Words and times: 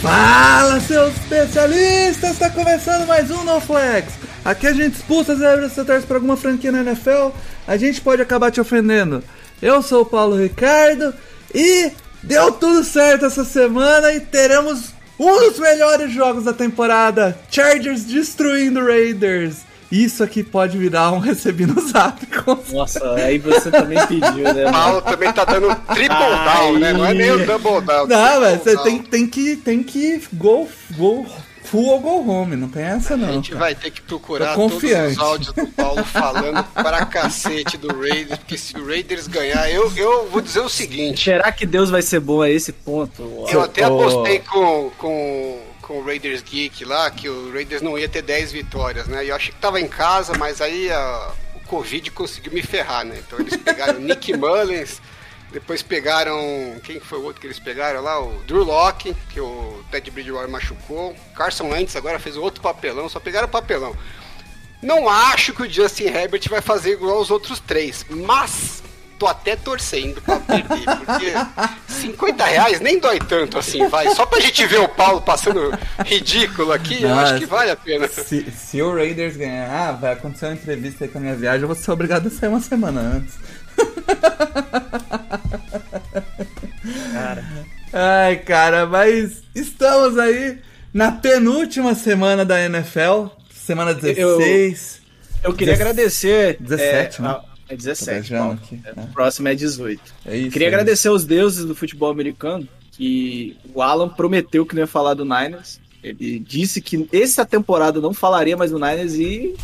Fala, 0.00 0.80
seus 0.80 1.14
especialistas! 1.14 2.30
Está 2.30 2.48
começando 2.48 3.06
mais 3.06 3.30
um 3.30 3.44
No 3.44 3.60
Flex. 3.60 4.14
Aqui 4.42 4.66
a 4.66 4.72
gente 4.72 4.94
expulsa 4.94 5.34
as 5.34 5.38
que 5.38 5.74
você 5.74 6.00
para 6.06 6.16
alguma 6.16 6.38
franquia 6.38 6.72
na 6.72 6.80
NFL, 6.80 7.28
a 7.68 7.76
gente 7.76 8.00
pode 8.00 8.22
acabar 8.22 8.50
te 8.50 8.58
ofendendo. 8.62 9.22
Eu 9.60 9.82
sou 9.82 10.00
o 10.00 10.06
Paulo 10.06 10.36
Ricardo 10.36 11.12
e 11.54 11.92
deu 12.22 12.50
tudo 12.52 12.82
certo 12.82 13.26
essa 13.26 13.44
semana 13.44 14.10
e 14.14 14.20
teremos 14.20 14.94
um 15.18 15.38
dos 15.38 15.58
melhores 15.58 16.10
jogos 16.10 16.44
da 16.44 16.54
temporada: 16.54 17.38
Chargers 17.50 18.04
destruindo 18.04 18.82
Raiders. 18.82 19.69
Isso 19.90 20.22
aqui 20.22 20.44
pode 20.44 20.78
virar 20.78 21.10
um 21.12 21.18
recebi 21.18 21.66
no 21.66 21.80
zap. 21.88 22.20
Nossa, 22.72 23.14
aí 23.14 23.38
você 23.38 23.70
também 23.70 23.98
pediu, 24.06 24.44
né? 24.54 24.68
O 24.68 24.72
Paulo 24.72 25.02
também 25.02 25.32
tá 25.32 25.44
dando 25.44 25.74
triple 25.86 26.08
down, 26.08 26.78
né? 26.78 26.92
Não 26.92 27.04
é 27.04 27.12
nem 27.14 27.30
o 27.32 27.44
double 27.44 27.80
down. 27.80 28.06
Não, 28.06 28.40
mas 28.40 28.62
você 28.62 28.76
tem, 28.78 28.98
tem 29.02 29.26
que 29.26 29.56
tem 29.56 29.82
que 29.82 30.22
go, 30.32 30.68
go 30.92 31.26
full 31.70 31.86
ou 31.86 32.00
go 32.00 32.30
home, 32.30 32.56
não 32.56 32.68
tem 32.68 32.82
essa 32.82 33.16
não. 33.16 33.28
A 33.28 33.32
gente 33.32 33.50
cara. 33.50 33.60
vai 33.60 33.74
ter 33.74 33.90
que 33.90 34.00
procurar 34.02 34.54
todos 34.54 34.82
os 34.82 35.18
áudios 35.18 35.52
do 35.52 35.66
Paulo 35.68 36.04
falando 36.04 36.64
pra 36.74 37.06
cacete 37.06 37.76
do 37.76 37.88
Raiders, 37.96 38.38
porque 38.38 38.58
se 38.58 38.76
o 38.76 38.86
Raiders 38.86 39.28
ganhar, 39.28 39.70
eu, 39.70 39.92
eu 39.96 40.28
vou 40.28 40.40
dizer 40.40 40.60
o 40.60 40.68
seguinte. 40.68 41.24
Será 41.24 41.52
que 41.52 41.64
Deus 41.64 41.88
vai 41.88 42.02
ser 42.02 42.18
bom 42.20 42.42
a 42.42 42.50
esse 42.50 42.72
ponto? 42.72 43.46
Eu 43.48 43.62
até 43.62 43.84
apostei 43.84 44.40
com, 44.40 44.90
com, 44.98 45.58
com 45.90 45.98
o 45.98 46.04
Raiders 46.04 46.40
Geek 46.40 46.84
lá 46.84 47.10
que 47.10 47.28
o 47.28 47.52
Raiders 47.52 47.82
não 47.82 47.98
ia 47.98 48.08
ter 48.08 48.22
10 48.22 48.52
vitórias, 48.52 49.08
né? 49.08 49.24
E 49.24 49.28
eu 49.30 49.34
achei 49.34 49.52
que 49.52 49.58
tava 49.58 49.80
em 49.80 49.88
casa, 49.88 50.32
mas 50.38 50.60
aí 50.60 50.88
a- 50.88 51.32
o 51.56 51.60
Covid 51.66 52.12
conseguiu 52.12 52.52
me 52.52 52.62
ferrar, 52.62 53.04
né? 53.04 53.18
Então 53.26 53.40
eles 53.40 53.56
pegaram 53.56 53.98
Nick 53.98 54.32
Mullins, 54.38 55.02
depois 55.50 55.82
pegaram. 55.82 56.38
Quem 56.84 57.00
foi 57.00 57.18
o 57.18 57.24
outro 57.24 57.40
que 57.40 57.46
eles 57.48 57.58
pegaram 57.58 58.02
lá? 58.02 58.20
O 58.22 58.40
Drew 58.46 58.62
Locke, 58.62 59.16
que 59.30 59.40
o 59.40 59.82
Ted 59.90 60.08
Bridgewater 60.12 60.48
machucou. 60.48 61.16
Carson 61.34 61.68
Wentz 61.70 61.96
agora 61.96 62.20
fez 62.20 62.36
outro 62.36 62.60
papelão, 62.62 63.08
só 63.08 63.18
pegaram 63.18 63.48
papelão. 63.48 63.96
Não 64.80 65.08
acho 65.08 65.52
que 65.52 65.62
o 65.64 65.68
Justin 65.68 66.04
Herbert 66.04 66.48
vai 66.48 66.60
fazer 66.60 66.92
igual 66.92 67.16
aos 67.16 67.32
outros 67.32 67.58
três, 67.58 68.06
mas 68.08 68.80
tô 69.20 69.26
até 69.26 69.54
torcendo 69.54 70.18
pra 70.22 70.40
perder, 70.40 70.64
porque 71.04 71.32
50 71.92 72.44
reais 72.46 72.80
nem 72.80 72.98
dói 72.98 73.18
tanto 73.18 73.58
assim, 73.58 73.86
vai. 73.88 74.08
Só 74.14 74.24
pra 74.24 74.40
gente 74.40 74.64
ver 74.66 74.80
o 74.80 74.88
Paulo 74.88 75.20
passando 75.20 75.70
ridículo 76.06 76.72
aqui, 76.72 77.02
eu 77.02 77.14
acho 77.14 77.36
que 77.38 77.44
vale 77.44 77.70
a 77.70 77.76
pena. 77.76 78.08
Se, 78.08 78.50
se 78.50 78.80
o 78.80 78.94
Raiders 78.94 79.36
ganhar, 79.36 79.68
ah, 79.70 79.92
vai 79.92 80.14
acontecer 80.14 80.46
uma 80.46 80.54
entrevista 80.54 81.04
aí 81.04 81.10
com 81.10 81.18
a 81.18 81.20
minha 81.20 81.34
viagem, 81.36 81.60
eu 81.60 81.66
vou 81.68 81.76
ser 81.76 81.90
obrigado 81.90 82.28
a 82.28 82.30
sair 82.30 82.48
uma 82.48 82.60
semana 82.60 83.00
antes. 83.02 83.34
Cara, 87.12 87.44
Ai, 87.92 88.36
cara, 88.36 88.86
mas 88.86 89.42
estamos 89.54 90.18
aí 90.18 90.58
na 90.94 91.12
penúltima 91.12 91.94
semana 91.94 92.42
da 92.44 92.58
NFL, 92.64 93.26
semana 93.52 93.92
16. 93.92 95.00
eu 95.44 95.52
queria 95.52 95.74
Dez- 95.74 95.80
agradecer. 95.80 96.56
17, 96.58 97.20
é, 97.20 97.22
né? 97.24 97.28
a- 97.30 97.49
É 97.70 97.76
17, 97.76 98.10
viajando 98.10 98.42
Paulo. 98.42 98.60
aqui, 98.62 98.80
É, 98.84 98.94
né? 98.94 99.08
O 99.08 99.12
próximo 99.12 99.48
é 99.48 99.54
18. 99.54 100.02
É 100.26 100.36
isso. 100.36 100.50
Queria 100.50 100.66
é 100.66 100.68
agradecer 100.68 101.08
aos 101.08 101.24
deuses 101.24 101.64
do 101.64 101.74
futebol 101.74 102.10
americano 102.10 102.68
que 102.92 103.56
o 103.72 103.80
Alan 103.80 104.08
prometeu 104.08 104.66
que 104.66 104.74
não 104.74 104.82
ia 104.82 104.86
falar 104.86 105.14
do 105.14 105.24
Niners. 105.24 105.80
Ele 106.02 106.38
disse 106.38 106.80
que 106.80 107.08
essa 107.12 107.44
temporada 107.44 108.00
não 108.00 108.12
falaria 108.12 108.56
mais 108.56 108.70
do 108.70 108.78
Niners 108.78 109.14
e 109.14 109.54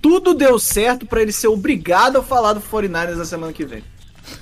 tudo 0.00 0.34
deu 0.34 0.58
certo 0.58 1.04
pra 1.06 1.20
ele 1.22 1.32
ser 1.32 1.48
obrigado 1.48 2.18
a 2.18 2.22
falar 2.22 2.52
do 2.52 2.60
49ers 2.60 3.16
na 3.16 3.24
semana 3.24 3.52
que 3.52 3.64
vem. 3.64 3.82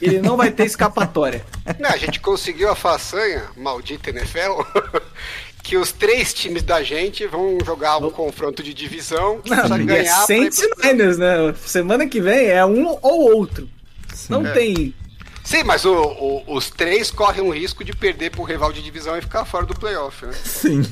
Ele 0.01 0.21
não 0.21 0.37
vai 0.37 0.51
ter 0.51 0.65
escapatória. 0.67 1.45
Não, 1.79 1.91
a 1.91 1.97
gente 1.97 2.21
conseguiu 2.21 2.71
a 2.71 2.75
façanha, 2.77 3.45
maldita 3.57 4.11
NFL, 4.11 4.63
que 5.65 5.77
os 5.79 5.91
três 5.91 6.33
times 6.35 6.63
da 6.63 6.83
gente 6.83 7.27
vão 7.27 7.57
jogar 7.65 7.97
um 7.97 8.11
confronto 8.11 8.63
de 8.63 8.73
divisão 8.75 9.41
que 9.41 9.49
Não, 9.51 9.65
é 9.77 9.79
ganhar. 9.83 10.23
ir 10.23 10.27
Saints 10.27 10.61
pro- 10.61 10.85
e 10.85 10.93
Niners, 10.93 11.17
né? 11.19 11.55
Semana 11.65 12.07
que 12.07 12.21
vem 12.21 12.47
é 12.49 12.65
um 12.65 12.87
ou 13.03 13.35
outro. 13.35 13.67
Sim. 14.15 14.27
Não 14.33 14.45
tem. 14.53 14.95
Sim, 15.45 15.63
mas 15.63 15.85
o- 15.85 15.93
o- 15.95 16.57
os 16.57 16.71
três 16.71 17.11
correm 17.11 17.43
o 17.45 17.51
risco 17.51 17.85
de 17.85 17.95
perder 17.95 18.31
pro 18.31 18.43
rival 18.43 18.73
de 18.73 18.83
divisão 18.83 19.17
e 19.17 19.21
ficar 19.21 19.45
fora 19.45 19.67
do 19.67 19.75
playoff, 19.75 20.25
né? 20.25 20.33
Sim. 20.33 20.83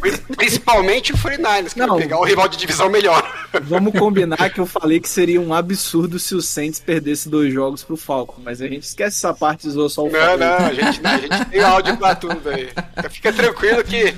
Pri- 0.00 0.18
Principalmente 0.36 1.12
o 1.12 1.16
49ers, 1.16 1.72
que 1.72 1.78
Não. 1.80 1.88
vai 1.88 1.98
pegar 2.02 2.18
o 2.18 2.24
rival 2.24 2.46
de 2.48 2.56
divisão 2.58 2.88
melhor. 2.90 3.48
Vamos 3.62 3.98
combinar 3.98 4.50
que 4.50 4.60
eu 4.60 4.66
falei 4.66 5.00
que 5.00 5.08
seria 5.08 5.40
um 5.40 5.52
absurdo 5.54 6.18
se 6.18 6.34
o 6.34 6.42
Saints 6.42 6.78
perdesse 6.78 7.28
dois 7.28 7.52
jogos 7.52 7.82
pro 7.82 7.96
Falcon, 7.96 8.40
mas 8.44 8.60
a 8.60 8.68
gente 8.68 8.82
esquece 8.84 9.16
essa 9.16 9.32
parte 9.34 9.66
e 9.66 9.70
zoou 9.70 9.88
só 9.88 10.04
o 10.04 10.10
Não, 10.10 10.20
Falcon. 10.20 10.36
não, 10.38 10.56
a 10.66 10.72
gente, 10.74 11.00
não, 11.02 11.10
a 11.10 11.18
gente 11.18 11.44
tem 11.46 11.62
áudio 11.62 11.96
pra 11.96 12.14
tudo 12.14 12.50
aí. 12.50 12.68
Fica 13.10 13.32
tranquilo 13.32 13.82
que 13.82 14.14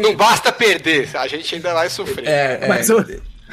não 0.00 0.14
basta 0.16 0.50
perder, 0.52 1.08
a 1.14 1.26
gente 1.28 1.54
ainda 1.54 1.72
vai 1.72 1.88
sofrer. 1.88 2.26
É, 2.26 2.58
é, 2.62 2.68
Mas 2.68 2.88
eu- 2.88 3.04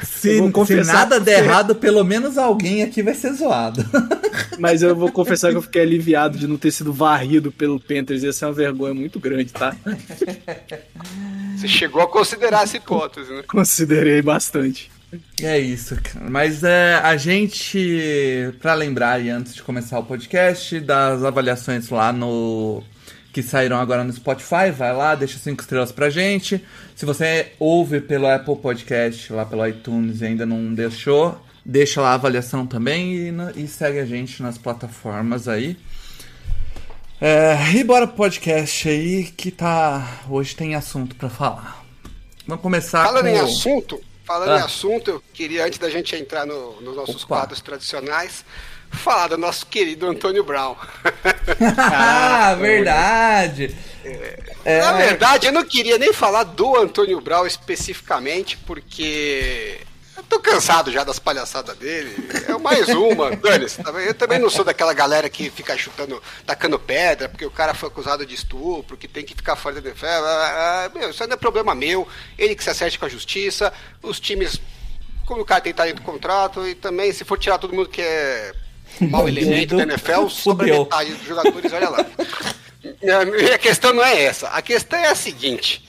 se, 0.02 0.38
eu 0.38 0.50
vou 0.50 0.66
se 0.66 0.82
nada 0.82 1.20
der 1.20 1.44
errado, 1.44 1.74
pelo 1.74 2.04
menos 2.04 2.38
alguém 2.38 2.82
aqui 2.82 3.02
vai 3.02 3.14
ser 3.14 3.32
zoado. 3.32 3.84
Mas 4.58 4.82
eu 4.82 4.94
vou 4.94 5.10
confessar 5.10 5.50
que 5.50 5.56
eu 5.56 5.62
fiquei 5.62 5.82
aliviado 5.82 6.38
de 6.38 6.46
não 6.46 6.56
ter 6.56 6.70
sido 6.70 6.92
varrido 6.92 7.52
pelo 7.52 7.80
Panthers. 7.80 8.22
Ia 8.22 8.32
ser 8.32 8.46
uma 8.46 8.52
vergonha 8.52 8.94
muito 8.94 9.20
grande, 9.20 9.52
tá? 9.52 9.74
Você 11.56 11.68
chegou 11.68 12.02
a 12.02 12.08
considerar 12.08 12.64
essa 12.64 12.76
hipótese, 12.76 13.32
né? 13.32 13.42
Considerei 13.46 14.22
bastante. 14.22 14.90
É 15.42 15.58
isso, 15.58 15.96
cara. 16.02 16.28
Mas 16.28 16.62
é, 16.62 16.96
a 17.02 17.16
gente, 17.16 18.52
pra 18.60 18.74
lembrar 18.74 19.12
aí 19.12 19.30
antes 19.30 19.54
de 19.54 19.62
começar 19.62 19.98
o 19.98 20.04
podcast, 20.04 20.78
das 20.80 21.24
avaliações 21.24 21.88
lá 21.88 22.12
no. 22.12 22.82
Que 23.32 23.42
saíram 23.42 23.78
agora 23.78 24.02
no 24.04 24.12
Spotify, 24.12 24.70
vai 24.76 24.92
lá, 24.94 25.14
deixa 25.14 25.38
cinco 25.38 25.60
estrelas 25.62 25.92
pra 25.92 26.10
gente. 26.10 26.64
Se 26.96 27.04
você 27.04 27.52
ouve 27.58 28.00
pelo 28.00 28.26
Apple 28.26 28.56
Podcast, 28.56 29.32
lá 29.32 29.44
pelo 29.44 29.66
iTunes 29.66 30.20
e 30.20 30.26
ainda 30.26 30.44
não 30.46 30.72
deixou, 30.74 31.38
deixa 31.64 32.00
lá 32.00 32.10
a 32.10 32.14
avaliação 32.14 32.66
também 32.66 33.14
e, 33.56 33.62
e 33.62 33.68
segue 33.68 33.98
a 34.00 34.06
gente 34.06 34.42
nas 34.42 34.56
plataformas 34.58 35.46
aí. 35.48 35.76
É, 37.20 37.56
e 37.74 37.82
bora 37.82 38.06
pro 38.06 38.16
podcast 38.16 38.88
aí 38.88 39.24
que 39.24 39.50
tá. 39.50 40.20
Hoje 40.28 40.54
tem 40.54 40.74
assunto 40.74 41.16
pra 41.16 41.28
falar. 41.28 41.84
Vamos 42.46 42.62
começar 42.62 43.04
Falando 43.04 43.24
com. 43.24 43.28
em 43.30 43.38
assunto, 43.38 44.00
falando 44.24 44.50
em 44.56 44.62
Ah. 44.62 44.64
assunto, 44.64 45.10
eu 45.10 45.22
queria, 45.34 45.66
antes 45.66 45.78
da 45.78 45.90
gente 45.90 46.14
entrar 46.14 46.46
no- 46.46 46.80
nos 46.80 46.94
nossos 46.96 47.24
Opa. 47.24 47.26
quadros 47.26 47.60
tradicionais, 47.60 48.44
falar 48.90 49.28
do 49.28 49.38
nosso 49.38 49.66
querido 49.66 50.06
Antônio 50.06 50.44
Brown. 50.44 50.76
ah, 51.78 52.54
verdade. 52.60 53.74
É, 54.64 54.80
Na 54.80 54.92
verdade, 54.92 55.46
eu 55.46 55.52
não 55.52 55.64
queria 55.64 55.98
nem 55.98 56.12
falar 56.12 56.44
do 56.44 56.76
Antônio 56.76 57.20
Brown 57.20 57.46
especificamente, 57.46 58.56
porque 58.58 59.80
eu 60.16 60.22
tô 60.24 60.40
cansado 60.40 60.90
já 60.90 61.04
das 61.04 61.18
palhaçadas 61.18 61.76
dele. 61.76 62.14
É 62.48 62.58
mais 62.58 62.88
uma. 62.88 63.30
Bem? 63.36 63.66
eu 64.06 64.14
também 64.14 64.38
não 64.38 64.50
sou 64.50 64.64
daquela 64.64 64.92
galera 64.92 65.28
que 65.28 65.48
fica 65.50 65.76
chutando, 65.76 66.22
tacando 66.44 66.78
pedra, 66.78 67.28
porque 67.28 67.46
o 67.46 67.50
cara 67.50 67.74
foi 67.74 67.88
acusado 67.88 68.26
de 68.26 68.34
estupro, 68.34 68.96
que 68.96 69.06
tem 69.06 69.24
que 69.24 69.34
ficar 69.34 69.56
fora 69.56 69.76
da 69.76 69.80
defesa. 69.80 70.26
Ah, 70.26 70.84
ah, 70.86 70.98
Meu, 70.98 71.10
isso 71.10 71.26
não 71.26 71.34
é 71.34 71.36
problema 71.36 71.74
meu. 71.74 72.06
Ele 72.36 72.54
que 72.54 72.64
se 72.64 72.70
acerte 72.70 72.98
com 72.98 73.06
a 73.06 73.08
justiça, 73.08 73.72
os 74.02 74.18
times 74.18 74.60
como 75.24 75.42
o 75.42 75.44
cara 75.44 75.60
tem 75.60 75.74
talento 75.74 75.96
do 75.96 76.02
contrato, 76.02 76.66
e 76.66 76.74
também 76.74 77.12
se 77.12 77.22
for 77.22 77.38
tirar 77.38 77.58
todo 77.58 77.74
mundo 77.74 77.90
que 77.90 78.00
é 78.00 78.54
mau 79.00 79.28
elemento 79.28 79.76
da 79.76 79.82
NFL, 79.82 80.28
sobra 80.28 80.66
Fudeu. 80.66 80.84
metade 80.84 81.12
dos 81.14 81.26
jogadores, 81.26 81.72
olha 81.72 81.88
lá. 81.88 82.06
A 83.02 83.24
minha 83.24 83.58
questão 83.58 83.92
não 83.92 84.04
é 84.04 84.22
essa. 84.22 84.48
A 84.48 84.62
questão 84.62 84.98
é 84.98 85.08
a 85.08 85.14
seguinte: 85.14 85.84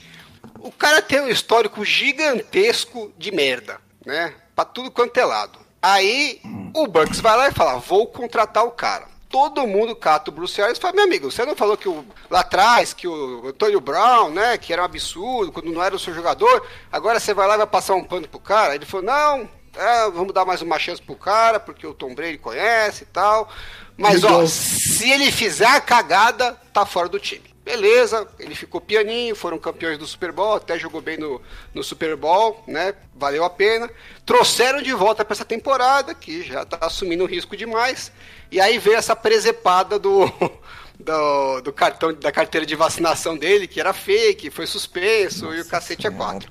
o 0.58 0.70
cara 0.70 1.00
tem 1.00 1.20
um 1.20 1.28
histórico 1.28 1.84
gigantesco 1.84 3.12
de 3.16 3.30
merda, 3.30 3.78
né? 4.04 4.34
Pra 4.54 4.64
tudo 4.64 4.90
quanto 4.90 5.16
é 5.18 5.24
lado. 5.24 5.58
Aí 5.82 6.40
o 6.74 6.86
Bucks 6.86 7.20
vai 7.20 7.36
lá 7.36 7.48
e 7.48 7.52
fala: 7.52 7.78
vou 7.78 8.06
contratar 8.06 8.64
o 8.64 8.70
cara. 8.70 9.08
Todo 9.28 9.66
mundo 9.66 9.94
cata 9.94 10.30
o 10.30 10.34
Bruce 10.34 10.60
Arians 10.60 10.78
e 10.78 10.80
fala: 10.80 10.94
meu 10.94 11.04
amigo, 11.04 11.30
você 11.30 11.44
não 11.44 11.54
falou 11.54 11.76
que 11.76 11.88
o, 11.88 12.04
lá 12.28 12.40
atrás 12.40 12.92
que 12.92 13.06
o 13.06 13.46
Antônio 13.46 13.80
Brown, 13.80 14.30
né, 14.30 14.58
que 14.58 14.72
era 14.72 14.82
um 14.82 14.84
absurdo, 14.84 15.52
quando 15.52 15.72
não 15.72 15.82
era 15.82 15.94
o 15.94 15.98
seu 15.98 16.12
jogador, 16.12 16.66
agora 16.90 17.20
você 17.20 17.32
vai 17.32 17.46
lá 17.46 17.54
e 17.54 17.58
vai 17.58 17.66
passar 17.66 17.94
um 17.94 18.04
pano 18.04 18.28
pro 18.28 18.40
cara? 18.40 18.74
Ele 18.74 18.84
falou: 18.84 19.06
não, 19.06 19.48
é, 19.74 20.10
vamos 20.10 20.32
dar 20.32 20.44
mais 20.44 20.62
uma 20.62 20.78
chance 20.78 21.00
pro 21.00 21.14
cara, 21.14 21.60
porque 21.60 21.86
o 21.86 21.94
Tom 21.94 22.14
Brady 22.14 22.38
conhece 22.38 23.04
e 23.04 23.06
tal. 23.06 23.48
Mas, 23.96 24.24
ó, 24.24 24.46
se 24.46 25.10
ele 25.10 25.30
fizer 25.30 25.66
a 25.66 25.80
cagada, 25.80 26.56
tá 26.72 26.86
fora 26.86 27.08
do 27.08 27.18
time. 27.18 27.50
Beleza, 27.62 28.26
ele 28.38 28.54
ficou 28.54 28.80
pianinho, 28.80 29.36
foram 29.36 29.58
campeões 29.58 29.98
do 29.98 30.06
Super 30.06 30.32
Bowl, 30.32 30.54
até 30.54 30.78
jogou 30.78 31.00
bem 31.00 31.18
no, 31.18 31.40
no 31.72 31.84
Super 31.84 32.16
Bowl, 32.16 32.64
né? 32.66 32.94
Valeu 33.14 33.44
a 33.44 33.50
pena. 33.50 33.88
Trouxeram 34.24 34.82
de 34.82 34.92
volta 34.92 35.24
para 35.24 35.34
essa 35.34 35.44
temporada, 35.44 36.14
que 36.14 36.42
já 36.42 36.64
tá 36.64 36.78
assumindo 36.80 37.26
risco 37.26 37.56
demais. 37.56 38.10
E 38.50 38.60
aí 38.60 38.78
veio 38.78 38.96
essa 38.96 39.14
presepada 39.14 39.98
do, 39.98 40.26
do, 40.98 41.60
do 41.60 41.72
cartão 41.72 42.12
da 42.14 42.32
carteira 42.32 42.66
de 42.66 42.74
vacinação 42.74 43.36
dele, 43.36 43.68
que 43.68 43.78
era 43.78 43.92
fake, 43.92 44.50
foi 44.50 44.66
suspenso 44.66 45.44
Nossa 45.44 45.56
e 45.58 45.60
o 45.60 45.66
cacete 45.66 46.06
é 46.06 46.10
quatro. 46.10 46.50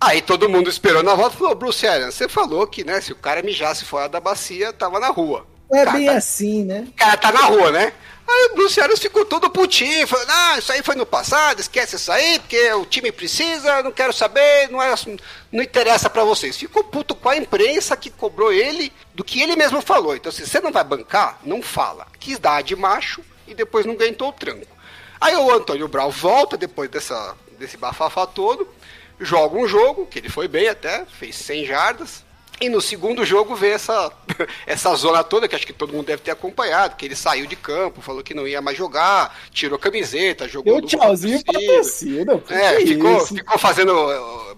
Aí 0.00 0.22
todo 0.22 0.48
mundo 0.48 0.70
esperou 0.70 1.02
na 1.02 1.14
volta 1.14 1.36
e 1.36 1.38
falou: 1.38 1.54
Bruce 1.54 1.86
Arians, 1.86 2.14
você 2.14 2.28
falou 2.28 2.66
que, 2.66 2.82
né, 2.84 3.00
se 3.00 3.12
o 3.12 3.16
cara 3.16 3.42
mijasse 3.42 3.84
fora 3.84 4.08
da 4.08 4.18
bacia, 4.18 4.72
tava 4.72 4.98
na 4.98 5.08
rua. 5.08 5.46
É 5.72 5.86
bem 5.92 6.06
tá, 6.06 6.14
assim, 6.14 6.64
né? 6.64 6.86
O 6.88 6.92
cara 6.92 7.16
tá 7.16 7.30
na 7.30 7.42
rua, 7.42 7.70
né? 7.70 7.92
Aí 8.26 8.48
o 8.50 8.54
Bruce 8.54 8.80
Arians 8.80 9.00
ficou 9.00 9.24
todo 9.24 9.50
putinho, 9.50 10.06
falou, 10.06 10.24
ah, 10.28 10.58
isso 10.58 10.72
aí 10.72 10.82
foi 10.82 10.94
no 10.94 11.04
passado, 11.04 11.60
esquece 11.60 11.96
isso 11.96 12.12
aí, 12.12 12.38
porque 12.38 12.72
o 12.74 12.86
time 12.86 13.10
precisa, 13.10 13.82
não 13.82 13.90
quero 13.90 14.12
saber, 14.12 14.70
não, 14.70 14.80
é, 14.80 14.94
não 15.50 15.62
interessa 15.62 16.08
para 16.08 16.24
vocês. 16.24 16.56
Ficou 16.56 16.84
puto 16.84 17.14
com 17.14 17.28
a 17.28 17.36
imprensa 17.36 17.96
que 17.96 18.08
cobrou 18.08 18.52
ele 18.52 18.92
do 19.14 19.24
que 19.24 19.40
ele 19.42 19.56
mesmo 19.56 19.82
falou. 19.82 20.14
Então, 20.14 20.30
se 20.30 20.46
você 20.46 20.60
não 20.60 20.70
vai 20.70 20.84
bancar, 20.84 21.40
não 21.44 21.60
fala. 21.60 22.06
Quis 22.20 22.38
dar 22.38 22.62
de 22.62 22.76
macho 22.76 23.20
e 23.48 23.54
depois 23.54 23.84
não 23.84 23.94
aguentou 23.94 24.28
o 24.28 24.32
tranco. 24.32 24.76
Aí 25.20 25.34
o 25.36 25.50
Antônio 25.50 25.88
Brown 25.88 26.10
volta 26.10 26.56
depois 26.56 26.88
dessa, 26.88 27.36
desse 27.58 27.76
bafafá 27.76 28.26
todo, 28.26 28.66
joga 29.20 29.56
um 29.56 29.68
jogo, 29.68 30.06
que 30.06 30.18
ele 30.18 30.28
foi 30.28 30.48
bem 30.48 30.68
até, 30.68 31.04
fez 31.04 31.36
100 31.36 31.66
jardas, 31.66 32.24
e 32.60 32.68
no 32.68 32.80
segundo 32.80 33.24
jogo 33.24 33.54
vê 33.54 33.70
essa, 33.70 34.12
essa 34.66 34.94
zona 34.94 35.24
toda, 35.24 35.48
que 35.48 35.54
acho 35.54 35.66
que 35.66 35.72
todo 35.72 35.94
mundo 35.94 36.06
deve 36.06 36.22
ter 36.22 36.30
acompanhado, 36.30 36.94
que 36.96 37.06
ele 37.06 37.16
saiu 37.16 37.46
de 37.46 37.56
campo, 37.56 38.02
falou 38.02 38.22
que 38.22 38.34
não 38.34 38.46
ia 38.46 38.60
mais 38.60 38.76
jogar, 38.76 39.34
tirou 39.50 39.78
camiseta, 39.78 40.46
jogou... 40.46 40.80
Deu 40.80 40.88
tchauzinho 40.88 41.42
pra 41.42 41.58
torcida. 41.58 42.42
É, 42.50 42.80
ficou, 42.80 43.26
ficou 43.26 43.58
fazendo, 43.58 43.94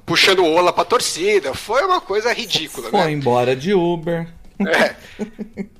puxando 0.05 0.44
ola 0.44 0.73
pra 0.73 0.85
torcida, 0.85 1.55
foi 1.55 1.85
uma 1.85 2.00
coisa 2.00 2.32
ridícula, 2.32 2.91
foi 2.91 3.00
né? 3.00 3.12
Embora 3.12 3.55
de 3.55 3.73
Uber. 3.73 4.26
É. 4.67 4.94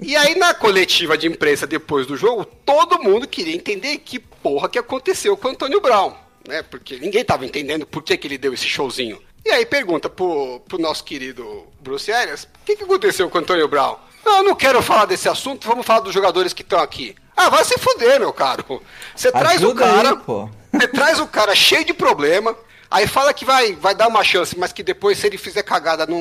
E 0.01 0.17
aí 0.17 0.37
na 0.37 0.55
coletiva 0.55 1.17
de 1.17 1.27
imprensa 1.27 1.67
depois 1.67 2.07
do 2.07 2.17
jogo, 2.17 2.45
todo 2.45 3.03
mundo 3.03 3.27
queria 3.27 3.55
entender 3.55 3.99
que 3.99 4.19
porra 4.19 4.69
que 4.69 4.79
aconteceu 4.79 5.37
com 5.37 5.49
o 5.49 5.51
Antônio 5.51 5.81
Brown, 5.81 6.15
né? 6.47 6.63
Porque 6.63 6.99
ninguém 6.99 7.25
tava 7.25 7.45
entendendo 7.45 7.87
por 7.87 8.03
que, 8.03 8.17
que 8.17 8.27
ele 8.27 8.39
deu 8.39 8.53
esse 8.53 8.67
showzinho. 8.67 9.21
E 9.45 9.51
aí 9.51 9.67
pergunta 9.67 10.09
pro, 10.09 10.61
pro 10.69 10.79
nosso 10.79 11.03
querido 11.03 11.67
Bruce 11.81 12.13
Arias, 12.13 12.45
o 12.45 12.65
que, 12.65 12.77
que 12.77 12.85
aconteceu 12.85 13.29
com 13.29 13.39
o 13.39 13.41
Antônio 13.41 13.67
Brown? 13.69 13.97
Não, 14.25 14.39
eu 14.39 14.45
não 14.45 14.55
quero 14.55 14.81
falar 14.81 15.07
desse 15.07 15.29
assunto, 15.29 15.67
vamos 15.67 15.85
falar 15.85 16.01
dos 16.01 16.15
jogadores 16.15 16.53
que 16.53 16.63
estão 16.63 16.79
aqui. 16.79 17.15
Ah, 17.37 17.49
vai 17.49 17.65
se 17.65 17.77
fuder, 17.79 18.21
meu 18.21 18.33
caro. 18.33 18.83
Você 19.17 19.33
traz 19.33 19.63
o 19.65 19.75
cara, 19.75 20.11
aí, 20.11 20.49
você 20.73 20.89
traz 20.89 21.19
o 21.19 21.27
cara 21.27 21.55
cheio 21.57 21.85
de 21.85 21.93
problema, 21.93 22.57
aí 22.93 23.07
fala 23.07 23.33
que 23.33 23.45
vai, 23.45 23.75
vai 23.75 23.95
dar 23.95 24.07
uma 24.07 24.23
chance, 24.23 24.57
mas 24.59 24.73
que 24.73 24.83
depois, 24.83 25.19
se 25.19 25.27
ele 25.27 25.39
fizer 25.39 25.63
cagada, 25.63 26.07
não, 26.07 26.21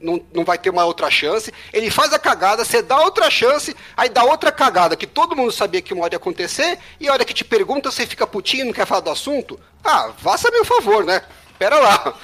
não, 0.00 0.24
não 0.32 0.44
vai 0.44 0.56
ter 0.56 0.70
uma 0.70 0.84
outra 0.84 1.10
chance. 1.10 1.52
Ele 1.72 1.90
faz 1.90 2.12
a 2.12 2.18
cagada, 2.18 2.64
você 2.64 2.80
dá 2.80 2.98
outra 3.00 3.28
chance, 3.28 3.76
aí 3.96 4.08
dá 4.08 4.22
outra 4.24 4.52
cagada, 4.52 4.96
que 4.96 5.06
todo 5.06 5.36
mundo 5.36 5.52
sabia 5.52 5.82
que 5.82 5.92
uma 5.92 6.04
hora 6.04 6.14
ia 6.14 6.18
acontecer, 6.18 6.78
e 6.98 7.08
a 7.08 7.12
hora 7.12 7.24
que 7.24 7.34
te 7.34 7.44
pergunta, 7.44 7.90
você 7.90 8.06
fica 8.06 8.26
putinho, 8.26 8.66
não 8.66 8.72
quer 8.72 8.86
falar 8.86 9.00
do 9.00 9.10
assunto? 9.10 9.58
Ah, 9.84 10.10
faça 10.16 10.50
meu 10.50 10.64
favor, 10.64 11.04
né? 11.04 11.22
Pera 11.58 11.78
lá. 11.78 12.14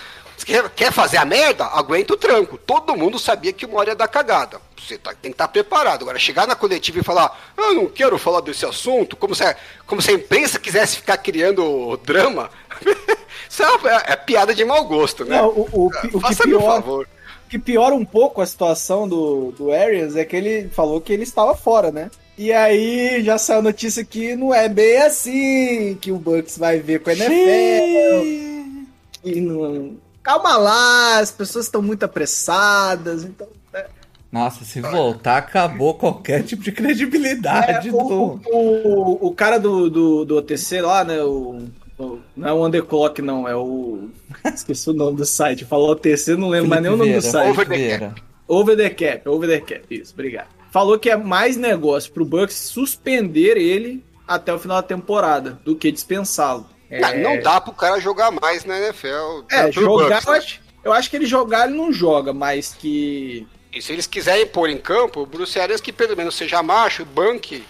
Quer, 0.45 0.69
quer 0.71 0.93
fazer 0.93 1.17
a 1.17 1.25
merda? 1.25 1.65
Aguenta 1.65 2.13
o 2.13 2.17
tranco. 2.17 2.59
Todo 2.59 2.97
mundo 2.97 3.19
sabia 3.19 3.53
que 3.53 3.65
uma 3.65 3.79
hora 3.79 3.91
ia 3.91 3.97
dar 3.97 4.07
cagada. 4.07 4.61
Você 4.79 4.99
tá, 4.99 5.11
tem 5.11 5.31
que 5.31 5.35
estar 5.35 5.47
tá 5.47 5.53
preparado. 5.53 6.03
Agora, 6.03 6.19
chegar 6.19 6.47
na 6.47 6.55
coletiva 6.55 7.01
e 7.01 7.03
falar, 7.03 7.37
eu 7.57 7.75
não 7.75 7.87
quero 7.87 8.19
falar 8.19 8.41
desse 8.41 8.65
assunto, 8.65 9.17
como 9.17 9.35
se, 9.35 9.43
como 9.87 10.01
se 10.01 10.11
a 10.11 10.15
imprensa 10.15 10.59
quisesse 10.61 10.97
ficar 10.97 11.17
criando 11.17 11.97
drama, 12.05 12.51
isso 13.49 13.63
é, 13.63 13.67
é, 13.67 14.13
é, 14.13 14.17
piada 14.17 14.55
de 14.55 14.65
mau 14.65 14.85
gosto, 14.85 15.25
né? 15.25 15.37
Não, 15.37 15.49
o, 15.49 15.69
o, 15.73 15.87
o, 16.15 16.21
Faça 16.21 16.43
que 16.43 16.49
pior, 16.49 16.61
favor. 16.61 17.09
O 17.47 17.49
que 17.49 17.59
piora 17.59 17.95
um 17.95 18.05
pouco 18.05 18.41
a 18.41 18.47
situação 18.47 19.09
do, 19.09 19.53
do 19.53 19.73
Arias 19.73 20.17
é 20.17 20.25
que 20.25 20.37
ele 20.37 20.69
falou 20.69 21.01
que 21.01 21.13
ele 21.13 21.23
estava 21.23 21.55
fora, 21.55 21.91
né? 21.91 22.11
E 22.37 22.53
aí 22.53 23.23
já 23.25 23.39
saiu 23.39 23.61
a 23.61 23.63
notícia 23.63 24.05
que 24.05 24.37
não 24.37 24.53
é 24.53 24.69
bem 24.69 24.99
assim, 24.99 25.97
que 26.01 26.13
o 26.13 26.19
Bucks 26.19 26.59
vai 26.59 26.79
ver 26.81 27.01
com 27.01 27.11
a 27.11 27.15
NFL. 27.15 28.87
E 29.25 29.41
não... 29.41 29.97
Calma 30.23 30.57
lá, 30.57 31.21
as 31.21 31.31
pessoas 31.31 31.67
estão 31.67 31.81
muito 31.81 32.03
apressadas, 32.03 33.23
então. 33.23 33.47
É... 33.73 33.87
Nossa, 34.31 34.65
se 34.65 34.81
voltar, 34.81 35.37
acabou 35.37 35.95
qualquer 35.95 36.43
tipo 36.43 36.65
de 36.65 36.73
credibilidade 36.73 37.89
é, 37.89 37.93
do. 37.93 37.97
O, 37.97 38.41
o, 38.53 39.29
o 39.29 39.35
cara 39.35 39.59
do, 39.59 39.89
do, 39.89 40.25
do 40.25 40.37
OTC 40.39 40.81
lá, 40.81 41.05
né? 41.05 41.23
O, 41.23 41.59
o, 41.59 41.71
não 41.99 42.49
é 42.49 42.53
o 42.53 42.67
Underclock, 42.67 43.23
não, 43.23 43.49
é 43.49 43.57
o. 43.57 44.11
Esqueci 44.45 44.91
o 44.91 44.93
nome 44.93 45.17
do 45.17 45.25
site. 45.25 45.65
Falou 45.65 45.91
OTC, 45.91 46.37
não 46.37 46.49
lembro 46.49 46.69
Felipe 46.69 46.69
mais 46.69 46.83
nem 46.83 46.93
o 46.93 46.97
nome 46.97 47.15
do 47.15 47.23
site. 47.23 47.51
Over 47.51 47.69
the 47.69 47.99
Cap. 47.99 48.23
Over 48.49 48.77
the 48.77 48.91
Cap, 48.91 49.29
Over 49.29 49.49
the 49.49 49.61
Cap, 49.61 49.87
isso, 49.95 50.13
obrigado. 50.13 50.49
Falou 50.71 50.99
que 50.99 51.11
é 51.11 51.17
mais 51.17 51.57
negócio 51.57 52.13
pro 52.13 52.25
Bucks 52.25 52.55
suspender 52.55 53.57
ele 53.57 54.05
até 54.29 54.53
o 54.53 54.59
final 54.59 54.83
da 54.83 54.87
temporada 54.87 55.59
do 55.65 55.75
que 55.75 55.91
dispensá-lo. 55.91 56.67
É... 56.91 57.19
Não, 57.19 57.41
dá 57.41 57.61
pro 57.61 57.73
cara 57.73 57.99
jogar 57.99 58.31
mais 58.31 58.65
na 58.65 58.79
NFL. 58.79 59.45
É, 59.51 59.73
jogar, 59.73 60.21
Bucks, 60.21 60.27
eu, 60.27 60.33
acho, 60.33 60.61
eu 60.85 60.93
acho 60.93 61.11
que 61.11 61.17
ele 61.17 61.27
jogar, 61.27 61.67
ele 61.69 61.77
não 61.77 61.93
joga, 61.93 62.33
mas 62.33 62.75
que. 62.75 63.47
E 63.73 63.83
se 63.83 63.93
eles 63.93 64.07
quiserem 64.07 64.47
pôr 64.47 64.69
em 64.71 64.79
campo, 64.79 65.21
o 65.21 65.27
Bruce 65.27 65.59
Arians 65.59 65.81
que 65.81 65.93
pelo 65.93 66.17
menos 66.17 66.35
seja 66.35 66.63
macho, 66.63 67.05
banque 67.05 67.65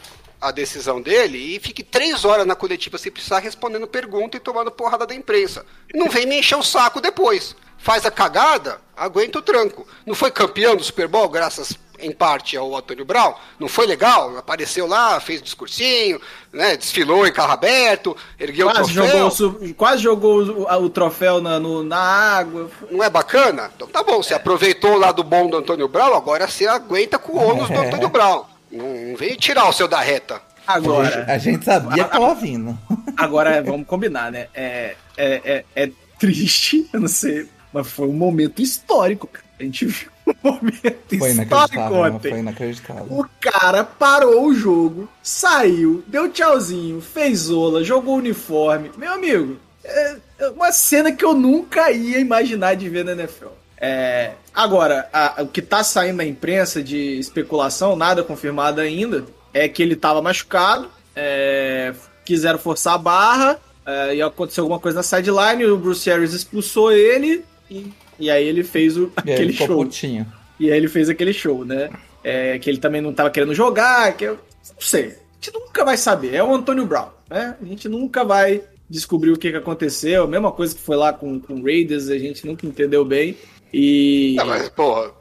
a 0.48 0.52
decisão 0.52 1.00
dele 1.00 1.56
e 1.56 1.60
fique 1.60 1.82
três 1.82 2.24
horas 2.24 2.46
na 2.46 2.54
coletiva 2.54 2.98
sem 2.98 3.12
precisar 3.12 3.38
respondendo 3.38 3.86
pergunta 3.86 4.36
e 4.36 4.40
tomando 4.40 4.70
porrada 4.70 5.06
da 5.06 5.14
imprensa. 5.14 5.64
Não 5.94 6.08
vem 6.08 6.26
me 6.26 6.38
encher 6.38 6.56
o 6.56 6.62
saco 6.62 7.00
depois. 7.00 7.54
Faz 7.78 8.06
a 8.06 8.10
cagada, 8.10 8.80
aguenta 8.96 9.38
o 9.38 9.42
tranco. 9.42 9.86
Não 10.04 10.14
foi 10.14 10.30
campeão 10.30 10.76
do 10.76 10.82
Super 10.82 11.08
Bowl 11.08 11.28
graças 11.28 11.78
em 11.98 12.12
parte 12.12 12.56
ao 12.56 12.76
Antônio 12.76 13.04
Brown, 13.04 13.34
não 13.58 13.68
foi 13.68 13.86
legal? 13.86 14.36
Apareceu 14.36 14.86
lá, 14.86 15.18
fez 15.20 15.42
discursinho, 15.42 16.20
né, 16.52 16.76
desfilou 16.76 17.26
em 17.26 17.32
carro 17.32 17.52
aberto, 17.52 18.16
ergueu 18.38 18.70
quase 18.70 18.90
o 18.90 18.94
troféu. 18.94 19.30
Jogou, 19.30 19.74
quase 19.74 20.02
jogou 20.02 20.42
o, 20.42 20.84
o 20.84 20.90
troféu 20.90 21.40
na, 21.40 21.58
no, 21.58 21.82
na 21.82 21.98
água. 21.98 22.70
Não 22.90 23.02
é 23.02 23.10
bacana? 23.10 23.70
Então 23.74 23.88
tá 23.88 24.02
bom, 24.02 24.22
você 24.22 24.34
é. 24.34 24.36
aproveitou 24.36 24.92
o 24.92 24.98
lado 24.98 25.22
bom 25.22 25.48
do 25.48 25.56
Antônio 25.56 25.88
Brown, 25.88 26.14
agora 26.14 26.46
você 26.46 26.66
aguenta 26.66 27.18
com 27.18 27.32
o 27.32 27.42
ônus 27.42 27.68
do 27.68 27.78
Antônio 27.78 28.08
Brown. 28.08 28.44
Não 28.70 29.16
vem 29.16 29.36
tirar 29.36 29.68
o 29.68 29.72
seu 29.72 29.88
da 29.88 30.00
reta. 30.00 30.40
Agora. 30.66 31.24
A 31.28 31.38
gente 31.38 31.64
sabia 31.64 32.04
que 32.04 32.10
tava 32.10 32.34
vindo. 32.34 32.76
Agora, 33.16 33.62
vamos 33.62 33.86
combinar, 33.86 34.32
né? 34.32 34.48
É, 34.54 34.96
é, 35.16 35.40
é, 35.44 35.84
é 35.84 35.90
triste, 36.18 36.88
eu 36.92 37.00
não 37.00 37.08
sei, 37.08 37.48
mas 37.72 37.86
foi 37.88 38.08
um 38.08 38.12
momento 38.12 38.60
histórico. 38.60 39.28
A 39.58 39.62
gente 39.62 39.86
viu 39.86 40.10
momento 40.42 41.18
foi 41.18 41.30
histórico 41.30 41.94
ontem. 41.94 42.30
Foi 42.30 42.38
inacreditável. 42.40 43.06
O 43.10 43.26
cara 43.40 43.84
parou 43.84 44.46
o 44.46 44.54
jogo, 44.54 45.08
saiu, 45.22 46.02
deu 46.06 46.30
tchauzinho, 46.30 47.00
fez 47.00 47.50
ola, 47.50 47.84
jogou 47.84 48.14
o 48.14 48.18
uniforme. 48.18 48.90
Meu 48.96 49.12
amigo, 49.12 49.56
é 49.84 50.16
uma 50.54 50.72
cena 50.72 51.12
que 51.12 51.24
eu 51.24 51.34
nunca 51.34 51.90
ia 51.90 52.18
imaginar 52.18 52.74
de 52.74 52.88
ver 52.88 53.04
na 53.04 53.12
NFL. 53.12 53.46
É, 53.78 54.32
agora, 54.54 55.08
a, 55.12 55.42
o 55.42 55.48
que 55.48 55.60
tá 55.60 55.84
saindo 55.84 56.16
na 56.16 56.24
imprensa 56.24 56.82
de 56.82 57.18
especulação, 57.18 57.96
nada 57.96 58.22
confirmado 58.22 58.80
ainda, 58.80 59.24
é 59.52 59.68
que 59.68 59.82
ele 59.82 59.96
tava 59.96 60.22
machucado, 60.22 60.88
é, 61.14 61.92
quiseram 62.24 62.58
forçar 62.58 62.94
a 62.94 62.98
barra, 62.98 63.60
é, 63.84 64.16
e 64.16 64.22
aconteceu 64.22 64.64
alguma 64.64 64.80
coisa 64.80 64.96
na 64.96 65.02
sideline, 65.02 65.66
o 65.66 65.76
Bruce 65.76 66.08
Harris 66.08 66.32
expulsou 66.32 66.92
ele 66.92 67.44
e 67.70 67.92
e 68.18 68.30
aí 68.30 68.46
ele 68.46 68.64
fez 68.64 68.96
o, 68.96 69.12
aquele 69.14 69.42
ele 69.42 69.52
show. 69.52 69.84
Putinho. 69.84 70.26
E 70.58 70.70
aí 70.70 70.76
ele 70.76 70.88
fez 70.88 71.08
aquele 71.08 71.32
show, 71.32 71.64
né? 71.64 71.90
É, 72.24 72.58
que 72.58 72.68
ele 72.68 72.78
também 72.78 73.00
não 73.00 73.12
tava 73.12 73.30
querendo 73.30 73.54
jogar, 73.54 74.16
que 74.16 74.24
eu 74.24 74.34
não 74.34 74.80
sei. 74.80 75.04
A 75.04 75.44
gente 75.44 75.52
nunca 75.54 75.84
vai 75.84 75.96
saber. 75.96 76.34
É 76.34 76.42
o 76.42 76.54
Antônio 76.54 76.86
Brown, 76.86 77.08
né? 77.28 77.56
A 77.60 77.64
gente 77.64 77.88
nunca 77.88 78.24
vai 78.24 78.62
descobrir 78.88 79.30
o 79.30 79.36
que, 79.36 79.50
que 79.50 79.56
aconteceu. 79.56 80.24
A 80.24 80.26
mesma 80.26 80.50
coisa 80.50 80.74
que 80.74 80.80
foi 80.80 80.96
lá 80.96 81.12
com 81.12 81.40
o 81.48 81.62
Raiders, 81.62 82.08
a 82.08 82.18
gente 82.18 82.46
nunca 82.46 82.66
entendeu 82.66 83.04
bem. 83.04 83.36
E. 83.78 84.34
Não, 84.38 84.46
mas, 84.46 84.70
porra, 84.70 85.12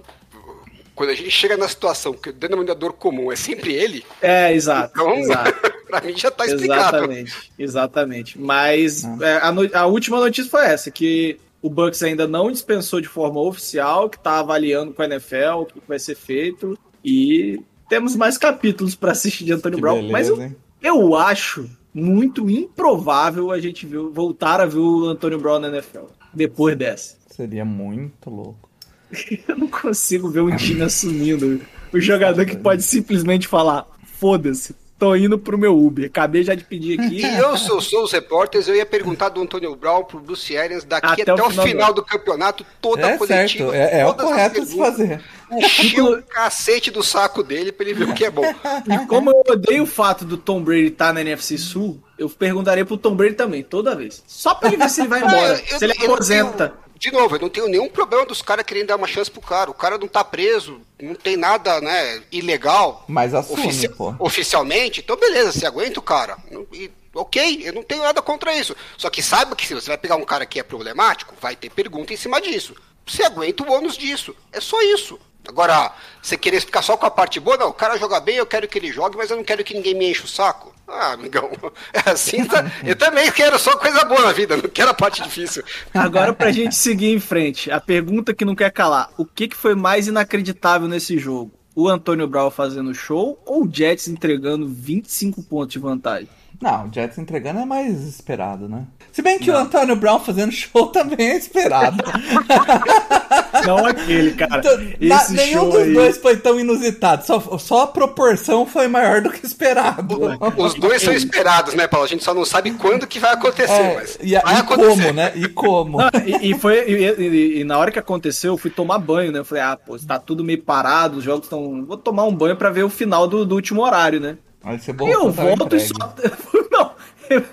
quando 0.96 1.10
a 1.10 1.14
gente 1.14 1.30
chega 1.30 1.58
na 1.58 1.68
situação 1.68 2.14
que 2.14 2.30
o 2.30 2.34
denominador 2.34 2.94
comum 2.94 3.30
é 3.30 3.36
sempre 3.36 3.74
ele. 3.74 4.06
É, 4.22 4.54
exato. 4.54 4.94
Então, 4.96 5.14
exato. 5.16 5.72
pra 5.86 6.00
mim 6.00 6.16
já 6.16 6.32
tá 6.32 6.46
explicado. 6.46 6.96
Exatamente, 6.96 7.52
exatamente. 7.60 8.40
Mas 8.40 9.04
ah. 9.04 9.18
é, 9.22 9.34
a, 9.40 9.82
a, 9.82 9.86
última 9.88 10.22
notícia 10.22 10.50
foi 10.50 10.66
essa: 10.68 10.90
que 10.90 11.38
o 11.62 11.70
Bucks 11.70 12.02
ainda 12.02 12.26
não 12.30 12.50
dispensou 12.50 13.02
de 13.02 13.10
forma 13.10 13.42
oficial, 13.42 14.10
que 14.10 14.16
está 14.16 14.40
avaliando 14.40 14.94
com 14.94 15.02
a 15.02 15.06
NFL 15.06 15.60
o 15.60 15.66
que 15.66 15.82
vai 15.86 16.00
ser 16.00 16.16
feito. 16.16 16.80
E 17.04 17.62
temos 17.90 18.16
mais 18.16 18.38
capítulos 18.38 18.96
para 18.96 19.12
assistir 19.12 19.44
de 19.44 19.52
Antônio 19.52 19.76
que 19.76 19.82
Brown. 19.82 19.96
Beleza, 19.96 20.14
mas 20.14 20.30
eu, 20.30 20.56
eu 20.82 21.16
acho 21.16 21.70
muito 21.94 22.50
improvável 22.50 23.52
a 23.52 23.60
gente 23.60 23.86
ver, 23.86 24.00
voltar 24.00 24.62
a 24.62 24.66
ver 24.66 24.80
o 24.80 25.08
Antônio 25.08 25.40
Brown 25.40 25.60
na 25.60 25.68
NFL 25.68 26.06
depois 26.34 26.78
dessa. 26.78 27.25
Seria 27.36 27.66
muito 27.66 28.30
louco. 28.30 28.70
eu 29.48 29.58
não 29.58 29.68
consigo 29.68 30.30
ver 30.30 30.42
um 30.42 30.56
time 30.56 30.82
assumindo 30.82 31.62
o 31.94 32.00
jogador 32.00 32.46
que 32.46 32.56
pode 32.56 32.82
simplesmente 32.82 33.48
falar: 33.48 33.86
foda-se, 34.20 34.76
tô 34.98 35.16
indo 35.16 35.38
pro 35.38 35.58
meu 35.58 35.78
Uber. 35.78 36.06
Acabei 36.08 36.44
já 36.44 36.56
de 36.56 36.64
pedir 36.64 37.00
aqui. 37.00 37.22
E 37.22 37.38
eu, 37.38 37.56
se 37.58 37.70
eu 37.70 37.80
sou 37.82 38.04
os 38.06 38.12
repórteres, 38.12 38.68
eu 38.68 38.76
ia 38.76 38.86
perguntar 38.86 39.30
do 39.30 39.42
Antônio 39.42 39.76
Brown 39.76 40.04
pro 40.04 40.20
Bruce 40.20 40.58
Arians 40.58 40.84
daqui 40.84 41.22
Até 41.22 41.32
até, 41.32 41.34
o 41.34 41.46
o 41.48 41.50
final 41.50 41.66
final 41.68 41.94
do 41.94 42.04
campeonato, 42.04 42.66
toda 42.82 43.06
a 43.06 43.12
É 43.12 43.18
coletiva. 43.18 43.72
certo, 43.72 43.74
é, 43.96 44.00
é 44.02 44.06
o 44.08 44.14
correto 44.14 44.62
de 44.62 44.68
se 44.68 44.78
fazer. 44.78 45.22
Encher 45.52 46.02
o 46.04 46.24
cacete 46.24 46.90
do 46.90 47.04
saco 47.04 47.44
dele 47.44 47.72
pra 47.72 47.86
ele 47.86 47.94
ver 47.94 48.10
o 48.10 48.14
que 48.14 48.26
é 48.26 48.32
bom. 48.32 48.44
E 48.90 49.06
como 49.08 49.30
eu 49.30 49.44
odeio 49.54 49.84
o 49.84 49.88
fato 49.88 50.26
do 50.26 50.38
Tom 50.38 50.64
Brady 50.64 50.88
estar 50.88 51.14
na 51.14 51.22
NFC 51.22 51.58
Sul, 51.58 52.00
eu 52.18 52.28
perguntaria 52.30 52.84
pro 52.86 52.98
Tom 52.98 53.14
Brady 53.16 53.36
também, 53.36 53.62
toda 53.62 53.96
vez. 53.96 54.24
Só 54.26 54.56
pra 54.56 54.70
ele 54.70 54.78
ver 54.78 54.90
se 54.90 55.02
ele 55.02 55.10
vai 55.10 55.20
embora. 55.22 55.62
Eu- 55.70 55.78
se 55.78 55.86
ele 55.86 55.94
eu 56.02 56.14
aposenta. 56.14 56.70
tenho- 56.70 56.86
de 56.98 57.12
novo, 57.12 57.36
eu 57.36 57.40
não 57.42 57.50
tenho 57.50 57.68
nenhum 57.68 57.90
problema 57.90 58.26
dos 58.26 58.42
caras 58.42 58.66
querendo 58.66 58.88
dar 58.88 58.96
uma 58.96 59.08
chance 59.08 59.30
pro 59.30 59.42
cara. 59.42 59.70
O 59.70 59.74
cara 59.74 59.98
não 59.98 60.08
tá 60.08 60.24
preso, 60.24 60.82
não 61.02 61.16
tem 61.16 61.36
nada, 61.38 61.80
né, 61.82 62.22
ilegal. 62.32 63.04
Mas 63.08 63.34
assume, 63.34 63.62
ofici- 63.68 63.90
pô. 63.90 64.14
Oficialmente, 64.20 65.02
então 65.02 65.16
beleza, 65.18 65.52
você 65.52 65.66
aguenta 65.66 66.00
o 66.00 66.04
cara. 66.04 66.38
E- 66.74 66.92
ok, 67.14 67.62
eu 67.64 67.74
não 67.74 67.84
tenho 67.84 68.04
nada 68.04 68.22
contra 68.22 68.56
isso. 68.56 68.76
Só 68.98 69.10
que 69.10 69.24
saiba 69.24 69.56
que 69.56 69.66
se 69.66 69.74
você 69.74 69.88
vai 69.88 69.98
pegar 69.98 70.16
um 70.18 70.26
cara 70.26 70.46
que 70.46 70.60
é 70.60 70.64
problemático, 70.64 71.34
vai 71.40 71.56
ter 71.56 71.70
pergunta 71.70 72.14
em 72.14 72.18
cima 72.18 72.42
disso. 72.42 72.76
Você 73.06 73.24
aguenta 73.24 73.64
o 73.64 73.72
ônus 73.72 73.98
disso. 73.98 74.36
É 74.52 74.60
só 74.60 74.82
isso. 74.82 75.18
Agora, 75.48 75.94
você 76.22 76.36
querer 76.36 76.60
ficar 76.60 76.82
só 76.82 76.98
com 76.98 77.06
a 77.06 77.12
parte 77.12 77.40
boa, 77.40 77.56
não, 77.56 77.70
o 77.70 77.74
cara 77.74 77.98
joga 77.98 78.20
bem, 78.20 78.36
eu 78.38 78.46
quero 78.48 78.68
que 78.68 78.78
ele 78.80 78.92
jogue, 78.92 79.16
mas 79.16 79.30
eu 79.30 79.38
não 79.38 79.44
quero 79.44 79.64
que 79.64 79.76
ninguém 79.76 79.94
me 79.94 80.10
enche 80.10 80.24
o 80.24 80.28
saco. 80.28 80.74
Ah, 80.88 81.14
amigão, 81.14 81.50
é 81.94 82.12
assim, 82.12 82.46
tá? 82.46 82.72
eu 82.84 82.96
também 82.96 83.32
quero 83.32 83.58
só 83.58 83.76
coisa 83.78 84.04
boa 84.06 84.22
na 84.22 84.32
vida, 84.32 84.56
não 84.56 84.70
quero 84.70 84.92
a 84.92 84.94
parte 84.94 85.22
difícil. 85.24 85.64
Agora, 85.94 86.32
pra 86.32 86.52
gente 86.52 86.76
seguir 86.76 87.12
em 87.12 87.20
frente, 87.20 87.72
a 87.72 87.82
pergunta 87.82 88.34
que 88.34 88.46
não 88.46 88.56
quer 88.56 88.72
calar: 88.72 89.10
o 89.18 89.26
que, 89.26 89.48
que 89.48 89.56
foi 89.56 89.74
mais 89.74 90.08
inacreditável 90.08 90.88
nesse 90.88 91.18
jogo? 91.18 91.52
O 91.76 91.90
Antônio 91.90 92.28
Brown 92.28 92.50
fazendo 92.50 92.94
show 92.94 93.42
ou 93.46 93.66
o 93.66 93.70
Jets 93.72 94.08
entregando 94.08 94.68
25 94.68 95.44
pontos 95.44 95.74
de 95.74 95.80
vantagem? 95.80 96.30
Não, 96.62 96.88
o 96.88 96.94
Jets 96.94 97.18
entregando 97.18 97.60
é 97.60 97.66
mais 97.66 98.02
esperado, 98.04 98.68
né? 98.70 98.84
Se 99.12 99.22
bem 99.22 99.38
que 99.40 99.50
o 99.52 99.58
Antônio 99.58 99.96
Brown 99.96 100.20
fazendo 100.20 100.52
show 100.52 100.88
também 100.94 101.32
é 101.32 101.38
esperado. 101.38 101.98
Não 103.66 103.86
aquele, 103.86 104.34
cara. 104.34 104.60
Então, 104.60 104.78
na- 105.08 105.30
nenhum 105.30 105.60
show 105.62 105.72
dos 105.72 105.82
aí. 105.82 105.94
dois 105.94 106.18
foi 106.18 106.38
tão 106.38 106.60
inusitado. 106.60 107.26
Só, 107.26 107.40
só 107.58 107.84
a 107.84 107.88
proporção 107.88 108.66
foi 108.66 108.88
maior 108.88 109.22
do 109.22 109.30
que 109.32 109.46
esperado. 109.46 110.18
Os 110.58 110.74
dois 110.76 111.02
são 111.02 111.14
esperados, 111.14 111.74
né, 111.74 111.88
Paulo? 111.88 112.06
A 112.06 112.10
gente 112.10 112.24
só 112.24 112.34
não 112.34 112.46
sabe 112.46 112.72
quando 112.72 113.08
que 113.08 113.20
vai 113.20 113.34
acontecer, 113.34 113.72
É, 113.72 113.96
mas 113.96 114.18
e, 114.22 114.34
vai 114.40 114.56
e 114.56 114.58
acontecer. 114.60 114.90
como, 115.04 115.14
né? 115.14 115.32
E 115.36 115.48
como? 115.48 115.98
Não, 116.00 116.10
e, 116.26 116.52
e 116.52 116.54
foi 116.60 116.90
e, 116.90 117.06
e- 117.22 117.60
e 117.62 117.64
na 117.64 117.78
hora 117.78 117.92
que 117.92 118.00
aconteceu, 118.00 118.54
eu 118.54 118.58
fui 118.58 118.70
tomar 118.72 119.00
banho, 119.00 119.32
né? 119.32 119.40
Eu 119.40 119.46
falei, 119.46 119.64
ah, 119.64 119.78
pô, 119.78 119.98
tá 120.00 120.20
tudo 120.20 120.44
meio 120.44 120.62
parado, 120.62 121.18
os 121.18 121.24
jogos 121.24 121.46
estão. 121.46 121.86
Vou 121.86 121.98
tomar 121.98 122.24
um 122.26 122.36
banho 122.36 122.56
pra 122.56 122.70
ver 122.70 122.84
o 122.84 122.90
final 122.90 123.28
do, 123.28 123.46
do 123.46 123.56
último 123.56 123.82
horário, 123.84 124.20
né? 124.20 124.38
Aí 124.66 124.80
você 124.80 124.92
E 124.92 124.94
voltou, 124.94 125.28
eu 125.30 125.34
tava 125.34 125.56
volto 125.56 125.76
e 125.76 125.80
só. 125.80 125.94
Não, 126.72 126.92
eu- 127.30 127.46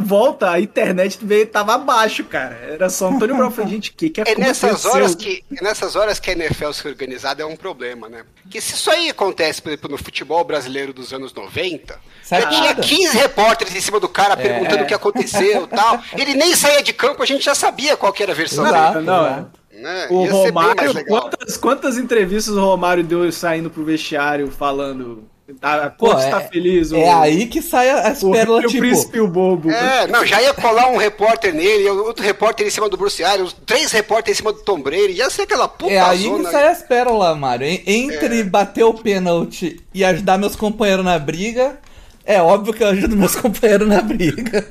volta, 0.00 0.50
a 0.50 0.60
internet 0.60 1.16
veio, 1.22 1.46
tava 1.46 1.74
abaixo, 1.74 2.24
cara. 2.24 2.56
Era 2.56 2.90
só 2.90 3.08
Antônio 3.08 3.36
Brown. 3.36 3.52
Falei, 3.52 3.70
gente, 3.70 3.90
o 3.90 3.94
que, 3.94 4.10
que 4.10 4.20
É 4.20 4.24
aconteceu? 4.24 4.68
nessas 4.68 4.84
horas 4.84 5.14
que 5.14 5.44
é 5.56 5.62
nessas 5.62 5.94
horas 5.94 6.18
que 6.18 6.28
a 6.28 6.32
NFL 6.32 6.72
se 6.72 6.88
organizada 6.88 7.40
é 7.42 7.46
um 7.46 7.54
problema, 7.54 8.08
né? 8.08 8.24
Que 8.50 8.60
se 8.60 8.74
isso 8.74 8.90
aí 8.90 9.08
acontece, 9.08 9.62
por 9.62 9.68
exemplo, 9.68 9.88
no 9.90 9.96
futebol 9.96 10.42
brasileiro 10.44 10.92
dos 10.92 11.12
anos 11.12 11.32
90, 11.32 12.00
Sai 12.24 12.42
já 12.42 12.48
tinha 12.48 12.62
nada. 12.64 12.82
15 12.82 13.16
repórteres 13.16 13.76
em 13.76 13.80
cima 13.80 14.00
do 14.00 14.08
cara 14.08 14.36
perguntando 14.36 14.82
o 14.82 14.86
que 14.88 14.94
aconteceu 14.94 15.64
e 15.64 15.68
tal. 15.68 16.00
Ele 16.18 16.34
nem 16.34 16.56
saía 16.56 16.82
de 16.82 16.92
campo, 16.92 17.22
a 17.22 17.26
gente 17.26 17.44
já 17.44 17.54
sabia 17.54 17.96
qual 17.96 18.12
que 18.12 18.24
era 18.24 18.32
a 18.32 18.34
versão 18.36 18.66
Exato. 18.66 18.94
dele. 18.94 19.06
Não, 19.06 19.24
exato. 19.26 19.50
Né? 19.72 20.06
O 20.10 20.24
Ia 20.24 20.32
Romário, 20.32 21.04
quantas, 21.06 21.56
quantas 21.58 21.96
entrevistas 21.98 22.56
o 22.56 22.60
Romário 22.60 23.04
deu 23.04 23.30
saindo 23.30 23.70
pro 23.70 23.84
vestiário 23.84 24.50
falando. 24.50 25.28
A 25.62 25.90
corte 25.90 26.24
Pô, 26.24 26.30
tá 26.30 26.40
é- 26.42 26.48
feliz, 26.48 26.90
o, 26.90 26.96
É 26.96 27.08
aí 27.12 27.46
que 27.46 27.62
sai 27.62 27.88
as 27.88 28.22
o, 28.22 28.32
pérolas, 28.32 28.64
o 28.64 28.68
tipo... 28.68 28.80
príncipe 28.80 29.18
e 29.18 29.20
o 29.20 29.28
bobo. 29.28 29.70
É, 29.70 30.06
não, 30.08 30.26
já 30.26 30.42
ia 30.42 30.52
colar 30.52 30.88
um 30.88 30.96
repórter 30.96 31.54
nele, 31.54 31.88
outro 31.88 32.24
repórter 32.24 32.66
em 32.66 32.70
cima 32.70 32.88
do 32.88 32.96
Bruce 32.96 33.22
Arians, 33.22 33.54
três 33.64 33.92
repórteres 33.92 34.38
em 34.38 34.42
cima 34.42 34.52
do 34.52 34.60
Tom 34.62 34.80
Brady, 34.80 35.12
ia 35.12 35.30
ser 35.30 35.42
aquela 35.42 35.68
puta 35.68 35.92
É 35.92 36.00
aí 36.00 36.18
que 36.24 36.28
zona. 36.28 36.50
sai 36.50 36.66
as 36.68 36.82
pérolas, 36.82 37.36
Mário. 37.38 37.66
En- 37.66 37.82
Entre 37.86 38.42
bater 38.42 38.82
o 38.84 38.94
pênalti 38.94 39.80
e 39.94 40.04
ajudar 40.04 40.36
meus 40.36 40.56
companheiros 40.56 41.04
na 41.04 41.18
briga, 41.18 41.78
é 42.26 42.42
óbvio 42.42 42.74
que 42.74 42.82
eu 42.82 42.88
ajudo 42.88 43.16
meus 43.16 43.34
companheiros 43.40 43.88
na 43.88 44.02
briga. 44.02 44.66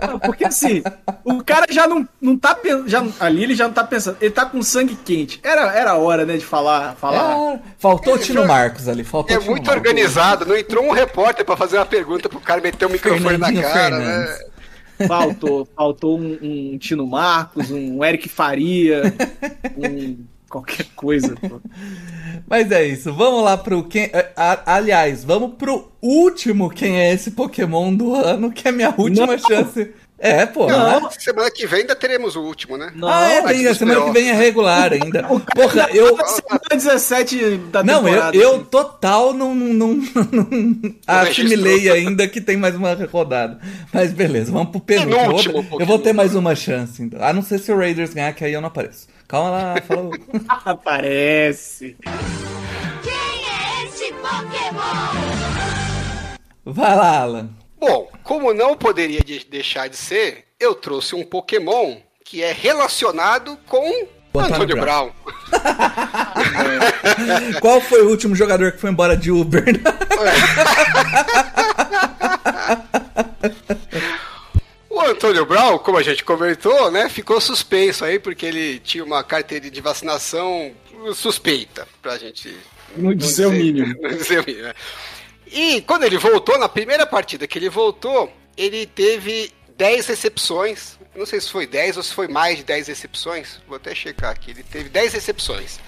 Não, 0.00 0.18
Porque 0.18 0.44
assim, 0.44 0.82
o 1.24 1.42
cara 1.44 1.66
já 1.70 1.86
não, 1.86 2.08
não 2.20 2.36
tá 2.36 2.54
pensando. 2.54 3.14
Ali 3.20 3.44
ele 3.44 3.54
já 3.54 3.66
não 3.66 3.74
tá 3.74 3.84
pensando. 3.84 4.16
Ele 4.20 4.30
tá 4.30 4.46
com 4.46 4.62
sangue 4.62 4.96
quente. 4.96 5.38
Era, 5.42 5.72
era 5.76 5.90
a 5.92 5.96
hora, 5.96 6.24
né, 6.24 6.36
de 6.36 6.44
falar. 6.44 6.94
falar. 6.96 7.54
É, 7.54 7.60
faltou 7.78 8.14
o 8.14 8.18
Tino 8.18 8.46
Marcos 8.46 8.88
ali, 8.88 9.04
faltou 9.04 9.36
É 9.36 9.38
muito 9.38 9.66
Marcos. 9.66 9.76
organizado, 9.76 10.46
não 10.46 10.56
entrou 10.56 10.84
um 10.84 10.92
repórter 10.92 11.44
pra 11.44 11.56
fazer 11.56 11.76
uma 11.76 11.86
pergunta 11.86 12.28
pro 12.28 12.40
cara 12.40 12.60
meter 12.60 12.86
o 12.86 12.90
microfone 12.90 13.36
na 13.38 13.52
cara, 13.52 13.72
Fernandes. 13.72 14.38
né? 14.38 15.06
Faltou, 15.06 15.68
faltou 15.76 16.18
um, 16.18 16.38
um 16.72 16.78
Tino 16.78 17.06
Marcos, 17.06 17.70
um 17.70 18.02
Eric 18.02 18.28
Faria, 18.30 19.02
um 19.76 20.24
qualquer 20.48 20.86
coisa. 20.96 21.34
pô. 21.36 21.60
Mas 22.48 22.70
é 22.70 22.86
isso, 22.86 23.12
vamos 23.12 23.42
lá 23.42 23.56
pro 23.56 23.82
quem. 23.84 24.10
a- 24.36 24.74
aliás, 24.76 25.24
vamos 25.24 25.54
pro 25.56 25.90
último 26.00 26.70
quem 26.70 26.96
é 26.98 27.12
esse 27.12 27.32
Pokémon 27.32 27.94
do 27.94 28.14
ano, 28.14 28.52
que 28.52 28.68
é 28.68 28.70
a 28.70 28.74
minha 28.74 28.94
última 28.96 29.26
Não. 29.26 29.38
chance. 29.38 29.92
É, 30.18 30.46
pô. 30.46 30.66
Não. 30.66 31.02
né? 31.02 31.08
Semana 31.18 31.50
que 31.50 31.66
vem 31.66 31.80
ainda 31.80 31.94
teremos 31.94 32.36
o 32.36 32.42
último, 32.42 32.76
né? 32.78 32.90
Não, 32.94 33.06
ah, 33.08 33.28
é, 33.28 33.42
tem, 33.42 33.66
a 33.66 33.74
semana 33.74 34.02
que 34.02 34.10
vem 34.12 34.30
é 34.30 34.32
regular 34.32 34.92
ainda. 34.92 35.24
Porra, 35.54 35.88
eu. 35.92 36.16
Semana 36.26 36.60
17 36.70 37.56
da 37.70 37.82
Não, 37.82 37.98
eu, 37.98 38.04
temporada. 38.04 38.36
eu 38.36 38.54
assim. 38.54 38.64
total 38.64 39.34
não, 39.34 39.54
não, 39.54 39.94
não 40.32 40.94
assimilei 41.06 41.90
ainda 41.90 42.26
que 42.26 42.40
tem 42.40 42.56
mais 42.56 42.74
uma 42.74 42.94
rodada. 42.94 43.58
Mas 43.92 44.12
beleza, 44.12 44.50
vamos 44.50 44.70
pro 44.70 44.80
penúltimo. 44.80 45.14
Eu 45.14 45.26
Penúltimo 45.26 45.62
vou, 45.62 45.80
eu 45.80 45.86
vou 45.86 45.98
ter 45.98 46.14
mais 46.14 46.34
uma 46.34 46.54
chance. 46.54 47.02
Então. 47.02 47.22
A 47.22 47.32
não 47.32 47.42
ser 47.42 47.58
se 47.58 47.70
o 47.70 47.76
Raiders 47.76 48.14
ganhar, 48.14 48.32
que 48.32 48.44
aí 48.44 48.54
eu 48.54 48.60
não 48.60 48.68
apareço. 48.68 49.06
Calma 49.28 49.50
lá, 49.50 49.74
falou. 49.86 50.12
Aparece. 50.64 51.96
Quem 53.02 53.12
é 53.12 53.84
esse 53.84 54.12
Pokémon? 54.14 55.26
Vai 56.64 56.96
lá, 56.96 57.18
Alan. 57.18 57.50
Bom, 57.78 58.10
como 58.22 58.52
não 58.54 58.76
poderia 58.76 59.20
de- 59.20 59.46
deixar 59.48 59.88
de 59.88 59.96
ser, 59.96 60.44
eu 60.58 60.74
trouxe 60.74 61.14
um 61.14 61.24
Pokémon 61.24 61.96
que 62.24 62.42
é 62.42 62.52
relacionado 62.52 63.56
com 63.66 64.06
O 64.34 64.40
Antônio 64.40 64.76
Brown. 64.76 65.12
Brown. 65.22 65.36
Qual 67.60 67.80
foi 67.80 68.02
o 68.02 68.08
último 68.08 68.34
jogador 68.34 68.72
que 68.72 68.78
foi 68.78 68.90
embora 68.90 69.16
de 69.16 69.30
Uber? 69.30 69.64
O 74.88 75.00
Antônio 75.00 75.44
Brown, 75.44 75.78
como 75.78 75.98
a 75.98 76.02
gente 76.02 76.24
comentou, 76.24 76.90
né, 76.90 77.08
ficou 77.08 77.40
suspenso 77.40 78.04
aí 78.04 78.18
porque 78.18 78.46
ele 78.46 78.78
tinha 78.78 79.04
uma 79.04 79.22
carteira 79.22 79.68
de 79.70 79.80
vacinação 79.80 80.72
suspeita, 81.14 81.86
pra 82.00 82.16
gente 82.16 82.56
Não 82.96 83.14
dizer 83.14 83.46
o 83.46 83.52
mínimo. 83.52 83.94
Não 84.00 84.10
dizer 84.10 84.40
o 84.40 84.44
mínimo. 84.46 84.72
E 85.46 85.80
quando 85.82 86.04
ele 86.04 86.18
voltou, 86.18 86.58
na 86.58 86.68
primeira 86.68 87.06
partida 87.06 87.46
que 87.46 87.58
ele 87.58 87.68
voltou, 87.68 88.32
ele 88.56 88.86
teve 88.86 89.52
10 89.76 90.06
recepções. 90.06 90.98
Não 91.14 91.26
sei 91.26 91.40
se 91.40 91.50
foi 91.50 91.66
10 91.66 91.96
ou 91.98 92.02
se 92.02 92.12
foi 92.12 92.28
mais 92.28 92.58
de 92.58 92.64
10 92.64 92.88
recepções. 92.88 93.60
Vou 93.66 93.76
até 93.76 93.94
checar 93.94 94.30
aqui. 94.30 94.50
Ele 94.50 94.62
teve 94.62 94.88
10 94.88 95.14
recepções. 95.14 95.78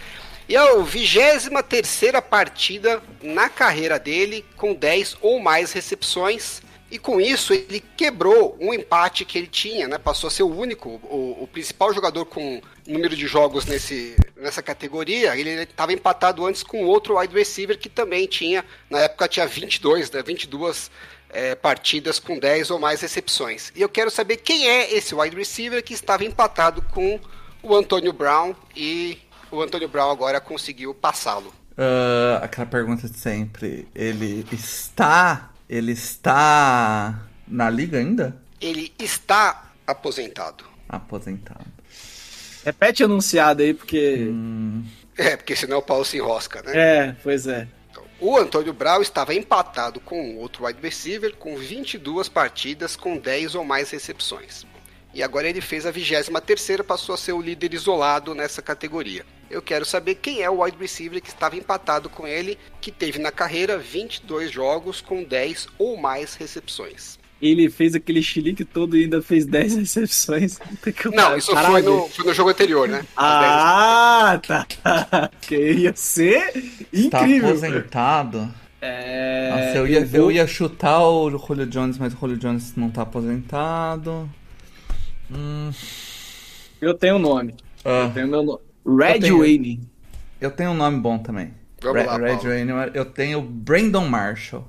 E 0.49 0.57
é 0.57 0.59
a 0.59 0.77
23 0.77 1.91
partida 2.29 3.03
na 3.23 3.49
carreira 3.49 3.99
dele 3.99 4.45
com 4.57 4.75
10 4.75 5.19
ou 5.21 5.41
mais 5.41 5.73
recepções. 5.73 6.63
E 6.91 6.99
com 6.99 7.21
isso 7.21 7.53
ele 7.53 7.83
quebrou 7.97 8.57
um 8.59 8.73
empate 8.73 9.25
que 9.25 9.37
ele 9.37 9.47
tinha, 9.47 9.87
né? 9.87 9.99
Passou 9.99 10.29
a 10.29 10.31
ser 10.31 10.43
o 10.43 10.55
único, 10.55 10.89
o, 11.05 11.43
o 11.43 11.47
principal 11.47 11.93
jogador 11.93 12.25
com 12.25 12.63
número 12.87 13.15
de 13.15 13.27
jogos 13.27 13.67
nesse, 13.67 14.17
nessa 14.37 14.63
categoria. 14.63 15.37
Ele 15.37 15.51
estava 15.63 15.93
empatado 15.93 16.47
antes 16.47 16.63
com 16.63 16.85
outro 16.85 17.19
wide 17.19 17.35
receiver 17.35 17.79
que 17.79 17.91
também 17.91 18.27
tinha, 18.27 18.65
na 18.89 19.01
época 19.01 19.29
tinha 19.29 19.47
22, 19.47 20.11
né? 20.11 20.23
22 20.23 20.91
é, 21.31 21.55
partidas 21.55 22.19
com 22.19 22.39
10 22.39 22.71
ou 22.71 22.79
mais 22.79 23.03
recepções. 23.03 23.71
E 23.77 23.83
eu 23.83 23.89
quero 23.89 24.11
saber 24.11 24.39
quem 24.39 24.67
é 24.67 24.95
esse 24.95 25.15
wide 25.15 25.37
receiver 25.37 25.83
que 25.83 25.93
estava 25.93 26.25
empatado 26.25 26.81
com 26.83 27.21
o 27.63 27.75
Antônio 27.75 28.13
Brown 28.13 28.55
e 28.75 29.19
o 29.51 29.61
Antônio 29.61 29.89
Brown 29.89 30.11
agora 30.11 30.41
conseguiu 30.41 30.95
passá-lo. 30.95 31.53
Ah, 31.77 32.41
aquela 32.43 32.67
pergunta 32.67 33.09
de 33.09 33.19
sempre. 33.19 33.87
Ele 33.95 34.45
está. 34.51 35.51
Ele 35.69 35.93
está 35.93 37.29
na 37.47 37.69
liga 37.69 37.99
ainda? 37.99 38.37
Ele 38.61 38.93
está 38.99 39.73
aposentado. 39.87 40.65
Aposentado. 40.89 41.67
Repete 42.65 43.05
anunciado 43.05 43.63
aí, 43.63 43.75
porque. 43.75 44.31
É, 45.17 45.37
porque 45.37 45.57
senão 45.57 45.79
o 45.79 45.83
Paulo 45.83 46.05
se 46.05 46.17
enrosca, 46.17 46.63
né? 46.63 46.73
É, 46.75 47.17
pois 47.23 47.47
é. 47.47 47.67
Então, 47.91 48.05
o 48.21 48.37
Antônio 48.37 48.73
Brown 48.73 49.03
estava 49.03 49.35
empatado 49.35 50.01
com 50.01 50.37
outro 50.37 50.65
wide 50.65 50.81
receiver 50.81 51.35
com 51.37 51.57
22 51.57 52.29
partidas 52.29 52.95
com 52.97 53.19
10 53.19 53.55
ou 53.55 53.65
mais 53.65 53.91
recepções. 53.91 54.65
E 55.13 55.23
agora 55.23 55.49
ele 55.49 55.61
fez 55.61 55.87
a 55.87 55.91
23 55.91 56.29
terceira, 56.45 56.85
passou 56.85 57.15
a 57.15 57.19
ser 57.19 57.33
o 57.33 57.41
líder 57.41 57.75
isolado 57.75 58.35
nessa 58.35 58.63
categoria. 58.63 59.25
Eu 59.51 59.63
quero 59.63 59.85
saber 59.85 60.17
quem 60.17 60.43
é 60.43 60.51
o 60.51 60.63
wide 60.63 60.77
receiver 60.79 61.21
que 61.23 61.29
estava 61.29 61.57
empatado 61.57 62.09
com 62.11 62.27
ele, 62.27 62.59
que 62.81 62.93
teve 62.93 63.19
na 63.19 63.33
carreira 63.33 63.79
22 63.79 64.51
jogos 64.51 65.01
com 65.01 65.25
10 65.25 65.69
ou 65.79 65.97
mais 65.97 66.35
recepções. 66.35 67.19
Ele 67.41 67.71
fez 67.71 67.95
aquele 67.95 68.21
chilique 68.23 68.65
todo 68.65 68.97
e 68.97 69.05
ainda 69.05 69.23
fez 69.23 69.47
10 69.47 69.77
recepções. 69.79 70.59
Não, 71.15 71.37
isso 71.37 71.55
foi 71.57 71.83
no, 71.83 72.09
foi 72.09 72.25
no 72.27 72.35
jogo 72.35 72.51
anterior, 72.51 72.89
né? 72.89 73.05
Ah, 73.17 74.41
tá. 74.47 74.67
que 75.41 75.57
ia 75.57 75.95
ser 75.95 76.53
Tá 77.11 77.21
incrível. 77.23 77.49
aposentado. 77.51 78.53
É, 78.81 79.51
Nossa, 79.51 79.79
eu 79.79 79.87
ia, 79.89 80.09
eu 80.13 80.31
ia 80.31 80.47
chutar 80.47 81.01
o 81.03 81.31
Julio 81.31 81.67
Jones, 81.67 81.97
mas 81.99 82.13
o 82.13 82.17
Julio 82.19 82.37
Jones 82.37 82.75
não 82.77 82.91
tá 82.91 83.03
aposentado. 83.03 84.29
Hum, 85.31 85.71
Eu 86.81 86.95
tenho 86.95 87.17
um 87.17 87.19
nome. 87.19 87.55
ah, 87.85 88.05
Eu 88.09 88.11
tenho 88.15 88.29
meu 88.29 88.43
nome. 88.43 88.61
Red 88.97 89.21
tenho. 89.21 89.39
Wayne. 89.39 89.81
eu 90.41 90.51
tenho 90.51 90.71
um 90.71 90.75
nome 90.75 90.99
bom 91.01 91.19
também. 91.19 91.53
Vamos 91.81 91.99
Red, 92.01 92.07
lá, 92.07 92.17
Red 92.17 92.27
Paulo. 92.37 92.49
Rainier, 92.51 92.91
eu 92.95 93.05
tenho 93.05 93.41
Brandon 93.41 94.07
Marshall. 94.09 94.67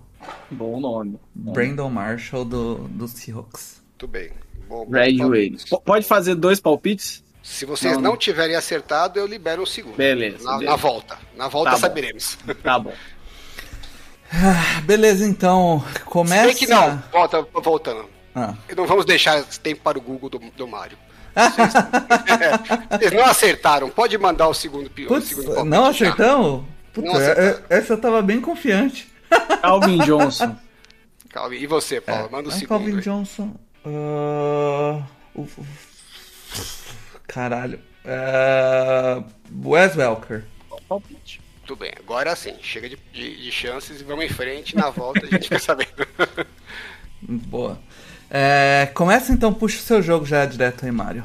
Bom 0.51 0.79
nome. 0.79 1.17
Brandon 1.33 1.89
Marshall 1.89 2.45
do, 2.45 2.75
do 2.89 3.07
Seahawks. 3.07 3.81
Muito 3.91 4.07
bem. 4.07 4.29
Bom, 4.67 4.85
bom 4.85 4.91
Red. 4.91 5.17
Wayne. 5.17 5.57
P- 5.57 5.81
Pode 5.83 6.05
fazer 6.05 6.35
dois 6.35 6.59
palpites? 6.59 7.23
Se 7.41 7.65
vocês 7.65 7.93
Não, 7.95 8.01
não, 8.01 8.09
não. 8.11 8.17
tiverem 8.17 8.55
acertado, 8.55 9.17
eu 9.19 9.25
libero 9.25 9.63
um 9.63 9.65
segundo. 9.65 9.95
Beleza, 9.95 10.43
Na, 10.43 10.51
beleza. 10.57 10.69
na 10.71 10.75
volta. 10.75 11.17
Na 11.35 11.47
volta 11.47 11.69
Tá 11.71 11.75
bom. 11.77 11.81
saberemos. 11.81 12.37
Tá 12.61 12.77
bom. 12.77 12.93
Ah, 14.31 14.81
Beleza, 14.81 15.25
então. 15.25 15.83
Se 15.93 15.99
Começa. 16.01 16.45
bem 16.45 16.55
que 16.55 16.67
não. 16.67 17.01
Volta, 17.11 17.41
voltando. 17.63 18.05
Ah, 18.35 18.53
Não 18.77 18.85
vamos 18.85 19.05
deixar 19.05 19.39
esse 19.39 19.59
tempo 19.59 19.81
para 19.81 19.97
o 19.97 20.01
Google 20.01 20.29
do, 20.29 20.39
do 20.55 20.67
Mário. 20.67 20.97
Vocês, 21.39 21.73
Vocês 22.99 23.11
não 23.13 23.25
acertaram. 23.25 23.89
Pode 23.89 24.17
mandar 24.17 24.47
o 24.47 24.53
segundo 24.53 24.89
pi- 24.89 25.05
o 25.05 25.07
Putz, 25.07 25.27
segundo 25.29 25.63
não 25.65 25.85
acertamos? 25.85 26.63
Puta, 26.93 27.07
Não 27.07 27.15
acertamos. 27.15 27.61
é- 27.69 27.77
essa 27.77 27.93
eu 27.93 27.97
tava 28.01 28.21
bem 28.21 28.41
confiante. 28.41 29.09
Calvin 29.61 29.97
Johnson. 29.99 30.55
Calma. 31.29 31.55
E 31.55 31.67
você, 31.67 32.01
Paulo? 32.01 32.29
Manda 32.31 32.49
o 32.49 32.51
É, 32.51 32.55
segundo. 32.55 32.69
Calvin 32.69 32.95
aí. 32.95 33.01
Johnson. 33.01 33.55
ah, 33.85 35.03
o- 35.35 35.41
o- 35.41 35.65
Caralho. 37.27 37.79
Ah, 38.05 39.23
Wes 39.63 39.95
Welker. 39.95 40.43
Palpite. 40.87 41.39
Tudo 41.65 41.81
bem. 41.81 41.91
Agora 41.99 42.35
sim. 42.35 42.55
Chega 42.63 42.89
de, 42.89 42.97
de- 43.13 43.43
de 43.43 43.51
chances 43.51 44.01
e 44.01 44.03
vamos 44.03 44.25
em 44.25 44.29
frente. 44.29 44.75
Na 44.75 44.89
volta 44.89 45.23
a 45.23 45.29
gente 45.29 45.43
fica 45.43 45.59
sabendo. 45.59 45.89
Boa. 47.21 47.79
É, 48.29 48.89
começa 48.93 49.31
então, 49.31 49.53
puxa 49.53 49.77
o 49.77 49.81
seu 49.81 50.01
jogo 50.01 50.25
já 50.25 50.45
direto 50.45 50.85
aí, 50.85 50.91
Mário. 50.91 51.23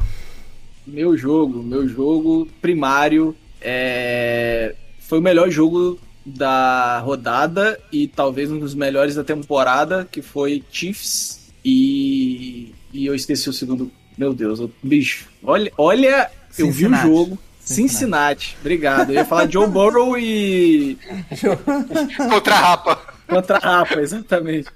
Meu 0.87 1.16
jogo, 1.16 1.62
meu 1.62 1.88
jogo 1.88 2.46
primário 2.61 3.34
é... 3.61 4.75
foi 5.00 5.18
o 5.18 5.23
melhor 5.23 5.50
jogo 5.50 5.99
da 6.26 6.99
rodada 7.00 7.78
e 7.92 8.06
talvez 8.08 8.50
um 8.50 8.58
dos 8.58 8.75
melhores 8.75 9.14
da 9.14 9.25
temporada, 9.25 10.08
que 10.11 10.23
foi 10.23 10.62
Chiefs 10.70 11.52
e, 11.64 12.75
e 12.92 13.06
eu 13.06 13.14
esqueci 13.14 13.49
o 13.49 13.52
segundo. 13.52 13.90
Meu 14.16 14.32
Deus, 14.32 14.61
eu- 14.61 14.70
bicho, 14.82 15.28
olha, 15.42 15.73
olha, 15.76 16.30
eu 16.58 16.70
vi 16.70 16.87
o 16.87 16.94
jogo. 16.94 17.38
Cincinnati. 17.61 17.75
Cincinnati, 18.54 18.56
obrigado. 18.61 19.11
Eu 19.11 19.14
ia 19.14 19.25
falar 19.25 19.50
Joe 19.50 19.66
Burrow 19.68 20.18
e 20.18 20.99
Contra 22.30 22.54
a 22.54 22.58
Rapa. 22.61 22.96
Contra 23.26 23.56
a 23.56 23.61
Rapa, 23.61 24.00
exatamente. 24.00 24.68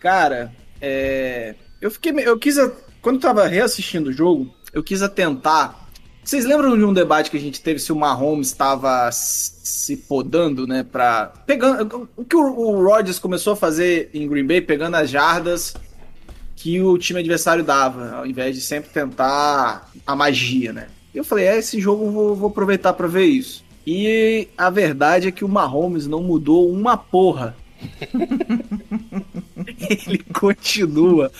Cara, 0.00 0.52
é, 0.86 1.54
eu 1.80 1.90
fiquei. 1.90 2.12
Eu 2.12 2.38
quis. 2.38 2.56
Quando 3.02 3.18
tava 3.18 3.46
reassistindo 3.46 4.10
o 4.10 4.12
jogo, 4.12 4.54
eu 4.72 4.82
quis 4.82 5.02
atentar. 5.02 5.84
Vocês 6.22 6.44
lembram 6.44 6.76
de 6.76 6.84
um 6.84 6.92
debate 6.92 7.30
que 7.30 7.36
a 7.36 7.40
gente 7.40 7.60
teve 7.60 7.78
se 7.78 7.92
o 7.92 7.96
Mahomes 7.96 8.48
estava 8.48 9.10
se 9.12 9.96
podando, 9.96 10.66
né? 10.66 10.84
Pra. 10.84 11.32
Pegando. 11.44 12.08
O 12.16 12.24
que 12.24 12.36
o, 12.36 12.40
o 12.40 12.84
Rodgers 12.84 13.18
começou 13.18 13.52
a 13.52 13.56
fazer 13.56 14.10
em 14.14 14.28
Green 14.28 14.46
Bay, 14.46 14.60
pegando 14.60 14.94
as 14.96 15.10
jardas 15.10 15.74
que 16.54 16.80
o 16.80 16.96
time 16.96 17.20
adversário 17.20 17.62
dava, 17.62 18.12
ao 18.12 18.26
invés 18.26 18.54
de 18.54 18.62
sempre 18.62 18.90
tentar 18.90 19.90
a 20.06 20.16
magia, 20.16 20.72
né? 20.72 20.86
Eu 21.14 21.22
falei, 21.22 21.46
é, 21.46 21.58
esse 21.58 21.80
jogo 21.80 22.06
eu 22.06 22.10
vou, 22.10 22.34
vou 22.34 22.48
aproveitar 22.48 22.92
pra 22.92 23.06
ver 23.06 23.26
isso. 23.26 23.64
E 23.86 24.48
a 24.56 24.70
verdade 24.70 25.28
é 25.28 25.32
que 25.32 25.44
o 25.44 25.48
Mahomes 25.48 26.06
não 26.06 26.22
mudou 26.22 26.70
uma 26.70 26.96
porra. 26.96 27.56
Ele 30.06 30.18
continua 30.32 31.30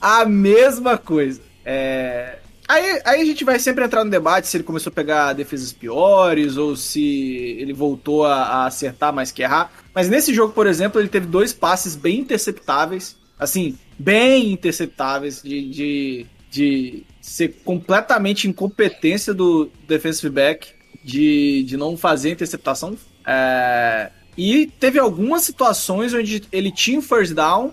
a 0.00 0.24
mesma 0.24 0.96
coisa. 0.96 1.40
É, 1.64 2.38
Aí, 2.68 3.02
aí 3.04 3.20
a 3.20 3.24
gente 3.24 3.44
vai 3.44 3.58
sempre 3.58 3.84
entrar 3.84 4.04
no 4.04 4.10
debate 4.10 4.46
se 4.46 4.56
ele 4.56 4.64
começou 4.64 4.90
a 4.90 4.94
pegar 4.94 5.32
defesas 5.32 5.72
piores 5.72 6.56
ou 6.56 6.74
se 6.76 7.56
ele 7.58 7.72
voltou 7.72 8.24
a, 8.24 8.34
a 8.34 8.66
acertar 8.66 9.12
mais 9.12 9.30
que 9.30 9.42
errar. 9.42 9.70
Mas 9.94 10.08
nesse 10.08 10.32
jogo, 10.32 10.54
por 10.54 10.66
exemplo, 10.66 11.00
ele 11.00 11.08
teve 11.08 11.26
dois 11.26 11.52
passes 11.52 11.96
bem 11.96 12.20
interceptáveis. 12.20 13.16
Assim, 13.38 13.76
bem 13.98 14.52
interceptáveis 14.52 15.42
de, 15.42 15.68
de, 15.68 16.26
de 16.50 17.02
ser 17.20 17.60
completamente 17.64 18.48
incompetência 18.48 19.34
do 19.34 19.68
defensive 19.86 20.30
back 20.32 20.68
de, 21.04 21.64
de 21.64 21.76
não 21.76 21.96
fazer 21.96 22.30
interceptação. 22.30 22.96
É, 23.26 24.10
e 24.36 24.66
teve 24.66 24.98
algumas 24.98 25.42
situações 25.42 26.14
onde 26.14 26.42
ele 26.50 26.70
tinha 26.70 26.98
o 26.98 27.02
first 27.02 27.34
down 27.34 27.72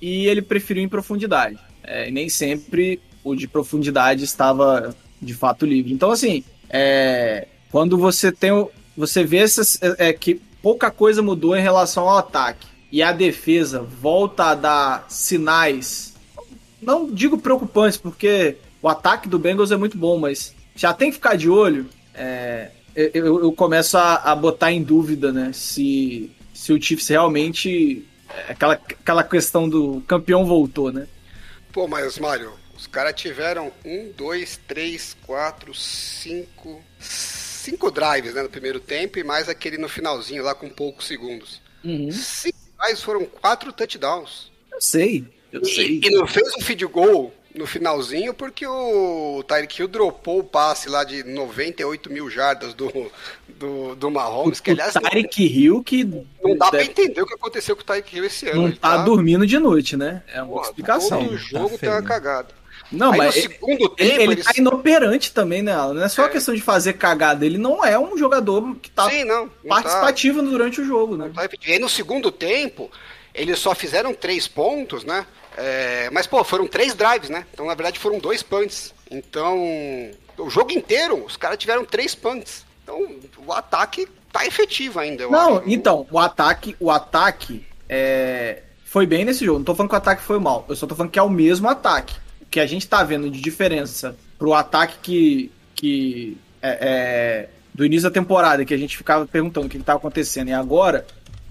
e 0.00 0.26
ele 0.26 0.42
preferiu 0.42 0.82
em 0.82 0.88
profundidade. 0.88 1.58
É, 1.82 2.10
nem 2.10 2.28
sempre 2.28 3.00
o 3.22 3.34
de 3.34 3.48
profundidade 3.48 4.24
estava 4.24 4.94
de 5.20 5.34
fato 5.34 5.64
livre. 5.64 5.92
Então, 5.92 6.10
assim, 6.10 6.44
é, 6.68 7.48
quando 7.70 7.96
você 7.96 8.30
tem. 8.30 8.50
Você 8.96 9.24
vê 9.24 9.38
essas, 9.38 9.82
é, 9.82 10.08
é, 10.10 10.12
que 10.12 10.40
pouca 10.62 10.90
coisa 10.90 11.20
mudou 11.22 11.56
em 11.56 11.62
relação 11.62 12.08
ao 12.08 12.18
ataque. 12.18 12.66
E 12.92 13.02
a 13.02 13.10
defesa 13.10 13.82
volta 13.82 14.44
a 14.44 14.54
dar 14.54 15.06
sinais. 15.08 16.14
Não 16.80 17.10
digo 17.10 17.38
preocupantes, 17.38 17.98
porque 17.98 18.56
o 18.80 18.88
ataque 18.88 19.28
do 19.28 19.38
Bengals 19.38 19.72
é 19.72 19.76
muito 19.76 19.98
bom, 19.98 20.18
mas 20.18 20.54
já 20.76 20.92
tem 20.92 21.10
que 21.10 21.16
ficar 21.16 21.36
de 21.36 21.50
olho. 21.50 21.86
É, 22.14 22.70
eu, 22.94 23.42
eu 23.42 23.52
começo 23.52 23.96
a, 23.96 24.16
a 24.16 24.36
botar 24.36 24.72
em 24.72 24.82
dúvida, 24.82 25.32
né? 25.32 25.52
Se, 25.52 26.30
se 26.52 26.72
o 26.72 26.80
Chiefs 26.80 27.08
realmente. 27.08 28.06
Aquela, 28.48 28.74
aquela 28.74 29.22
questão 29.22 29.68
do 29.68 30.00
campeão 30.08 30.44
voltou, 30.44 30.92
né? 30.92 31.06
Pô, 31.72 31.86
mas, 31.86 32.18
Mário, 32.18 32.52
os 32.76 32.86
caras 32.86 33.14
tiveram 33.14 33.72
um, 33.84 34.10
dois, 34.16 34.60
três, 34.66 35.16
quatro, 35.24 35.74
cinco. 35.74 36.82
Cinco 36.98 37.90
drives 37.90 38.34
né, 38.34 38.42
no 38.42 38.48
primeiro 38.48 38.78
tempo 38.78 39.18
e 39.18 39.24
mais 39.24 39.48
aquele 39.48 39.78
no 39.78 39.88
finalzinho 39.88 40.42
lá 40.42 40.54
com 40.54 40.68
poucos 40.68 41.06
segundos. 41.06 41.62
Cinco 42.12 42.58
drives 42.78 43.02
foram 43.02 43.24
quatro 43.24 43.72
touchdowns. 43.72 44.50
Eu 44.70 44.80
sei, 44.80 45.24
eu 45.52 45.64
sei. 45.64 46.00
E, 46.02 46.06
e 46.06 46.10
não 46.10 46.26
fez 46.26 46.54
um 46.56 46.60
feed 46.60 46.84
goal 46.86 47.32
no 47.54 47.66
finalzinho 47.66 48.34
porque 48.34 48.66
o 48.66 49.44
Tyreek 49.46 49.80
Hill 49.80 49.88
dropou 49.88 50.40
o 50.40 50.44
passe 50.44 50.88
lá 50.88 51.04
de 51.04 51.22
98 51.22 52.10
mil 52.12 52.28
jardas 52.28 52.74
do, 52.74 52.90
do, 53.48 53.94
do 53.94 54.10
Mahomes, 54.10 54.58
que 54.60 54.72
aliás 54.72 54.94
o 54.96 55.00
Tyreek 55.00 55.42
Hill 55.44 55.82
que 55.82 56.02
não 56.04 56.56
dá 56.56 56.68
pra 56.70 56.78
deve- 56.80 56.90
entender 56.90 57.22
o 57.22 57.26
que 57.26 57.34
aconteceu 57.34 57.76
com 57.76 57.82
o 57.82 57.84
Tyreek 57.84 58.16
Hill 58.16 58.24
esse 58.24 58.48
ano. 58.48 58.62
não 58.62 58.68
Ele 58.68 58.76
tá 58.76 58.96
dormindo 58.98 59.46
de 59.46 59.58
noite, 59.58 59.96
né? 59.96 60.22
É 60.32 60.42
uma 60.42 60.52
Porra, 60.54 60.66
explicação. 60.66 61.24
Todo 61.24 61.36
jogo 61.36 61.70
Tá 61.70 61.78
tem 61.78 61.88
uma 61.90 62.02
cagada. 62.02 62.48
Não, 62.92 63.12
Aí 63.12 63.18
mas 63.18 63.34
no 63.34 63.40
ele, 63.40 63.48
segundo 63.54 63.88
tempo 63.88 64.12
ele, 64.20 64.22
ele 64.34 64.36
tá 64.42 64.52
inoperante 64.56 65.32
também, 65.32 65.62
né? 65.62 65.74
Não 65.74 66.02
é 66.04 66.08
só 66.08 66.26
É. 66.26 66.28
questão 66.28 66.54
de 66.54 66.60
fazer 66.60 66.92
cagada, 66.94 67.46
ele 67.46 67.56
não 67.58 67.84
é 67.84 67.98
um 67.98 68.16
jogador 68.18 68.74
que 68.76 68.90
tá 68.90 69.08
Sim, 69.08 69.24
não. 69.24 69.44
não 69.44 69.48
tá- 69.48 69.82
participativo 69.82 70.42
durante 70.42 70.80
o 70.80 70.84
jogo, 70.84 71.16
né? 71.16 71.30
tá. 71.34 71.48
E 71.66 71.72
aí 71.72 71.78
no 71.78 71.88
segundo 71.88 72.30
tempo, 72.30 72.90
eles 73.34 73.58
só 73.58 73.74
fizeram 73.74 74.12
três 74.12 74.46
pontos, 74.46 75.02
né? 75.04 75.24
É, 75.56 76.10
mas, 76.10 76.26
pô, 76.26 76.42
foram 76.42 76.66
três 76.66 76.94
drives, 76.94 77.28
né? 77.30 77.46
Então, 77.52 77.66
na 77.66 77.74
verdade, 77.74 77.98
foram 77.98 78.18
dois 78.18 78.42
punts. 78.42 78.92
Então, 79.10 79.56
o 80.38 80.50
jogo 80.50 80.72
inteiro, 80.72 81.24
os 81.24 81.36
caras 81.36 81.58
tiveram 81.58 81.84
três 81.84 82.14
punts. 82.14 82.64
Então, 82.82 83.08
o 83.46 83.52
ataque 83.52 84.08
tá 84.32 84.44
efetivo 84.44 84.98
ainda, 84.98 85.22
eu 85.22 85.30
Não, 85.30 85.58
acho. 85.58 85.68
então, 85.70 86.06
o 86.10 86.18
ataque, 86.18 86.76
o 86.80 86.90
ataque 86.90 87.64
é, 87.88 88.62
foi 88.84 89.06
bem 89.06 89.24
nesse 89.24 89.44
jogo. 89.44 89.58
Não 89.58 89.64
tô 89.64 89.74
falando 89.74 89.90
que 89.90 89.94
o 89.94 89.98
ataque 89.98 90.22
foi 90.22 90.38
mal. 90.40 90.64
Eu 90.68 90.76
só 90.76 90.86
tô 90.86 90.94
falando 90.94 91.12
que 91.12 91.18
é 91.18 91.22
o 91.22 91.30
mesmo 91.30 91.68
ataque. 91.68 92.16
O 92.42 92.46
que 92.46 92.58
a 92.58 92.66
gente 92.66 92.86
tá 92.88 93.02
vendo 93.04 93.30
de 93.30 93.40
diferença 93.40 94.16
pro 94.38 94.52
ataque 94.52 94.96
que, 95.00 95.52
que 95.74 96.36
é, 96.60 96.78
é, 96.80 97.48
do 97.72 97.84
início 97.86 98.08
da 98.08 98.12
temporada, 98.12 98.64
que 98.64 98.74
a 98.74 98.76
gente 98.76 98.96
ficava 98.96 99.24
perguntando 99.26 99.66
o 99.66 99.70
que, 99.70 99.78
que 99.78 99.84
tava 99.84 99.98
acontecendo, 99.98 100.48
e 100.48 100.52
agora, 100.52 101.06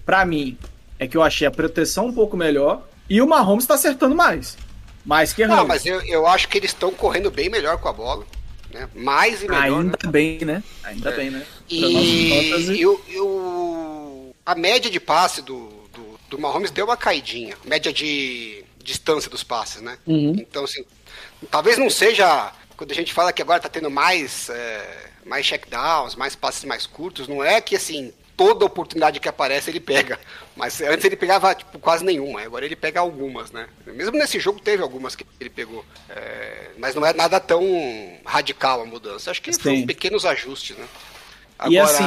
pra 0.05 0.25
mim, 0.25 0.57
é 0.99 1.07
que 1.07 1.15
eu 1.15 1.23
achei 1.23 1.47
a 1.47 1.51
proteção 1.51 2.07
um 2.07 2.13
pouco 2.13 2.35
melhor 2.35 2.85
e 3.15 3.21
o 3.21 3.27
Mahomes 3.27 3.65
tá 3.65 3.75
acertando 3.75 4.15
mais. 4.15 4.57
Mais 5.05 5.33
que. 5.33 5.45
Não, 5.45 5.67
mas 5.67 5.85
eu, 5.85 6.01
eu 6.03 6.25
acho 6.25 6.47
que 6.47 6.57
eles 6.57 6.71
estão 6.71 6.91
correndo 6.91 7.29
bem 7.29 7.49
melhor 7.49 7.77
com 7.77 7.87
a 7.89 7.93
bola. 7.93 8.25
Né? 8.73 8.89
Mais 8.95 9.43
e 9.43 9.47
melhor, 9.47 9.63
Ainda 9.81 9.97
né? 10.03 10.11
bem, 10.11 10.39
né? 10.45 10.63
Ainda 10.83 11.11
bem, 11.11 11.29
né? 11.29 11.39
Pra 11.39 11.77
E, 11.77 12.77
e 12.79 12.85
o- 12.87 13.01
e 13.07 13.19
o- 13.19 14.35
a 14.45 14.55
média 14.55 14.89
de 14.89 14.99
passe 14.99 15.41
do, 15.43 15.69
do, 15.93 16.19
do 16.29 16.39
Mahomes 16.39 16.71
deu 16.71 16.85
uma 16.85 16.97
caidinha. 16.97 17.55
Média 17.65 17.93
de 17.93 18.63
distância 18.83 19.29
dos 19.29 19.43
passes, 19.43 19.81
né? 19.81 19.97
Uhum. 20.07 20.35
Então, 20.39 20.63
assim, 20.63 20.83
talvez 21.51 21.77
não 21.77 21.89
seja 21.89 22.51
quando 22.75 22.91
a 22.91 22.95
gente 22.95 23.13
fala 23.13 23.31
que 23.31 23.41
agora 23.41 23.59
tá 23.59 23.69
tendo 23.69 23.91
mais, 23.91 24.49
é, 24.49 25.09
mais 25.25 25.45
checkdowns, 25.45 26.15
mais 26.15 26.35
passes 26.35 26.63
mais 26.65 26.87
curtos, 26.87 27.27
não 27.27 27.43
é 27.43 27.61
que 27.61 27.75
assim, 27.75 28.11
toda 28.35 28.65
oportunidade 28.65 29.19
que 29.19 29.29
aparece 29.29 29.69
ele 29.69 29.79
pega. 29.79 30.19
Mas 30.55 30.79
antes 30.81 31.05
ele 31.05 31.15
pegava 31.15 31.53
tipo, 31.55 31.79
quase 31.79 32.03
nenhuma, 32.03 32.41
agora 32.41 32.65
ele 32.65 32.75
pega 32.75 32.99
algumas, 32.99 33.51
né? 33.51 33.67
Mesmo 33.85 34.17
nesse 34.17 34.39
jogo 34.39 34.59
teve 34.59 34.83
algumas 34.83 35.15
que 35.15 35.25
ele 35.39 35.49
pegou. 35.49 35.83
É, 36.09 36.69
mas 36.77 36.95
não 36.95 37.05
é 37.05 37.13
nada 37.13 37.39
tão 37.39 37.63
radical 38.25 38.81
a 38.81 38.85
mudança. 38.85 39.31
Acho 39.31 39.41
que 39.41 39.53
foram 39.53 39.85
pequenos 39.85 40.25
ajustes, 40.25 40.77
né? 40.77 40.87
e 41.69 41.79
assim, 41.79 42.03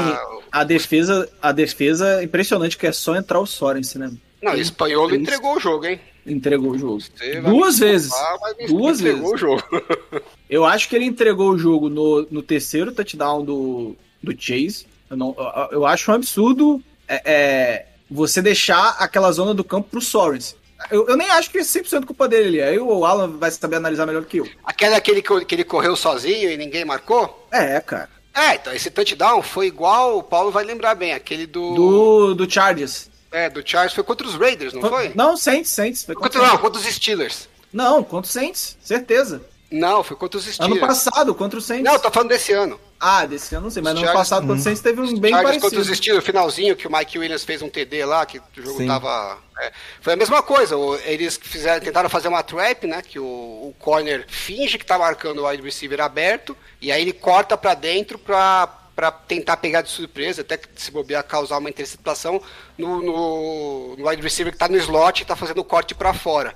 a 0.53 0.65
defesa, 0.65 1.31
a 1.41 1.53
defesa, 1.53 2.23
impressionante 2.23 2.77
que 2.77 2.87
é 2.87 2.93
só 2.93 3.17
entrar 3.17 3.41
o 3.41 3.47
Sorensen, 3.47 4.03
né? 4.03 4.13
Não, 4.43 4.53
o 4.53 4.57
espanhol 4.57 5.13
entregou 5.15 5.57
o 5.57 5.61
jogo, 5.61 5.87
hein? 5.87 6.01
Entregou 6.27 6.73
o 6.73 6.79
jogo. 6.79 7.01
Você 7.01 7.41
Duas 7.41 7.79
vezes. 7.79 8.11
desculpar, 8.11 8.55
Duas 8.69 9.01
entregou 9.01 9.31
vezes. 9.31 9.35
o 9.35 9.37
jogo. 9.37 9.63
Eu 10.51 10.65
acho 10.65 10.89
que 10.89 10.97
ele 10.97 11.05
entregou 11.05 11.51
o 11.51 11.59
jogo 11.59 11.89
no, 11.89 12.27
no 12.31 12.43
terceiro 12.43 12.93
touchdown 12.93 13.45
do, 13.45 13.97
do 14.23 14.35
Chase. 14.39 14.87
Eu, 15.11 15.17
não, 15.17 15.35
eu, 15.39 15.79
eu 15.79 15.87
acho 15.87 16.11
um 16.11 16.15
absurdo 16.15 16.83
é, 17.09 17.23
é, 17.25 17.87
você 18.11 18.43
deixar 18.43 18.97
aquela 18.99 19.31
zona 19.33 19.55
do 19.55 19.65
campo 19.65 19.89
pro 19.91 20.01
Sorensen. 20.01 20.57
Eu, 20.91 21.09
eu 21.09 21.17
nem 21.17 21.29
acho 21.31 21.51
que 21.51 21.59
é 21.59 21.63
100% 21.63 22.05
culpa 22.05 22.29
dele. 22.29 22.61
Aí 22.61 22.79
o 22.79 23.05
Alan 23.05 23.31
vai 23.39 23.51
saber 23.51 23.77
analisar 23.77 24.07
melhor 24.07 24.25
que 24.25 24.39
eu. 24.39 24.49
Aquele 24.65 24.95
aquele 24.95 25.23
que, 25.23 25.45
que 25.45 25.55
ele 25.55 25.65
correu 25.65 25.97
sozinho 25.97 26.51
e 26.51 26.57
ninguém 26.57 26.85
marcou? 26.85 27.49
É, 27.51 27.81
cara. 27.81 28.11
É, 28.35 28.55
então 28.57 28.73
esse 28.73 28.91
touchdown 28.91 29.43
foi 29.43 29.67
igual, 29.67 30.19
o 30.19 30.23
Paulo 30.23 30.51
vai 30.51 30.63
lembrar 30.63 30.95
bem, 30.95 31.15
aquele 31.15 31.47
do. 31.47 31.75
Do, 31.75 32.35
do 32.35 32.51
Chargers. 32.51 33.09
É, 33.33 33.49
do 33.49 33.67
Charles 33.67 33.95
foi 33.95 34.05
contra 34.05 34.27
os 34.27 34.35
Raiders, 34.35 34.73
não 34.73 34.83
foi? 34.83 35.13
Não, 35.15 35.37
Saints, 35.37 35.71
Saints. 35.71 36.05
Foi 36.05 36.15
contra, 36.15 36.41
Contra, 36.41 36.53
não, 36.53 36.59
contra 36.59 36.81
os 36.81 36.87
Steelers. 36.87 37.49
Não, 37.73 38.03
contra 38.05 38.29
o 38.29 38.33
Saints, 38.33 38.77
certeza. 38.81 39.43
Não, 39.71 40.05
foi 40.05 40.17
contra 40.17 40.39
os 40.39 40.45
Steelers. 40.45 40.79
Ano 40.79 40.87
passado, 40.87 41.35
contra 41.35 41.59
o 41.59 41.63
Saints. 41.63 41.85
Não, 41.85 41.99
tô 41.99 42.11
falando 42.11 42.29
desse 42.29 42.53
ano. 42.53 42.79
Ah, 42.99 43.27
desse 43.27 43.55
ano 43.55 43.65
não 43.65 43.71
sei, 43.71 43.83
mas 43.83 43.93
no 43.93 43.99
ano 44.01 44.07
Chargers- 44.07 44.29
passado, 44.29 44.47
contra 44.47 44.57
o 44.61 44.63
Saints, 44.63 44.81
teve 44.81 45.01
um 45.01 45.19
bem 45.19 45.31
Chargers 45.33 45.55
contra 45.57 45.71
parecido. 45.71 45.93
os 45.93 45.99
Steelers, 45.99 46.23
o 46.25 46.27
finalzinho 46.27 46.75
que 46.77 46.87
o 46.89 46.91
Mike 46.93 47.19
Williams 47.19 47.45
fez 47.45 47.61
um 47.61 47.69
TD 47.69 48.05
lá, 48.05 48.25
que 48.25 48.39
o 48.39 48.43
jogo 48.57 48.79
Sim. 48.79 48.87
tava. 48.87 49.39
é, 49.61 49.73
foi 50.01 50.13
a 50.15 50.17
mesma 50.17 50.43
coisa. 50.43 50.77
o- 50.77 50.97
Eles 51.05 51.39
fizeram, 51.43 51.85
tentaram 51.85 52.09
fazer 52.09 52.29
uma 52.29 52.43
trap, 52.43 52.87
né? 52.87 53.03
Que 53.03 53.19
o, 53.19 53.25
o 53.25 53.75
corner 53.79 54.25
finge 54.29 54.79
que 54.79 54.85
tá 54.87 54.99
marcando 54.99 55.41
o 55.43 55.49
wide 55.49 55.63
receiver 55.63 56.01
aberto, 56.01 56.57
e 56.81 56.91
aí 56.91 57.03
ele 57.03 57.13
corta 57.13 57.57
pra 57.57 57.75
dentro 57.75 58.19
pra, 58.19 58.67
pra 58.95 59.11
tentar 59.11 59.59
pegar 59.59 59.83
de 59.83 59.91
surpresa, 59.91 60.41
até 60.41 60.57
que 60.57 60.69
se 60.77 60.91
bobear 60.91 61.23
causar 61.25 61.59
uma 61.59 61.69
interceptação 61.71 62.41
no, 62.79 63.03
no, 63.03 63.97
no 63.99 64.09
wide 64.09 64.23
receiver 64.23 64.53
que 64.53 64.59
tá 64.59 64.69
no 64.69 64.77
slot 64.79 65.23
e 65.23 65.27
tá 65.27 65.37
fazendo 65.37 65.59
o 65.59 65.65
corte 65.65 65.95
pra 65.95 66.15
fora. 66.15 66.55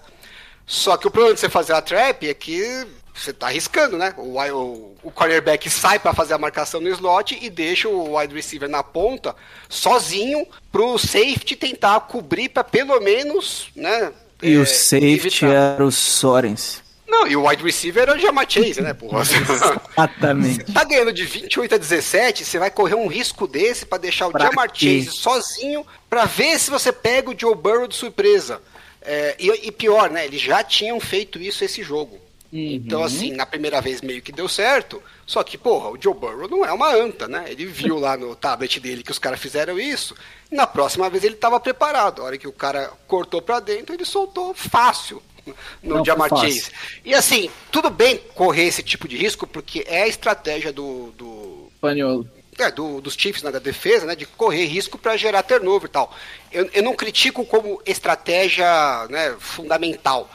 Só 0.67 0.97
que 0.97 1.07
o 1.07 1.11
problema 1.11 1.35
de 1.35 1.41
você 1.41 1.49
fazer 1.49 1.73
a 1.75 1.83
trap 1.83 2.29
é 2.29 2.33
que 2.33 2.87
você 3.21 3.33
tá 3.33 3.49
arriscando, 3.49 3.99
né? 3.99 4.15
O, 4.17 4.39
o, 4.39 4.97
o 5.03 5.11
cornerback 5.11 5.69
sai 5.69 5.99
para 5.99 6.15
fazer 6.15 6.35
a 6.35 6.39
marcação 6.39 6.81
no 6.81 6.89
slot 6.89 7.39
e 7.41 7.51
deixa 7.51 7.89
o 7.89 8.17
wide 8.17 8.35
receiver 8.35 8.69
na 8.69 8.83
ponta 8.83 9.37
sozinho 9.69 10.47
pro 10.73 10.99
safety 10.99 11.57
tentar 11.57 12.01
cobrir 12.01 12.49
para 12.49 12.65
pelo 12.65 12.99
menos, 13.01 13.69
né? 13.77 14.13
E 14.43 14.55
é, 14.55 14.59
o 14.59 14.67
safety 14.67 15.45
evitar. 15.45 15.75
era 15.75 15.85
o 15.85 15.93
Sorens. 15.93 16.83
Não, 17.07 17.27
e 17.27 17.37
o 17.37 17.47
wide 17.47 17.63
receiver 17.63 18.05
era 18.05 18.17
o 18.17 18.19
Jamar 18.19 18.47
Chase, 18.49 18.81
né, 18.81 18.95
porra? 18.95 19.23
Exatamente. 19.93 20.73
tá 20.73 20.85
ganhando 20.85 21.13
de 21.13 21.25
28 21.25 21.75
a 21.75 21.79
17, 21.79 22.45
você 22.45 22.59
vai 22.59 22.71
correr 22.71 22.95
um 22.95 23.09
risco 23.09 23.49
desse 23.49 23.85
pra 23.85 23.99
deixar 23.99 24.29
o 24.29 24.31
Pra 24.31 24.47
Jamar? 24.47 24.71
Chase 24.73 25.11
sozinho 25.11 25.85
pra 26.09 26.25
ver 26.25 26.59
se 26.59 26.71
você 26.71 26.93
pega 26.93 27.31
o 27.31 27.39
Joe 27.39 27.55
Burrow 27.55 27.89
de 27.89 27.97
surpresa. 27.97 28.63
É, 29.03 29.35
e, 29.39 29.69
e 29.69 29.73
pior, 29.73 30.09
né? 30.09 30.25
Eles 30.25 30.41
já 30.41 30.63
tinham 30.63 31.01
feito 31.01 31.39
isso 31.41 31.65
esse 31.65 31.83
jogo. 31.83 32.19
Então, 32.53 33.05
assim, 33.05 33.33
na 33.33 33.47
primeira 33.47 33.81
vez 33.81 34.01
meio 34.01 34.21
que 34.21 34.33
deu 34.33 34.49
certo. 34.49 35.01
Só 35.25 35.43
que, 35.45 35.57
porra, 35.57 35.91
o 35.91 35.99
Joe 36.01 36.13
Burrow 36.15 36.49
não 36.49 36.65
é 36.65 36.73
uma 36.73 36.93
anta, 36.93 37.29
né? 37.29 37.45
Ele 37.49 37.65
viu 37.65 37.99
lá 37.99 38.17
no 38.17 38.35
tablet 38.35 38.81
dele 38.81 39.05
que 39.05 39.13
os 39.13 39.19
caras 39.21 39.39
fizeram 39.39 39.79
isso. 39.79 40.17
E 40.51 40.55
na 40.57 40.67
próxima 40.67 41.09
vez 41.09 41.23
ele 41.23 41.37
tava 41.37 41.61
preparado. 41.61 42.23
A 42.23 42.25
hora 42.25 42.37
que 42.39 42.49
o 42.49 42.53
cara 42.53 42.91
cortou 43.07 43.41
pra 43.41 43.61
dentro, 43.61 43.95
ele 43.95 44.05
soltou 44.05 44.53
fácil 44.53 45.23
no 45.83 45.97
Não, 45.99 46.05
Jamar. 46.05 46.29
Chase. 46.29 46.71
E 47.05 47.15
assim, 47.15 47.49
tudo 47.71 47.89
bem 47.89 48.19
correr 48.35 48.65
esse 48.65 48.83
tipo 48.83 49.07
de 49.07 49.17
risco, 49.17 49.47
porque 49.47 49.85
é 49.87 50.03
a 50.03 50.09
estratégia 50.09 50.73
do, 50.73 51.13
do, 51.17 51.71
Paniolo. 51.81 52.29
é, 52.59 52.71
do- 52.71 53.01
dos 53.01 53.15
Chiefs 53.15 53.43
né, 53.45 53.51
da 53.53 53.59
defesa, 53.61 54.07
né, 54.07 54.17
de 54.17 54.27
correr 54.27 54.65
risco 54.67 54.99
para 54.99 55.17
gerar 55.17 55.43
turnover 55.45 55.89
e 55.89 55.93
tal. 55.93 56.13
Eu, 56.53 56.69
eu 56.75 56.83
não 56.83 56.95
critico 56.97 57.47
como 57.47 57.81
estratégia 57.87 58.67
né, 59.09 59.35
fundamental, 59.39 60.29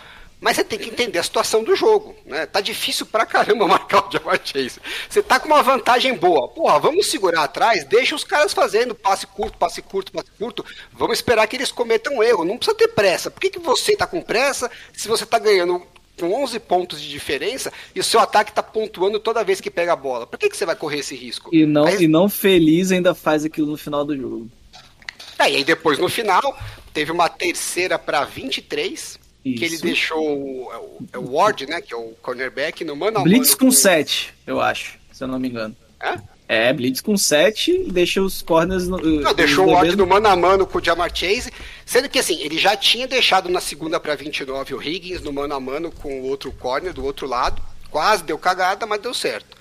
mas 0.46 0.58
você 0.58 0.64
tem 0.64 0.78
que 0.78 0.90
entender 0.92 1.18
a 1.18 1.24
situação 1.24 1.64
do 1.64 1.76
jogo. 1.76 2.16
Né? 2.24 2.46
Tá 2.46 2.62
difícil 2.62 3.08
pra 3.08 3.26
caramba 3.26 3.66
marcar 3.68 4.08
o 4.08 4.12
Jamar 4.12 4.40
Chase. 4.46 4.80
Você 5.10 5.24
tá 5.24 5.40
com 5.40 5.48
uma 5.48 5.64
vantagem 5.64 6.14
boa. 6.14 6.48
Porra, 6.50 6.78
vamos 6.78 7.08
segurar 7.08 7.46
atrás, 7.46 7.84
deixa 7.84 8.14
os 8.14 8.24
caras 8.24 8.54
fazendo 8.54 8.94
passe 8.94 9.26
curto, 9.26 9.58
passe 9.58 9.82
curto, 9.82 10.12
passe 10.12 10.30
curto. 10.38 10.64
Vamos 10.94 11.18
esperar 11.18 11.48
que 11.48 11.56
eles 11.56 11.72
cometam 11.72 12.18
um 12.18 12.22
erro. 12.22 12.46
Não 12.46 12.58
precisa 12.60 12.78
ter 12.78 12.90
pressa. 12.90 13.32
Por 13.32 13.42
que, 13.42 13.50
que 13.50 13.58
você 13.58 13.96
tá 13.96 14.06
com 14.06 14.22
pressa 14.22 14.70
se 14.94 15.08
você 15.08 15.26
tá 15.26 15.40
ganhando 15.40 15.82
com 16.20 16.32
11 16.44 16.60
pontos 16.60 17.02
de 17.02 17.10
diferença 17.10 17.74
e 17.96 18.00
o 18.00 18.04
seu 18.04 18.20
ataque 18.20 18.52
tá 18.54 18.62
pontuando 18.62 19.20
toda 19.20 19.44
vez 19.44 19.60
que 19.60 19.72
pega 19.72 19.94
a 19.94 19.96
bola? 19.96 20.28
Por 20.28 20.38
que, 20.38 20.48
que 20.48 20.56
você 20.56 20.64
vai 20.68 20.76
correr 20.76 21.00
esse 21.00 21.16
risco? 21.16 21.50
E 21.52 21.66
não, 21.66 21.88
Aí- 21.88 22.04
e 22.04 22.08
não 22.08 22.30
feliz 22.30 22.92
ainda 22.92 23.16
faz 23.16 23.44
aquilo 23.44 23.72
no 23.72 23.78
final 23.78 24.06
do 24.06 24.16
jogo. 24.16 24.48
É, 25.40 25.50
e 25.50 25.56
aí 25.56 25.64
depois 25.64 25.98
no 25.98 26.08
final 26.08 26.56
teve 26.94 27.12
uma 27.12 27.30
terceira 27.30 27.98
para 27.98 28.24
23, 28.26 29.25
que 29.54 29.64
ele 29.66 29.76
Isso. 29.76 29.84
deixou 29.84 30.20
o, 30.28 30.72
é 30.74 30.78
o- 30.78 30.98
é 31.14 31.18
o 31.18 31.32
Ward, 31.34 31.66
né, 31.68 31.82
que 31.82 31.94
é 31.94 31.98
o 31.98 32.14
cornerback, 32.22 32.84
no 32.84 32.96
mano 32.96 33.22
Blitz 33.24 33.50
mano 33.50 33.60
com 33.60 33.72
7, 33.72 34.34
eu 34.48 34.60
acho, 34.60 34.98
se 35.14 35.24
eu 35.24 35.28
não 35.28 35.38
me 35.40 35.48
engano. 35.50 35.76
Hã? 36.04 36.22
É, 36.48 36.72
Blitz 36.74 37.02
com 37.02 37.18
7 37.18 37.72
e 37.72 37.92
deixa 37.92 38.22
os 38.22 38.42
corners 38.44 38.88
no. 38.88 38.98
Não, 39.00 39.34
deixou 39.34 39.66
o 39.68 39.72
Ward 39.72 39.96
no 39.96 40.06
mano 40.06 40.28
a 40.28 40.36
mano 40.36 40.68
com 40.68 40.78
o 40.78 40.84
Jamar 40.84 41.10
Chase, 41.16 41.52
sendo 41.86 42.08
que 42.08 42.20
assim, 42.20 42.40
ele 42.42 42.58
já 42.58 42.76
tinha 42.78 43.08
deixado 43.08 43.50
na 43.50 43.60
segunda 43.60 44.00
para 44.00 44.14
29 44.16 44.76
o 44.76 44.82
Higgins 44.82 45.22
no 45.22 45.34
mano 45.34 45.56
a 45.56 45.60
mano 45.60 45.92
com 45.92 46.22
o 46.22 46.26
outro 46.26 46.52
corner 46.52 46.94
do 46.94 47.04
outro 47.04 47.26
lado, 47.28 47.62
quase 47.90 48.24
deu 48.24 48.38
cagada, 48.38 48.86
mas 48.86 49.02
deu 49.02 49.14
certo. 49.14 49.56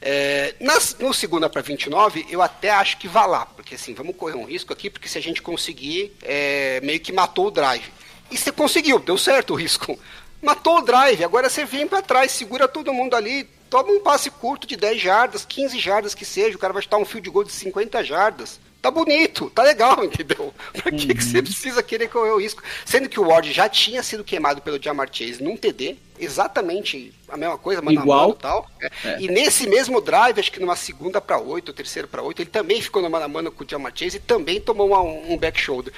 É, 0.00 0.54
nas- 0.60 0.96
no 1.00 1.12
segunda 1.12 1.48
para 1.50 1.60
29, 1.60 2.24
eu 2.30 2.40
até 2.40 2.70
acho 2.70 2.98
que 2.98 3.08
vai 3.08 3.26
lá, 3.26 3.44
porque 3.46 3.74
assim, 3.74 3.94
vamos 3.94 4.14
correr 4.14 4.36
um 4.36 4.44
risco 4.44 4.72
aqui, 4.72 4.88
porque 4.88 5.08
se 5.08 5.18
a 5.18 5.20
gente 5.20 5.42
conseguir, 5.42 6.12
é, 6.22 6.80
meio 6.84 7.00
que 7.00 7.10
matou 7.12 7.48
o 7.48 7.50
drive. 7.50 7.82
E 8.30 8.36
você 8.36 8.52
conseguiu, 8.52 8.98
deu 8.98 9.16
certo 9.18 9.52
o 9.54 9.56
risco. 9.56 9.98
Matou 10.42 10.78
o 10.78 10.82
drive, 10.82 11.24
agora 11.24 11.48
você 11.50 11.64
vem 11.64 11.86
para 11.88 12.00
trás, 12.02 12.30
segura 12.30 12.68
todo 12.68 12.92
mundo 12.94 13.16
ali, 13.16 13.42
toma 13.68 13.90
um 13.90 14.00
passe 14.00 14.30
curto 14.30 14.66
de 14.68 14.76
10 14.76 15.00
jardas, 15.02 15.44
15 15.44 15.78
jardas 15.80 16.14
que 16.14 16.24
seja, 16.24 16.56
o 16.56 16.60
cara 16.60 16.72
vai 16.72 16.80
chutar 16.82 16.96
um 16.98 17.04
field 17.04 17.28
goal 17.28 17.44
de 17.44 17.50
50 17.52 18.04
jardas. 18.04 18.60
Tá 18.80 18.88
bonito, 18.92 19.50
tá 19.50 19.64
legal, 19.64 20.02
entendeu? 20.04 20.54
Pra 20.72 20.92
que, 20.92 21.12
que 21.12 21.24
você 21.24 21.42
precisa 21.42 21.82
querer 21.82 22.06
correr 22.08 22.30
o 22.30 22.38
risco? 22.40 22.62
Sendo 22.84 23.08
que 23.08 23.18
o 23.18 23.24
Ward 23.26 23.52
já 23.52 23.68
tinha 23.68 24.00
sido 24.04 24.22
queimado 24.22 24.62
pelo 24.62 24.80
Jamar 24.80 25.08
Chase 25.12 25.42
num 25.42 25.56
TD, 25.56 25.96
exatamente 26.16 27.12
a 27.28 27.36
mesma 27.36 27.58
coisa, 27.58 27.82
mano 27.82 27.98
a 27.98 28.02
Igual. 28.04 28.20
mano 28.28 28.36
e 28.38 28.40
tal. 28.40 28.70
É. 29.04 29.20
E 29.20 29.26
nesse 29.26 29.66
mesmo 29.66 30.00
drive, 30.00 30.38
acho 30.38 30.52
que 30.52 30.60
numa 30.60 30.76
segunda 30.76 31.20
para 31.20 31.40
8, 31.40 31.68
ou 31.70 31.74
terceira 31.74 32.06
para 32.06 32.22
8, 32.22 32.42
ele 32.42 32.50
também 32.50 32.80
ficou 32.80 33.02
no 33.02 33.10
mano 33.10 33.24
a 33.24 33.28
mano 33.28 33.50
com 33.50 33.64
o 33.64 33.68
Jamar 33.68 33.90
Chase 33.92 34.18
e 34.18 34.20
também 34.20 34.60
tomou 34.60 34.86
uma- 34.86 35.00
um 35.02 35.36
back 35.36 35.60
shoulder. 35.60 35.92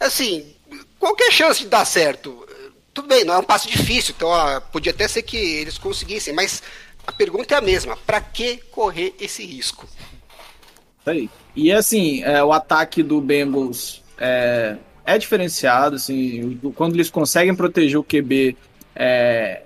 Assim, 0.00 0.53
qualquer 1.04 1.30
chance 1.30 1.60
de 1.62 1.68
dar 1.68 1.84
certo. 1.84 2.46
Tudo 2.94 3.08
bem, 3.08 3.24
não 3.24 3.34
é 3.34 3.38
um 3.38 3.42
passo 3.42 3.68
difícil, 3.68 4.14
então 4.16 4.32
ah, 4.32 4.60
podia 4.60 4.92
até 4.92 5.06
ser 5.08 5.22
que 5.22 5.36
eles 5.36 5.76
conseguissem, 5.76 6.32
mas 6.32 6.62
a 7.06 7.12
pergunta 7.12 7.54
é 7.54 7.58
a 7.58 7.60
mesma: 7.60 7.96
pra 8.06 8.20
que 8.20 8.56
correr 8.70 9.14
esse 9.20 9.44
risco? 9.44 9.86
Aí. 11.04 11.28
E 11.54 11.70
assim, 11.70 12.22
é, 12.22 12.42
o 12.42 12.52
ataque 12.52 13.02
do 13.02 13.20
Bengals 13.20 14.02
é, 14.18 14.76
é 15.04 15.18
diferenciado, 15.18 15.96
assim, 15.96 16.58
quando 16.74 16.94
eles 16.94 17.10
conseguem 17.10 17.54
proteger 17.54 17.98
o 17.98 18.04
QB, 18.04 18.56
é, 18.96 19.62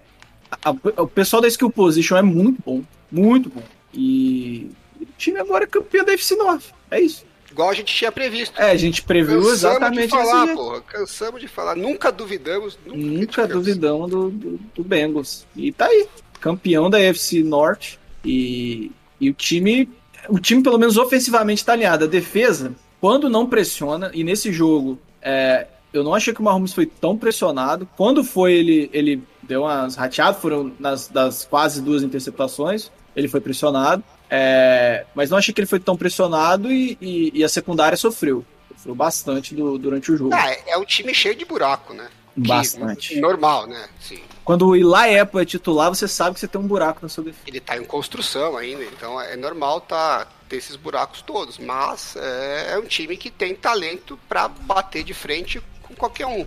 a- 0.50 0.70
a- 0.70 1.02
o 1.02 1.06
pessoal 1.08 1.40
da 1.40 1.48
skill 1.48 1.70
position 1.70 2.16
é 2.16 2.22
muito 2.22 2.60
bom, 2.64 2.82
muito 3.10 3.48
bom. 3.48 3.62
E 3.94 4.70
o 5.00 5.06
time 5.16 5.38
agora 5.38 5.64
é 5.64 5.66
campeão 5.66 6.04
da 6.04 6.12
FC 6.12 6.34
North. 6.36 6.64
É 6.90 7.00
isso. 7.00 7.24
Igual 7.58 7.70
a 7.70 7.74
gente 7.74 7.92
tinha 7.92 8.12
previsto. 8.12 8.56
É, 8.56 8.70
a 8.70 8.76
gente 8.76 9.02
previu 9.02 9.38
Cansamos 9.38 9.52
exatamente 9.52 10.02
de 10.04 10.08
falar, 10.10 10.46
porra. 10.54 10.80
Cansamos 10.80 11.40
de 11.40 11.48
falar. 11.48 11.74
Nunca 11.74 12.12
duvidamos. 12.12 12.78
Nunca, 12.86 12.96
Nunca 12.96 13.48
duvidamos 13.48 14.08
do, 14.08 14.30
do, 14.30 14.60
do 14.76 14.84
Bengals. 14.84 15.44
E 15.56 15.72
tá 15.72 15.86
aí, 15.86 16.06
campeão 16.38 16.88
da 16.88 17.00
FC 17.00 17.42
Norte. 17.42 17.98
E, 18.24 18.92
e 19.20 19.28
o 19.28 19.34
time, 19.34 19.90
o 20.28 20.38
time 20.38 20.62
pelo 20.62 20.78
menos 20.78 20.96
ofensivamente 20.96 21.64
tá 21.64 21.72
alinhado. 21.72 22.04
A 22.04 22.06
defesa, 22.06 22.76
quando 23.00 23.28
não 23.28 23.44
pressiona, 23.44 24.12
e 24.14 24.22
nesse 24.22 24.52
jogo, 24.52 24.96
é, 25.20 25.66
eu 25.92 26.04
não 26.04 26.14
achei 26.14 26.32
que 26.32 26.40
o 26.40 26.44
Mahomes 26.44 26.72
foi 26.72 26.86
tão 26.86 27.18
pressionado. 27.18 27.88
Quando 27.96 28.22
foi, 28.22 28.52
ele, 28.52 28.88
ele 28.92 29.20
deu 29.42 29.62
umas 29.62 29.96
rateadas, 29.96 30.40
foram 30.40 30.70
nas 30.78 31.08
das 31.08 31.44
quase 31.44 31.82
duas 31.82 32.04
interceptações, 32.04 32.88
ele 33.16 33.26
foi 33.26 33.40
pressionado. 33.40 34.04
É, 34.30 35.04
mas 35.14 35.30
não 35.30 35.38
achei 35.38 35.52
que 35.54 35.60
ele 35.60 35.66
foi 35.66 35.80
tão 35.80 35.96
pressionado 35.96 36.70
e, 36.70 36.96
e- 37.00 37.30
e 37.34 37.44
a 37.44 37.48
secundária 37.48 37.96
sofreu. 37.96 38.44
Sofreu 38.76 38.94
bastante 38.94 39.54
do- 39.54 39.78
durante 39.78 40.12
o 40.12 40.16
jogo. 40.16 40.34
Ah, 40.34 40.50
é, 40.50 40.62
é 40.72 40.76
um 40.78 40.84
time 40.84 41.14
cheio 41.14 41.34
de 41.34 41.44
buraco, 41.44 41.94
né? 41.94 42.08
que- 42.34 42.46
Bastante. 42.46 43.18
Normal, 43.20 43.66
né? 43.66 43.88
Sim. 44.00 44.20
Quando 44.44 44.68
o 44.68 44.76
Eli 44.76 45.18
Apple 45.18 45.42
é 45.42 45.44
titular, 45.44 45.88
você 45.90 46.06
sabe 46.06 46.34
que 46.34 46.40
você 46.40 46.46
tem 46.48 46.60
um 46.60 46.66
buraco 46.66 47.00
na 47.02 47.08
sua 47.08 47.24
defesa. 47.24 47.42
Ele 47.46 47.58
tá 47.60 47.76
em 47.76 47.84
construção 47.84 48.56
ainda, 48.56 48.84
então 48.84 49.20
é 49.20 49.36
normal 49.36 49.80
tá, 49.80 50.26
ter 50.48 50.56
esses 50.56 50.76
buracos 50.76 51.20
todos. 51.20 51.58
Mas 51.58 52.14
é, 52.16 52.74
é 52.74 52.78
um 52.78 52.84
time 52.86 53.16
que 53.16 53.28
tem 53.30 53.54
talento 53.56 54.18
pra 54.28 54.46
bater 54.46 55.02
de 55.02 55.12
frente 55.12 55.60
com 55.82 55.94
qualquer 55.94 56.26
um 56.26 56.46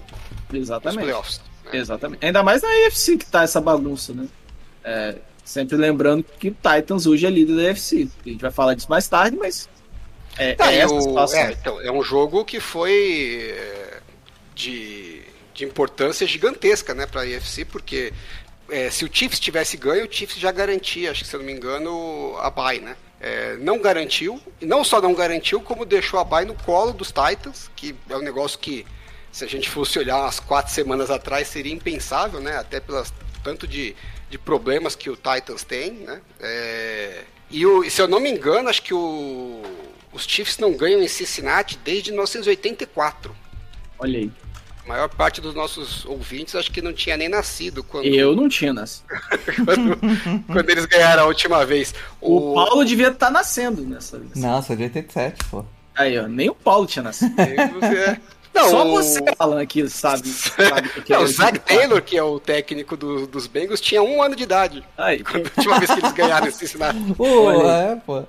Exatamente. 0.54 1.02
playoffs. 1.04 1.42
né? 1.66 1.72
Exatamente. 1.78 2.26
Ainda 2.26 2.42
mais 2.42 2.62
na 2.62 2.70
AFC 2.88 3.18
que 3.18 3.26
tá 3.26 3.44
essa 3.44 3.60
bagunça, 3.60 4.14
né? 4.14 4.28
É, 4.84 5.16
sempre 5.44 5.76
lembrando 5.78 6.24
que 6.40 6.50
o 6.50 6.52
Titans 6.56 7.06
hoje 7.06 7.26
é 7.26 7.30
líder 7.30 7.56
da 7.56 7.72
AFC. 7.72 8.08
A 8.26 8.30
gente 8.30 8.42
vai 8.42 8.52
falar 8.52 8.74
disso 8.74 8.90
mais 8.90 9.08
tarde, 9.08 9.38
mas 9.38 9.68
é, 10.38 10.54
Tá, 10.56 10.72
é 10.72 10.86
o- 10.88 11.20
é, 11.34 11.52
então, 11.52 11.82
é 11.82 11.92
um 11.92 12.02
jogo 12.04 12.46
que 12.46 12.60
foi 12.60 13.54
é, 13.58 14.00
de, 14.56 15.22
de 15.54 15.66
importância 15.66 16.26
gigantesca 16.26 16.94
né, 16.94 17.06
para 17.06 17.22
a 17.22 17.26
UFC, 17.26 17.66
porque 17.66 18.14
é, 18.70 18.90
se 18.90 19.04
o 19.04 19.10
Chiefs 19.12 19.40
tivesse 19.40 19.76
ganho, 19.78 20.08
o 20.08 20.12
Chiefs 20.12 20.40
já 20.40 20.52
garantia, 20.52 21.12
acho 21.12 21.24
que 21.24 21.30
se 21.30 21.36
eu 21.36 21.40
não 21.40 21.46
me 21.48 21.54
engano, 21.54 22.36
a 22.40 22.50
bye, 22.50 22.80
né? 22.80 22.96
É, 23.20 23.56
não 23.58 23.80
garantiu, 23.80 24.42
e 24.60 24.66
não 24.66 24.84
só 24.84 25.00
não 25.00 25.14
garantiu, 25.14 25.62
como 25.62 25.86
deixou 25.86 26.20
a 26.20 26.24
bye 26.24 26.44
no 26.46 26.56
colo 26.56 26.92
dos 26.92 27.10
Titans, 27.10 27.70
que 27.76 27.94
é 28.10 28.16
um 28.16 28.22
negócio 28.22 28.58
que, 28.58 28.84
se 29.32 29.44
a 29.46 29.48
gente 29.48 29.70
fosse 29.70 30.00
olhar 30.00 30.18
umas 30.18 30.40
quatro 30.40 30.74
semanas 30.74 31.12
atrás, 31.12 31.48
seria 31.48 31.72
impensável, 31.74 32.40
né? 32.40 32.58
Até 32.58 32.80
pelas 32.80 33.14
tanto 33.44 33.68
de, 33.68 33.96
de 34.30 34.38
problemas 34.38 34.96
que 34.96 35.10
o 35.10 35.16
Titans 35.16 35.64
tem, 35.64 35.92
né? 35.92 36.22
É, 36.40 37.24
e 37.50 37.66
o, 37.66 37.88
se 37.90 38.02
eu 38.02 38.08
não 38.08 38.20
me 38.20 38.30
engano, 38.32 38.70
acho 38.70 38.82
que 38.82 38.94
o, 38.94 39.62
os 40.14 40.24
Chiefs 40.24 40.58
não 40.58 40.74
ganham 40.74 41.02
em 41.02 41.08
Cincinnati 41.08 41.78
desde 41.84 42.12
1984. 42.12 43.36
Olha 44.00 44.20
aí. 44.20 44.32
A 44.84 44.88
maior 44.88 45.10
parte 45.10 45.40
dos 45.40 45.54
nossos 45.54 46.06
ouvintes 46.06 46.56
acho 46.56 46.72
que 46.72 46.82
não 46.82 46.92
tinha 46.92 47.16
nem 47.16 47.30
nascido 47.30 47.84
quando, 47.84 48.06
Eu 48.06 48.36
não 48.36 48.50
tinha 48.50 48.74
nascido. 48.74 49.06
quando, 49.64 50.46
quando 50.48 50.70
eles 50.70 50.86
ganharam 50.86 51.24
a 51.24 51.26
última 51.28 51.64
vez. 51.66 51.94
O, 52.20 52.56
Paulo 52.56 52.84
devia 52.84 53.10
estar 53.10 53.30
nascendo 53.30 53.84
nessa. 53.84 54.20
Não, 54.36 54.62
sou 54.62 54.76
de 54.76 54.84
87, 54.84 55.46
pô. 55.46 55.64
Aí, 55.94 56.18
ó. 56.18 56.28
Nem 56.28 56.50
o 56.50 56.56
Paulo 56.56 56.88
tinha 56.88 57.04
nascido. 57.04 57.36
Você- 57.36 58.20
Não, 58.54 58.70
Só 58.70 58.84
você 58.86 59.20
falando 59.38 59.60
aqui, 59.60 59.88
sabe? 59.90 60.28
sabe 60.28 60.90
o 60.98 61.02
que 61.04 61.14
é 61.14 61.16
Não, 61.18 61.24
o 61.24 61.28
Zach 61.28 61.54
84. 61.54 61.76
Taylor, 61.78 62.02
que 62.02 62.18
é 62.18 62.24
o 62.24 62.40
técnico 62.40 62.98
do- 62.98 63.26
dos 63.26 63.48
Bengals, 63.48 63.80
tinha 63.80 64.04
um 64.04 64.22
ano 64.22 64.36
de 64.36 64.44
idade. 64.44 64.84
Aí. 64.98 65.24
Quando 65.24 65.48
a 65.48 65.52
última 65.58 65.80
vez 65.80 65.92
que 65.92 66.00
eles 66.00 66.12
ganharam 66.12 66.48
em 66.48 66.52
Cincinnati. 66.52 67.00
Pô, 67.16 67.52
é, 67.64 67.96
pô. 68.06 68.24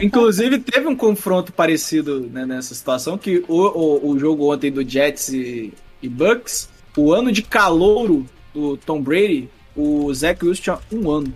Inclusive, 0.00 0.58
teve 0.60 0.86
um 0.88 0.96
confronto 0.96 1.52
parecido 1.52 2.20
né, 2.32 2.46
nessa 2.46 2.74
situação, 2.74 3.18
que 3.18 3.44
o, 3.48 3.54
o, 3.56 4.10
o 4.12 4.18
jogo 4.18 4.52
ontem 4.52 4.70
do 4.72 4.82
Jets 4.88 5.28
e, 5.28 5.74
e 6.02 6.08
Bucks, 6.08 6.68
o 6.96 7.12
ano 7.12 7.30
de 7.30 7.42
calouro 7.42 8.24
do 8.54 8.76
Tom 8.78 9.00
Brady, 9.02 9.48
o 9.76 10.12
Zach 10.14 10.42
Wilson 10.44 10.62
tinha 10.62 10.78
um 10.90 11.10
ano. 11.10 11.34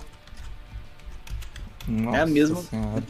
Nossa 1.86 2.16
É 2.16 2.20
a 2.22 2.26
mesma- 2.26 2.56
Senhora. 2.62 3.02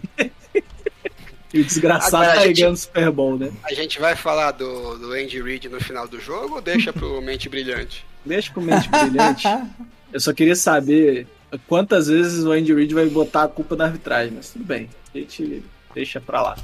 E 1.55 1.61
o 1.61 1.65
desgraçado 1.65 2.17
Agora, 2.17 2.35
tá 2.41 2.47
gente- 2.49 2.57
ganhando 2.57 2.75
o 2.75 2.79
Super 2.79 3.11
Bowl, 3.13 3.39
né? 3.39 3.53
A 3.63 3.73
gente 3.73 4.01
vai 4.01 4.17
falar 4.17 4.51
do, 4.51 4.99
do 4.99 5.13
Andy 5.13 5.41
Reid 5.41 5.69
no 5.69 5.81
final 5.81 6.09
do 6.09 6.21
jogo 6.21 6.57
ou 6.57 6.61
deixa 6.61 6.93
pro 6.93 7.21
Mente 7.23 7.49
Brilhante? 7.49 8.05
Deixa 8.27 8.53
com 8.53 8.61
mente 8.61 8.89
brilhante. 8.89 9.47
Eu 10.13 10.19
só 10.19 10.33
queria 10.33 10.57
saber 10.57 11.27
quantas 11.69 12.09
vezes 12.09 12.43
o 12.45 12.51
Andy 12.53 12.73
Reid 12.75 12.93
vai 12.95 13.07
botar 13.07 13.45
a 13.45 13.49
culpa 13.49 13.77
na 13.77 13.85
arbitragem, 13.85 14.33
mas 14.35 14.51
tudo 14.51 14.65
bem. 14.65 14.89
A 15.15 15.19
gente 15.19 15.63
deixa 15.95 16.21
pra 16.21 16.43
lá. 16.43 16.57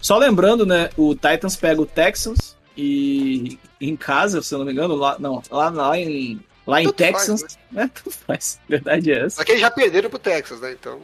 Só 0.00 0.16
lembrando, 0.18 0.64
né? 0.66 0.90
O 0.96 1.14
Titans 1.14 1.56
pega 1.56 1.80
o 1.80 1.86
Texans 1.86 2.56
e 2.76 3.58
em 3.80 3.94
casa, 3.96 4.42
se 4.42 4.52
eu 4.54 4.58
não 4.58 4.66
me 4.66 4.72
engano, 4.72 4.94
lá, 4.96 5.16
não, 5.18 5.42
lá, 5.50 5.68
lá 5.68 5.98
em, 5.98 6.40
lá 6.66 6.82
em 6.82 6.90
Texas, 6.92 7.42
faz, 7.42 7.58
né? 7.70 7.90
Tudo 8.02 8.12
faz. 8.26 8.58
Verdade 8.68 9.12
é 9.12 9.26
essa. 9.26 9.36
Só 9.36 9.44
que 9.44 9.52
eles 9.52 9.60
já 9.60 9.70
perderam 9.70 10.10
pro 10.10 10.18
Texas, 10.18 10.58
né? 10.60 10.72
Então, 10.72 10.98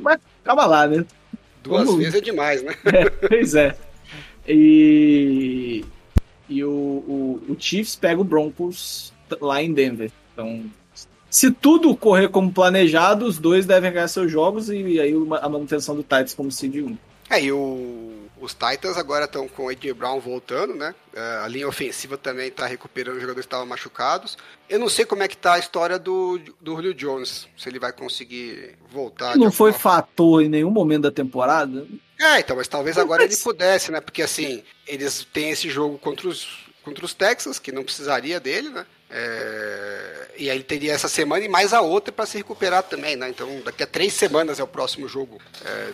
Mas 0.00 0.18
calma 0.42 0.66
lá, 0.66 0.86
né? 0.88 1.04
Duas 1.64 1.84
Vamos- 1.86 2.00
vezes 2.00 2.14
é 2.14 2.20
demais, 2.20 2.62
né? 2.62 2.72
É, 2.84 3.10
pois 3.28 3.54
é. 3.56 3.74
E, 4.46 5.84
e 6.48 6.62
o, 6.64 6.70
o, 6.70 7.42
o 7.48 7.56
Chiefs 7.58 7.96
pega 7.96 8.20
o 8.20 8.24
Broncos 8.24 9.12
lá 9.40 9.62
em 9.62 9.72
Denver. 9.72 10.10
Então, 10.32 10.64
se 11.30 11.50
tudo 11.50 11.96
correr 11.96 12.28
como 12.28 12.52
planejado, 12.52 13.24
os 13.26 13.38
dois 13.38 13.66
devem 13.66 13.90
ganhar 13.92 14.08
seus 14.08 14.30
jogos 14.30 14.68
e 14.68 15.00
aí 15.00 15.12
a 15.40 15.48
manutenção 15.48 15.96
do 15.96 16.02
Titans 16.02 16.34
como 16.34 16.52
seed 16.52 16.76
1. 16.76 16.96
É, 17.30 17.42
e 17.42 17.50
o- 17.52 18.23
os 18.44 18.52
Titans 18.54 18.96
agora 18.96 19.24
estão 19.24 19.48
com 19.48 19.64
o 19.64 19.68
A.J. 19.68 19.92
Brown 19.94 20.20
voltando, 20.20 20.74
né? 20.74 20.94
É, 21.14 21.40
A 21.44 21.48
linha 21.48 21.66
ofensiva 21.68 22.16
também 22.18 22.48
está 22.48 22.66
recuperando 22.66 23.14
os 23.16 23.20
jogadores 23.20 23.46
que 23.46 23.48
estavam 23.48 23.66
machucados. 23.66 24.36
Eu 24.68 24.78
não 24.78 24.88
sei 24.88 25.04
como 25.04 25.22
é 25.22 25.28
que 25.28 25.36
tá 25.36 25.54
a 25.54 25.58
história 25.58 25.98
do, 25.98 26.38
do 26.60 26.74
Julio 26.76 26.94
Jones, 26.94 27.48
se 27.56 27.68
ele 27.68 27.78
vai 27.78 27.92
conseguir 27.92 28.76
voltar. 28.90 29.36
Não 29.36 29.50
foi 29.50 29.70
alguma 29.70 29.82
fator 29.82 30.42
em 30.42 30.48
nenhum 30.48 30.70
momento 30.70 31.02
da 31.02 31.10
temporada. 31.10 31.86
É, 32.20 32.40
então, 32.40 32.56
mas 32.56 32.68
talvez 32.68 32.96
agora 32.96 33.22
mas- 33.24 33.32
ele 33.34 33.42
pudesse, 33.42 33.90
né? 33.90 34.00
Porque 34.00 34.22
assim, 34.22 34.62
eles 34.86 35.26
têm 35.32 35.50
esse 35.50 35.68
jogo 35.68 35.98
contra 35.98 36.28
os, 36.28 36.46
contra 36.82 37.04
os 37.04 37.12
Texans, 37.14 37.58
que 37.58 37.72
não 37.72 37.82
precisaria 37.82 38.38
dele, 38.38 38.68
né? 38.68 38.86
É, 39.16 40.28
E 40.36 40.50
aí 40.50 40.56
ele 40.56 40.64
teria 40.64 40.92
essa 40.92 41.08
semana 41.08 41.44
e 41.44 41.48
mais 41.48 41.72
a 41.72 41.80
outra 41.80 42.12
para 42.12 42.26
se 42.26 42.36
recuperar 42.36 42.82
também, 42.82 43.14
né? 43.14 43.28
Então, 43.28 43.60
daqui 43.64 43.82
a 43.84 43.86
três 43.86 44.12
semanas 44.12 44.58
é 44.58 44.64
o 44.64 44.66
próximo 44.66 45.08
jogo 45.08 45.40
é, 45.64 45.92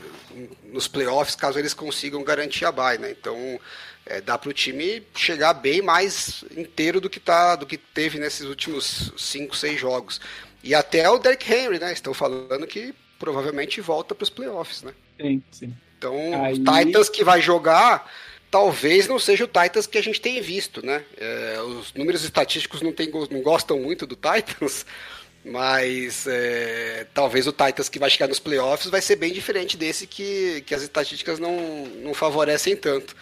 nos 0.65 0.89
playoffs, 0.89 1.37
caso 1.37 1.59
eles 1.59 1.75
consigam 1.75 2.25
garantir 2.25 2.65
a 2.65 2.73
bye, 2.73 2.97
né? 2.99 3.11
Então, 3.11 3.61
é, 4.07 4.21
dá 4.23 4.39
para 4.39 4.49
o 4.49 4.53
time 4.55 5.07
chegar 5.15 5.53
bem 5.53 5.83
mais 5.83 6.43
inteiro 6.57 6.99
do 7.01 7.11
que, 7.11 7.21
tá, 7.21 7.55
do 7.57 7.67
que 7.67 7.77
teve 7.77 8.19
nesses 8.19 8.47
últimos 8.47 9.13
cinco, 9.19 9.55
seis 9.55 9.79
jogos. 9.79 10.19
E 10.65 10.75
até 10.75 11.09
o 11.11 11.19
Derrick 11.19 11.53
Henry, 11.53 11.79
né? 11.79 11.93
Estão 11.93 12.15
falando 12.15 12.67
que 12.67 12.95
provavelmente 13.19 13.83
volta 13.83 14.15
para 14.15 14.25
os 14.25 14.31
playoffs, 14.31 14.83
né? 14.83 14.93
Sim, 15.21 15.43
sim. 15.53 15.75
Então, 15.99 16.17
Aí- 16.43 16.55
Titans 16.87 17.11
que 17.11 17.23
vai 17.23 17.43
jogar, 17.43 18.11
talvez 18.51 19.07
não 19.07 19.19
seja 19.19 19.45
o 19.45 19.49
Titans 19.49 19.87
que 19.87 19.97
a 19.97 20.03
gente 20.03 20.21
tem 20.21 20.41
visto, 20.41 20.85
né? 20.85 21.05
É, 21.17 21.61
os 21.63 21.95
números 21.95 22.25
estatísticos 22.25 22.83
não, 22.83 22.93
tem, 22.93 23.11
não 23.31 23.41
gostam 23.43 23.79
muito 23.79 24.07
do 24.07 24.17
Titans, 24.17 24.85
mas 25.45 26.27
é, 26.27 27.07
talvez 27.15 27.47
o 27.47 27.53
Titans 27.53 27.89
que 27.89 27.99
vai 27.99 28.11
chegar 28.11 28.27
nos 28.27 28.41
playoffs 28.41 28.91
vai 28.91 29.01
ser 29.01 29.17
bem 29.17 29.33
diferente 29.33 29.77
desse 29.77 30.07
que, 30.07 30.63
que 30.67 30.75
as 30.75 30.83
estatísticas 30.83 31.39
não, 31.39 31.87
não 32.03 32.13
favorecem 32.13 32.77
tanto. 32.77 33.15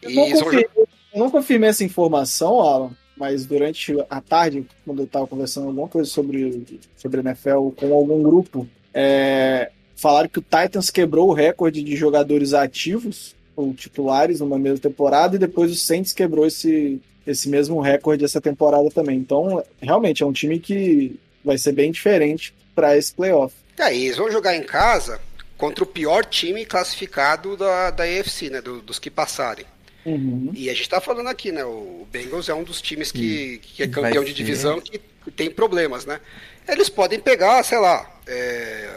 Eu 0.00 0.10
não, 0.12 0.30
confirmei, 0.30 0.68
eu 0.76 1.18
não 1.18 1.30
confirmei 1.30 1.70
essa 1.70 1.84
informação, 1.84 2.60
Alan, 2.60 2.96
mas 3.16 3.44
durante 3.44 3.94
a 4.08 4.20
tarde, 4.20 4.66
quando 4.84 5.00
eu 5.00 5.06
estava 5.06 5.26
conversando 5.26 5.66
alguma 5.66 5.88
coisa 5.88 6.08
sobre, 6.08 6.80
sobre 6.96 7.20
NFL 7.20 7.70
com 7.74 7.92
algum 7.92 8.22
grupo, 8.22 8.68
é, 8.94 9.72
falaram 9.96 10.28
que 10.28 10.38
o 10.38 10.42
Titans 10.42 10.90
quebrou 10.90 11.28
o 11.28 11.32
recorde 11.32 11.82
de 11.82 11.96
jogadores 11.96 12.54
ativos 12.54 13.35
ou 13.56 13.72
titulares 13.74 14.40
numa 14.40 14.58
mesma 14.58 14.78
temporada 14.78 15.34
e 15.34 15.38
depois 15.38 15.72
o 15.72 15.74
Saints 15.74 16.12
quebrou 16.12 16.46
esse, 16.46 17.00
esse 17.26 17.48
mesmo 17.48 17.80
recorde 17.80 18.24
essa 18.24 18.40
temporada 18.40 18.90
também. 18.90 19.16
Então, 19.18 19.64
realmente, 19.80 20.22
é 20.22 20.26
um 20.26 20.32
time 20.32 20.58
que 20.60 21.18
vai 21.44 21.56
ser 21.56 21.72
bem 21.72 21.90
diferente 21.90 22.54
para 22.74 22.96
esse 22.96 23.12
playoff. 23.14 23.54
É, 23.78 23.94
e 23.96 24.04
eles 24.06 24.16
vão 24.16 24.30
jogar 24.30 24.54
em 24.54 24.62
casa 24.62 25.20
contra 25.56 25.82
o 25.84 25.86
pior 25.86 26.24
time 26.24 26.64
classificado 26.66 27.56
da, 27.56 27.90
da 27.90 28.04
AFC, 28.04 28.50
né? 28.50 28.60
do- 28.60 28.82
dos 28.82 28.98
que 28.98 29.10
passarem. 29.10 29.64
Uhum. 30.04 30.52
E 30.54 30.70
a 30.70 30.74
gente 30.74 30.88
tá 30.88 31.00
falando 31.00 31.28
aqui, 31.28 31.50
né? 31.50 31.64
O 31.64 32.06
Bengals 32.12 32.48
é 32.48 32.54
um 32.54 32.62
dos 32.62 32.80
times 32.80 33.10
que, 33.10 33.58
que 33.58 33.82
é 33.82 33.88
campeão 33.88 34.22
de 34.22 34.32
divisão 34.32 34.80
que 34.80 35.00
tem 35.34 35.50
problemas, 35.50 36.06
né? 36.06 36.20
Eles 36.68 36.88
podem 36.88 37.18
pegar, 37.18 37.62
sei 37.64 37.78
lá, 37.78 38.08
é, 38.26 38.88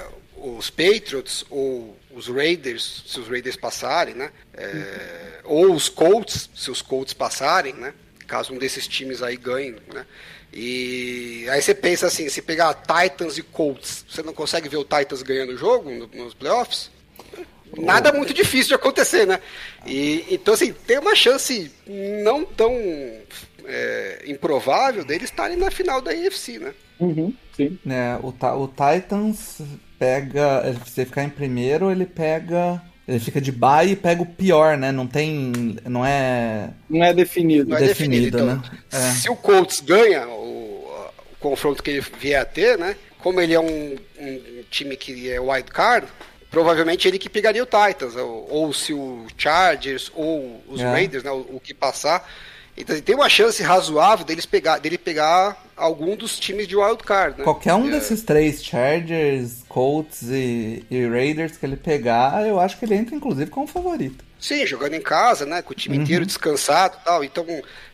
os 0.41 0.69
Patriots 0.69 1.45
ou 1.49 1.97
os 2.11 2.27
Raiders, 2.27 3.03
se 3.07 3.19
os 3.19 3.27
Raiders 3.27 3.55
passarem, 3.55 4.15
né? 4.15 4.31
É, 4.53 5.39
ou 5.43 5.73
os 5.73 5.89
Colts, 5.89 6.49
se 6.55 6.69
os 6.71 6.81
Colts 6.81 7.13
passarem, 7.13 7.73
né? 7.73 7.93
Caso 8.27 8.53
um 8.53 8.57
desses 8.57 8.87
times 8.87 9.21
aí 9.23 9.35
ganhe, 9.37 9.75
né? 9.93 10.05
E 10.53 11.45
aí 11.49 11.61
você 11.61 11.75
pensa 11.75 12.07
assim, 12.07 12.27
se 12.29 12.41
pegar 12.41 12.73
Titans 12.73 13.37
e 13.37 13.43
Colts, 13.43 14.05
você 14.09 14.23
não 14.23 14.33
consegue 14.33 14.67
ver 14.69 14.77
o 14.77 14.83
Titans 14.83 15.21
ganhando 15.21 15.53
o 15.53 15.57
jogo 15.57 15.89
no- 15.91 16.07
nos 16.07 16.33
playoffs? 16.33 16.89
Nada 17.77 18.11
muito 18.11 18.33
difícil 18.33 18.69
de 18.69 18.73
acontecer, 18.73 19.27
né? 19.27 19.39
E, 19.85 20.25
então, 20.31 20.55
assim, 20.55 20.73
tem 20.73 20.97
uma 20.97 21.15
chance 21.15 21.71
não 22.23 22.43
tão 22.43 22.73
é, 23.65 24.23
improvável 24.25 25.05
deles 25.05 25.25
estarem 25.29 25.55
na 25.55 25.69
final 25.69 26.01
da 26.01 26.13
NFC, 26.13 26.57
né? 26.57 26.73
Uhum. 26.99 27.33
Sim. 27.55 27.77
né, 27.85 28.17
o, 28.23 28.29
o 28.29 28.67
Titans 28.67 29.61
pega. 29.99 30.73
Se 30.85 30.91
você 30.91 31.05
ficar 31.05 31.23
em 31.23 31.29
primeiro, 31.29 31.91
ele 31.91 32.05
pega. 32.05 32.81
Ele 33.07 33.19
fica 33.19 33.41
de 33.41 33.51
bye 33.51 33.91
e 33.91 33.95
pega 33.95 34.21
o 34.21 34.25
pior, 34.25 34.77
né? 34.77 34.91
Não 34.91 35.05
tem. 35.07 35.75
Não 35.85 36.05
é. 36.05 36.69
Não 36.89 37.03
é 37.03 37.13
definido. 37.13 37.69
Não 37.71 37.77
é 37.77 37.81
Definido, 37.81 38.37
definido. 38.37 38.45
né? 38.45 38.61
Então, 38.87 38.99
É. 38.99 39.11
se 39.13 39.29
o 39.29 39.35
Colts 39.35 39.81
ganha 39.81 40.27
o, 40.27 40.85
o 41.33 41.35
confronto 41.39 41.81
que 41.83 41.89
ele 41.89 42.05
vier 42.19 42.39
a 42.41 42.45
ter, 42.45 42.77
né? 42.77 42.95
Como 43.19 43.41
ele 43.41 43.53
é 43.53 43.59
um, 43.59 43.95
um 44.19 44.63
time 44.69 44.95
que 44.95 45.29
é 45.29 45.39
wild 45.41 45.69
card, 45.71 46.07
provavelmente 46.51 47.07
ele 47.07 47.17
que 47.19 47.27
pegaria 47.29 47.63
o 47.63 47.65
Titans, 47.65 48.15
ou, 48.15 48.47
ou 48.49 48.73
se 48.73 48.93
o 48.93 49.25
Chargers 49.37 50.11
ou 50.15 50.63
os 50.67 50.79
É. 50.79 50.85
Raiders, 50.85 51.23
né? 51.23 51.31
O, 51.31 51.55
o 51.55 51.59
que 51.59 51.73
passar, 51.73 52.25
Então 52.79 52.99
tem 53.01 53.13
uma 53.13 53.27
chance 53.27 53.61
razoável 53.61 54.25
deles 54.25 54.45
pegar, 54.45 54.79
dele 54.79 54.97
pegar 54.97 55.61
algum 55.75 56.15
dos 56.15 56.39
times 56.39 56.65
de 56.65 56.77
wild 56.77 57.03
card, 57.03 57.37
né? 57.37 57.43
Qualquer 57.43 57.73
um 57.73 57.87
É, 57.87 57.91
desses 57.91 58.23
três, 58.23 58.63
Chargers, 58.63 59.63
Colts 59.67 60.23
e, 60.23 60.85
e 60.89 61.05
Raiders 61.05 61.57
que 61.57 61.65
ele 61.65 61.75
pegar, 61.75 62.47
eu 62.47 62.57
acho 62.57 62.79
que 62.79 62.85
ele 62.85 62.95
entra 62.95 63.13
inclusive 63.13 63.51
como 63.51 63.67
favorito. 63.67 64.23
Sim, 64.39 64.65
jogando 64.65 64.93
em 64.93 65.01
casa, 65.01 65.45
né? 65.45 65.61
Com 65.61 65.73
o 65.73 65.75
time 65.75 65.97
inteiro 65.97 66.25
descansado 66.25 66.97
e 67.01 67.03
tal. 67.03 67.23
Então, 67.25 67.45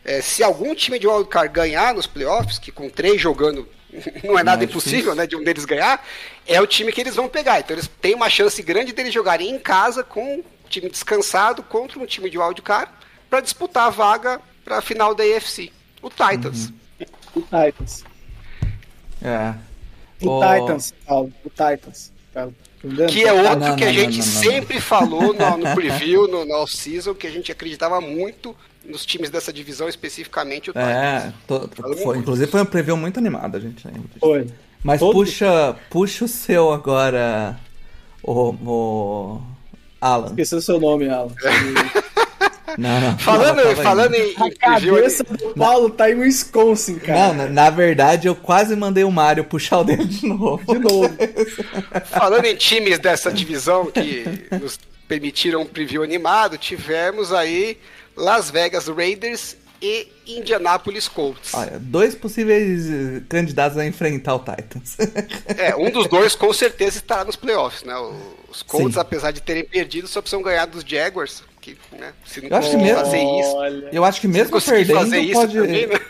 é, 0.04 0.20
se 0.20 0.44
algum 0.44 0.72
time 0.76 0.96
de 1.00 1.08
wildcard 1.08 1.52
ganhar 1.52 1.92
nos 1.92 2.06
playoffs, 2.06 2.60
que 2.60 2.70
com 2.70 2.88
três 2.88 3.20
jogando 3.20 3.68
não 4.22 4.38
é 4.38 4.44
nada 4.44 4.62
é 4.62 4.66
impossível, 4.66 4.98
difícil. 4.98 5.14
né? 5.16 5.26
De 5.26 5.34
um 5.34 5.42
deles 5.42 5.64
ganhar, 5.64 6.04
é 6.46 6.60
o 6.60 6.66
time 6.66 6.92
que 6.92 7.00
eles 7.00 7.16
vão 7.16 7.28
pegar. 7.28 7.58
Então 7.58 7.74
eles 7.74 7.90
têm 8.00 8.14
uma 8.14 8.30
chance 8.30 8.62
grande 8.62 8.92
deles 8.92 9.12
jogarem 9.12 9.50
em 9.50 9.58
casa 9.58 10.04
com 10.04 10.36
o 10.38 10.44
time 10.68 10.88
descansado 10.88 11.64
contra 11.64 11.98
um 11.98 12.06
time 12.06 12.30
de 12.30 12.38
wildcard 12.38 12.92
para 13.28 13.40
disputar 13.40 13.88
a 13.88 13.90
vaga 13.90 14.40
para 14.66 14.78
a 14.78 14.82
final 14.82 15.14
da 15.14 15.22
AFC. 15.22 15.70
O 16.02 16.10
Titans. 16.10 16.72
O 17.34 17.40
Titans. 17.40 18.04
É. 19.22 19.54
O 20.20 20.28
Ô, 20.28 20.40
Titans, 20.40 20.92
Paulo. 21.06 21.32
O 21.44 21.48
Titans. 21.48 22.12
Tá 22.34 22.48
entendendo? 22.84 23.08
Que 23.08 23.24
é 23.24 23.32
outro 23.32 23.60
não, 23.60 23.76
que 23.76 23.84
a 23.84 23.86
não, 23.86 23.92
gente 23.94 24.18
não, 24.18 24.26
não, 24.26 24.32
não. 24.34 24.42
sempre 24.42 24.80
falou 24.80 25.32
no, 25.32 25.56
no 25.58 25.72
preview, 25.76 26.26
no, 26.26 26.44
no 26.44 26.54
off-season, 26.56 27.14
que 27.14 27.28
a 27.28 27.30
gente 27.30 27.52
acreditava 27.52 28.00
muito 28.00 28.54
nos 28.84 29.06
times 29.06 29.30
dessa 29.30 29.52
divisão, 29.52 29.88
especificamente 29.88 30.70
o 30.70 30.72
Titans. 30.72 30.88
É, 30.88 31.32
to- 31.46 31.70
foi- 32.02 32.18
inclusive 32.18 32.50
foi 32.50 32.62
um 32.62 32.66
preview 32.66 32.96
muito 32.96 33.18
animado, 33.18 33.56
a 33.56 33.60
gente 33.60 33.86
lembra. 33.86 34.02
Foi. 34.18 34.46
Mas 34.82 34.98
Todo- 35.00 35.12
puxa, 35.12 35.76
puxa 35.90 36.24
o 36.24 36.28
seu 36.28 36.72
agora, 36.72 37.58
o, 38.22 38.50
o 38.50 39.42
Alan. 40.00 40.26
Esqueci 40.28 40.54
o 40.56 40.60
seu 40.62 40.80
nome, 40.80 41.08
Alan. 41.08 41.32
Não, 42.78 43.00
não. 43.00 43.18
Falando, 43.18 43.60
Alan 43.60 43.68
tava 43.70 43.82
falando 43.82 44.14
em, 44.14 44.34
A 44.36 44.46
em 44.46 44.54
cabeça 44.54 45.24
do 45.24 45.54
Paulo 45.54 45.90
tá 45.90 46.10
em 46.10 46.14
Wisconsin, 46.14 46.98
cara. 46.98 47.28
Não, 47.28 47.34
na, 47.34 47.48
na 47.48 47.70
verdade 47.70 48.26
eu 48.26 48.34
quase 48.34 48.74
mandei 48.76 49.04
o 49.04 49.10
Mário 49.10 49.44
puxar 49.44 49.80
o 49.80 49.84
dele 49.84 50.04
de 50.04 50.26
novo. 50.26 50.64
De 50.66 50.78
novo. 50.78 51.08
falando 52.06 52.44
em 52.44 52.56
times 52.56 52.98
dessa 52.98 53.32
divisão 53.32 53.86
que 53.86 54.24
nos 54.60 54.78
permitiram 55.08 55.62
um 55.62 55.66
preview 55.66 56.02
animado, 56.02 56.58
tivemos 56.58 57.32
aí 57.32 57.78
Las 58.16 58.50
Vegas 58.50 58.88
Raiders 58.88 59.56
e 59.80 60.08
Indianapolis 60.26 61.06
Colts. 61.06 61.52
Olha, 61.54 61.78
dois 61.78 62.14
possíveis 62.14 62.88
eh, 62.88 63.22
candidatos 63.28 63.76
a 63.76 63.86
enfrentar 63.86 64.34
o 64.34 64.38
Titans. 64.38 64.96
É, 65.58 65.74
um 65.76 65.90
dos 65.90 66.08
dois 66.08 66.34
com 66.34 66.52
certeza 66.52 66.98
estará 66.98 67.24
nos 67.24 67.36
playoffs, 67.36 67.82
né? 67.82 67.94
Os 68.50 68.62
Colts, 68.62 68.94
Sim. 68.94 69.00
apesar 69.00 69.30
de 69.30 69.40
terem 69.40 69.64
perdido, 69.64 70.08
só 70.08 70.20
precisam 70.20 70.42
ganhar 70.42 70.66
dos 70.66 70.84
Jaguars, 70.84 71.42
que, 71.74 71.96
né, 71.96 72.12
se 72.24 72.40
não 72.40 72.48
Eu 72.48 72.56
acho 72.56 72.70
que 72.70 72.76
mesmo- 72.76 72.96
fazer 72.98 73.18
isso, 73.18 73.56
Olha. 73.56 73.88
Eu 73.92 74.04
acho 74.04 74.20
que 74.20 74.26
se 74.26 74.32
mesmo 74.32 74.52
conseguir 74.52 74.76
perdendo 74.86 74.98
fazer 74.98 75.18
isso 75.20 75.40
pode... 75.40 75.54
também, 75.54 75.86
né? 75.86 75.96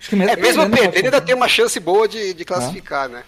Acho 0.00 0.10
que 0.10 0.16
mesmo 0.16 0.32
É, 0.32 0.36
mesmo 0.36 0.62
pode- 0.62 0.78
perdendo 0.80 1.04
ainda 1.06 1.20
tem 1.20 1.34
uma 1.34 1.48
chance 1.48 1.80
boa 1.80 2.06
de, 2.06 2.32
de 2.34 2.44
classificar, 2.44 3.08
né? 3.08 3.24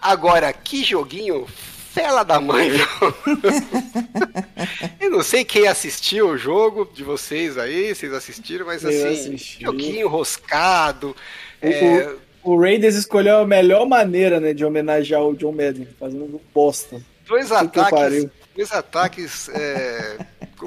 Agora, 0.00 0.52
que 0.52 0.82
joguinho 0.82 1.46
fela 1.92 2.24
da 2.24 2.40
mãe, 2.40 2.70
viu? 2.70 2.86
Eu 5.00 5.10
não 5.10 5.22
sei 5.22 5.44
quem 5.44 5.66
assistiu 5.68 6.30
o 6.30 6.38
jogo 6.38 6.90
de 6.92 7.04
vocês 7.04 7.56
aí, 7.58 7.94
vocês 7.94 8.12
assistiram, 8.12 8.66
mas 8.66 8.82
Eu 8.82 8.90
assim, 8.90 9.06
assisti. 9.34 9.62
joguinho 9.64 10.08
roscado. 10.08 11.14
O- 11.62 11.66
é, 11.66 12.14
O, 12.42 12.52
o 12.54 12.60
Raiders 12.60 12.94
escolheu 12.96 13.38
a 13.38 13.46
melhor 13.46 13.86
maneira, 13.86 14.40
né, 14.40 14.52
de 14.52 14.64
homenagear 14.64 15.22
o 15.22 15.36
John 15.36 15.52
Madden, 15.52 15.86
fazendo 16.00 16.40
bosta. 16.54 17.00
dois 17.26 17.52
ataques, 17.52 18.26
dois 18.56 18.72
ataques 18.72 19.48
é, 19.50 20.16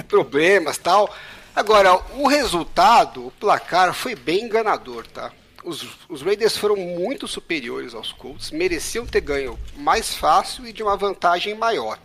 problemas 0.04 0.78
tal. 0.78 1.14
Agora, 1.56 1.96
o 2.16 2.28
resultado, 2.28 3.28
o 3.28 3.32
placar 3.32 3.94
foi 3.94 4.16
bem 4.16 4.44
enganador, 4.44 5.08
tá? 5.08 5.32
Os, 5.64 5.88
os 6.10 6.22
Raiders 6.22 6.58
foram 6.58 6.76
muito 6.76 7.28
superiores 7.28 7.96
aos 7.96 8.12
Colts, 8.12 8.52
mereciam 8.52 9.06
ter 9.06 9.22
ganho 9.22 9.58
mais 9.76 10.14
fácil 10.14 10.68
e 10.68 10.74
de 10.74 10.84
uma 10.84 10.96
vantagem 10.96 11.56
maior. 11.56 11.98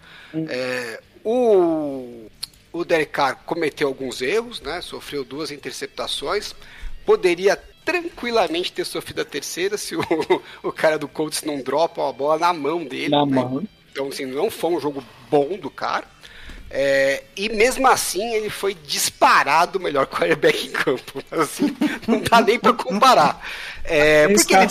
É, 0.48 1.00
o, 1.24 2.26
o 2.72 2.84
Derek 2.84 3.12
Carr 3.12 3.42
cometeu 3.44 3.88
alguns 3.88 4.22
erros, 4.22 4.60
né? 4.60 4.80
Sofreu 4.80 5.24
duas 5.24 5.50
interceptações. 5.50 6.54
Poderia 7.04 7.56
tranquilamente 7.84 8.72
ter 8.72 8.84
sofrido 8.84 9.20
a 9.20 9.24
terceira 9.24 9.76
se 9.76 9.96
o, 9.96 10.00
o 10.62 10.72
cara 10.72 10.98
do 10.98 11.08
Colts 11.08 11.42
não 11.42 11.60
dropa 11.60 12.02
uma 12.02 12.12
bola 12.12 12.38
na 12.38 12.52
mão 12.52 12.84
dele. 12.84 13.10
Na 13.10 13.26
né? 13.26 13.34
mão. 13.34 13.62
Então, 13.90 14.08
assim, 14.08 14.24
não 14.24 14.50
foi 14.50 14.70
um 14.70 14.80
jogo 14.80 15.02
bom 15.28 15.58
do 15.58 15.68
cara. 15.68 16.06
É, 16.72 17.24
e 17.36 17.48
mesmo 17.48 17.88
assim, 17.88 18.32
ele 18.32 18.48
foi 18.48 18.74
disparado 18.74 19.78
o 19.78 19.82
melhor 19.82 20.06
quarterback 20.06 20.68
em 20.68 20.70
campo. 20.70 21.22
Assim, 21.32 21.76
não 22.06 22.20
dá 22.20 22.40
nem 22.40 22.60
pra 22.60 22.72
comparar. 22.72 23.44
É, 23.82 24.28
porque 24.28 24.54
ele, 24.54 24.68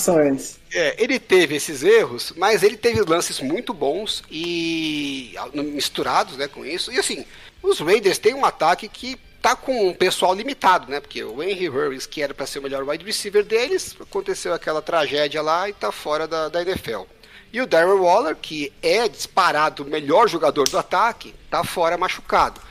é, 0.74 1.04
ele 1.04 1.20
teve 1.20 1.56
esses 1.56 1.84
erros, 1.84 2.32
mas 2.38 2.64
ele 2.64 2.78
teve 2.78 3.02
lances 3.02 3.42
muito 3.42 3.74
bons 3.74 4.24
e 4.32 5.36
misturados 5.54 6.38
né, 6.38 6.48
com 6.48 6.66
isso. 6.66 6.90
E 6.90 6.98
assim, 6.98 7.26
os 7.62 7.80
Raiders 7.80 8.18
têm 8.18 8.34
um 8.34 8.46
ataque 8.46 8.88
que 8.88 9.18
tá 9.42 9.56
com 9.56 9.90
um 9.90 9.94
pessoal 9.94 10.34
limitado, 10.34 10.90
né? 10.90 11.00
Porque 11.00 11.24
o 11.24 11.42
Henry 11.44 11.70
Harris, 11.70 12.06
que 12.06 12.22
era 12.22 12.34
para 12.34 12.46
ser 12.46 12.60
o 12.60 12.62
melhor 12.62 12.88
wide 12.88 13.06
receiver 13.06 13.44
deles, 13.44 13.96
aconteceu 14.00 14.54
aquela 14.54 14.82
tragédia 14.82 15.42
lá 15.42 15.68
e 15.68 15.74
tá 15.74 15.92
fora 15.92 16.28
da, 16.28 16.48
da 16.48 16.62
NFL. 16.62 17.04
E 17.52 17.62
o 17.62 17.68
Darren 17.68 18.00
Waller, 18.00 18.36
que 18.36 18.72
é 18.82 19.08
disparado 19.08 19.84
o 19.84 19.86
melhor 19.86 20.28
jogador 20.28 20.70
do 20.70 20.78
ataque, 20.78 21.34
tá 21.50 21.64
fora 21.64 21.98
machucado. 21.98 22.62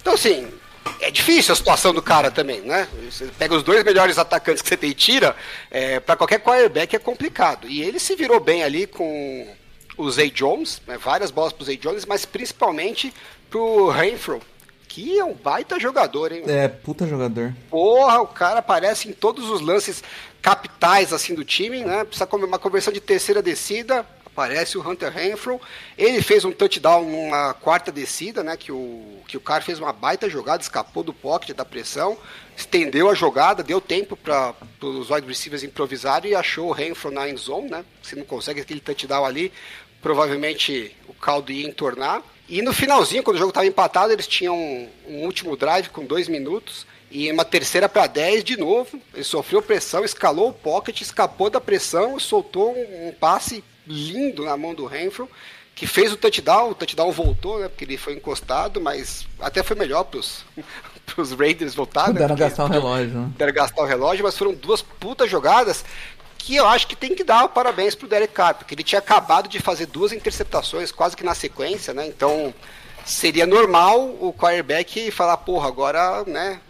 Então, 0.00 0.14
assim, 0.14 0.48
é 1.00 1.10
difícil 1.10 1.52
a 1.52 1.56
situação 1.56 1.92
do 1.92 2.02
cara 2.02 2.30
também, 2.30 2.60
né? 2.60 2.88
Você 3.10 3.26
pega 3.38 3.54
os 3.54 3.62
dois 3.62 3.84
melhores 3.84 4.18
atacantes 4.18 4.62
que 4.62 4.68
você 4.68 4.76
tem 4.76 4.90
e 4.90 4.94
tira, 4.94 5.36
é, 5.70 6.00
para 6.00 6.16
qualquer 6.16 6.40
quarterback 6.40 6.96
é 6.96 6.98
complicado. 6.98 7.68
E 7.68 7.82
ele 7.82 7.98
se 7.98 8.16
virou 8.16 8.40
bem 8.40 8.62
ali 8.62 8.86
com 8.86 9.46
o 9.96 10.10
Zay 10.10 10.30
Jones, 10.30 10.80
né? 10.86 10.98
várias 10.98 11.30
bolas 11.30 11.52
pro 11.52 11.64
Zay 11.64 11.76
Jones, 11.76 12.04
mas 12.04 12.24
principalmente 12.24 13.12
pro 13.50 13.88
Renfro, 13.88 14.40
que 14.88 15.18
é 15.18 15.24
um 15.24 15.34
baita 15.34 15.78
jogador, 15.78 16.32
hein? 16.32 16.42
É, 16.46 16.68
puta 16.68 17.06
jogador. 17.06 17.54
Porra, 17.70 18.20
o 18.20 18.26
cara 18.26 18.60
aparece 18.60 19.08
em 19.08 19.12
todos 19.12 19.48
os 19.48 19.60
lances 19.60 20.02
capitais 20.40 21.12
assim 21.12 21.34
do 21.34 21.44
time, 21.44 21.84
né? 21.84 22.04
Precisa 22.04 22.26
comer 22.26 22.44
uma 22.44 22.58
conversão 22.58 22.92
de 22.92 23.00
terceira 23.00 23.42
descida, 23.42 24.06
aparece 24.36 24.76
o 24.76 24.86
Hunter 24.86 25.10
Renfro. 25.10 25.58
Ele 25.96 26.20
fez 26.20 26.44
um 26.44 26.52
touchdown 26.52 27.08
numa 27.08 27.54
quarta 27.54 27.90
descida, 27.90 28.44
né? 28.44 28.54
Que 28.54 28.70
o, 28.70 29.22
que 29.26 29.38
o 29.38 29.40
cara 29.40 29.62
fez 29.62 29.78
uma 29.78 29.94
baita 29.94 30.28
jogada, 30.28 30.62
escapou 30.62 31.02
do 31.02 31.14
pocket 31.14 31.56
da 31.56 31.64
pressão, 31.64 32.18
estendeu 32.54 33.08
a 33.08 33.14
jogada, 33.14 33.62
deu 33.62 33.80
tempo 33.80 34.14
para 34.14 34.54
os 34.82 35.10
wide 35.10 35.26
receivers 35.26 35.62
improvisarem 35.62 36.32
e 36.32 36.34
achou 36.34 36.68
o 36.68 36.72
Renfro 36.72 37.10
na 37.10 37.26
end 37.26 37.40
zone, 37.40 37.70
né? 37.70 37.84
Se 38.02 38.14
não 38.14 38.24
consegue 38.24 38.60
aquele 38.60 38.80
touchdown 38.80 39.24
ali, 39.24 39.50
provavelmente 40.02 40.94
o 41.08 41.14
caldo 41.14 41.50
ia 41.50 41.66
entornar. 41.66 42.22
E 42.46 42.60
no 42.60 42.72
finalzinho, 42.72 43.22
quando 43.22 43.36
o 43.36 43.38
jogo 43.38 43.50
estava 43.50 43.66
empatado, 43.66 44.12
eles 44.12 44.26
tinham 44.26 44.54
um, 44.54 44.88
um 45.08 45.24
último 45.24 45.56
drive 45.56 45.88
com 45.88 46.04
dois 46.04 46.28
minutos. 46.28 46.86
E 47.10 47.30
uma 47.30 47.44
terceira 47.44 47.88
para 47.88 48.06
10 48.06 48.44
de 48.44 48.56
novo. 48.56 49.00
Ele 49.14 49.24
sofreu 49.24 49.62
pressão, 49.62 50.04
escalou 50.04 50.50
o 50.50 50.52
pocket, 50.52 51.00
escapou 51.00 51.48
da 51.48 51.60
pressão 51.60 52.18
soltou 52.18 52.74
um, 52.76 53.08
um 53.08 53.12
passe 53.12 53.64
lindo 53.86 54.44
na 54.44 54.56
mão 54.56 54.74
do 54.74 54.86
Renfro, 54.86 55.28
que 55.74 55.86
fez 55.86 56.12
o 56.12 56.16
touchdown. 56.16 56.70
O 56.70 56.74
touchdown 56.74 57.12
voltou, 57.12 57.60
né? 57.60 57.68
Porque 57.68 57.84
ele 57.84 57.96
foi 57.96 58.14
encostado, 58.14 58.80
mas 58.80 59.26
até 59.40 59.62
foi 59.62 59.76
melhor 59.76 60.04
para 60.04 60.18
os 60.18 61.32
Raiders 61.38 61.74
voltar. 61.74 62.08
né, 62.08 62.12
Puderam 62.14 62.28
porque- 62.28 62.42
gastar 62.44 62.64
o 62.64 62.68
relógio, 62.68 63.14
né? 63.14 63.28
puderam 63.32 63.52
gastar 63.52 63.82
o 63.82 63.86
relógio, 63.86 64.24
mas 64.24 64.36
foram 64.38 64.54
duas 64.54 64.80
putas 64.82 65.30
jogadas 65.30 65.84
que 66.38 66.54
eu 66.54 66.66
acho 66.68 66.86
que 66.86 66.94
tem 66.94 67.14
que 67.14 67.24
dar 67.24 67.48
parabéns 67.48 67.94
pro 67.96 68.06
Derek 68.06 68.32
Carr, 68.32 68.54
porque 68.54 68.72
ele 68.74 68.84
tinha 68.84 69.00
acabado 69.00 69.48
de 69.48 69.58
fazer 69.58 69.86
duas 69.86 70.12
interceptações 70.12 70.92
quase 70.92 71.16
que 71.16 71.24
na 71.24 71.34
sequência, 71.34 71.92
né? 71.92 72.06
Então 72.06 72.54
seria 73.04 73.44
normal 73.46 74.00
o 74.20 74.32
quarterback 74.32 75.10
falar, 75.10 75.36
porra, 75.38 75.66
agora, 75.68 76.22
né? 76.24 76.60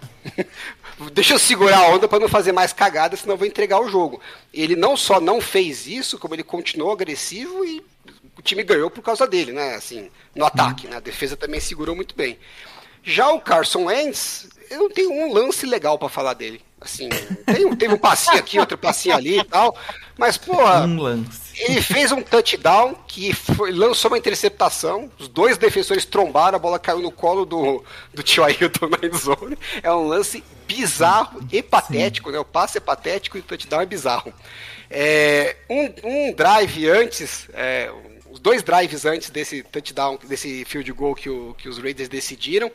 Deixa 1.13 1.35
eu 1.35 1.39
segurar 1.39 1.79
a 1.79 1.89
onda 1.89 2.09
para 2.09 2.19
não 2.19 2.29
fazer 2.29 2.53
mais 2.53 2.73
cagada, 2.73 3.17
senão 3.17 3.35
eu 3.35 3.39
vou 3.39 3.47
entregar 3.47 3.81
o 3.81 3.89
jogo. 3.89 4.21
Ele 4.53 4.75
não 4.75 4.97
só 4.97 5.21
não 5.21 5.41
fez 5.41 5.87
isso, 5.87 6.19
como 6.19 6.35
ele 6.35 6.43
continuou 6.43 6.93
agressivo 6.93 7.65
e 7.65 7.85
o 8.37 8.43
time 8.43 8.63
ganhou 8.63 8.91
por 8.91 9.03
causa 9.03 9.27
dele, 9.27 9.53
né? 9.53 9.75
Assim, 9.75 10.11
no 10.35 10.45
ataque, 10.45 10.87
né? 10.89 10.97
A 10.97 11.01
defesa 11.01 11.37
também 11.37 11.61
segurou 11.61 11.95
muito 11.95 12.15
bem. 12.15 12.39
Já 13.03 13.31
o 13.31 13.41
Carson 13.41 13.85
Wentz, 13.85 14.49
eu 14.71 14.79
não 14.79 14.91
tenho 14.91 15.13
um 15.13 15.33
lance 15.33 15.67
legal 15.67 15.99
pra 15.99 16.09
falar 16.09 16.35
dele. 16.35 16.63
Assim, 16.81 17.09
tem, 17.47 17.65
um- 17.65 17.75
teve 17.75 17.95
um 17.95 17.99
passinho 17.99 18.39
aqui, 18.39 18.59
outro 18.59 18.77
passinho 18.77 19.15
ali 19.15 19.39
e 19.39 19.45
tal. 19.45 19.77
Mas, 20.19 20.37
porra, 20.37 20.83
Um 20.85 21.25
ele 21.59 21.81
fez 21.81 22.13
um 22.13 22.23
touchdown 22.23 22.95
que 23.09 23.33
foi- 23.33 23.73
lançou 23.73 24.11
uma 24.11 24.19
interceptação. 24.19 25.11
Os 25.19 25.27
dois 25.27 25.57
defensores 25.57 26.05
trombaram, 26.05 26.57
a 26.57 26.59
bola 26.59 26.79
caiu 26.79 27.01
no 27.01 27.11
colo 27.11 27.45
do, 27.47 27.83
do 28.13 28.23
tio 28.23 28.45
Ailton 28.45 28.89
na 28.89 28.99
endzone. 29.07 29.57
É 29.83 29.91
um 29.91 30.07
lance 30.07 30.45
bizarro 30.67 31.41
e 31.51 31.63
patético, 31.63 32.31
né? 32.31 32.39
O 32.39 32.45
passe 32.45 32.77
é 32.77 32.81
patético 32.81 33.39
e 33.39 33.41
o 33.41 33.43
touchdown 33.45 33.81
é 33.81 33.87
bizarro. 33.87 34.33
É, 34.91 35.57
um, 35.71 35.93
um 36.05 36.33
drive 36.33 36.89
antes, 36.89 37.49
é, 37.55 37.91
os 38.31 38.39
dois 38.39 38.63
drives 38.63 39.05
antes 39.07 39.31
desse 39.31 39.63
touchdown, 39.63 40.19
desse 40.25 40.65
field 40.67 40.93
goal 40.93 41.15
que, 41.15 41.29
o, 41.31 41.55
que 41.57 41.69
os 41.69 41.79
Raiders 41.79 42.09
decidiram. 42.09 42.71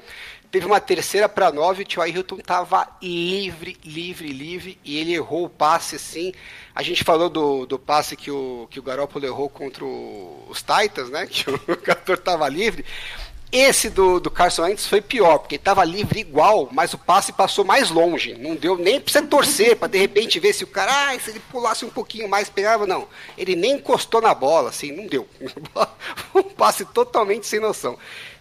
Teve 0.52 0.66
uma 0.66 0.82
terceira 0.82 1.30
para 1.30 1.49
nove, 1.49 1.84
o 1.84 1.86
T.Y. 1.86 2.14
Hilton 2.14 2.38
tava 2.39 2.86
livre, 3.02 3.78
livre, 3.86 4.28
livre, 4.28 4.78
e 4.84 4.97
ele 4.97 5.14
errou 5.14 5.45
o 5.45 5.49
passe 5.49 5.95
assim. 5.95 6.34
A 6.76 6.84
gente 6.84 7.06
falou 7.06 7.30
do, 7.30 7.66
do 7.66 7.80
passe 7.80 8.18
que 8.18 8.30
o, 8.30 8.68
que 8.70 8.78
o 8.78 8.84
Garoppolo 8.84 9.26
errou 9.26 9.49
contra 9.49 9.86
o, 9.86 10.45
os 10.49 10.62
Titans, 10.62 11.10
né? 11.10 11.26
Que 11.32 11.49
o 11.49 11.60
jogador 11.66 12.18
tava 12.18 12.49
livre. 12.49 12.84
Esse 13.49 13.89
do, 13.89 14.20
do 14.20 14.32
Carson 14.32 14.64
Wentz 14.64 14.86
foi 14.88 15.02
pior, 15.02 15.39
porque 15.39 15.56
ele 15.56 15.64
tava 15.64 15.84
livre 15.84 16.22
igual, 16.22 16.70
mas 16.72 16.93
o 16.93 16.97
passe 16.97 17.34
passou 17.34 17.66
mais 17.66 17.89
longe. 17.89 18.34
Não 18.34 18.56
deu 18.56 18.78
nem 18.78 18.99
pra 18.99 19.12
você 19.12 19.22
torcer, 19.22 19.76
pra 19.78 19.89
de 19.89 19.97
repente 19.97 20.39
ver 20.39 20.54
se 20.54 20.64
o 20.64 20.68
cara, 20.68 21.12
ah, 21.12 21.20
se 21.20 21.32
ele 21.32 21.41
pulasse 21.52 21.84
um 21.84 21.89
pouquinho 21.89 22.30
mais, 22.30 22.49
pegava. 22.49 22.88
Não. 22.88 23.08
Ele 23.38 23.56
nem 23.56 23.74
encostou 23.74 24.22
na 24.22 24.34
bola, 24.34 24.70
assim, 24.70 24.93
não 24.93 25.06
deu. 25.06 25.28
um 26.36 26.43
passe 26.43 26.86
totalmente 26.86 27.45
sem 27.45 27.60
noção. 27.60 27.97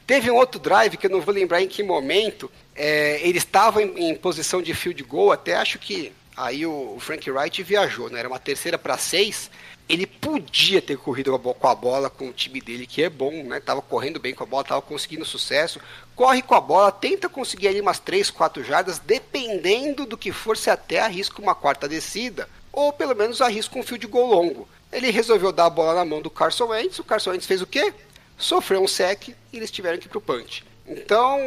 Teve 0.07 0.31
um 0.31 0.37
outro 0.37 0.61
drive 0.61 0.97
que 0.97 1.07
eu 1.07 1.11
não 1.11 1.21
vou 1.21 1.35
lembrar 1.35 1.63
em 1.63 1.69
que 1.69 1.83
momento. 1.83 2.51
É, 2.75 3.21
ele 3.23 3.39
estava 3.39 3.83
em, 3.83 4.11
em, 4.11 4.15
posição 4.15 4.63
de 4.63 4.75
field 4.75 5.03
goal, 5.05 5.33
até 5.33 5.55
acho 5.55 5.79
que 5.79 6.13
aí 6.37 6.65
o, 6.67 6.97
Frank 6.99 7.31
Wright 7.31 7.63
viajou, 7.63 8.11
né? 8.11 8.19
Era 8.19 8.29
uma 8.29 8.39
terceira 8.39 8.79
para 8.79 8.97
seis 8.99 9.51
ele 9.91 10.07
podia 10.07 10.81
ter 10.81 10.97
corrido 10.97 11.37
com 11.37 11.67
a 11.67 11.75
bola 11.75 12.09
com 12.09 12.29
o 12.29 12.33
time 12.33 12.61
dele, 12.61 12.87
que 12.87 13.03
é 13.03 13.11
bom, 13.11 13.43
né? 13.43 13.61
Correndo 13.89 14.21
bem 14.21 14.33
com 14.33 14.45
a 14.45 14.47
bola, 14.47 14.63
tava 14.63 14.81
conseguindo 14.81 15.25
sucesso. 15.25 15.81
Corre 16.15 16.43
com 16.43 16.55
a 16.55 16.61
bola, 16.61 16.93
tenta 16.93 17.29
conseguir 17.29 17.67
ali 17.67 17.81
umas 17.81 17.99
3, 17.99 18.31
4 18.31 18.63
jardas, 18.63 19.01
dependendo 19.01 20.07
do 20.07 20.17
que 20.17 20.31
for, 20.31 20.57
se 20.57 20.71
até 20.71 21.01
arrisca 21.01 21.43
uma 21.43 21.57
quarta 21.57 21.89
descida, 21.89 22.49
ou 22.73 22.93
pelo 22.93 23.17
menos 23.17 23.43
arrisca 23.43 23.77
um 23.77 23.83
fio 23.83 23.99
de 23.99 24.07
gol 24.07 24.27
longo. 24.27 24.69
Ele 24.93 25.11
resolveu 25.11 25.51
dar 25.51 25.67
a 25.67 25.71
bola 25.71 25.93
na 25.93 26.05
mão 26.05 26.23
do 26.23 26.31
Carson 26.31 26.67
Wentz, 26.67 27.01
o 27.01 27.05
Carson 27.05 27.31
Wentz 27.31 27.47
fez 27.47 27.61
o 27.61 27.67
quê? 27.67 27.93
Sofreu 28.41 28.83
um 28.83 28.89
sec 28.89 29.29
e 29.29 29.37
eles 29.53 29.71
tiveram 29.71 29.99
que 29.99 30.07
ir 30.07 30.11
pro 30.11 30.21
punch. 30.21 30.65
Então, 30.87 31.39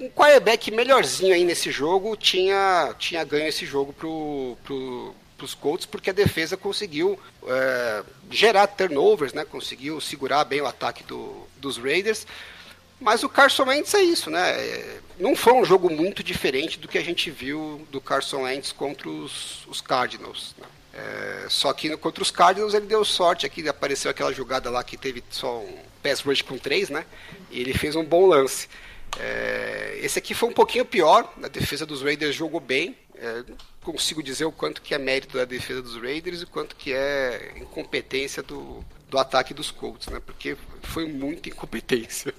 um 0.00 0.08
quarterback 0.10 0.70
melhorzinho 0.70 1.34
aí 1.34 1.44
nesse 1.44 1.70
jogo 1.70 2.16
tinha, 2.16 2.94
tinha 2.98 3.22
ganho 3.22 3.46
esse 3.46 3.64
jogo 3.64 3.92
pro, 3.92 4.56
pro, 4.64 5.14
para 5.36 5.44
os 5.44 5.54
Colts 5.54 5.86
porque 5.86 6.10
a 6.10 6.12
defesa 6.12 6.56
conseguiu 6.56 7.18
é, 7.46 8.02
gerar 8.30 8.66
turnovers, 8.66 9.32
né? 9.32 9.44
Conseguiu 9.44 10.00
segurar 10.00 10.44
bem 10.44 10.60
o 10.60 10.66
ataque 10.66 11.04
do, 11.04 11.46
dos 11.58 11.76
Raiders. 11.76 12.26
Mas 12.98 13.22
o 13.24 13.28
Carson 13.28 13.64
Wentz 13.64 13.94
é 13.94 14.02
isso, 14.02 14.30
né? 14.30 14.50
É, 14.52 15.00
não 15.18 15.34
foi 15.34 15.52
um 15.52 15.64
jogo 15.64 15.90
muito 15.90 16.22
diferente 16.22 16.78
do 16.78 16.88
que 16.88 16.98
a 16.98 17.02
gente 17.02 17.30
viu 17.30 17.86
do 17.90 18.00
Carson 18.00 18.42
Wentz 18.42 18.72
contra 18.72 19.08
os, 19.08 19.66
os 19.66 19.80
Cardinals. 19.80 20.54
Né? 20.56 20.66
É, 20.94 21.46
só 21.48 21.72
que 21.72 21.96
contra 21.96 22.22
os 22.22 22.30
Cardinals 22.30 22.74
ele 22.74 22.86
deu 22.86 23.04
sorte 23.04 23.44
aqui, 23.44 23.66
apareceu 23.68 24.10
aquela 24.10 24.32
jogada 24.32 24.70
lá 24.70 24.84
que 24.84 24.96
teve 24.96 25.22
só 25.30 25.58
um 25.58 25.91
pass 26.02 26.20
rush 26.20 26.42
com 26.42 26.58
três, 26.58 26.88
né? 26.88 27.04
E 27.50 27.60
ele 27.60 27.72
fez 27.72 27.94
um 27.96 28.04
bom 28.04 28.26
lance. 28.26 28.68
É, 29.20 29.98
esse 30.02 30.18
aqui 30.18 30.34
foi 30.34 30.48
um 30.48 30.52
pouquinho 30.52 30.84
pior, 30.84 31.32
a 31.42 31.48
defesa 31.48 31.84
dos 31.84 32.02
Raiders 32.02 32.34
jogou 32.34 32.60
bem, 32.60 32.96
é, 33.16 33.42
consigo 33.82 34.22
dizer 34.22 34.44
o 34.44 34.52
quanto 34.52 34.80
que 34.80 34.94
é 34.94 34.98
mérito 34.98 35.36
da 35.36 35.44
defesa 35.44 35.82
dos 35.82 35.96
Raiders 35.96 36.40
e 36.40 36.44
o 36.44 36.46
quanto 36.46 36.74
que 36.76 36.92
é 36.92 37.52
incompetência 37.56 38.42
do, 38.42 38.82
do 39.10 39.18
ataque 39.18 39.52
dos 39.52 39.70
Colts, 39.70 40.08
né? 40.08 40.20
Porque 40.24 40.56
foi 40.82 41.06
muita 41.06 41.48
incompetência. 41.48 42.34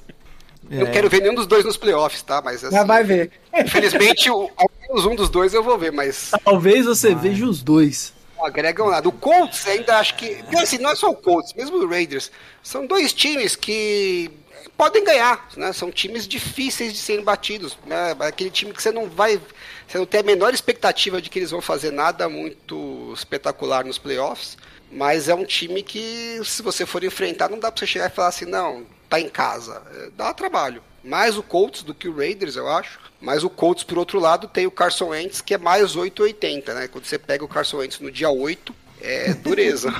É. 0.72 0.82
Eu 0.82 0.91
quero 0.91 1.09
ver 1.09 1.22
nenhum 1.22 1.36
dos 1.36 1.45
dois 1.45 1.66
nos 1.66 1.78
playoffs, 1.78 2.22
tá? 2.22 2.41
Mas 2.41 2.64
assim, 2.64 2.76
Já 2.76 2.84
vai 2.84 3.03
ver. 3.03 3.32
Infelizmente, 3.53 4.30
o, 4.30 4.49
ao 4.55 4.72
menos 4.82 5.05
um 5.05 5.16
dos 5.16 5.30
dois 5.30 5.53
eu 5.53 5.61
vou 5.61 5.78
ver, 5.78 5.91
mas. 5.91 6.32
Talvez 6.43 6.86
você 6.86 7.14
vai. 7.14 7.30
veja 7.30 7.45
os 7.45 7.61
dois. 7.61 8.14
Agregam 8.44 8.89
nada. 8.89 9.08
O 9.08 9.12
Colts 9.12 9.66
ainda 9.68 9.98
acho 9.98 10.16
que. 10.16 10.44
Assim, 10.58 10.78
não 10.78 10.91
é 10.91 10.96
só 10.96 11.10
o 11.10 11.16
Colts, 11.16 11.54
mesmo 11.54 11.78
o 11.78 11.88
Raiders. 11.88 12.32
São 12.62 12.86
dois 12.86 13.14
times 13.14 13.56
que 13.56 14.30
podem 14.78 15.04
ganhar, 15.04 15.48
né? 15.56 15.72
São 15.72 15.91
times 15.91 16.28
difíceis 16.28 16.94
de 16.94 17.00
serem 17.00 17.24
batidos. 17.24 17.78
Né? 17.86 18.16
Aquele 18.20 18.50
time 18.50 18.74
que 18.74 18.82
você 18.82 18.91
não 18.91 19.10
vai 19.10 19.39
você 19.88 19.98
não 19.98 20.06
tem 20.06 20.22
a 20.22 20.24
menor 20.24 20.54
expectativa 20.54 21.22
de 21.22 21.30
que 21.30 21.39
eles 21.39 21.52
vão 21.52 21.62
fazer 21.62 21.91
nada 21.91 22.28
muito 22.30 23.14
espetacular 23.14 23.86
nos 23.86 23.98
playoffs, 23.98 24.58
mas 24.91 25.30
é 25.30 25.36
um 25.36 25.46
time 25.46 25.84
que, 25.84 26.41
se 26.44 26.62
você 26.62 26.86
for 26.86 27.04
enfrentar, 27.04 27.50
não 27.50 27.60
dá 27.60 27.72
pra 27.72 27.80
você 27.80 27.86
chegar 27.86 28.10
e 28.10 28.14
falar 28.14 28.30
assim, 28.30 28.46
não, 28.46 28.86
tá 29.10 29.20
em 29.20 29.30
casa. 29.30 29.82
Dá 30.16 30.34
trabalho. 30.34 30.82
Mais 31.04 31.38
o 31.38 31.44
Colts 31.44 31.84
do 31.84 31.94
que 31.94 32.08
o 32.08 32.16
Raiders, 32.16 32.56
eu 32.56 32.68
acho. 32.68 33.00
Mas 33.24 33.41
o 33.41 33.49
Colts, 33.49 33.86
por 33.86 33.97
outro 33.97 34.19
lado, 34.19 34.49
tem 34.49 34.67
o 34.67 34.71
Carson 34.71 35.07
Wentz, 35.07 35.39
que 35.39 35.53
é 35.53 35.57
mais 35.57 35.95
880, 35.95 36.74
né? 36.74 36.88
Quando 36.89 37.05
você 37.05 37.17
pega 37.17 37.45
o 37.45 37.47
Carson 37.47 37.78
Wentz 37.78 38.01
no 38.01 38.11
dia 38.11 38.30
8, 38.30 38.76
é 39.01 39.34
dureza. 39.34 39.93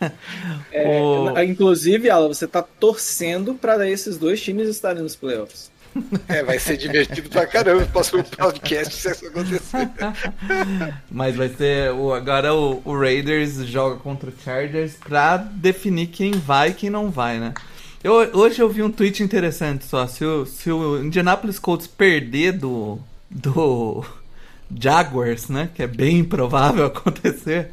é, 0.70 1.44
Inclusive, 1.44 2.08
Alan, 2.08 2.28
você 2.28 2.46
tá 2.46 2.62
torcendo 2.62 3.54
para 3.54 3.90
esses 3.90 4.16
dois 4.16 4.40
times 4.40 4.68
estarem 4.68 5.02
nos 5.02 5.16
playoffs. 5.16 5.72
É, 6.28 6.44
vai 6.44 6.60
ser 6.60 6.76
divertido 6.76 7.28
pra 7.28 7.44
caramba 7.44 7.82
o 7.82 7.88
próximo 7.88 8.22
podcast 8.22 8.94
se 8.94 9.10
isso 9.10 9.26
acontecer. 9.26 9.90
Mas 11.10 11.34
vai 11.34 11.48
ser. 11.48 11.92
O, 11.94 12.14
agora 12.14 12.54
o, 12.54 12.80
o, 12.84 12.96
Raiders 12.96 13.66
joga 13.66 13.96
contra 13.96 14.30
o 14.30 14.32
Chargers 14.44 14.94
pra 14.94 15.36
definir 15.36 16.06
quem 16.06 16.30
vai 16.30 16.68
e 16.68 16.74
quem 16.74 16.90
não 16.90 17.10
vai, 17.10 17.40
né? 17.40 17.54
Eu, 18.02 18.14
hoje 18.14 18.60
eu 18.62 18.68
vi 18.68 18.82
um 18.82 18.90
tweet 18.90 19.22
interessante 19.22 19.84
só. 19.84 20.06
Se 20.06 20.24
o, 20.24 20.46
se 20.46 20.70
o 20.70 21.02
Indianapolis 21.02 21.58
Colts 21.58 21.86
perder 21.86 22.52
do. 22.52 22.98
do. 23.30 24.04
Jaguars, 24.72 25.48
né? 25.48 25.68
Que 25.74 25.82
é 25.82 25.86
bem 25.86 26.24
provável 26.24 26.86
acontecer. 26.86 27.70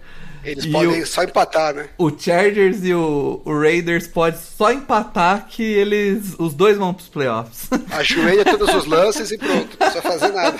Eles 0.48 0.64
e 0.64 0.72
podem 0.72 1.02
o, 1.02 1.06
só 1.06 1.24
empatar, 1.24 1.74
né? 1.74 1.90
O 1.98 2.10
Chargers 2.10 2.84
e 2.84 2.94
o, 2.94 3.42
o, 3.44 3.60
Raiders 3.60 4.08
podem 4.08 4.40
só 4.40 4.72
empatar 4.72 5.48
que 5.50 5.62
eles. 5.62 6.36
Os 6.40 6.54
dois 6.54 6.78
vão 6.78 6.94
pros 6.94 7.10
playoffs. 7.10 7.68
Ajoelha 7.92 8.46
todos 8.46 8.74
os 8.74 8.86
lances 8.86 9.30
e 9.32 9.38
pronto, 9.38 9.68
não 9.72 9.78
precisa 9.78 10.02
fazer 10.02 10.30
nada. 10.30 10.58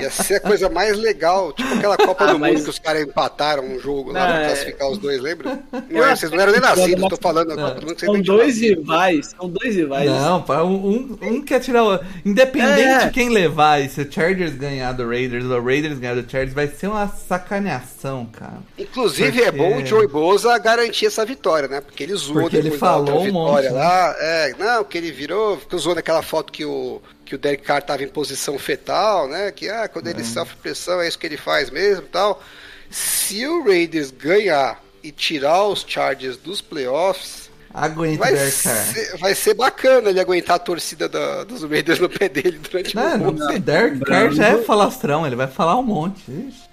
Ia 0.00 0.10
ser 0.10 0.34
a 0.34 0.40
coisa 0.40 0.68
mais 0.68 0.98
legal, 0.98 1.52
tipo 1.52 1.72
aquela 1.72 1.96
Copa 1.96 2.24
ah, 2.24 2.32
do 2.32 2.38
mas... 2.38 2.54
Mundo 2.54 2.64
que 2.64 2.70
os 2.70 2.78
caras 2.80 3.02
empataram 3.02 3.64
um 3.64 3.78
jogo 3.78 4.10
lá 4.10 4.26
pra 4.26 4.40
é... 4.40 4.46
classificar 4.46 4.90
os 4.90 4.98
dois, 4.98 5.20
lembra? 5.20 5.60
Não 5.88 6.04
é, 6.04 6.16
vocês 6.16 6.32
não 6.32 6.40
eram 6.40 6.52
nem 6.52 6.60
nascidos, 6.60 7.08
tô 7.08 7.16
falando 7.16 7.48
da 7.48 7.54
Copa 7.54 7.80
do 7.80 7.86
Mundo. 7.86 8.00
São 8.00 8.20
dois 8.20 8.60
rivais, 8.60 9.34
são 9.38 9.48
dois 9.48 9.76
rivais. 9.76 10.10
Não, 10.10 10.44
um, 10.66 11.18
um 11.22 11.42
quer 11.42 11.60
tirar 11.60 11.84
o. 11.84 12.00
Independente 12.24 12.80
é. 12.80 13.06
de 13.06 13.10
quem 13.12 13.28
levar, 13.28 13.80
e 13.80 13.88
se 13.88 14.00
o 14.00 14.12
Chargers 14.12 14.54
ganhar 14.54 14.92
do 14.92 15.08
Raiders 15.08 15.44
ou 15.44 15.60
o 15.60 15.64
Raiders 15.64 15.98
ganhar 15.98 16.14
do 16.14 16.28
Chargers, 16.28 16.52
vai 16.52 16.66
ser 16.66 16.88
uma 16.88 17.06
sacaneação, 17.06 18.26
cara. 18.26 18.58
Inclusive, 18.96 19.32
Porque... 19.32 19.44
é 19.46 19.52
bom 19.52 19.76
o 19.76 19.84
Joey 19.84 20.06
Boza 20.06 20.56
garantir 20.58 21.04
essa 21.04 21.22
vitória, 21.22 21.68
né? 21.68 21.82
Porque 21.82 22.02
ele 22.02 22.14
zoou 22.14 22.40
Porque 22.40 22.56
ele 22.56 22.70
falou 22.70 23.24
um 23.24 23.32
monte, 23.32 23.64
né? 23.64 23.70
lá. 23.70 24.16
É, 24.18 24.54
não, 24.58 24.82
que 24.84 24.96
ele 24.96 25.12
virou, 25.12 25.58
ficou 25.58 25.78
zoando 25.78 26.00
aquela 26.00 26.22
foto 26.22 26.50
que 26.50 26.64
o, 26.64 27.02
que 27.22 27.34
o 27.34 27.38
Derek 27.38 27.62
Carr 27.62 27.80
estava 27.80 28.02
em 28.02 28.08
posição 28.08 28.58
fetal, 28.58 29.28
né? 29.28 29.52
Que 29.52 29.68
ah, 29.68 29.86
quando 29.86 30.06
ele 30.06 30.24
sofre 30.24 30.56
pressão 30.56 30.98
é 31.02 31.08
isso 31.08 31.18
que 31.18 31.26
ele 31.26 31.36
faz 31.36 31.68
mesmo 31.68 32.06
tal. 32.06 32.42
Se 32.90 33.46
o 33.46 33.64
Raiders 33.64 34.10
ganhar 34.10 34.82
e 35.02 35.12
tirar 35.12 35.64
os 35.64 35.84
Chargers 35.86 36.38
dos 36.38 36.62
playoffs, 36.62 37.50
Aguenta 37.74 38.18
vai 38.18 38.34
ser, 38.34 39.18
vai 39.18 39.34
ser 39.34 39.52
bacana 39.52 40.08
ele 40.08 40.20
aguentar 40.20 40.56
a 40.56 40.58
torcida 40.58 41.06
da, 41.06 41.44
dos 41.44 41.62
Raiders 41.64 41.98
no 41.98 42.08
pé 42.08 42.30
dele 42.30 42.58
durante 42.58 42.96
não, 42.96 43.28
um 43.28 43.32
não, 43.32 43.60
Derek 43.60 44.00
Carr 44.00 44.32
já 44.32 44.48
é 44.48 44.62
falastrão, 44.62 45.26
ele 45.26 45.36
vai 45.36 45.48
falar 45.48 45.76
um 45.76 45.82
monte. 45.82 46.22
Ixi. 46.26 46.66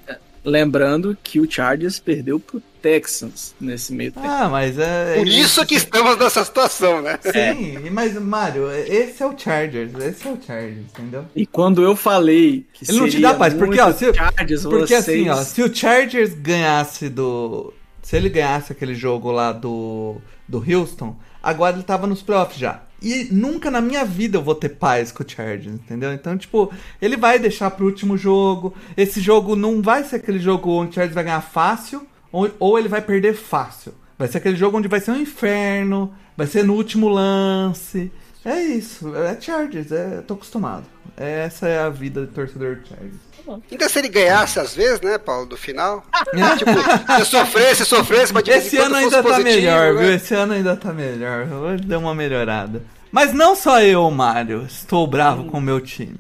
Lembrando 0.46 1.18
que 1.24 1.39
o 1.39 1.50
Chargers 1.50 2.00
perdeu 2.00 2.39
pro 2.39 2.62
Texans 2.82 3.56
nesse 3.62 3.94
meio 3.94 4.12
tempo. 4.12 4.28
Ah, 4.28 4.50
mas 4.50 4.78
é. 4.78 5.16
Por 5.16 5.28
isso 5.28 5.66
que 5.66 5.76
estamos 5.76 6.18
nessa 6.18 6.44
situação, 6.44 7.02
né? 7.02 7.18
Sim, 7.22 7.78
é. 7.88 7.89
mas, 7.89 8.14
Mário, 8.22 8.70
esse 8.70 9.24
é 9.24 9.26
o 9.26 9.38
Chargers. 9.38 9.94
Esse 9.96 10.28
é 10.28 10.32
o 10.32 10.38
Chargers, 10.46 10.80
entendeu? 10.80 11.26
E 11.34 11.46
quando 11.46 11.82
eu 11.82 11.96
falei 11.96 12.66
que 12.74 12.91
Ele 12.91 13.00
não 13.00 13.10
te 13.10 13.22
dá 13.22 13.34
paz, 13.34 13.54
porque, 13.54 13.80
ó, 13.80 13.94
se, 13.94 14.14
Chargers, 14.14 14.64
porque 14.64 15.00
vocês... 15.00 15.08
assim, 15.08 15.30
ó, 15.30 15.36
se 15.38 15.64
o 15.64 15.74
Chargers 15.74 16.34
ganhasse 16.34 17.08
do. 17.08 17.74
Se 18.02 18.18
ele 18.18 18.28
ganhasse 18.28 18.74
aquele 18.74 18.94
jogo 18.94 19.32
lá 19.32 19.54
do, 19.54 20.18
do 20.46 20.58
Houston, 20.58 21.16
agora 21.41 21.78
ele 21.78 21.84
tava 21.84 22.06
nos 22.06 22.22
playoffs 22.22 22.60
já. 22.60 22.82
E 23.04 23.28
nunca 23.30 23.70
na 23.70 23.82
minha 23.82 24.06
vida 24.06 24.38
eu 24.38 24.41
vou 24.41 24.56
ter 24.56 24.70
paz 24.70 25.12
com 25.12 25.24
o 25.24 25.30
Chargers, 25.30 25.76
entendeu? 25.76 26.14
Então, 26.14 26.38
tipo, 26.38 26.72
ele 27.01 27.18
vai 27.18 27.38
deixar 27.38 27.70
pro 27.72 27.86
último 27.86 28.18
jogo. 28.18 28.74
Esse 28.95 29.20
jogo 29.20 29.58
não 29.58 29.82
vai 29.82 30.06
ser 30.06 30.16
aquele 30.16 30.39
jogo 30.39 30.72
onde 30.72 30.91
o 30.91 30.93
Chargers 30.93 31.14
vai 31.14 31.26
ganhar 31.26 31.41
fácil, 31.41 32.08
ou, 32.32 32.49
ou 32.60 32.80
ele 32.80 32.88
vai 32.88 33.01
perder 33.01 33.34
fácil. 33.34 33.93
Vai 34.18 34.30
ser 34.30 34.38
aquele 34.38 34.56
jogo 34.56 34.78
onde 34.78 34.88
vai 34.88 35.01
ser 35.01 35.12
um 35.12 35.18
inferno, 35.18 36.14
vai 36.38 36.47
ser 36.47 36.64
no 36.64 36.76
último 36.76 37.10
lance. 37.10 38.10
É 38.45 38.62
isso, 38.62 39.14
é 39.16 39.39
Chargers, 39.39 39.91
é, 39.91 40.22
tô 40.22 40.36
acostumado. 40.36 40.86
Essa 41.18 41.68
é 41.68 41.80
a 41.80 41.89
vida 41.89 42.22
do 42.22 42.28
torcedor 42.28 42.78
de 42.78 42.89
Chargers. 42.89 43.34
Ainda 43.70 43.89
se 43.89 43.99
ele 43.99 44.08
ganhasse 44.08 44.60
às 44.60 44.74
vezes, 44.74 45.01
né, 45.01 45.18
Paulo, 45.18 45.45
do 45.45 45.58
final. 45.58 46.04
tipo, 46.58 47.20
se 47.20 47.26
sofresse, 47.26 47.86
sofresse, 47.86 48.34
mas 48.34 48.47
Esse 48.47 48.78
ano 48.78 48.95
ainda 48.95 49.18
tá 49.18 49.24
positivo, 49.24 49.49
melhor, 49.49 49.93
né? 49.93 50.01
viu? 50.01 50.14
Esse 50.14 50.34
ano 50.34 50.54
ainda 50.54 50.76
tá 50.78 50.93
melhor. 50.93 51.47
Hoje 51.51 51.84
deu 51.84 51.99
uma 51.99 52.16
melhorada. 52.16 52.82
Mas 53.14 53.32
não 53.32 53.55
só 53.55 53.80
eu, 53.80 54.09
Mário, 54.09 54.64
estou 54.68 55.05
bravo 55.05 55.43
hum. 55.43 55.47
com 55.49 55.59
o 55.59 55.61
meu 55.61 55.80
time. 55.80 56.18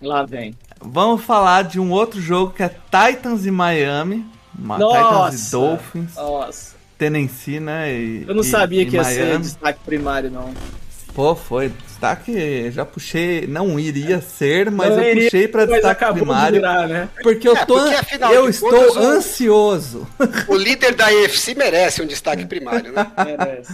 Lá 0.00 0.24
vem. 0.24 0.56
Vamos 0.80 1.24
falar 1.24 1.64
de 1.64 1.80
um 1.80 1.90
outro 1.90 2.20
jogo 2.22 2.52
que 2.52 2.62
é 2.62 2.68
Titans 2.68 3.44
e 3.46 3.50
Miami. 3.50 4.24
Nossa, 4.56 4.94
Titans 5.34 5.48
e 5.48 5.50
Dolphins. 5.50 6.14
Nossa. 6.14 6.76
Tennessee, 6.96 7.58
né? 7.58 7.92
E, 7.92 8.24
Eu 8.28 8.34
não 8.36 8.42
e- 8.42 8.46
sabia 8.46 8.82
e 8.82 8.86
que 8.86 8.94
ia 8.94 9.02
ser 9.02 9.40
destaque 9.40 9.80
primário, 9.84 10.30
não. 10.30 10.54
Pô, 11.12 11.34
foi. 11.34 11.72
Destaque, 11.88 12.70
já 12.70 12.84
puxei. 12.84 13.48
Não 13.48 13.80
iria 13.80 14.20
ser, 14.20 14.70
mas 14.70 14.90
Não 14.90 15.00
eu 15.02 15.10
iria, 15.10 15.24
puxei 15.24 15.48
pra 15.48 15.64
destaque 15.66 15.90
acabou 16.04 16.14
de 16.14 16.20
primário. 16.20 16.54
virar, 16.54 16.86
né? 16.86 17.08
Porque 17.24 17.48
eu 17.48 17.56
É, 17.56 17.64
tô. 17.66 17.74
porque, 17.74 17.94
afinal 17.96 18.32
eu 18.32 18.48
estou 18.48 18.70
contas, 18.70 18.96
ansioso. 19.04 20.06
O 20.46 20.54
líder 20.56 20.94
da 20.94 21.12
EFC 21.12 21.56
merece 21.56 22.00
um 22.00 22.06
destaque 22.06 22.46
primário, 22.46 22.92
né? 22.92 23.04
Merece. 23.26 23.72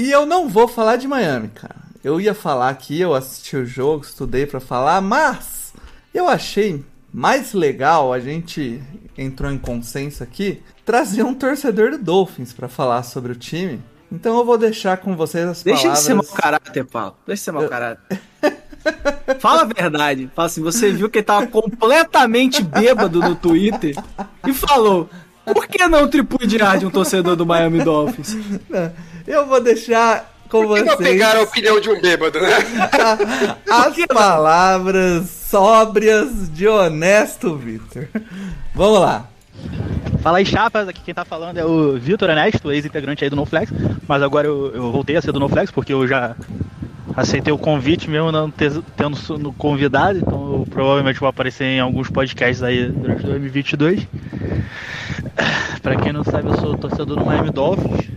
E 0.00 0.10
eu 0.10 0.24
não 0.24 0.48
vou 0.48 0.66
falar 0.66 0.96
de 0.96 1.06
Miami, 1.06 1.48
cara. 1.48 1.76
Eu 2.02 2.18
ia 2.18 2.32
falar 2.32 2.70
aqui, 2.70 2.98
eu 2.98 3.12
assisti 3.12 3.54
o 3.54 3.66
jogo, 3.66 4.02
estudei 4.02 4.46
pra 4.46 4.58
falar, 4.58 5.02
mas 5.02 5.74
eu 6.14 6.26
achei 6.26 6.82
mais 7.12 7.52
legal, 7.52 8.10
a 8.10 8.18
gente 8.18 8.82
entrou 9.18 9.50
em 9.52 9.58
consenso 9.58 10.22
aqui, 10.22 10.62
trazer 10.86 11.22
um 11.22 11.34
torcedor 11.34 11.90
do 11.90 11.98
Dolphins 11.98 12.50
pra 12.50 12.66
falar 12.66 13.02
sobre 13.02 13.32
o 13.32 13.34
time. 13.34 13.82
Então 14.10 14.38
eu 14.38 14.44
vou 14.46 14.56
deixar 14.56 14.96
com 14.96 15.14
vocês 15.14 15.46
as 15.46 15.62
Deixa 15.62 15.80
de 15.80 15.88
palavras. 15.88 16.04
ser 16.06 16.14
mau 16.14 16.24
caráter, 16.24 16.84
Paulo. 16.86 17.16
Deixa 17.26 17.40
de 17.40 17.44
ser 17.44 17.52
mau 17.52 17.68
caráter. 17.68 18.20
Fala 19.38 19.60
a 19.60 19.64
verdade. 19.66 20.30
Fala 20.34 20.46
assim, 20.46 20.62
você 20.62 20.90
viu 20.90 21.10
que 21.10 21.18
ele 21.18 21.26
tava 21.26 21.46
completamente 21.46 22.62
bêbado 22.62 23.20
no 23.20 23.36
Twitter 23.36 23.94
e 24.46 24.54
falou: 24.54 25.10
por 25.44 25.66
que 25.66 25.86
não 25.86 26.08
tripudiar 26.08 26.78
de 26.78 26.86
um 26.86 26.90
torcedor 26.90 27.36
do 27.36 27.44
Miami 27.44 27.84
Dolphins? 27.84 28.36
Eu 29.26 29.46
vou 29.46 29.60
deixar 29.60 30.30
com 30.48 30.66
Por 30.66 30.74
que 30.76 30.84
vocês 30.84 30.86
não 30.86 30.96
pegaram 30.96 31.40
a 31.40 31.44
opinião 31.44 31.80
de 31.80 31.90
um 31.90 32.00
bêbado, 32.00 32.40
né? 32.40 32.50
as 33.70 34.06
palavras 34.06 35.28
sóbrias 35.28 36.50
de 36.50 36.66
honesto 36.66 37.56
Victor. 37.56 38.08
Vamos 38.74 39.00
lá. 39.00 39.28
Fala 40.22 40.38
aí, 40.38 40.46
chapas. 40.46 40.88
Aqui 40.88 41.00
quem 41.02 41.14
tá 41.14 41.24
falando 41.24 41.58
é 41.58 41.64
o 41.64 41.98
Vitor 41.98 42.28
Ernesto, 42.28 42.70
ex-integrante 42.70 43.24
aí 43.24 43.30
do 43.30 43.36
NoFlex. 43.36 43.72
Mas 44.06 44.22
agora 44.22 44.46
eu, 44.46 44.72
eu 44.74 44.92
voltei 44.92 45.16
a 45.16 45.22
ser 45.22 45.32
do 45.32 45.40
NoFlex 45.40 45.70
porque 45.70 45.92
eu 45.92 46.06
já 46.06 46.36
aceitei 47.16 47.52
o 47.52 47.58
convite 47.58 48.08
mesmo 48.08 48.30
não 48.30 48.50
ter, 48.50 48.70
tendo 48.96 49.16
no 49.38 49.52
convidado. 49.52 50.18
Então 50.18 50.52
eu 50.52 50.66
provavelmente 50.68 51.18
vou 51.18 51.28
aparecer 51.28 51.64
em 51.64 51.80
alguns 51.80 52.10
podcasts 52.10 52.62
aí 52.62 52.88
durante 52.88 53.24
2022. 53.24 54.06
Pra 55.82 55.96
quem 55.96 56.12
não 56.12 56.24
sabe, 56.24 56.48
eu 56.48 56.56
sou 56.56 56.76
torcedor 56.76 57.16
do 57.16 57.24
Miami 57.24 57.50
Dolphins. 57.50 58.10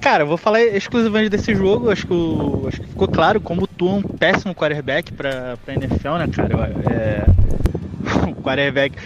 Cara, 0.00 0.24
eu 0.24 0.26
vou 0.26 0.36
falar 0.36 0.60
exclusivamente 0.62 1.30
desse 1.30 1.54
jogo. 1.54 1.90
Acho 1.90 2.06
que, 2.06 2.12
o- 2.12 2.64
acho 2.68 2.80
que 2.80 2.88
ficou 2.88 3.06
claro 3.08 3.40
como 3.40 3.66
tu 3.66 3.88
é 3.88 3.92
um 3.92 4.02
péssimo 4.02 4.54
quarterback 4.54 5.12
pra, 5.12 5.56
pra 5.64 5.74
NFL, 5.74 6.16
né, 6.18 6.28
cara? 6.28 6.72
É, 6.90 7.24
o 8.30 8.34
quarterback. 8.42 8.96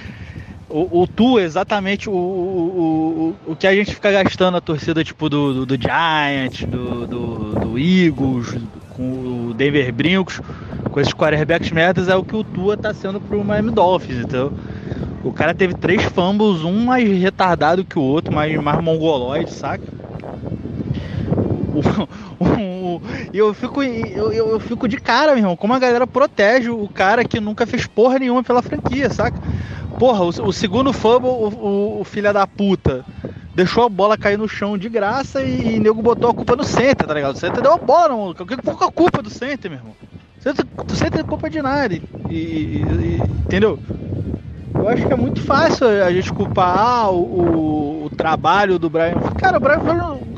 O, 0.68 1.02
o 1.02 1.06
Tu 1.06 1.38
é 1.38 1.42
exatamente 1.44 2.10
o, 2.10 2.12
o, 2.12 3.36
o, 3.46 3.52
o 3.52 3.56
que 3.56 3.68
a 3.68 3.74
gente 3.74 3.94
fica 3.94 4.10
gastando 4.10 4.56
a 4.56 4.60
torcida 4.60 5.04
tipo 5.04 5.28
do, 5.28 5.64
do, 5.64 5.66
do 5.66 5.80
Giants, 5.80 6.64
do, 6.64 7.06
do, 7.06 7.54
do 7.60 7.78
Eagles, 7.78 8.56
com 8.96 9.48
o 9.50 9.54
Denver 9.54 9.92
Brincos, 9.92 10.40
com 10.90 10.98
esses 10.98 11.14
quarterbacks 11.14 11.70
merdas, 11.70 12.08
é 12.08 12.16
o 12.16 12.24
que 12.24 12.34
o 12.34 12.42
Tua 12.42 12.76
tá 12.76 12.92
sendo 12.92 13.20
pro 13.20 13.44
Miami 13.44 13.70
Dolphins, 13.70 14.18
então. 14.24 14.52
O 15.22 15.32
cara 15.32 15.54
teve 15.54 15.74
três 15.74 16.02
fumbles, 16.02 16.62
um 16.64 16.84
mais 16.84 17.06
retardado 17.20 17.84
que 17.84 17.98
o 17.98 18.02
outro, 18.02 18.34
mais, 18.34 18.52
mais 18.60 18.82
mongoloide, 18.82 19.52
saca? 19.52 19.84
O- 22.38 22.96
o- 22.96 23.02
eu 23.32 23.54
fico, 23.54 23.82
eu, 23.82 24.32
eu, 24.32 24.60
fico 24.60 24.86
de 24.86 24.96
cara, 24.98 25.32
meu 25.32 25.38
irmão, 25.38 25.56
como 25.56 25.72
a 25.72 25.78
galera 25.78 26.06
protege 26.06 26.70
o 26.70 26.88
cara 26.88 27.24
que 27.24 27.40
nunca 27.40 27.66
fez 27.66 27.86
porra 27.86 28.18
nenhuma 28.18 28.42
pela 28.42 28.62
franquia, 28.62 29.08
saca? 29.10 29.38
Porra, 29.98 30.24
o, 30.24 30.28
o 30.28 30.52
segundo 30.52 30.92
fumble, 30.92 31.28
o, 31.30 32.00
o, 32.00 32.04
filho 32.04 32.32
da 32.32 32.46
puta 32.46 33.04
deixou 33.54 33.84
a 33.84 33.88
bola 33.88 34.18
cair 34.18 34.36
no 34.36 34.46
chão 34.46 34.76
de 34.76 34.88
graça 34.88 35.42
e, 35.42 35.76
e 35.76 35.80
nego 35.80 36.02
botou 36.02 36.30
a 36.30 36.34
culpa 36.34 36.54
no 36.54 36.64
center, 36.64 37.06
tá 37.06 37.14
ligado? 37.14 37.34
O 37.34 37.38
center 37.38 37.62
deu 37.62 37.72
a 37.72 37.78
bola, 37.78 38.08
não. 38.08 38.34
Qual 38.34 38.46
que 38.46 38.54
é 38.54 38.86
a 38.86 38.92
culpa 38.92 39.22
do 39.22 39.30
center, 39.30 39.70
meu 39.70 39.80
irmão? 39.80 39.96
O 40.38 40.42
center, 40.42 40.66
o 40.76 40.94
center 40.94 41.12
tem 41.12 41.24
culpa 41.24 41.48
de 41.48 41.62
nada. 41.62 41.94
E, 41.94 42.00
e- 42.30 42.82
e- 42.82 43.22
entendeu? 43.46 43.78
Eu 44.78 44.88
acho 44.88 45.06
que 45.06 45.12
é 45.12 45.16
muito 45.16 45.40
fácil 45.40 45.86
a 45.88 46.12
gente 46.12 46.32
culpar 46.32 47.10
o, 47.10 47.18
o- 47.22 48.04
o 48.06 48.10
trabalho 48.10 48.78
do 48.78 48.88
Brian. 48.88 49.14
Cara, 49.38 49.56
o 49.56 49.60
Brian 49.60 49.80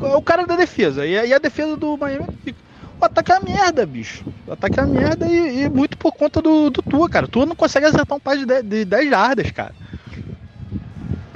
é 0.02 0.16
o 0.16 0.22
cara 0.22 0.46
da 0.46 0.56
defesa. 0.56 1.06
E 1.06 1.18
a, 1.18 1.26
e 1.26 1.34
a 1.34 1.38
defesa 1.38 1.76
do 1.76 1.96
Miami 1.96 2.24
fica. 2.44 2.58
O 3.00 3.04
ataque 3.04 3.30
é 3.30 3.36
a 3.36 3.40
merda, 3.40 3.86
bicho. 3.86 4.24
O 4.46 4.52
ataque 4.52 4.80
é 4.80 4.82
a 4.82 4.86
merda 4.86 5.26
e, 5.26 5.62
e 5.64 5.68
muito 5.68 5.96
por 5.96 6.12
conta 6.12 6.42
do, 6.42 6.68
do 6.70 6.82
Tua, 6.82 7.08
cara. 7.08 7.28
Tua 7.28 7.46
não 7.46 7.54
consegue 7.54 7.86
acertar 7.86 8.16
um 8.16 8.20
passe 8.20 8.38
de 8.40 8.46
10 8.46 8.64
de 8.64 8.84
10 8.84 9.10
jardas, 9.10 9.50
cara. 9.50 9.72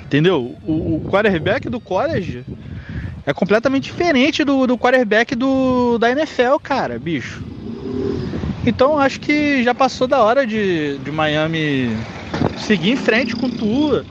Entendeu? 0.01 0.57
O, 0.67 0.97
o 0.97 1.09
quarterback 1.11 1.69
do 1.69 1.81
college 1.81 2.45
é 3.25 3.33
completamente 3.33 3.85
diferente 3.85 4.45
do, 4.45 4.67
do 4.67 4.77
quarterback 4.77 5.35
do, 5.35 5.99
da 5.99 6.11
NFL, 6.11 6.57
cara, 6.63 6.99
bicho. 6.99 7.43
Então 8.67 8.99
acho 8.99 9.21
que 9.21 9.63
já 9.63 9.75
passou 9.75 10.07
da 10.09 10.21
hora 10.23 10.47
de, 10.47 10.99
de 10.99 11.11
Miami 11.11 11.97
seguir 12.67 12.91
em 12.91 12.97
frente 12.97 13.35
com 13.37 13.49
Tua. 13.51 14.05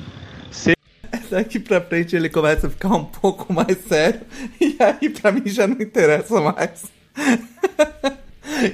Daqui 1.30 1.60
pra 1.60 1.80
frente 1.80 2.14
ele 2.14 2.30
começa 2.30 2.68
a 2.68 2.70
ficar 2.70 2.90
um 2.90 3.06
pouco 3.06 3.54
mais 3.54 3.78
sério. 3.88 4.22
E 4.60 4.76
aí 4.80 5.10
pra 5.10 5.32
mim 5.32 5.44
já 5.46 5.66
não 5.66 5.82
interessa 5.82 6.40
mais. 6.42 6.86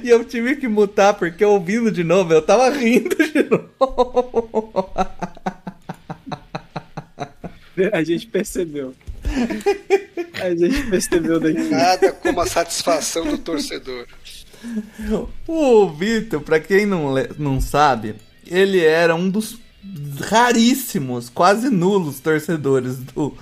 E 0.02 0.08
eu 0.08 0.24
tive 0.24 0.56
que 0.56 0.66
mutar 0.66 1.14
porque 1.14 1.42
ouvindo 1.44 1.90
de 1.90 2.02
novo 2.02 2.32
eu 2.32 2.42
tava 2.42 2.68
rindo 2.68 3.14
de 3.14 3.42
novo. 3.48 4.90
A 7.92 8.02
gente 8.02 8.26
percebeu. 8.26 8.94
A 10.42 10.54
gente 10.54 10.82
percebeu 10.90 11.38
daqui. 11.38 11.60
Nada 11.70 12.12
como 12.12 12.40
a 12.40 12.46
satisfação 12.46 13.24
do 13.24 13.38
torcedor. 13.38 14.06
O 15.46 15.88
Vitor, 15.90 16.40
pra 16.40 16.58
quem 16.58 16.84
não, 16.84 17.14
não 17.38 17.60
sabe, 17.60 18.16
ele 18.48 18.84
era 18.84 19.14
um 19.14 19.28
dos 19.30 19.58
raríssimos, 20.20 21.28
quase 21.28 21.70
nulos 21.70 22.20
torcedores 22.20 22.96
do, 22.98 23.36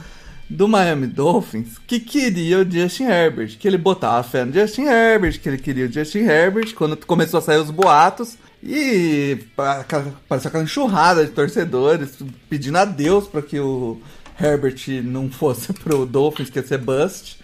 do 0.49 0.69
Miami 0.69 1.07
Dolphins 1.07 1.79
que 1.87 1.99
queria 1.99 2.59
o 2.61 2.71
Justin 2.71 3.05
Herbert. 3.05 3.57
Que 3.59 3.67
ele 3.67 3.79
botava 3.79 4.23
fé 4.23 4.45
no 4.45 4.53
Justin 4.53 4.83
Herbert, 4.83 5.41
que 5.41 5.49
ele 5.49 5.59
queria 5.59 5.87
o 5.87 5.93
Justin 5.93 6.21
Herbert 6.21 6.75
quando 6.75 6.97
começou 7.07 7.39
a 7.39 7.43
sair 7.43 7.59
os 7.59 7.71
boatos. 7.71 8.37
E 8.63 9.39
pa- 9.55 9.81
aquela- 9.81 10.63
enxurrada 10.63 11.25
de 11.25 11.31
torcedores 11.31 12.11
pedindo 12.49 12.79
a 12.79 12.85
Deus 12.85 13.29
para 13.29 13.43
que 13.43 13.61
o 13.61 14.01
Herbert 14.41 14.77
não 15.05 15.31
fosse 15.31 15.73
pro 15.75 16.05
Dolphins, 16.07 16.51
que 16.51 16.59
ia 16.59 16.67
ser 16.67 16.79
bust. 16.79 17.39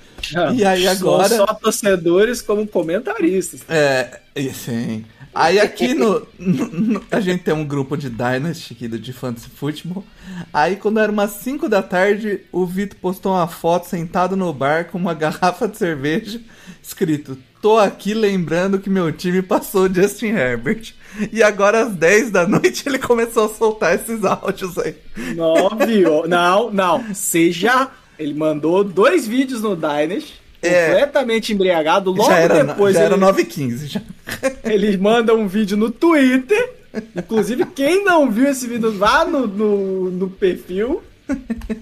E 0.54 0.64
aí 0.64 0.86
agora. 0.86 1.28
Só, 1.28 1.46
só 1.46 1.54
torcedores 1.54 2.40
como 2.40 2.66
comentaristas. 2.66 3.60
É, 3.68 4.20
e 4.36 4.50
sim. 4.50 5.04
Aí 5.34 5.58
aqui 5.58 5.94
no, 5.94 6.26
no- 6.38 6.68
no- 6.68 7.02
A 7.10 7.20
gente 7.20 7.42
tem 7.42 7.54
um 7.54 7.64
grupo 7.64 7.96
de 7.96 8.10
Dynasty 8.10 8.74
aqui 8.74 8.86
de 8.88 9.12
Fantasy 9.12 9.48
Football. 9.48 10.04
Aí 10.52 10.76
quando 10.76 11.00
era 11.00 11.10
umas 11.10 11.30
5 11.32 11.68
da 11.68 11.82
tarde, 11.82 12.40
o 12.52 12.66
Vitor 12.66 12.98
postou 13.00 13.32
uma 13.32 13.46
foto 13.48 13.88
sentado 13.88 14.36
no 14.36 14.52
bar 14.52 14.86
com 14.90 14.98
uma 14.98 15.14
garrafa 15.14 15.66
de 15.66 15.78
cerveja, 15.78 16.40
escrito: 16.82 17.38
Tô 17.62 17.78
aqui 17.78 18.12
lembrando 18.12 18.78
que 18.78 18.90
meu 18.90 19.10
time 19.12 19.40
passou 19.40 19.86
o 19.88 19.94
Justin 19.94 20.26
Herbert. 20.28 20.92
E 21.32 21.42
agora 21.42 21.82
às 21.86 21.92
10 21.94 22.30
da 22.30 22.46
noite 22.46 22.82
ele 22.86 22.98
começou 22.98 23.46
a 23.46 23.48
soltar 23.48 23.94
esses 23.94 24.24
áudios 24.24 24.76
aí. 24.78 24.94
Não, 25.36 25.68
viu? 25.86 26.26
Não, 26.28 26.70
não. 26.70 27.14
Seja. 27.14 27.88
Ele 28.18 28.34
mandou 28.34 28.84
dois 28.84 29.26
vídeos 29.26 29.62
no 29.62 29.74
Dynasty, 29.74 30.34
É. 30.62 30.86
completamente 30.90 31.52
embriagado. 31.52 32.10
Logo 32.10 32.24
já 32.30 32.38
era, 32.38 32.64
depois 32.64 32.94
já 32.94 33.02
era 33.02 33.14
ele, 33.14 33.20
9 33.20 33.42
h 33.42 33.50
15 33.50 33.86
já. 33.88 34.02
ele 34.64 34.96
manda 34.96 35.34
um 35.34 35.46
vídeo 35.48 35.76
no 35.76 35.90
Twitter. 35.90 36.74
Inclusive, 37.16 37.64
quem 37.66 38.04
não 38.04 38.30
viu 38.30 38.48
esse 38.48 38.66
vídeo, 38.66 38.92
vá 38.92 39.24
no, 39.24 39.46
no, 39.46 40.10
no 40.10 40.28
perfil 40.30 41.02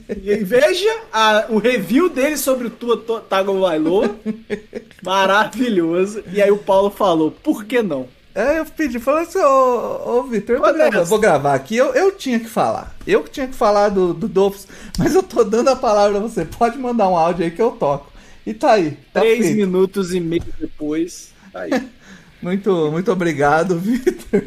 e 0.08 0.36
veja 0.36 0.88
a- 1.12 1.46
o 1.48 1.58
review 1.58 2.08
dele 2.08 2.36
sobre 2.36 2.68
o 2.68 2.70
Tua 2.70 3.20
Tagovailoa. 3.28 4.14
Maravilhoso. 5.02 6.22
E 6.32 6.40
aí 6.40 6.50
o 6.50 6.58
Paulo 6.58 6.90
falou, 6.90 7.30
por 7.30 7.64
que 7.64 7.82
não? 7.82 8.06
É, 8.32 8.60
eu 8.60 8.64
pedi, 8.64 9.00
falei 9.00 9.24
assim, 9.24 9.40
ô, 9.40 10.18
ô 10.18 10.22
Vitor, 10.22 10.54
eu, 10.56 10.62
gravando, 10.62 10.90
Nelson. 10.92 11.04
vou 11.10 11.18
gravar 11.18 11.54
aqui, 11.54 11.76
eu, 11.76 11.92
eu 11.94 12.12
tinha 12.12 12.38
que 12.38 12.48
falar. 12.48 12.94
Eu 13.04 13.24
que 13.24 13.30
tinha 13.30 13.48
que 13.48 13.56
falar 13.56 13.88
do, 13.88 14.14
do 14.14 14.28
Dolphins, 14.28 14.68
mas 14.96 15.14
eu 15.16 15.22
tô 15.22 15.42
dando 15.42 15.68
a 15.68 15.74
palavra 15.76 16.18
a 16.18 16.20
você. 16.20 16.44
Pode 16.44 16.78
mandar 16.78 17.08
um 17.08 17.16
áudio 17.16 17.44
aí 17.44 17.50
que 17.50 17.60
eu 17.60 17.72
toco. 17.72 18.09
E 18.46 18.54
tá 18.54 18.72
aí, 18.72 18.96
tá 19.12 19.20
Três 19.20 19.38
feito. 19.46 19.56
minutos 19.56 20.14
e 20.14 20.20
meio 20.20 20.42
depois. 20.58 21.32
tá 21.52 21.60
Aí. 21.62 21.70
Muito, 22.42 22.90
muito 22.90 23.12
obrigado, 23.12 23.76
Vitor. 23.78 24.40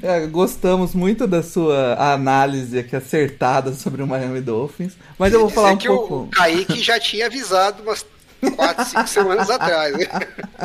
É, 0.00 0.24
gostamos 0.28 0.94
muito 0.94 1.26
da 1.26 1.42
sua 1.42 1.94
análise 2.12 2.78
aqui 2.78 2.94
acertada 2.94 3.72
sobre 3.72 4.00
o 4.00 4.06
Miami 4.06 4.40
Dolphins. 4.40 4.92
Mas 5.18 5.32
eu 5.32 5.40
vou 5.40 5.50
falar 5.50 5.72
um 5.72 5.76
que 5.76 5.88
pouco. 5.88 6.14
o 6.20 6.28
Kaique 6.28 6.80
já 6.80 7.00
tinha 7.00 7.26
avisado 7.26 7.82
umas 7.82 8.06
4, 8.56 8.84
5 8.84 9.06
semanas 9.08 9.50
atrás, 9.50 9.96
né? 9.96 10.06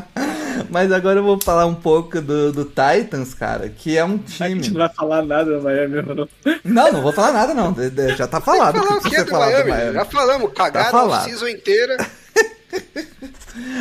Mas 0.70 0.92
agora 0.92 1.20
eu 1.20 1.24
vou 1.24 1.40
falar 1.42 1.66
um 1.66 1.76
pouco 1.76 2.22
do, 2.22 2.52
do 2.52 2.66
Titans, 2.66 3.34
cara, 3.34 3.70
que 3.70 3.98
é 3.98 4.06
um 4.06 4.16
A 4.16 4.48
gente 4.48 4.62
time. 4.62 4.70
não 4.70 4.80
vai 4.88 4.90
falar 4.94 5.22
nada 5.24 5.58
do 5.58 5.64
Miami, 5.64 5.96
mesmo, 5.96 6.16
não. 6.16 6.30
Não, 6.64 6.92
não 6.94 7.02
vou 7.02 7.12
falar 7.12 7.32
nada, 7.34 7.54
não. 7.54 7.76
Já 8.16 8.28
tá 8.28 8.40
falado. 8.40 8.78
Falar 8.78 8.96
o 8.96 8.98
o 8.98 9.02
que 9.02 9.10
que 9.10 9.16
você 9.16 9.24
do 9.24 9.32
falar 9.32 9.46
do 9.48 9.52
Miami? 9.52 9.72
Miami. 9.72 9.94
Já 9.94 10.06
falamos, 10.06 10.54
cagaram 10.54 11.10
Tá 11.10 11.18
a 11.18 11.22
season 11.22 11.48
inteira. 11.48 11.98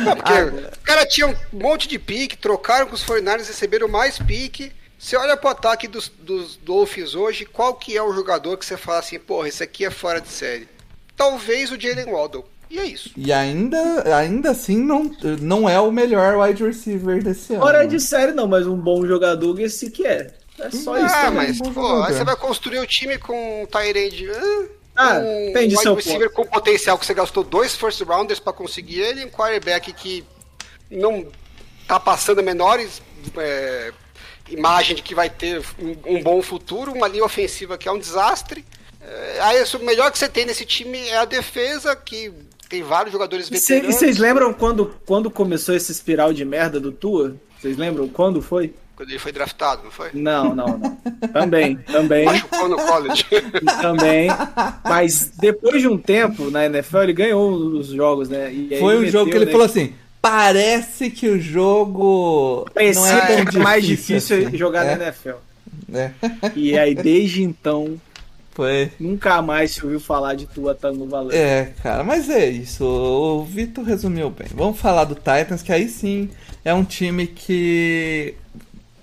Não, 0.03 0.15
porque 0.17 0.33
os 0.33 0.77
caras 0.83 1.05
tinham 1.13 1.33
um 1.53 1.59
monte 1.59 1.87
de 1.87 1.97
pique, 1.97 2.37
trocaram 2.37 2.87
com 2.87 2.93
os 2.93 3.05
49ers, 3.05 3.47
receberam 3.47 3.87
mais 3.87 4.19
pique. 4.19 4.71
Você 4.99 5.15
olha 5.15 5.37
pro 5.37 5.49
ataque 5.49 5.87
dos, 5.87 6.09
dos 6.09 6.57
Dolphins 6.57 7.15
hoje, 7.15 7.45
qual 7.45 7.73
que 7.75 7.95
é 7.95 8.03
o 8.03 8.13
jogador 8.13 8.57
que 8.57 8.65
você 8.65 8.77
fala 8.77 8.99
assim, 8.99 9.17
porra, 9.17 9.47
esse 9.47 9.63
aqui 9.63 9.85
é 9.85 9.89
fora 9.89 10.19
de 10.21 10.27
série? 10.27 10.67
Talvez 11.15 11.71
o 11.71 11.79
Jalen 11.79 12.11
Waddle. 12.11 12.45
E 12.71 12.79
é 12.79 12.85
isso. 12.85 13.11
E 13.17 13.33
ainda, 13.33 14.17
ainda 14.17 14.51
assim, 14.51 14.77
não, 14.77 15.11
não 15.41 15.69
é 15.69 15.77
o 15.77 15.91
melhor 15.91 16.37
wide 16.37 16.63
receiver 16.63 17.21
desse 17.21 17.51
ano. 17.51 17.61
Fora 17.61 17.85
de 17.85 17.99
série, 17.99 18.31
não, 18.31 18.47
mas 18.47 18.65
um 18.65 18.77
bom 18.77 19.05
jogador 19.05 19.59
esse 19.59 19.91
que 19.91 20.07
é. 20.07 20.33
É 20.57 20.71
só 20.71 20.97
isso 20.97 21.13
ah, 21.13 21.31
mas, 21.31 21.57
bom 21.57 21.73
pô, 21.73 21.81
jogador. 21.81 22.03
aí 22.05 22.13
você 22.13 22.23
vai 22.23 22.35
construir 22.37 22.79
o 22.79 22.87
time 22.87 23.17
com 23.17 23.63
um 23.63 23.65
Tyrande. 23.65 24.29
Ah, 24.95 25.19
um 25.19 25.49
entendi 25.49 25.75
wide 25.75 25.81
seu 25.81 25.95
receiver 25.95 26.29
com 26.31 26.45
potencial 26.45 26.97
que 26.97 27.05
você 27.05 27.13
gastou 27.13 27.43
dois 27.43 27.75
first 27.75 27.99
rounders 28.03 28.39
pra 28.39 28.53
conseguir 28.53 29.01
ele, 29.01 29.25
um 29.25 29.29
quarterback 29.29 29.91
que 29.91 30.23
não 30.89 31.27
tá 31.85 31.99
passando 31.99 32.41
menores 32.41 33.01
é, 33.35 33.91
imagem 34.49 34.95
de 34.95 35.01
que 35.01 35.13
vai 35.13 35.29
ter 35.29 35.61
um, 35.77 36.15
um 36.15 36.23
bom 36.23 36.41
futuro, 36.41 36.93
uma 36.93 37.09
linha 37.09 37.25
ofensiva 37.25 37.77
que 37.77 37.89
é 37.89 37.91
um 37.91 37.99
desastre. 37.99 38.65
É, 39.01 39.39
aí 39.41 39.63
o 39.63 39.79
melhor 39.79 40.09
que 40.09 40.17
você 40.17 40.29
tem 40.29 40.45
nesse 40.45 40.65
time 40.65 40.97
é 41.09 41.17
a 41.17 41.25
defesa, 41.25 41.93
que 41.95 42.31
tem 42.71 42.81
vários 42.81 43.11
jogadores 43.11 43.45
E 43.51 43.57
cê- 43.57 43.75
veteranos. 43.75 43.95
e 43.95 43.99
vocês 43.99 44.17
lembram 44.17 44.53
quando, 44.53 44.95
quando 45.05 45.29
começou 45.29 45.75
esse 45.75 45.91
espiral 45.91 46.33
de 46.33 46.43
merda 46.45 46.79
do 46.79 46.91
Tua? 46.91 47.35
Vocês 47.59 47.77
lembram 47.77 48.07
quando 48.07 48.41
foi? 48.41 48.73
Quando 48.95 49.09
ele 49.09 49.19
foi 49.19 49.31
draftado, 49.31 49.83
não 49.83 49.91
foi? 49.91 50.09
Não, 50.13 50.55
não, 50.55 50.77
não. 50.77 50.97
Também, 51.33 51.75
também, 51.77 52.25
Machucou 52.25 52.69
no 52.69 52.77
college. 52.77 53.25
também. 53.81 54.29
Mas 54.83 55.31
depois 55.39 55.81
de 55.81 55.87
um 55.87 55.97
tempo 55.97 56.49
na 56.49 56.65
NFL, 56.65 56.97
ele 56.99 57.13
ganhou 57.13 57.51
os 57.51 57.87
jogos, 57.87 58.29
né? 58.29 58.51
E 58.53 58.73
aí 58.73 58.79
Foi 58.79 58.95
um 58.95 58.99
meteu, 58.99 59.11
jogo 59.11 59.31
que 59.31 59.37
ele 59.37 59.45
né, 59.45 59.51
falou 59.51 59.65
assim: 59.65 59.93
parece 60.21 61.09
que 61.09 61.27
o 61.27 61.39
jogo 61.39 62.57
não 62.67 62.73
Parecia 62.73 63.11
é 63.11 63.25
que 63.37 63.37
difícil. 63.45 63.61
mais 63.61 63.85
difícil 63.85 64.47
assim. 64.47 64.57
jogar 64.57 64.85
é, 64.85 64.95
na 64.95 65.03
NFL. 65.05 65.29
é. 65.93 66.11
E 66.55 66.77
aí, 66.77 66.93
desde 66.95 67.41
então, 67.43 67.99
Foi. 68.61 68.91
nunca 68.99 69.41
mais 69.41 69.71
se 69.71 69.83
ouviu 69.83 69.99
falar 69.99 70.35
de 70.35 70.45
Tua 70.45 70.77
no 70.93 71.07
valor. 71.07 71.33
É, 71.33 71.73
cara, 71.81 72.03
mas 72.03 72.29
é 72.29 72.47
isso. 72.49 72.85
O 72.85 73.43
Vitor 73.43 73.83
resumiu 73.83 74.29
bem. 74.29 74.47
Vamos 74.53 74.79
falar 74.79 75.05
do 75.05 75.15
Titans, 75.15 75.61
que 75.63 75.71
aí 75.71 75.89
sim 75.89 76.29
é 76.63 76.73
um 76.73 76.83
time 76.83 77.25
que 77.27 78.35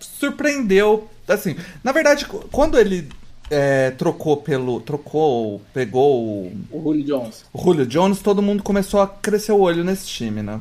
surpreendeu. 0.01 1.09
Assim, 1.27 1.57
na 1.83 1.93
verdade, 1.93 2.25
quando 2.51 2.79
ele 2.79 3.09
é, 3.51 3.91
trocou 3.91 4.37
pelo. 4.37 4.81
Trocou, 4.81 5.61
pegou 5.75 6.25
o, 6.25 6.53
O 6.71 6.83
Julio 6.83 7.05
Jones. 7.05 7.45
o 7.53 7.61
Julio 7.63 7.87
Jones, 7.87 8.21
todo 8.21 8.41
mundo 8.43 8.63
começou 8.63 9.01
a 9.01 9.07
crescer 9.07 9.53
o 9.53 9.61
olho 9.61 9.83
nesse 9.85 10.07
time, 10.07 10.43
né? 10.43 10.61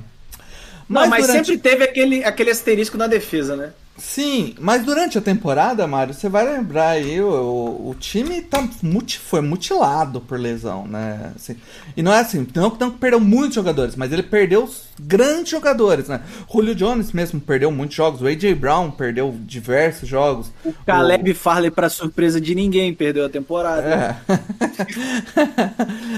Não, 0.89 1.05
mas 1.07 1.27
durante- 1.27 1.47
sempre 1.47 1.61
teve 1.61 1.83
aquele, 1.83 2.23
aquele 2.23 2.49
asterisco 2.49 2.97
na 2.97 3.07
defesa, 3.07 3.55
né? 3.55 3.73
Sim, 3.97 4.53
mas 4.59 4.85
durante 4.85 5.17
a 5.17 5.21
temporada, 5.21 5.87
Mário, 5.87 6.13
você 6.13 6.29
vai 6.29 6.45
lembrar 6.45 6.89
aí, 6.89 7.19
o, 7.19 7.89
o 7.89 7.95
time 7.99 8.41
tá 8.43 8.67
muti- 8.83 9.17
foi 9.17 9.41
mutilado 9.41 10.21
por 10.21 10.39
lesão, 10.39 10.87
né? 10.87 11.31
Assim, 11.35 11.55
e 11.95 12.03
não 12.03 12.13
é 12.13 12.19
assim, 12.19 12.45
não, 12.53 12.69
que 12.69 12.89
perdeu 12.91 13.19
muitos 13.19 13.55
jogadores, 13.55 13.95
mas 13.95 14.13
ele 14.13 14.21
perdeu 14.21 14.65
os 14.65 14.87
grandes 14.99 15.49
jogadores, 15.49 16.07
né? 16.07 16.21
Julio 16.51 16.75
Jones 16.75 17.11
mesmo 17.11 17.39
perdeu 17.39 17.71
muitos 17.71 17.95
jogos, 17.95 18.21
o 18.21 18.27
A.J. 18.27 18.53
Brown 18.53 18.91
perdeu 18.91 19.35
diversos 19.41 20.07
jogos. 20.07 20.51
O 20.63 20.73
Caleb 20.85 21.33
Farley, 21.33 21.71
pra 21.71 21.89
surpresa 21.89 22.39
de 22.39 22.53
ninguém, 22.53 22.93
perdeu 22.93 23.25
a 23.25 23.29
temporada. 23.29 23.87
É. 24.27 24.37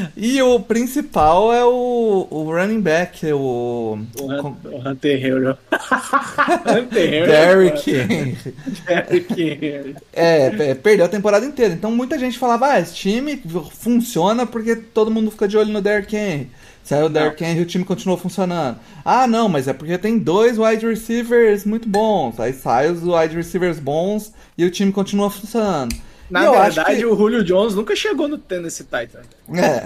e 0.15 0.41
o 0.41 0.59
principal 0.59 1.53
é 1.53 1.63
o, 1.63 2.27
o 2.29 2.43
running 2.51 2.81
back, 2.81 3.25
o. 3.31 3.99
O, 4.19 4.25
o 4.67 4.89
Hunter 4.89 5.25
Henry. 5.25 5.57
Hunter 6.65 7.13
Henry. 7.13 7.68
Derrick 7.71 7.91
Henry. 7.91 8.37
Derrick 8.87 9.41
Henry. 9.41 9.95
É, 10.13 10.73
perdeu 10.75 11.05
a 11.05 11.09
temporada 11.09 11.45
inteira. 11.45 11.73
Então 11.73 11.91
muita 11.91 12.17
gente 12.17 12.37
falava, 12.37 12.67
ah, 12.67 12.79
esse 12.79 12.93
time 12.95 13.41
funciona 13.73 14.45
porque 14.45 14.75
todo 14.75 15.11
mundo 15.11 15.31
fica 15.31 15.47
de 15.47 15.57
olho 15.57 15.71
no 15.71 15.81
Derrick 15.81 16.15
Henry. 16.15 16.49
Saiu 16.83 17.05
o 17.05 17.09
Derrick 17.09 17.43
Henry 17.43 17.59
e 17.59 17.63
o 17.63 17.65
time 17.65 17.85
continuou 17.85 18.17
funcionando. 18.17 18.79
Ah, 19.05 19.27
não, 19.27 19.47
mas 19.47 19.67
é 19.67 19.73
porque 19.73 19.97
tem 19.97 20.17
dois 20.17 20.57
wide 20.57 20.85
receivers 20.87 21.63
muito 21.65 21.87
bons. 21.87 22.39
Aí 22.39 22.51
sai 22.53 22.89
os 22.89 23.03
wide 23.03 23.35
receivers 23.35 23.77
bons 23.79 24.33
e 24.57 24.65
o 24.65 24.71
time 24.71 24.91
continua 24.91 25.29
funcionando. 25.29 25.95
Na 26.31 26.45
E 26.45 26.51
verdade, 26.51 26.97
que- 26.99 27.05
o 27.05 27.15
Julio 27.17 27.43
Jones 27.43 27.73
nunca 27.75 27.95
chegou 27.95 28.27
no 28.27 28.37
Tennessee 28.37 28.85
Titan. 28.85 29.21
É. 29.53 29.79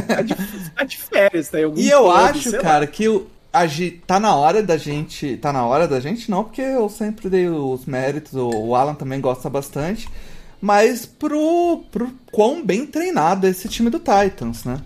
Tá 0.00 0.22
de, 0.22 0.34
tá 0.76 0.84
de 0.84 0.96
férias, 0.96 1.48
tá 1.48 1.60
em 1.60 1.64
algum 1.64 1.78
E 1.80 1.88
eu 1.90 2.02
clube, 2.04 2.18
acho, 2.18 2.52
lá. 2.52 2.58
cara, 2.58 2.86
que 2.86 3.08
o, 3.08 3.26
a, 3.52 3.66
gi- 3.66 4.02
tá 4.06 4.18
na 4.18 4.34
hora 4.34 4.62
da 4.62 4.76
gente. 4.76 5.36
Tá 5.36 5.52
na 5.52 5.64
hora 5.66 5.86
da 5.86 6.00
gente, 6.00 6.30
não, 6.30 6.44
porque 6.44 6.62
eu 6.62 6.88
sempre 6.88 7.28
dei 7.28 7.48
os 7.48 7.84
méritos, 7.86 8.32
o, 8.34 8.74
Alan 8.74 8.94
também 8.94 9.20
gosta 9.20 9.50
bastante. 9.50 10.08
Mas 10.60 11.04
pro, 11.04 11.84
pro 11.90 12.12
quão 12.30 12.64
bem 12.64 12.86
treinado 12.86 13.46
é 13.46 13.50
esse 13.50 13.68
time 13.68 13.90
do 13.90 13.98
Titans, 13.98 14.64
né? 14.64 14.80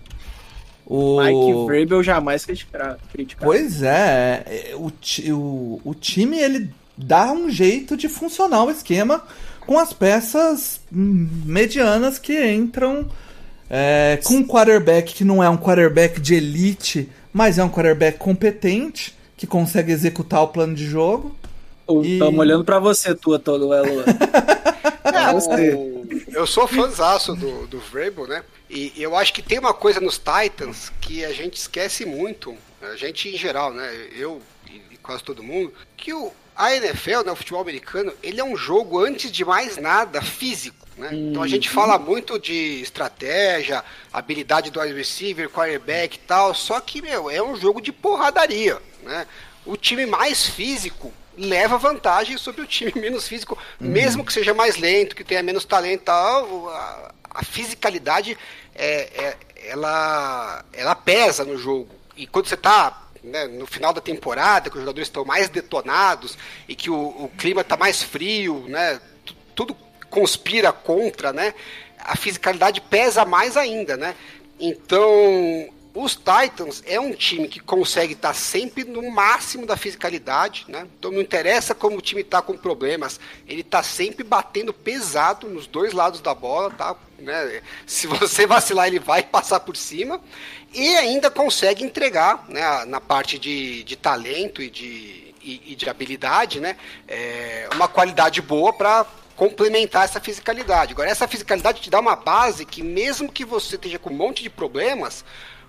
O... 0.85 1.21
Mike 1.21 1.65
Vrabel 1.65 2.01
jamais 2.01 2.45
criticar. 2.45 2.97
criticar. 3.11 3.45
Pois 3.45 3.83
é, 3.83 4.43
é, 4.45 4.75
o, 4.75 4.91
o, 5.33 5.81
o 5.83 5.93
time 5.93 6.39
ele 6.39 6.69
dá 6.97 7.31
um 7.31 7.49
jeito 7.49 7.95
de 7.95 8.09
funcionar 8.09 8.63
o 8.63 8.71
esquema 8.71 9.23
com 9.67 9.77
as 9.77 9.93
peças 9.93 10.79
medianas 10.89 12.17
que 12.17 12.51
entram 12.53 13.05
é, 13.69 14.19
com 14.23 14.35
um 14.35 14.47
quarterback 14.47 15.13
que 15.13 15.23
não 15.23 15.43
é 15.43 15.49
um 15.49 15.57
quarterback 15.57 16.19
de 16.19 16.35
elite, 16.35 17.09
mas 17.33 17.57
é 17.57 17.63
um 17.63 17.69
quarterback 17.69 18.17
competente 18.17 19.15
que 19.35 19.45
consegue 19.45 19.91
executar 19.91 20.41
o 20.43 20.47
plano 20.47 20.73
de 20.75 20.85
jogo. 20.85 21.35
E- 22.03 22.13
Estamos 22.13 22.39
olhando 22.39 22.65
pra 22.65 22.79
você, 22.79 23.13
tua, 23.15 23.37
todo 23.39 23.73
Elo. 23.73 24.03
É, 25.03 26.37
eu 26.37 26.45
sou 26.45 26.67
fãzaço 26.67 27.35
do, 27.35 27.67
do 27.67 27.79
Vrabel, 27.79 28.27
né? 28.27 28.43
E 28.69 28.91
eu 28.97 29.15
acho 29.15 29.33
que 29.33 29.41
tem 29.41 29.59
uma 29.59 29.73
coisa 29.73 29.99
nos 30.01 30.17
Titans 30.19 30.91
que 30.99 31.23
a 31.23 31.31
gente 31.31 31.55
esquece 31.55 32.05
muito, 32.05 32.55
a 32.81 32.95
gente 32.95 33.29
em 33.29 33.37
geral, 33.37 33.73
né? 33.73 33.89
Eu 34.15 34.41
e, 34.69 34.81
e 34.91 34.97
quase 34.97 35.23
todo 35.23 35.41
mundo, 35.43 35.73
que 35.95 36.13
o, 36.13 36.31
a 36.55 36.75
NFL, 36.75 37.23
né, 37.25 37.31
o 37.31 37.35
futebol 37.35 37.61
americano, 37.61 38.11
ele 38.21 38.41
é 38.41 38.43
um 38.43 38.57
jogo, 38.57 38.99
antes 38.99 39.31
de 39.31 39.45
mais 39.45 39.77
nada, 39.77 40.21
físico. 40.21 40.85
Né? 40.97 41.09
Então 41.13 41.43
a 41.43 41.47
gente 41.47 41.69
fala 41.69 41.97
muito 41.99 42.39
de 42.39 42.81
estratégia, 42.81 43.83
habilidade 44.11 44.71
do 44.71 44.79
wide 44.79 44.93
receiver, 44.95 45.49
quarterback 45.49 46.15
e 46.15 46.19
tal, 46.19 46.53
só 46.55 46.79
que, 46.79 47.01
meu, 47.01 47.29
é 47.29 47.41
um 47.41 47.55
jogo 47.55 47.79
de 47.81 47.91
porradaria, 47.91 48.77
né? 49.03 49.27
O 49.65 49.75
time 49.77 50.05
mais 50.05 50.47
físico 50.47 51.13
leva 51.37 51.77
vantagem 51.77 52.37
sobre 52.37 52.61
o 52.61 52.65
time 52.65 52.91
menos 52.99 53.27
físico, 53.27 53.57
mesmo 53.79 54.25
que 54.25 54.33
seja 54.33 54.53
mais 54.53 54.77
lento, 54.77 55.15
que 55.15 55.23
tenha 55.23 55.43
menos 55.43 55.65
talento 55.65 56.01
e 56.01 56.05
tal, 56.05 56.69
a, 56.69 57.11
a 57.29 57.43
fisicalidade 57.43 58.37
é, 58.73 59.01
é- 59.23 59.37
ela, 59.69 60.63
ela 60.71 60.95
pesa 60.95 61.43
no 61.43 61.57
jogo. 61.57 61.89
E 62.15 62.25
quando 62.25 62.47
você 62.47 62.55
está 62.55 63.03
no 63.59 63.65
final 63.67 63.91
da 63.91 63.99
temporada, 63.99 64.69
que 64.69 64.77
os 64.77 64.81
jogadores 64.81 65.07
estão 65.09 65.25
mais 65.25 65.49
detonados 65.49 66.37
e 66.67 66.75
que 66.75 66.89
o, 66.89 66.95
o 66.95 67.31
clima 67.37 67.61
está 67.61 67.75
mais 67.75 68.01
frio, 68.01 68.63
né? 68.69 68.99
tu- 69.25 69.35
Tudo 69.53 69.77
conspira 70.09 70.71
contra, 70.71 71.31
né? 71.33 71.53
A 71.99 72.15
fisicalidade 72.15 72.81
pesa 72.81 73.25
mais 73.25 73.57
ainda, 73.57 73.97
né? 73.97 74.15
Então, 74.59 75.69
os 75.97 76.15
Titans 76.15 76.83
é 76.85 76.99
um 76.99 77.11
time 77.11 77.47
que 77.47 77.59
consegue 77.59 78.13
estar 78.13 78.33
sempre 78.33 78.83
no 78.83 79.09
máximo 79.09 79.65
da 79.65 79.75
fisicalidade, 79.75 80.65
né? 80.67 80.87
Então 80.97 81.11
não 81.11 81.19
interessa 81.19 81.73
como 81.73 81.97
o 81.97 82.01
time 82.01 82.21
está 82.21 82.39
com 82.39 82.55
problemas, 82.55 83.19
ele 83.47 83.61
está 83.61 83.81
sempre 83.81 84.23
batendo 84.23 84.71
pesado 84.71 85.49
nos 85.49 85.65
dois 85.65 85.93
lados 85.93 86.21
da 86.21 86.35
bola, 86.35 86.69
tá? 86.69 86.95
Né? 87.17 87.63
Se 87.87 88.05
você 88.05 88.45
vacilar, 88.47 88.87
ele 88.87 88.99
vai 88.99 89.23
passar 89.23 89.59
por 89.61 89.75
cima 89.75 90.21
e 90.71 90.95
ainda 90.97 91.31
consegue 91.31 91.83
entregar, 91.83 92.45
né? 92.47 92.85
Na 92.85 93.01
parte 93.01 93.39
de, 93.39 93.83
de 93.83 93.95
talento 93.95 94.61
e 94.61 94.69
de, 94.69 95.33
e, 95.41 95.71
e 95.71 95.75
de 95.75 95.89
habilidade, 95.89 96.59
né? 96.59 96.77
É, 97.07 97.69
uma 97.73 97.87
qualidade 97.87 98.39
boa 98.39 98.71
para 98.71 99.03
complementar 99.37 100.03
essa 100.03 100.19
fisicalidade. 100.19 100.91
Agora, 100.91 101.09
essa 101.09 101.27
fisicalidade 101.27 101.79
te 101.79 101.89
dá 101.89 101.99
uma 101.99 102.15
base 102.15 102.65
que, 102.65 102.83
mesmo 102.83 103.31
que 103.31 103.45
você 103.45 103.75
esteja 103.75 103.97
com 103.97 104.09
um 104.09 104.17
monte 104.17 104.43
de 104.43 104.49
problemas, 104.49 105.23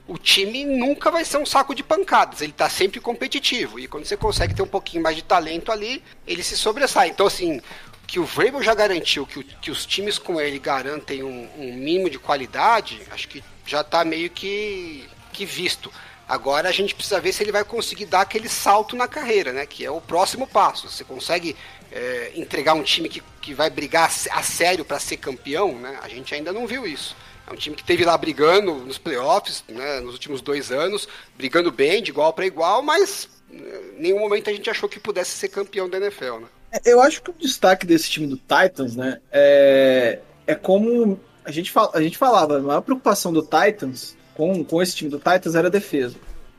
o 0.08 0.16
time 0.16 0.64
nunca 0.64 1.10
vai 1.10 1.24
ser 1.24 1.36
um 1.36 1.44
saco 1.46 1.74
de 1.74 1.82
pancadas. 1.82 2.40
Ele 2.40 2.50
está 2.50 2.68
sempre 2.70 2.98
competitivo. 2.98 3.78
E 3.78 3.86
quando 3.86 4.06
você 4.06 4.16
consegue 4.16 4.54
ter 4.54 4.62
um 4.62 4.66
pouquinho 4.66 5.02
mais 5.02 5.14
de 5.14 5.22
talento 5.22 5.70
ali, 5.70 6.02
ele 6.26 6.42
se 6.42 6.56
sobressai. 6.56 7.10
Então, 7.10 7.26
assim, 7.26 7.60
que 8.06 8.18
o 8.18 8.24
Vrabel 8.24 8.62
já 8.62 8.74
garantiu 8.74 9.26
que, 9.26 9.38
o- 9.38 9.44
que 9.44 9.70
os 9.70 9.84
times 9.84 10.18
com 10.18 10.40
ele 10.40 10.58
garantem 10.58 11.22
um, 11.22 11.46
um 11.58 11.74
mínimo 11.74 12.08
de 12.08 12.18
qualidade, 12.18 13.02
acho 13.10 13.28
que 13.28 13.44
já 13.66 13.82
está 13.82 14.02
meio 14.02 14.30
que, 14.30 15.06
que 15.30 15.44
visto. 15.44 15.92
Agora 16.26 16.70
a 16.70 16.72
gente 16.72 16.94
precisa 16.94 17.20
ver 17.20 17.32
se 17.34 17.42
ele 17.42 17.52
vai 17.52 17.64
conseguir 17.64 18.06
dar 18.06 18.22
aquele 18.22 18.48
salto 18.48 18.96
na 18.96 19.06
carreira, 19.06 19.52
né? 19.52 19.66
Que 19.66 19.84
é 19.84 19.90
o 19.90 20.00
próximo 20.00 20.46
passo. 20.46 20.88
Você 20.88 21.04
consegue 21.04 21.54
é, 21.92 22.32
entregar 22.34 22.74
um 22.74 22.82
time 22.82 23.08
que, 23.08 23.22
que 23.40 23.54
vai 23.54 23.70
brigar 23.70 24.10
a 24.30 24.42
sério 24.42 24.84
para 24.84 24.98
ser 24.98 25.16
campeão, 25.16 25.78
né? 25.78 25.98
A 26.02 26.08
gente 26.08 26.34
ainda 26.34 26.52
não 26.52 26.66
viu 26.66 26.86
isso. 26.86 27.16
É 27.48 27.52
um 27.52 27.56
time 27.56 27.74
que 27.74 27.84
teve 27.84 28.04
lá 28.04 28.16
brigando 28.16 28.74
nos 28.74 28.98
playoffs, 28.98 29.64
né, 29.68 30.00
nos 30.00 30.12
últimos 30.12 30.42
dois 30.42 30.70
anos, 30.70 31.08
brigando 31.36 31.72
bem, 31.72 32.02
de 32.02 32.10
igual 32.10 32.30
para 32.32 32.44
igual, 32.44 32.82
mas 32.82 33.26
né, 33.50 33.80
em 33.96 34.02
nenhum 34.02 34.18
momento 34.18 34.50
a 34.50 34.52
gente 34.52 34.68
achou 34.68 34.86
que 34.86 35.00
pudesse 35.00 35.30
ser 35.30 35.48
campeão 35.48 35.88
da 35.88 35.96
NFL, 35.96 36.40
né? 36.40 36.46
Eu 36.84 37.00
acho 37.00 37.22
que 37.22 37.30
o 37.30 37.34
destaque 37.34 37.86
desse 37.86 38.10
time 38.10 38.26
do 38.26 38.36
Titans, 38.36 38.94
né, 38.94 39.18
é, 39.32 40.18
é 40.46 40.54
como 40.54 41.18
a 41.42 41.50
gente, 41.50 41.70
fala, 41.70 41.90
a 41.94 42.02
gente 42.02 42.18
falava, 42.18 42.58
a 42.58 42.60
maior 42.60 42.82
preocupação 42.82 43.32
do 43.32 43.40
Titans 43.40 44.14
com, 44.34 44.62
com 44.62 44.82
esse 44.82 44.94
time 44.94 45.10
do 45.10 45.16
Titans 45.16 45.54
era 45.54 45.68
a 45.68 45.70
defesa. 45.70 46.16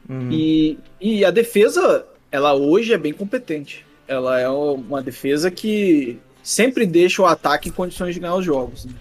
Uhum. 0.09 0.31
E, 0.31 0.79
e 0.99 1.23
a 1.23 1.29
defesa, 1.29 2.03
ela 2.31 2.55
hoje 2.55 2.91
é 2.91 2.97
bem 2.97 3.13
competente. 3.13 3.85
Ela 4.09 4.39
é 4.39 4.49
uma 4.49 5.01
defesa 5.01 5.49
que 5.51 6.17
sempre 6.43 6.85
deixa 6.85 7.21
o 7.21 7.25
ataque 7.25 7.69
em 7.69 7.71
condições 7.71 8.13
de 8.15 8.19
ganhar 8.19 8.35
os 8.35 8.43
jogos. 8.43 8.85
Né? 8.85 8.91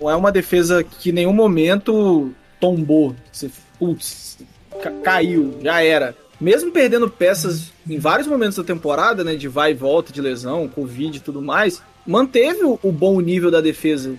Não 0.00 0.10
é 0.10 0.16
uma 0.16 0.32
defesa 0.32 0.82
que 0.84 1.10
em 1.10 1.12
nenhum 1.12 1.32
momento 1.32 2.32
tombou. 2.60 3.14
Você, 3.32 3.48
putz, 3.78 4.38
ca- 4.82 4.92
caiu, 5.02 5.58
já 5.62 5.82
era. 5.82 6.14
Mesmo 6.40 6.70
perdendo 6.72 7.08
peças 7.08 7.72
em 7.88 7.98
vários 7.98 8.26
momentos 8.28 8.56
da 8.56 8.64
temporada, 8.64 9.24
né, 9.24 9.36
de 9.36 9.48
vai 9.48 9.70
e 9.70 9.74
volta 9.74 10.12
de 10.12 10.20
lesão, 10.20 10.68
Covid 10.68 11.16
e 11.16 11.20
tudo 11.20 11.40
mais, 11.40 11.80
manteve 12.06 12.62
o, 12.64 12.78
o 12.82 12.92
bom 12.92 13.20
nível 13.20 13.50
da 13.50 13.60
defesa. 13.60 14.14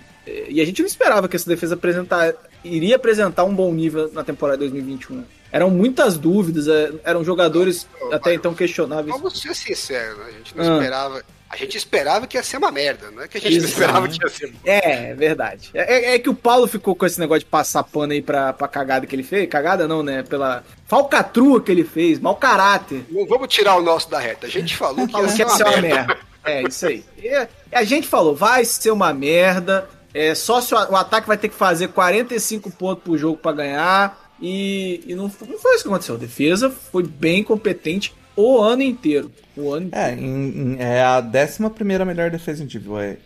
E 0.48 0.60
a 0.60 0.64
gente 0.64 0.80
não 0.80 0.86
esperava 0.86 1.28
que 1.28 1.36
essa 1.36 1.48
defesa 1.48 1.74
apresentar, 1.74 2.34
iria 2.64 2.96
apresentar 2.96 3.44
um 3.44 3.54
bom 3.54 3.72
nível 3.72 4.10
na 4.12 4.24
temporada 4.24 4.58
2021. 4.58 5.22
Eram 5.50 5.70
muitas 5.70 6.18
dúvidas, 6.18 6.68
eh, 6.68 6.92
eram 7.04 7.24
jogadores 7.24 7.86
até 8.12 8.34
então 8.34 8.52
questionáveis. 8.54 9.08
Vamos 9.16 9.40
ser 9.40 9.54
sinceros? 9.54 10.20
A 10.26 10.30
gente 10.30 10.56
não 10.56 10.64
Ah. 10.64 10.76
esperava. 10.78 11.22
A 11.50 11.56
gente 11.56 11.78
esperava 11.78 12.26
que 12.26 12.36
ia 12.36 12.42
ser 12.42 12.58
uma 12.58 12.70
merda, 12.70 13.10
não 13.10 13.22
é 13.22 13.28
que 13.28 13.38
a 13.38 13.40
gente 13.40 13.52
não 13.52 13.58
Isso, 13.64 13.68
esperava 13.72 14.06
que 14.06 14.22
ia 14.22 14.28
ser. 14.28 14.52
É, 14.66 15.10
é 15.10 15.14
verdade. 15.14 15.70
É, 15.72 15.94
é- 15.94 16.14
é 16.14 16.18
que 16.18 16.28
o 16.28 16.34
Paulo 16.34 16.66
ficou 16.66 16.94
com 16.94 17.06
esse 17.06 17.18
negócio 17.18 17.40
de 17.40 17.46
passar 17.46 17.82
pano 17.84 18.12
aí 18.12 18.20
pra, 18.20 18.52
pra 18.52 18.68
cagada 18.68 19.06
que 19.06 19.16
ele 19.16 19.22
fez. 19.22 19.48
Cagada 19.48 19.88
não, 19.88 20.02
né? 20.02 20.22
Pela 20.22 20.62
falcatrua 20.86 21.62
que 21.62 21.72
ele 21.72 21.84
fez, 21.84 22.18
mau 22.20 22.36
caráter. 22.36 23.02
Não 23.10 23.26
vamos 23.26 23.48
tirar 23.48 23.76
o 23.76 23.82
nosso 23.82 24.10
da 24.10 24.18
reta. 24.18 24.46
A 24.46 24.50
gente 24.50 24.76
falou 24.76 25.06
que 25.08 25.16
ia 25.16 25.28
ser 25.28 25.44
uma 25.46 25.56
ser 25.56 25.62
uma 25.64 25.76
merda. 25.78 26.06
merda. 26.06 26.18
É, 26.44 26.62
isso 26.62 26.86
aí. 26.86 27.04
E 27.16 27.46
a 27.72 27.82
gente 27.84 28.06
falou, 28.06 28.34
vai 28.36 28.64
ser 28.66 28.90
uma 28.90 29.14
merda. 29.14 29.88
É, 30.12 30.34
só 30.34 30.60
se 30.60 30.74
o, 30.74 30.78
o 30.78 30.96
ataque 30.96 31.26
vai 31.28 31.38
ter 31.38 31.48
que 31.48 31.54
fazer 31.54 31.88
45 31.88 32.70
pontos 32.72 33.02
por 33.04 33.16
jogo 33.16 33.38
pra 33.38 33.52
ganhar. 33.52 34.27
E, 34.40 35.02
e 35.06 35.14
não, 35.14 35.24
não 35.24 35.58
foi 35.58 35.74
isso 35.74 35.82
que 35.82 35.88
aconteceu. 35.88 36.14
A 36.14 36.18
defesa 36.18 36.70
foi 36.70 37.02
bem 37.02 37.42
competente 37.42 38.14
o 38.36 38.60
ano 38.60 38.82
inteiro. 38.82 39.30
O 39.56 39.72
ano 39.72 39.88
É, 39.92 40.14
em- 40.14 40.74
em- 40.74 40.76
é 40.78 41.02
a 41.02 41.20
11 41.20 42.04
melhor 42.04 42.30
defesa 42.30 42.62
em 42.62 42.66
DVOA. 42.66 43.16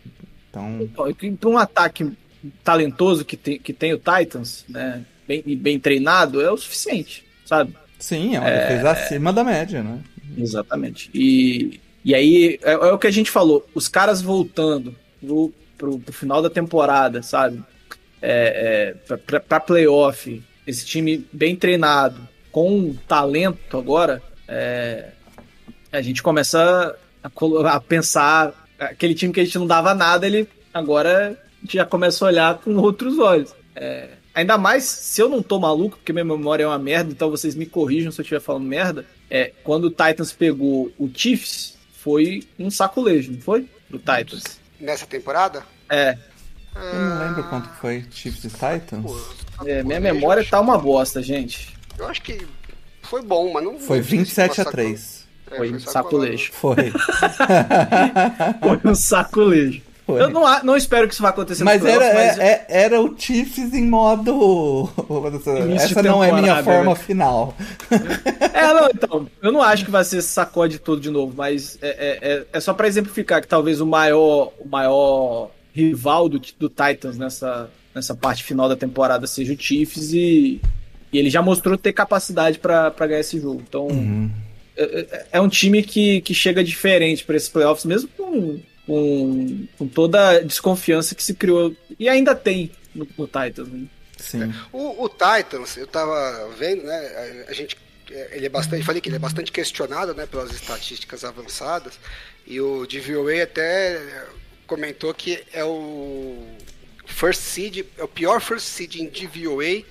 Então, 0.50 0.88
para 1.38 1.48
um 1.50 1.58
ataque 1.58 2.10
talentoso 2.64 3.24
que 3.24 3.36
tem, 3.36 3.58
que 3.58 3.72
tem 3.72 3.92
o 3.92 3.98
Titans, 3.98 4.64
né? 4.68 5.04
Bem, 5.26 5.42
e 5.46 5.54
bem 5.54 5.78
treinado, 5.78 6.40
é 6.40 6.50
o 6.50 6.56
suficiente, 6.56 7.24
sabe? 7.44 7.74
sim, 7.98 8.34
é 8.34 8.40
uma 8.40 8.50
defesa 8.50 8.90
acima 8.90 9.32
da 9.32 9.44
média, 9.44 9.80
né? 9.82 10.00
Exatamente. 10.36 11.08
E, 11.14 11.80
e 12.04 12.14
aí 12.14 12.58
é, 12.62 12.72
é 12.72 12.92
o 12.92 12.98
que 12.98 13.06
a 13.06 13.10
gente 13.12 13.30
falou, 13.30 13.64
os 13.74 13.86
caras 13.86 14.20
voltando 14.20 14.94
pro, 15.20 15.52
pro, 15.78 15.98
pro 16.00 16.12
final 16.12 16.42
da 16.42 16.50
temporada, 16.50 17.22
sabe? 17.22 17.62
É, 18.20 18.90
é, 18.90 18.94
pra, 19.06 19.18
pra, 19.18 19.40
pra 19.40 19.60
playoff, 19.60 20.42
esse 20.66 20.84
time 20.86 21.26
bem 21.32 21.56
treinado, 21.56 22.28
com 22.50 22.94
talento 23.08 23.78
agora, 23.78 24.22
é, 24.46 25.10
a 25.90 26.00
gente 26.02 26.22
começa 26.22 26.96
a, 27.22 27.30
a 27.74 27.80
pensar 27.80 28.52
aquele 28.78 29.14
time 29.14 29.32
que 29.32 29.40
a 29.40 29.44
gente 29.44 29.58
não 29.58 29.66
dava 29.66 29.94
nada, 29.94 30.26
ele 30.26 30.48
agora 30.72 31.30
a 31.30 31.60
gente 31.64 31.74
já 31.74 31.84
começa 31.84 32.24
a 32.24 32.28
olhar 32.28 32.58
com 32.58 32.74
outros 32.76 33.18
olhos. 33.18 33.54
É, 33.74 34.10
ainda 34.34 34.58
mais 34.58 34.84
se 34.84 35.20
eu 35.20 35.28
não 35.28 35.42
tô 35.42 35.58
maluco, 35.58 35.96
porque 35.96 36.12
minha 36.12 36.24
memória 36.24 36.64
é 36.64 36.66
uma 36.66 36.78
merda, 36.78 37.10
então 37.12 37.30
vocês 37.30 37.54
me 37.54 37.66
corrijam 37.66 38.10
se 38.12 38.20
eu 38.20 38.22
estiver 38.22 38.40
falando 38.40 38.64
merda. 38.64 39.04
É, 39.30 39.52
quando 39.64 39.84
o 39.84 39.90
Titans 39.90 40.32
pegou 40.32 40.92
o 40.98 41.10
Chiefs, 41.14 41.78
foi 41.94 42.42
um 42.58 42.70
saculejo, 42.70 43.32
não 43.32 43.40
foi? 43.40 43.68
Do 43.88 43.98
Titans. 43.98 44.60
Nessa 44.80 45.06
temporada? 45.06 45.62
É, 45.88 46.18
Eu 46.74 46.94
não 46.94 47.18
lembro 47.18 47.44
quanto 47.44 47.68
foi 47.74 48.04
Chiefs 48.10 48.44
e 48.44 48.48
Titans. 48.48 49.02
Pô, 49.02 49.16
é, 49.66 49.82
minha 49.82 50.00
memória 50.00 50.44
tá 50.48 50.60
uma 50.60 50.78
bosta, 50.78 51.22
gente. 51.22 51.74
Eu 51.98 52.06
acho 52.08 52.22
que 52.22 52.46
foi 53.02 53.22
bom, 53.22 53.52
mas 53.52 53.64
não. 53.64 53.78
Foi 53.78 53.98
não 53.98 54.04
sei 54.04 54.10
se 54.10 54.16
27 54.18 54.50
a 54.60 54.64
saco- 54.64 54.70
3. 54.72 55.22
É, 55.50 55.56
Foi 55.56 55.72
um 55.72 55.78
sacolado. 55.78 55.92
saculejo. 55.92 56.52
Foi. 56.52 56.76
Foi 58.60 58.90
um 58.90 58.94
saculejo. 58.94 59.82
Foi. 60.04 60.20
Eu 60.20 60.30
não, 60.30 60.62
não 60.64 60.76
espero 60.76 61.06
que 61.06 61.14
isso 61.14 61.22
vá 61.22 61.28
acontecer 61.28 61.62
Mas 61.62 61.80
nos 61.80 61.88
era, 61.88 62.00
playoffs, 62.10 62.36
mas 62.36 62.38
é- 62.40 62.66
é- 62.68 62.82
era 62.84 63.00
o 63.00 63.14
Chiefs 63.16 63.72
em 63.72 63.86
modo. 63.86 64.90
Essa 65.76 66.02
não 66.02 66.24
é 66.24 66.32
minha 66.32 66.60
forma 66.64 66.90
né? 66.90 66.96
final. 66.96 67.54
É, 68.52 68.74
não, 68.74 68.88
então, 68.94 69.28
eu 69.40 69.50
não 69.52 69.60
acho 69.62 69.84
que 69.84 69.90
vai 69.90 70.04
ser 70.04 70.20
sacode 70.22 70.78
todo 70.78 71.00
de 71.00 71.10
novo, 71.10 71.32
mas 71.36 71.78
é, 71.82 71.88
é, 71.88 72.18
é- 72.32 72.46
é 72.52 72.60
só 72.60 72.72
pra 72.74 72.86
exemplificar 72.88 73.40
que 73.40 73.48
talvez 73.48 73.80
o 73.80 73.86
maior, 73.86 74.52
o 74.58 74.68
maior 74.68 75.50
rival 75.74 76.28
do, 76.28 76.40
do 76.58 76.68
Titans 76.68 77.16
nessa, 77.18 77.70
nessa 77.95 78.14
parte 78.14 78.43
final 78.45 78.68
da 78.68 78.76
temporada 78.76 79.26
seja 79.26 79.53
o 79.53 79.59
Chiefs 79.61 80.12
e, 80.12 80.61
e 81.12 81.18
ele 81.18 81.28
já 81.30 81.43
mostrou 81.43 81.76
ter 81.76 81.93
capacidade 81.93 82.59
pra 82.59 82.90
pra 82.90 83.07
ganhar 83.07 83.20
esse 83.20 83.38
jogo. 83.40 83.62
Então, 83.68 83.88
é, 84.76 84.82
é- 84.82 85.26
é 85.32 85.40
um 85.40 85.49
time 85.49 85.82
que, 85.82 86.20
que 86.22 86.34
chega 86.34 86.62
diferente 86.64 87.24
pra 87.24 87.36
esses 87.36 87.49
playoffs, 87.49 87.84
mesmo 87.84 88.09
com, 88.16 88.61
com, 88.86 89.66
com 89.78 89.88
toda 89.88 90.30
a 90.30 90.40
desconfiança 90.40 91.14
que 91.14 91.22
se 91.22 91.34
criou 91.34 91.74
e 91.99 92.09
ainda 92.09 92.34
tem 92.34 92.70
no, 92.95 93.07
no 93.18 93.26
Titans. 93.26 93.68
Né? 93.68 93.86
Sim. 94.16 94.53
O, 94.72 95.05
o 95.05 95.09
Titans, 95.09 95.76
eu 95.76 95.86
tava 95.86 96.49
vendo, 96.59 96.84
né? 96.84 97.45
A, 97.47 97.51
a 97.51 97.53
gente. 97.53 97.76
é, 98.11 98.36
Ele 98.36 98.47
é 98.47 98.49
bastante. 98.49 98.84
Falei 98.84 99.01
que 99.01 99.09
ele 99.09 99.16
é 99.16 99.18
bastante 99.18 99.51
questionado, 99.51 100.14
né? 100.14 100.26
Pelas 100.26 100.53
estatísticas 100.53 101.24
avançadas. 101.24 101.99
E 102.47 102.61
o 102.61 102.86
DVOA 102.86 103.43
até 103.43 104.01
comentou 104.66 105.12
que 105.12 105.43
é 105.53 105.64
o 105.64 106.47
first 107.12 107.40
seed, 107.42 107.84
é 107.98 108.02
o 108.02 108.08
pior 108.08 108.40
first 108.40 108.66
seed 108.66 108.96
em 108.96 109.06
DVOA 109.08 109.84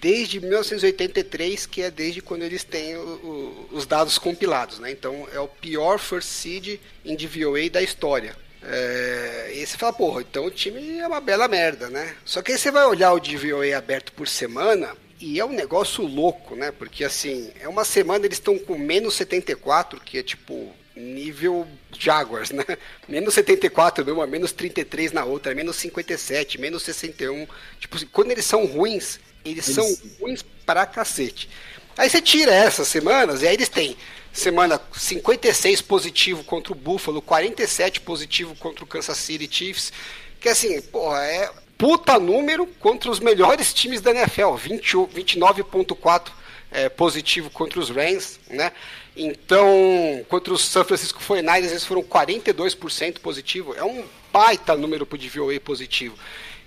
desde 0.00 0.38
1983, 0.40 1.66
que 1.66 1.82
é 1.82 1.90
desde 1.90 2.20
quando 2.22 2.42
eles 2.42 2.62
têm 2.64 2.96
o- 2.96 3.00
o- 3.00 3.68
os 3.72 3.84
dados 3.86 4.16
compilados, 4.18 4.78
né? 4.78 4.90
Então 4.92 5.26
é 5.32 5.40
o 5.40 5.48
pior 5.48 5.98
first 5.98 6.28
seed 6.28 6.78
em 7.04 7.16
DVOA 7.16 7.68
da 7.70 7.82
história. 7.82 8.36
É, 8.62 9.52
e 9.54 9.66
você 9.66 9.76
fala, 9.76 9.92
porra, 9.92 10.20
então 10.22 10.44
o 10.46 10.50
time 10.50 10.98
é 10.98 11.06
uma 11.06 11.20
bela 11.20 11.48
merda, 11.48 11.88
né? 11.88 12.14
Só 12.24 12.42
que 12.42 12.52
aí 12.52 12.58
você 12.58 12.70
vai 12.70 12.84
olhar 12.86 13.12
o 13.12 13.20
DVOA 13.20 13.76
aberto 13.76 14.12
por 14.12 14.26
semana 14.28 14.96
e 15.20 15.38
é 15.40 15.44
um 15.44 15.52
negócio 15.52 16.04
louco, 16.04 16.54
né? 16.56 16.70
Porque 16.72 17.04
assim, 17.04 17.50
é 17.60 17.68
uma 17.68 17.84
semana 17.84 18.24
eles 18.24 18.36
estão 18.38 18.58
com 18.58 18.76
menos 18.78 19.14
74, 19.14 20.00
que 20.00 20.18
é 20.18 20.22
tipo 20.22 20.72
nível 20.98 21.66
Jaguars, 21.96 22.50
né? 22.50 22.64
Menos 23.08 23.34
74 23.34 24.04
numa, 24.04 24.26
menos 24.26 24.52
33 24.52 25.12
na 25.12 25.24
outra, 25.24 25.54
menos 25.54 25.76
57, 25.76 26.60
menos 26.60 26.82
61. 26.82 27.46
Tipo, 27.78 27.96
assim, 27.96 28.08
quando 28.12 28.30
eles 28.30 28.44
são 28.44 28.66
ruins, 28.66 29.20
eles, 29.44 29.64
são 29.64 29.86
ruins 30.20 30.44
pra 30.66 30.84
cacete. 30.84 31.48
Aí 31.96 32.08
você 32.08 32.20
tira 32.20 32.54
essas 32.54 32.88
semanas 32.88 33.42
e 33.42 33.48
aí 33.48 33.54
eles 33.54 33.68
têm 33.68 33.96
semana 34.32 34.80
56 34.92 35.82
positivo 35.82 36.44
contra 36.44 36.72
o 36.72 36.76
Buffalo, 36.76 37.20
47 37.20 38.00
positivo 38.02 38.54
contra 38.56 38.84
o 38.84 38.86
Kansas 38.86 39.18
City 39.18 39.48
Chiefs, 39.50 39.92
que 40.40 40.48
assim, 40.48 40.80
porra, 40.80 41.24
é 41.24 41.50
puta 41.76 42.18
número 42.18 42.66
contra 42.66 43.10
os 43.10 43.20
melhores 43.20 43.72
times 43.72 44.00
da 44.00 44.10
NFL, 44.10 44.54
20, 44.54 44.96
29.4 44.96 46.30
é, 46.70 46.88
positivo 46.88 47.50
contra 47.50 47.80
os 47.80 47.90
Rams, 47.90 48.38
né? 48.50 48.72
Então, 49.18 50.24
contra 50.28 50.54
os 50.54 50.64
San 50.64 50.84
Francisco 50.84 51.20
49ers, 51.20 51.70
eles 51.70 51.84
foram 51.84 52.04
42% 52.04 53.18
positivo. 53.18 53.74
É 53.74 53.82
um 53.82 54.04
baita 54.32 54.76
número 54.76 55.04
pro 55.04 55.18
DVOA 55.18 55.58
positivo. 55.58 56.16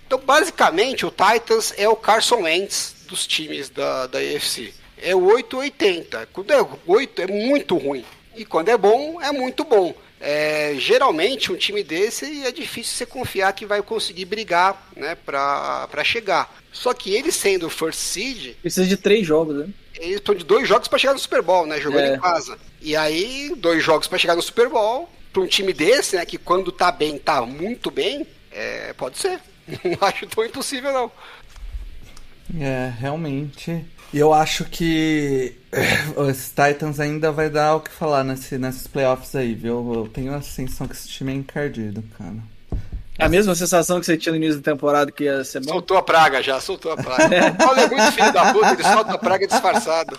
Então, 0.06 0.20
basicamente, 0.20 1.06
o 1.06 1.10
Titans 1.10 1.72
é 1.78 1.88
o 1.88 1.96
Carson 1.96 2.42
Wentz 2.42 3.06
dos 3.08 3.26
times 3.26 3.70
da, 3.70 4.06
da 4.06 4.18
AFC. 4.18 4.74
É 4.98 5.16
o 5.16 5.24
880. 5.24 6.28
Quando 6.30 6.50
é 6.50 6.66
8, 6.86 7.22
é 7.22 7.26
muito 7.26 7.78
ruim. 7.78 8.04
E 8.36 8.44
quando 8.44 8.68
é 8.68 8.76
bom, 8.76 9.20
é 9.22 9.32
muito 9.32 9.64
bom. 9.64 9.94
É, 10.20 10.74
geralmente, 10.76 11.50
um 11.50 11.56
time 11.56 11.82
desse 11.82 12.44
é 12.44 12.52
difícil 12.52 12.94
você 12.94 13.06
confiar 13.06 13.52
que 13.54 13.64
vai 13.64 13.82
conseguir 13.82 14.26
brigar 14.26 14.90
né, 14.94 15.14
para 15.14 16.04
chegar. 16.04 16.54
Só 16.70 16.92
que 16.92 17.14
ele 17.14 17.32
sendo 17.32 17.66
o 17.66 17.70
first 17.70 17.98
seed, 17.98 18.54
Precisa 18.60 18.86
de 18.86 18.96
três 18.96 19.26
jogos, 19.26 19.56
né? 19.56 19.68
Eles 19.96 20.16
estão 20.16 20.34
de 20.34 20.44
dois 20.44 20.68
jogos 20.68 20.88
para 20.88 20.98
chegar 20.98 21.12
no 21.14 21.18
Super 21.18 21.42
Bowl, 21.42 21.66
né? 21.66 21.80
Jogando 21.80 22.04
É. 22.04 22.14
em 22.16 22.20
casa. 22.20 22.58
E 22.80 22.96
aí, 22.96 23.52
dois 23.56 23.82
jogos 23.82 24.06
para 24.08 24.18
chegar 24.18 24.34
no 24.36 24.42
Super 24.42 24.68
Bowl, 24.68 25.08
para 25.32 25.42
um 25.42 25.46
time 25.46 25.72
desse, 25.72 26.16
né? 26.16 26.24
Que 26.26 26.38
quando 26.38 26.70
tá 26.72 26.90
bem, 26.92 27.18
tá 27.18 27.42
muito 27.46 27.90
bem, 27.90 28.26
é, 28.50 28.92
pode 28.94 29.18
ser. 29.18 29.40
Não 29.84 30.08
acho 30.08 30.26
tão 30.26 30.44
impossível, 30.44 30.92
não. 30.92 31.12
É, 32.60 32.92
realmente. 32.98 33.84
E 34.12 34.18
eu 34.18 34.32
acho 34.34 34.64
que 34.66 35.56
os 36.16 36.48
Titans 36.48 37.00
ainda 37.00 37.32
vai 37.32 37.48
dar 37.48 37.76
o 37.76 37.80
que 37.80 37.90
falar 37.90 38.24
nesse, 38.24 38.58
nesses 38.58 38.86
playoffs 38.86 39.34
aí, 39.34 39.54
viu? 39.54 39.92
Eu 39.94 40.08
tenho 40.08 40.34
a 40.34 40.42
sensação 40.42 40.86
que 40.86 40.94
esse 40.94 41.08
time 41.08 41.32
é 41.32 41.36
encardido, 41.36 42.02
cara. 42.18 42.36
É 43.18 43.24
a 43.26 43.28
mesma 43.28 43.54
sensação 43.54 44.00
que 44.00 44.06
você 44.06 44.16
tinha 44.16 44.32
no 44.32 44.36
início 44.38 44.60
da 44.60 44.72
temporada 44.72 45.12
que 45.12 45.24
ia 45.24 45.44
ser 45.44 45.60
bom? 45.60 45.72
Soltou 45.72 45.96
a 45.98 46.02
praga 46.02 46.42
já, 46.42 46.58
soltou 46.60 46.92
a 46.92 46.96
praga. 46.96 47.50
O 47.50 47.54
Paulo 47.56 47.78
é 47.80 47.86
muito 47.86 48.12
filho 48.12 48.32
da 48.32 48.52
puta, 48.52 48.72
ele 48.72 48.82
solta 48.82 49.12
a 49.12 49.18
praga 49.18 49.46
disfarçado. 49.46 50.18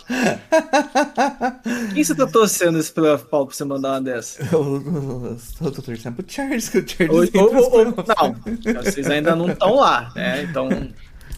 Quem 1.94 2.04
você 2.04 2.16
tá 2.16 2.28
torcendo 2.28 2.78
esse 2.80 2.92
playoff, 2.92 3.26
Paulo, 3.26 3.48
pra 3.48 3.56
você 3.56 3.64
mandar 3.66 3.90
uma 3.94 4.02
dessa? 4.02 4.42
Eu, 4.52 4.64
eu, 4.64 5.38
eu 5.62 5.72
tô 5.72 5.82
torcendo 5.82 6.16
pro 6.16 6.26
Chargers, 6.32 6.70
que 6.70 6.78
o 6.80 6.88
Chargers 6.88 7.30
Ou- 7.36 7.54
ou- 7.56 7.72
ou- 7.80 7.86
não, 7.86 8.84
vocês 8.84 9.10
ainda 9.10 9.36
não 9.36 9.50
estão 9.50 9.76
lá, 9.76 10.12
né? 10.16 10.44
Então, 10.44 10.70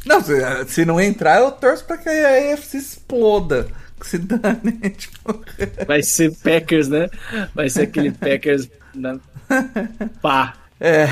Não, 0.06 0.22
se, 0.22 0.34
se 0.68 0.86
não 0.86 1.00
entrar, 1.00 1.40
eu 1.40 1.52
torço 1.52 1.86
pra 1.86 1.98
que 1.98 2.10
a 2.10 2.54
AFC 2.54 2.78
exploda. 2.78 3.68
Que 4.00 4.08
se 4.08 4.18
dane, 4.18 4.74
tipo... 4.98 5.42
vai 5.88 6.04
ser 6.04 6.36
Packers, 6.44 6.90
né? 6.90 7.10
Vai 7.56 7.70
ser 7.70 7.84
aquele 7.84 8.12
Packers. 8.12 8.68
Né? 8.94 9.18
Pá. 10.22 10.54
É. 10.82 11.08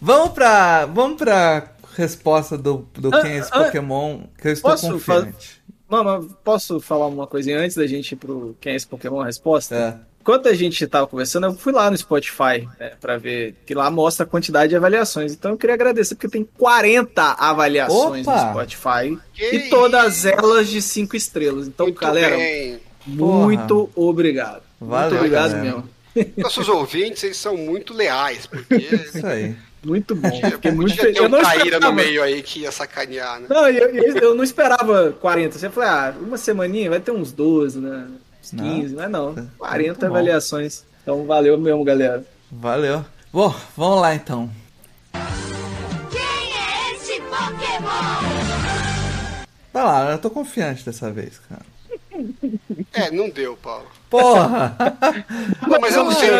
Vamos 0.00 0.30
pra. 0.30 0.86
Vamos 0.86 1.18
pra 1.18 1.72
resposta 1.96 2.56
do, 2.56 2.88
do 2.94 3.14
Ah, 3.14 3.20
quem 3.20 3.32
é 3.32 3.36
esse 3.38 3.50
ah, 3.52 3.64
Pokémon, 3.64 4.20
que 4.40 4.48
eu 4.48 4.52
estou 4.52 4.70
posso 4.70 4.90
confiante. 4.90 5.60
Mano, 5.88 6.36
posso 6.44 6.80
falar 6.80 7.06
uma 7.08 7.26
coisinha 7.26 7.58
antes 7.58 7.76
da 7.76 7.86
gente 7.86 8.12
ir 8.12 8.16
pro 8.16 8.56
Quem 8.60 8.72
é 8.72 8.76
esse 8.76 8.86
Pokémon? 8.86 9.20
A 9.20 9.26
resposta? 9.26 9.74
É. 9.74 10.10
Enquanto 10.20 10.48
a 10.48 10.54
gente 10.54 10.86
tava 10.86 11.06
conversando, 11.06 11.46
eu 11.46 11.54
fui 11.54 11.72
lá 11.72 11.90
no 11.90 11.96
Spotify 11.96 12.68
né, 12.78 12.92
pra 13.00 13.16
ver, 13.16 13.54
que 13.64 13.74
lá 13.74 13.90
mostra 13.90 14.24
a 14.24 14.28
quantidade 14.28 14.68
de 14.68 14.76
avaliações. 14.76 15.32
Então 15.32 15.52
eu 15.52 15.56
queria 15.56 15.74
agradecer, 15.74 16.14
porque 16.14 16.28
tem 16.28 16.44
40 16.44 17.22
avaliações 17.32 18.26
Opa! 18.28 18.44
no 18.44 18.50
Spotify 18.50 19.18
Que 19.32 19.56
e 19.56 19.70
todas 19.70 20.26
elas 20.26 20.68
de 20.68 20.82
5 20.82 21.16
estrelas. 21.16 21.66
Então, 21.66 21.86
Muito 21.86 22.00
galera, 22.00 22.36
bem. 22.36 22.80
muito 23.06 23.90
obrigado. 23.96 24.62
Valeu, 24.78 25.10
muito 25.10 25.16
obrigado 25.16 25.52
galera. 25.52 25.84
mesmo. 26.14 26.34
Nossos 26.36 26.68
ouvintes, 26.68 27.24
eles 27.24 27.38
são 27.38 27.56
muito 27.56 27.94
leais, 27.94 28.46
porque 28.46 28.74
Isso 28.74 29.26
aí. 29.26 29.56
Muito 29.84 30.14
bom. 30.14 30.30
Fiquei 30.50 30.70
muito 30.72 30.94
feliz. 30.94 31.16
ter 31.16 31.22
Eu 31.22 31.28
não 31.28 31.40
traíra 31.40 31.64
no 31.64 31.68
esperava. 31.88 31.92
meio 31.92 32.22
aí 32.22 32.42
que 32.42 32.60
ia 32.60 32.72
sacanear, 32.72 33.40
né? 33.40 33.46
Não, 33.48 33.66
eu, 33.68 33.88
eu, 33.94 34.16
eu 34.18 34.34
não 34.34 34.44
esperava 34.44 35.12
40. 35.20 35.58
Você 35.58 35.70
falou, 35.70 35.88
ah, 35.88 36.14
uma 36.20 36.36
semaninha 36.36 36.90
vai 36.90 37.00
ter 37.00 37.10
uns 37.12 37.32
12, 37.32 37.78
né? 37.80 38.06
Uns 38.42 38.52
Não. 38.52 38.64
15, 38.64 38.94
mas 38.94 39.10
não. 39.10 39.32
Muito 39.32 39.50
40 39.58 40.00
bom. 40.00 40.06
avaliações. 40.06 40.84
Então 41.02 41.24
valeu 41.26 41.56
mesmo, 41.58 41.82
galera. 41.82 42.22
Valeu. 42.50 43.04
Bom, 43.32 43.54
vamos 43.76 44.00
lá 44.02 44.14
então. 44.14 44.50
Quem 46.10 46.20
é 46.20 46.92
esse 46.94 47.20
Pokémon? 47.22 47.88
Vai 49.72 49.84
lá, 49.84 50.10
eu 50.12 50.18
tô 50.18 50.28
confiante 50.30 50.84
dessa 50.84 51.10
vez, 51.10 51.40
cara. 51.48 51.62
É, 52.92 53.10
não 53.10 53.28
deu, 53.30 53.56
Paulo. 53.56 53.86
Porra! 54.08 54.76
Não, 55.68 55.78
mas 55.80 55.94
eu 55.94 56.04
não 56.04 56.12
sei. 56.12 56.30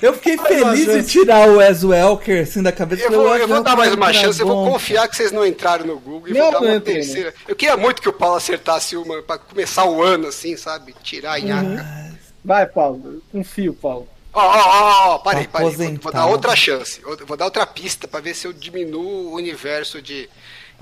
eu- 0.00 0.14
fiquei 0.14 0.36
uma 0.36 0.46
feliz 0.46 0.88
em 0.88 1.02
tirar 1.02 1.48
o 1.48 1.56
Wes 1.58 1.84
Welker 1.84 2.42
assim 2.42 2.62
da 2.62 2.72
cabeça. 2.72 3.02
Eu 3.04 3.10
vou, 3.12 3.30
"Wes 3.30 3.40
eu 3.42 3.48
vou 3.48 3.62
dar 3.62 3.76
mais 3.76 3.92
uma 3.92 4.12
chance, 4.12 4.40
eu 4.40 4.46
vou 4.46 4.64
bom." 4.64 4.72
confiar 4.72 5.06
que 5.08 5.16
vocês 5.16 5.30
não 5.32 5.44
entraram 5.46 5.84
no 5.86 5.98
Google 5.98 6.28
e 6.28 6.32
Não, 6.32 6.50
vou 6.50 6.52
dar 6.52 6.60
uma 6.60 6.76
entrei, 6.76 6.94
terceira. 6.96 7.34
Eu 7.46 7.54
queria 7.54 7.76
muito 7.76 8.00
que 8.00 8.08
o 8.08 8.12
Paulo 8.12 8.36
acertasse 8.36 8.96
uma 8.96 9.20
pra 9.22 9.36
começar 9.38 9.84
o 9.84 10.02
ano 10.02 10.28
assim, 10.28 10.56
sabe? 10.56 10.94
Tirar 11.02 11.34
a 11.36 11.38
Uhum. 11.40 11.44
nhaca. 11.46 12.10
Vai, 12.44 12.66
Paulo. 12.66 13.22
Confio, 13.30 13.74
Paulo. 13.74 14.08
Ó, 14.32 14.40
ó, 14.40 14.58
ó, 14.58 15.14
ó, 15.14 15.18
parei, 15.18 15.44
Tá 15.44 15.50
parei. 15.58 15.70
Vou, 15.72 15.94
vou 16.00 16.12
dar 16.12 16.26
outra 16.26 16.56
chance. 16.56 17.00
Vou 17.26 17.36
dar 17.36 17.44
outra 17.46 17.66
pista 17.66 18.08
pra 18.08 18.20
ver 18.20 18.34
se 18.34 18.46
eu 18.46 18.52
diminuo 18.52 19.32
o 19.32 19.34
universo 19.34 20.00
de. 20.00 20.28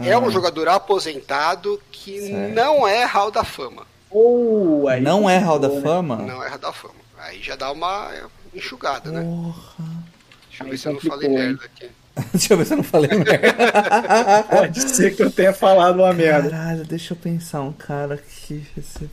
É 0.01 0.16
um 0.16 0.30
jogador 0.30 0.68
aposentado 0.68 1.80
que 1.90 2.18
Ah. 2.18 2.26
Certo. 2.26 2.55
não 2.55 2.86
é 2.86 3.03
Hall 3.05 3.32
da 3.32 3.42
Fama. 3.42 3.84
Oh, 4.11 4.86
aí 4.88 5.00
Não 5.00 5.28
é 5.28 5.38
Hall 5.38 5.59
da 5.59 5.68
né? 5.68 5.80
Fama? 5.80 6.16
Não 6.16 6.42
é 6.42 6.48
Hall 6.48 6.59
da 6.59 6.72
Fama. 6.72 6.94
Aí 7.18 7.42
já 7.42 7.56
dá 7.56 7.72
uma 7.72 8.11
enxugada, 8.54 9.11
né? 9.11 9.22
Porra. 9.22 9.84
Deixa 10.48 10.62
eu 10.62 10.66
Aí 10.66 10.70
ver 10.70 10.78
se 10.78 10.88
eu 10.88 10.92
não 10.92 11.00
falei 11.00 11.28
hein? 11.28 11.34
merda 11.34 11.64
aqui. 11.64 11.90
Deixa 12.32 12.52
eu 12.52 12.59
ver 12.59 12.66
se 12.66 12.72
eu 12.72 12.76
não 12.78 12.84
falei 12.84 13.11
merda. 13.11 14.42
Pode 14.50 14.80
ser 14.80 15.14
que 15.14 15.22
eu 15.22 15.30
tenha 15.30 15.52
falado 15.52 16.00
uma 16.00 16.12
merda. 16.12 16.50
Caralho, 16.50 16.84
deixa 16.84 17.12
eu 17.12 17.16
pensar. 17.16 17.61
Um 17.61 17.72
cara 17.72 18.16
que. 18.16 18.66
Esse... 18.76 19.09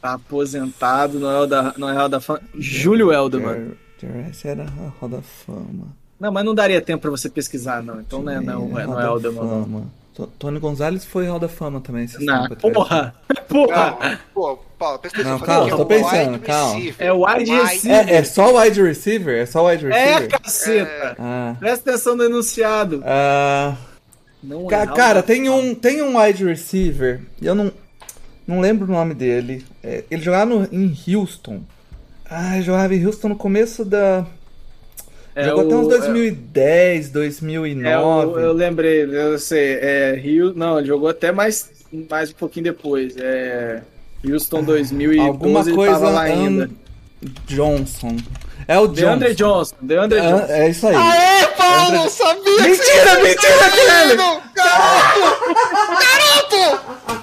Tá 0.00 0.14
aposentado, 0.14 1.18
não 1.18 1.30
é 1.30 1.40
o 1.40 1.46
da, 1.46 1.74
não 1.76 1.88
é 1.88 2.04
o 2.04 2.08
da 2.08 2.20
fama. 2.20 2.40
Júlio 2.54 3.12
Elderman. 3.12 3.72
Esse 4.30 4.48
era 4.48 4.64
a 4.64 4.88
Roda 4.98 5.20
Fama. 5.20 5.88
Não, 6.18 6.32
mas 6.32 6.44
não 6.44 6.54
daria 6.54 6.80
tempo 6.80 7.02
pra 7.02 7.10
você 7.10 7.28
pesquisar, 7.28 7.82
não. 7.82 8.00
Então 8.00 8.22
não 8.22 8.32
é, 8.32 8.40
não, 8.40 8.78
é, 8.78 8.86
não 8.86 9.00
é 9.00 9.04
Tony 10.38 10.58
Gonzalez 10.58 11.04
foi 11.04 11.26
Hall 11.26 11.38
da 11.38 11.48
Fama 11.48 11.80
também. 11.80 12.04
esses 12.04 12.24
Não, 12.24 12.48
porra! 12.48 13.14
Porra! 13.48 13.96
Não, 14.00 14.18
pô, 14.34 14.58
Paulo, 14.78 14.98
presta 15.00 15.20
atenção. 15.20 15.38
Não, 15.38 15.44
calma, 15.46 15.66
que 15.66 15.72
é 15.72 15.76
tô 15.76 15.86
pensando, 15.86 16.32
wide 16.34 16.38
calma. 16.46 16.74
receiver. 16.74 17.06
É 17.06 17.12
wide 17.12 17.50
receiver. 17.52 18.08
É, 18.08 18.14
é 18.16 18.24
só 18.24 18.60
wide 18.60 18.82
receiver? 18.82 19.38
É 19.42 19.46
só 19.46 19.66
wide 19.66 19.86
É, 19.86 19.88
receiver? 20.04 20.28
caceta! 20.28 21.16
Ah. 21.18 21.56
Presta 21.58 21.90
atenção 21.90 22.16
no 22.16 22.24
enunciado. 22.24 23.02
Ah, 23.04 23.76
Não 24.42 24.66
ca- 24.66 24.82
é 24.82 24.86
cara, 24.86 25.14
Hall 25.20 25.22
tem 25.22 25.48
um, 25.48 25.74
tem 25.74 26.00
um 26.02 26.16
wide 26.20 26.44
receiver, 26.44 27.22
e 27.42 27.46
eu 27.46 27.54
não, 27.56 27.72
não 28.46 28.60
lembro 28.60 28.86
o 28.86 28.92
nome 28.94 29.14
dele. 29.14 29.64
É, 29.82 30.04
ele 30.10 30.22
jogava 30.22 30.46
no- 30.46 30.68
em 30.70 30.96
Houston. 31.16 31.60
Ah, 32.28 32.54
ele 32.54 32.62
jogava 32.62 32.94
em 32.94 33.04
Houston 33.04 33.28
no 33.30 33.36
começo 33.36 33.84
da. 33.84 34.24
É 35.40 35.44
Jogou 35.44 35.64
até 35.66 35.74
o- 35.74 35.78
uns 35.80 35.88
2010, 35.88 37.10
2009. 37.10 37.88
É 37.88 37.98
o, 37.98 38.38
eu 38.38 38.52
lembrei, 38.52 39.02
eu 39.04 39.38
sei, 39.38 39.74
é 39.80 40.14
Rio, 40.20 40.52
não, 40.54 40.78
ele 40.78 40.88
jogou 40.88 41.08
até 41.08 41.32
mais, 41.32 41.70
mais 42.10 42.30
um 42.30 42.34
pouquinho 42.34 42.64
depois, 42.64 43.14
é 43.16 43.82
Houston 44.28 44.62
2012, 44.62 45.20
Alguma 45.28 45.60
ele 45.60 45.72
coisa 45.74 45.92
tava 45.94 46.10
lá 46.10 46.22
An- 46.22 46.24
ainda. 46.26 46.70
Johnson. 47.46 48.16
É 48.68 48.78
o 48.78 48.86
Johnson. 48.86 48.94
DeAndre 48.94 49.34
Johnson, 49.34 49.74
DeAndre 49.82 50.18
É, 50.18 50.22
Johnson. 50.30 50.52
é 50.52 50.68
isso 50.70 50.86
aí. 50.86 50.94
Aê, 50.96 51.46
Paulo, 51.56 51.94
eu 51.96 52.10
sabia 52.10 52.42
que 52.56 52.62
Mentira, 52.62 52.78
você 52.78 53.10
ia 53.10 53.22
mentira 53.22 53.66
isso! 54.06 54.40
Garoto! 54.54 55.40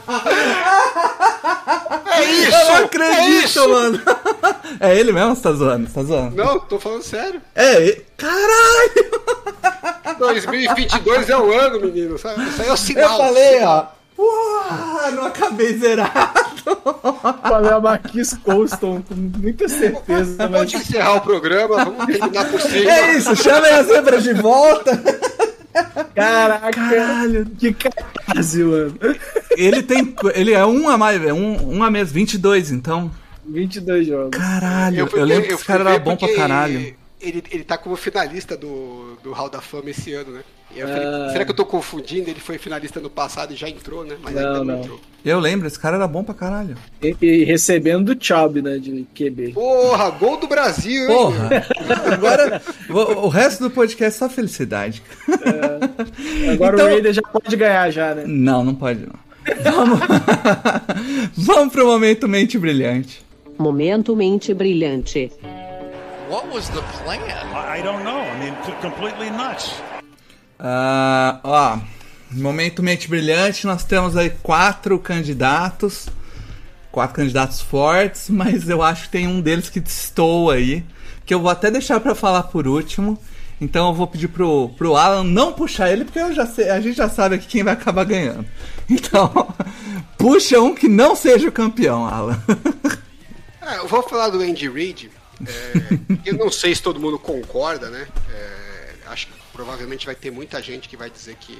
Garoto! 0.08 1.37
É 2.14 2.24
isso! 2.24 2.56
Eu 2.58 2.66
não 2.66 2.76
é 2.78 2.84
acredito, 2.84 3.46
isso! 3.46 3.70
mano. 3.70 4.02
É 4.80 4.96
ele 4.96 5.12
mesmo? 5.12 5.36
Você 5.36 5.42
tá 5.42 5.54
zoando? 5.54 5.88
Você 5.88 5.94
tá 5.94 6.04
zoando? 6.04 6.36
Não, 6.36 6.60
tô 6.60 6.80
falando 6.80 7.02
sério. 7.02 7.42
É, 7.56 7.76
ele... 7.82 8.06
caralho! 8.16 9.12
2022 10.20 11.30
é 11.30 11.38
o 11.38 11.52
ano, 11.52 11.80
menino. 11.80 12.18
Sabe? 12.18 12.44
Isso 12.48 12.62
aí 12.62 12.68
é 12.68 12.72
o 12.72 12.74
Eu 12.74 12.78
sinal. 12.78 13.18
falei, 13.18 13.64
ó. 13.64 13.86
Uau, 14.20 15.12
não 15.14 15.26
acabei 15.28 15.78
zerado. 15.78 16.12
Falei 17.44 17.72
a 17.72 17.80
Marquis 17.80 18.34
Colston 18.44 19.02
com 19.08 19.14
muita 19.16 19.70
certeza, 19.70 20.50
mas 20.50 20.60
Pode 20.60 20.76
encerrar 20.78 21.14
o 21.16 21.22
programa, 21.22 21.86
vamos 21.86 22.06
terminar 22.06 22.46
por 22.50 22.60
cima. 22.62 22.92
É 22.92 23.14
isso, 23.14 23.36
chamem 23.36 23.72
as 23.72 23.88
zebras 23.88 24.24
de 24.24 24.34
volta. 24.34 24.92
Caraca, 26.16 26.72
Caralho. 26.72 27.46
que 27.58 27.74
caralho, 27.74 28.68
mano. 28.68 29.00
Ele 29.56 29.84
tem. 29.84 30.16
Ele 30.34 30.54
é 30.54 30.66
um 30.66 30.90
a 30.90 30.98
mais, 30.98 31.22
é 31.24 31.34
um, 31.34 31.78
um 31.78 31.84
a 31.84 31.92
menos, 31.92 32.12
22, 32.12 32.72
então. 32.72 33.12
22 33.46 34.08
jogos. 34.08 34.38
Caralho, 34.40 35.00
eu, 35.00 35.08
fui- 35.08 35.22
lembro 35.24 35.48
que 35.48 35.54
esse 35.54 35.66
cara 35.66 35.90
era 35.90 36.00
bom 36.00 36.16
pra 36.16 36.34
caralho. 36.36 36.96
Ele, 37.20 37.44
ele 37.50 37.64
tá 37.64 37.78
como 37.78 37.96
finalista 37.96 38.56
do, 38.56 39.18
do 39.24 39.32
Hall 39.32 39.50
da 39.50 39.60
Fama 39.62 39.90
esse 39.90 40.14
ano, 40.14 40.32
né? 40.34 40.42
E 40.76 40.80
eu 40.80 40.88
falei, 40.88 41.04
Ah. 41.08 41.30
será 41.32 41.46
que 41.46 41.52
eu 41.52 41.56
tô 41.56 41.66
confundindo? 41.66 42.30
Ele 42.30 42.40
foi 42.40 42.58
finalista 42.60 43.00
no 43.00 43.10
passado 43.10 43.54
e 43.54 43.56
já 43.56 43.68
entrou, 43.68 44.04
né? 44.06 44.16
Mas 44.22 44.36
Não, 44.36 44.42
ainda 44.42 44.58
não, 44.60 44.66
não. 44.66 44.80
entrou. 44.82 45.02
Eu 45.28 45.40
lembro, 45.40 45.68
esse 45.68 45.78
cara 45.78 45.98
era 45.98 46.08
bom 46.08 46.24
pra 46.24 46.34
caralho. 46.34 46.78
E, 47.02 47.16
e 47.22 47.44
recebendo 47.44 48.16
do 48.16 48.24
Chubb, 48.26 48.62
né, 48.62 48.78
de 48.78 49.06
QB. 49.14 49.54
Porra, 49.54 50.10
gol 50.12 50.38
do 50.40 50.48
Brasil, 50.48 51.02
hein? 51.02 51.08
Porra! 51.16 51.50
Agora, 52.14 52.62
o, 52.90 53.26
o 53.26 53.28
resto 53.28 53.64
do 53.64 53.70
podcast 53.70 54.24
é 54.24 54.28
só 54.28 54.30
felicidade. 54.34 55.04
Agora 56.54 56.76
Então- 56.76 56.86
o 56.88 56.90
Raiders 56.90 57.16
já 57.16 57.22
pode 57.22 57.56
ganhar 57.56 57.90
já, 57.92 58.16
né? 58.16 58.24
Não, 58.26 58.64
não 58.64 58.74
pode 58.76 59.02
não. 59.02 59.28
Vamos, 59.64 60.00
Vamos 61.38 61.74
pro 61.74 61.86
momento 61.86 62.28
mente 62.28 62.58
brilhante. 62.58 63.26
Momento 63.58 64.16
mente 64.16 64.54
brilhante. 64.54 65.32
What 66.30 66.48
was 66.54 66.68
the 66.70 66.82
plan? 67.04 67.20
I 67.20 67.82
don't 67.82 68.04
know. 68.04 68.20
I 68.22 68.38
mean, 68.40 68.54
completely 68.82 69.30
nuts. 69.30 69.74
Ah, 70.60 71.40
ó, 71.44 71.78
momento 72.32 72.84
mente 72.84 73.08
brilhante, 73.08 73.66
nós 73.66 73.84
temos 73.84 74.16
aí 74.18 74.30
quatro 74.30 75.00
candidatos, 75.00 76.08
quatro 76.92 77.16
candidatos 77.16 77.62
fortes, 77.62 78.30
mas 78.32 78.68
eu 78.70 78.82
acho 78.82 79.04
que 79.04 79.10
tem 79.10 79.28
um 79.28 79.42
deles 79.42 79.70
que 79.70 79.80
destoa 79.80 80.56
aí, 80.56 80.84
que 81.26 81.34
eu 81.34 81.40
vou 81.40 81.50
até 81.50 81.72
deixar 81.72 82.00
pra 82.00 82.16
falar 82.16 82.44
por 82.44 82.68
último. 82.68 83.18
Então 83.60 83.88
eu 83.88 83.94
vou 83.94 84.06
pedir 84.06 84.28
pro, 84.28 84.70
pro 84.78 84.96
Alan 84.96 85.24
não 85.24 85.52
puxar 85.52 85.92
ele, 85.92 86.06
porque 86.06 86.20
sei, 86.46 86.70
a 86.70 86.80
gente 86.80 86.96
já 86.96 87.10
sabe 87.10 87.36
aqui 87.36 87.48
quem 87.48 87.64
vai 87.64 87.74
acabar 87.74 88.06
ganhando. 88.06 88.46
Então, 88.90 89.54
puxa 90.18 90.62
um 90.62 90.74
que 90.74 90.88
não 90.88 91.14
seja 91.14 91.50
o 91.50 91.52
campeão, 91.52 92.06
Alan. 92.06 92.42
É, 93.62 93.80
eu 93.80 93.88
vou 93.90 94.02
falar 94.02 94.30
do 94.30 94.40
Andy 94.40 94.70
Reid. 94.70 95.12
é, 95.46 96.00
eu 96.24 96.36
não 96.36 96.50
sei 96.50 96.74
se 96.74 96.82
todo 96.82 96.98
mundo 96.98 97.20
concorda, 97.20 97.90
né? 97.90 98.08
É, 98.32 98.94
acho 99.08 99.28
que 99.28 99.34
provavelmente 99.52 100.06
vai 100.06 100.16
ter 100.16 100.32
muita 100.32 100.62
gente 100.62 100.88
que 100.88 100.96
vai 100.96 101.10
dizer 101.10 101.36
que 101.36 101.58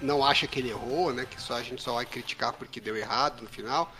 não 0.00 0.24
acha 0.24 0.46
que 0.46 0.58
ele 0.58 0.70
errou, 0.70 1.12
né? 1.12 1.26
Que 1.28 1.40
só 1.40 1.54
a 1.54 1.62
gente 1.62 1.82
só 1.82 1.94
vai 1.94 2.06
criticar 2.06 2.52
porque 2.52 2.80
deu 2.80 2.96
errado 2.96 3.42
no 3.42 3.48
final. 3.48 3.92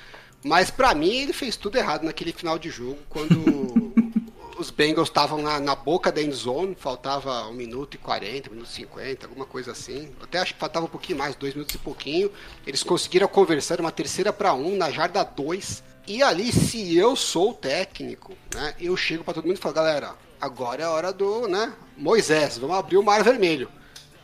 Mas 0.42 0.70
pra 0.70 0.94
mim 0.94 1.14
ele 1.22 1.32
fez 1.32 1.56
tudo 1.56 1.76
errado 1.76 2.04
naquele 2.04 2.32
final 2.32 2.58
de 2.58 2.70
jogo, 2.70 2.98
quando 3.08 3.92
os 4.58 4.70
Bengals 4.70 5.08
estavam 5.08 5.42
na, 5.42 5.58
na 5.58 5.74
boca 5.74 6.12
da 6.12 6.22
end 6.22 6.34
zone, 6.34 6.76
faltava 6.78 7.46
1 7.48 7.52
minuto 7.52 7.94
e 7.94 7.98
40, 7.98 8.50
1 8.50 8.52
minuto 8.52 8.70
e 8.70 8.74
50, 8.74 9.26
alguma 9.26 9.46
coisa 9.46 9.72
assim. 9.72 10.10
Até 10.20 10.38
acho 10.38 10.54
que 10.54 10.60
faltava 10.60 10.86
um 10.86 10.88
pouquinho 10.88 11.18
mais, 11.18 11.34
2 11.34 11.54
minutos 11.54 11.74
e 11.74 11.78
pouquinho. 11.78 12.30
Eles 12.66 12.82
conseguiram 12.82 13.26
a 13.26 13.28
conversão, 13.28 13.76
uma 13.78 13.92
terceira 13.92 14.32
para 14.32 14.54
um 14.54 14.76
na 14.76 14.90
jarda 14.90 15.22
2. 15.24 15.82
E 16.06 16.22
ali, 16.22 16.50
se 16.52 16.96
eu 16.96 17.14
sou 17.14 17.50
o 17.50 17.54
técnico, 17.54 18.32
né, 18.54 18.74
eu 18.80 18.96
chego 18.96 19.22
para 19.22 19.34
todo 19.34 19.46
mundo 19.46 19.56
e 19.58 19.60
falo, 19.60 19.74
galera, 19.74 20.14
agora 20.40 20.82
é 20.82 20.86
a 20.86 20.90
hora 20.90 21.12
do, 21.12 21.46
né, 21.46 21.72
Moisés, 21.96 22.56
vamos 22.56 22.76
abrir 22.76 22.96
o 22.96 23.02
mar 23.02 23.22
vermelho. 23.22 23.70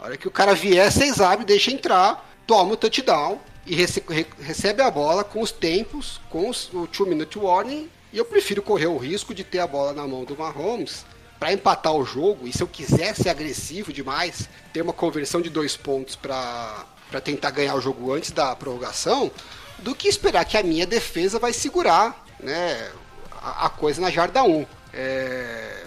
A 0.05 0.09
hora 0.09 0.17
que 0.19 0.29
o 0.29 0.31
cara 0.31 0.55
vier, 0.55 0.93
vocês 0.93 1.19
abrem, 1.19 1.47
deixa 1.47 1.71
entrar, 1.71 2.31
toma 2.47 2.75
o 2.75 2.77
touchdown 2.77 3.41
e 3.65 3.75
rece 3.75 4.05
re- 4.07 4.27
recebe 4.39 4.83
a 4.83 4.91
bola 4.91 5.25
com 5.25 5.41
os 5.41 5.51
tempos, 5.51 6.21
com 6.29 6.51
os, 6.51 6.69
o 6.75 6.87
2 6.87 7.09
minute 7.09 7.39
warning. 7.39 7.89
E 8.13 8.19
eu 8.19 8.25
prefiro 8.27 8.61
correr 8.61 8.87
o 8.87 8.99
risco 8.99 9.33
de 9.33 9.43
ter 9.43 9.61
a 9.61 9.67
bola 9.67 9.95
na 9.95 10.07
mão 10.07 10.23
do 10.23 10.37
Mahomes 10.37 11.07
para 11.41 11.55
empatar 11.55 11.95
o 11.95 12.05
jogo. 12.05 12.47
E 12.47 12.53
se 12.53 12.63
eu 12.63 12.69
quiser 12.69 13.17
ser 13.17 13.31
agressivo 13.31 13.95
demais, 13.95 14.47
ter 14.75 14.83
uma 14.83 14.93
conversão 14.93 15.41
de 15.41 15.49
dois 15.49 15.75
pontos 15.75 16.17
para 16.17 16.85
tentar 17.25 17.51
ganhar 17.53 17.75
o 17.75 17.81
jogo 17.81 18.13
antes 18.13 18.31
da 18.31 18.55
prorrogação, 18.55 19.31
do 19.79 19.95
que 19.95 20.07
esperar 20.07 20.45
que 20.45 20.59
a 20.59 20.63
minha 20.63 20.87
defesa 20.87 21.39
vai 21.39 21.55
segurar 21.55 22.27
né, 22.39 22.91
a, 23.33 23.65
a 23.65 23.69
coisa 23.71 24.03
na 24.03 24.11
jarda 24.11 24.43
1. 24.43 24.67
É, 24.93 25.84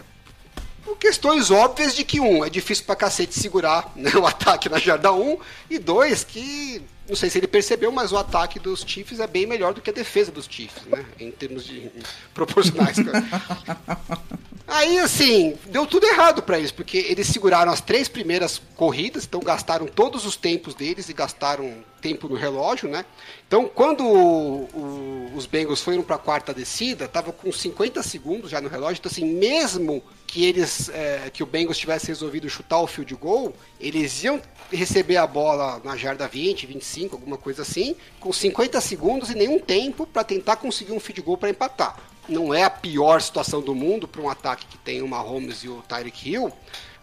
questões 0.95 1.51
óbvias 1.51 1.95
de 1.95 2.03
que, 2.03 2.19
um, 2.19 2.43
é 2.45 2.49
difícil 2.49 2.85
pra 2.85 2.95
cacete 2.95 3.37
segurar 3.37 3.91
né, 3.95 4.11
o 4.15 4.25
ataque 4.25 4.69
na 4.69 4.79
jarda 4.79 5.11
1, 5.11 5.37
e 5.69 5.77
dois, 5.79 6.23
que 6.23 6.81
não 7.07 7.15
sei 7.15 7.29
se 7.29 7.37
ele 7.37 7.47
percebeu, 7.47 7.91
mas 7.91 8.11
o 8.11 8.17
ataque 8.17 8.59
dos 8.59 8.81
Chiefs 8.85 9.19
é 9.19 9.27
bem 9.27 9.45
melhor 9.45 9.73
do 9.73 9.81
que 9.81 9.89
a 9.89 9.93
defesa 9.93 10.29
dos 10.31 10.45
Chiefs, 10.45 10.83
né? 10.87 11.05
Em 11.19 11.31
termos 11.31 11.63
de 11.65 11.89
proporcionais. 12.33 12.97
Aí, 14.67 14.99
assim, 14.99 15.55
deu 15.67 15.85
tudo 15.85 16.05
errado 16.05 16.43
pra 16.43 16.59
eles, 16.59 16.71
porque 16.71 16.97
eles 16.97 17.27
seguraram 17.27 17.71
as 17.71 17.79
três 17.79 18.09
primeiras 18.09 18.61
corridas, 18.75 19.23
então 19.23 19.39
gastaram 19.39 19.85
todos 19.87 20.25
os 20.25 20.35
tempos 20.35 20.75
deles 20.75 21.07
e 21.07 21.13
gastaram 21.13 21.73
tempo 22.01 22.27
no 22.27 22.35
relógio, 22.35 22.89
né? 22.89 23.05
Então, 23.47 23.71
quando 23.73 24.03
o- 24.05 24.63
o- 24.73 25.31
os 25.37 25.45
Bengals 25.45 25.81
foram 25.81 26.03
pra 26.03 26.17
quarta 26.17 26.53
descida, 26.53 27.07
tava 27.07 27.31
com 27.31 27.49
50 27.51 28.03
segundos 28.03 28.51
já 28.51 28.59
no 28.59 28.67
relógio, 28.67 28.99
então 28.99 29.09
assim, 29.09 29.23
mesmo 29.25 30.03
que 30.27 30.45
eles 30.45 30.89
é, 30.89 31.29
que 31.31 31.41
o 31.41 31.45
Bengals 31.45 31.77
tivesse 31.77 32.07
resolvido 32.07 32.49
chutar 32.49 32.81
o 32.81 32.85
field 32.85 33.15
goal, 33.15 33.55
eles 33.79 34.23
iam 34.23 34.41
receber 34.69 35.15
a 35.15 35.25
bola 35.25 35.81
na 35.83 35.95
jarda 35.95 36.27
20, 36.27 36.67
25, 36.67 37.15
alguma 37.15 37.37
coisa 37.37 37.61
assim, 37.61 37.95
com 38.19 38.33
50 38.33 38.79
segundos 38.81 39.29
e 39.31 39.35
nenhum 39.35 39.57
tempo 39.57 40.05
pra 40.05 40.25
tentar 40.25 40.57
conseguir 40.57 40.91
um 40.91 40.99
field 40.99 41.21
goal 41.21 41.37
pra 41.37 41.49
empatar. 41.49 41.97
Não 42.27 42.53
é 42.53 42.63
a 42.63 42.69
pior 42.69 43.21
situação 43.21 43.61
do 43.61 43.73
mundo 43.73 44.05
para 44.05 44.21
um 44.21 44.29
ataque 44.29 44.65
que 44.65 44.77
tem 44.77 45.01
o 45.01 45.07
Mahomes 45.07 45.63
e 45.63 45.69
o 45.69 45.81
Tyreek 45.83 46.29
Hill, 46.29 46.51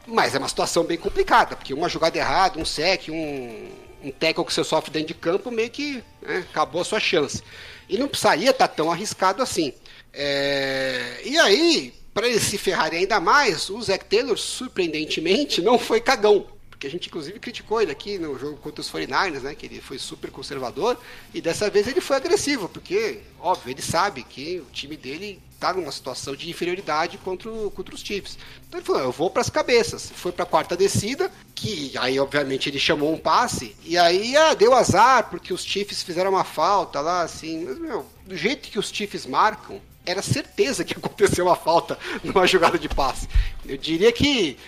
mas 0.06 0.34
é 0.34 0.38
uma 0.38 0.48
situação 0.48 0.84
bem 0.84 0.98
complicada, 0.98 1.56
porque 1.56 1.72
uma 1.72 1.88
jogada 1.88 2.18
errada, 2.18 2.60
um 2.60 2.64
sec, 2.64 3.08
um, 3.08 3.68
um 4.04 4.10
tackle 4.10 4.44
que 4.44 4.52
você 4.52 4.62
sofre 4.62 4.90
dentro 4.90 5.08
de 5.08 5.14
campo, 5.14 5.50
meio 5.50 5.70
que 5.70 6.04
né, 6.20 6.44
acabou 6.50 6.82
a 6.82 6.84
sua 6.84 7.00
chance. 7.00 7.42
E 7.88 7.96
não 7.96 8.06
precisaria 8.06 8.50
estar 8.50 8.68
tão 8.68 8.92
arriscado 8.92 9.42
assim. 9.42 9.72
É, 10.12 11.22
E 11.24 11.38
aí, 11.38 11.94
para 12.14 12.28
eles 12.28 12.44
se 12.44 12.56
ferrarem 12.56 13.00
ainda 13.00 13.18
mais, 13.18 13.68
o 13.68 13.82
Zac 13.82 14.04
Taylor, 14.04 14.38
surpreendentemente, 14.38 15.60
não 15.60 15.78
foi 15.78 16.00
cagão. 16.00 16.46
Porque 16.70 16.86
a 16.86 16.90
gente, 16.90 17.08
inclusive, 17.08 17.40
criticou 17.40 17.82
ele 17.82 17.90
aqui 17.90 18.18
no 18.18 18.38
jogo 18.38 18.56
contra 18.58 18.80
os 18.80 18.90
49ers, 18.90 19.40
né? 19.40 19.54
Que 19.54 19.66
ele 19.66 19.80
foi 19.80 19.98
super 19.98 20.30
conservador. 20.30 20.96
E 21.32 21.40
dessa 21.40 21.68
vez 21.68 21.88
ele 21.88 22.00
foi 22.00 22.16
agressivo, 22.16 22.68
porque, 22.68 23.20
óbvio, 23.40 23.72
ele 23.72 23.82
sabe 23.82 24.22
que 24.22 24.58
o 24.60 24.70
time 24.72 24.96
dele 24.96 25.40
tá 25.58 25.72
numa 25.72 25.90
situação 25.90 26.36
de 26.36 26.50
inferioridade 26.50 27.16
contra, 27.18 27.50
contra 27.74 27.94
os 27.94 28.02
Chiefs. 28.02 28.36
Então 28.68 28.78
ele 28.78 28.86
falou: 28.86 29.02
eu 29.02 29.12
vou 29.12 29.30
para 29.30 29.40
as 29.40 29.50
cabeças. 29.50 30.12
Foi 30.14 30.30
para 30.30 30.42
a 30.42 30.46
quarta 30.46 30.76
descida, 30.76 31.32
que 31.54 31.92
aí, 31.96 32.20
obviamente, 32.20 32.68
ele 32.68 32.78
chamou 32.78 33.12
um 33.12 33.18
passe. 33.18 33.74
E 33.82 33.96
aí 33.96 34.36
ah, 34.36 34.54
deu 34.54 34.74
azar, 34.74 35.30
porque 35.30 35.54
os 35.54 35.64
Chiefs 35.64 36.02
fizeram 36.02 36.30
uma 36.30 36.44
falta 36.44 37.00
lá, 37.00 37.22
assim. 37.22 37.64
Mas, 37.64 37.78
meu, 37.78 38.06
do 38.26 38.36
jeito 38.36 38.68
que 38.68 38.78
os 38.78 38.90
Chiefs 38.90 39.26
marcam, 39.26 39.80
era 40.04 40.22
certeza 40.22 40.84
que 40.84 40.94
aconteceu 40.98 41.46
uma 41.46 41.56
falta 41.56 41.98
numa 42.22 42.46
jogada 42.46 42.78
de 42.78 42.88
passe. 42.88 43.28
Eu 43.66 43.76
diria 43.76 44.12
que 44.12 44.58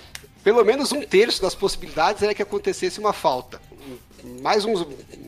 pelo 0.42 0.64
menos 0.64 0.92
um 0.92 1.02
terço 1.02 1.42
das 1.42 1.54
possibilidades 1.54 2.22
era 2.22 2.34
que 2.34 2.42
acontecesse 2.42 3.00
uma 3.00 3.12
falta. 3.12 3.60
Mais, 4.40 4.64
uns, 4.64 4.86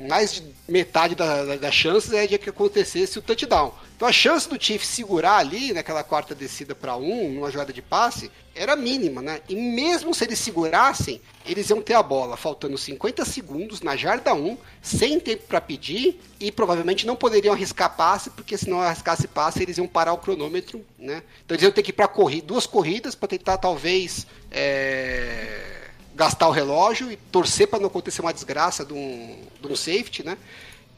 mais 0.09 0.35
de 0.35 0.43
metade 0.69 1.15
da- 1.15 1.45
da- 1.45 1.57
das 1.57 1.75
chances 1.75 2.13
é 2.13 2.27
de 2.27 2.37
que 2.39 2.51
acontecesse 2.51 3.19
o 3.19 3.23
touchdown. 3.23 3.73
Então 3.97 4.07
a 4.07 4.13
chance 4.13 4.49
do 4.49 4.63
Chiefs 4.63 4.89
segurar 4.89 5.39
ali 5.39 5.73
naquela 5.73 6.05
quarta 6.05 6.35
descida 6.35 6.75
para 6.75 6.95
um, 6.97 7.33
numa 7.33 7.51
jogada 7.51 7.73
de 7.73 7.83
passe, 7.83 8.31
era 8.55 8.77
mínima, 8.77 9.21
né? 9.23 9.41
E 9.49 9.57
mesmo 9.57 10.15
se 10.15 10.25
eles 10.25 10.39
segurassem, 10.39 11.21
eles 11.47 11.71
iam 11.71 11.81
ter 11.81 11.95
a 11.95 12.03
bola 12.03 12.37
faltando 12.37 12.77
50 12.79 13.25
segundos 13.25 13.81
na 13.81 13.97
jarda 13.97 14.35
1, 14.35 14.57
sem 14.83 15.19
tempo 15.19 15.45
para 15.49 15.61
pedir, 15.61 16.21
e 16.39 16.53
provavelmente 16.53 17.07
não 17.07 17.17
poderiam 17.17 17.55
arriscar 17.55 17.97
passe, 17.97 18.31
porque 18.31 18.57
se 18.57 18.69
não 18.69 18.81
arriscasse 18.81 19.27
passe, 19.27 19.63
eles 19.63 19.79
iam 19.79 19.87
parar 19.89 20.13
o 20.13 20.19
cronômetro, 20.19 20.85
né? 20.99 21.23
Então 21.45 21.55
eles 21.57 21.63
iam 21.65 21.73
ter 21.73 21.83
que 21.83 21.91
ir 21.91 21.95
para 21.95 22.07
correr 22.07 22.43
duas 22.43 22.67
corridas 22.67 23.15
para 23.15 23.29
tentar 23.29 23.57
talvez 23.59 24.27
é, 24.51 25.78
gastar 26.19 26.49
o 26.49 26.51
relógio 26.51 27.13
e 27.13 27.17
torcer 27.17 27.69
para 27.69 27.79
não 27.79 27.87
acontecer 27.87 28.21
uma 28.21 28.35
desgraça 28.35 28.85
de 28.85 28.93
um, 28.93 29.41
de 29.61 29.69
um 29.69 29.77
safety, 29.77 30.25
né? 30.25 30.37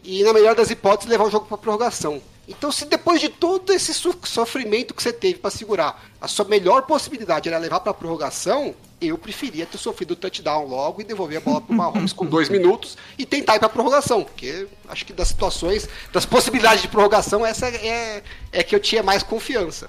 E 0.02 0.24
na 0.24 0.32
melhor 0.32 0.54
das 0.54 0.70
hipóteses 0.70 1.10
levar 1.10 1.24
o 1.24 1.30
jogo 1.30 1.44
para 1.44 1.58
prorrogação. 1.58 2.22
Então, 2.48 2.72
se 2.72 2.86
depois 2.86 3.20
de 3.20 3.28
todo 3.28 3.70
esse 3.70 3.92
so- 3.92 4.18
sofrimento 4.24 4.94
que 4.94 5.02
você 5.02 5.12
teve 5.12 5.38
para 5.38 5.50
segurar, 5.50 6.02
a 6.18 6.26
sua 6.26 6.46
melhor 6.46 6.82
possibilidade 6.82 7.50
era 7.50 7.58
levar 7.58 7.80
para 7.80 7.92
prorrogação, 7.92 8.74
eu 8.98 9.18
preferia 9.18 9.66
ter 9.66 9.76
sofrido 9.76 10.12
o 10.12 10.16
touchdown 10.16 10.66
logo 10.66 11.02
e 11.02 11.04
devolver 11.04 11.36
a 11.36 11.40
bola 11.42 11.60
para 11.60 11.72
o 11.72 11.76
Mahomes 11.76 12.14
com 12.14 12.24
dois 12.24 12.48
minutos 12.48 12.96
e 13.18 13.26
tentar 13.26 13.56
ir 13.56 13.60
para 13.60 13.68
prorrogação, 13.68 14.24
porque 14.24 14.66
acho 14.88 15.04
que 15.04 15.12
das 15.12 15.28
situações, 15.28 15.86
das 16.12 16.24
possibilidades 16.24 16.80
de 16.80 16.88
prorrogação, 16.88 17.44
essa 17.44 17.68
é, 17.68 18.22
é 18.50 18.62
que 18.62 18.74
eu 18.74 18.80
tinha 18.80 19.02
mais 19.02 19.22
confiança. 19.22 19.88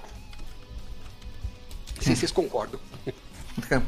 Não 1.95 2.03
sei 2.03 2.15
se 2.15 2.19
vocês 2.19 2.31
concordam. 2.31 2.79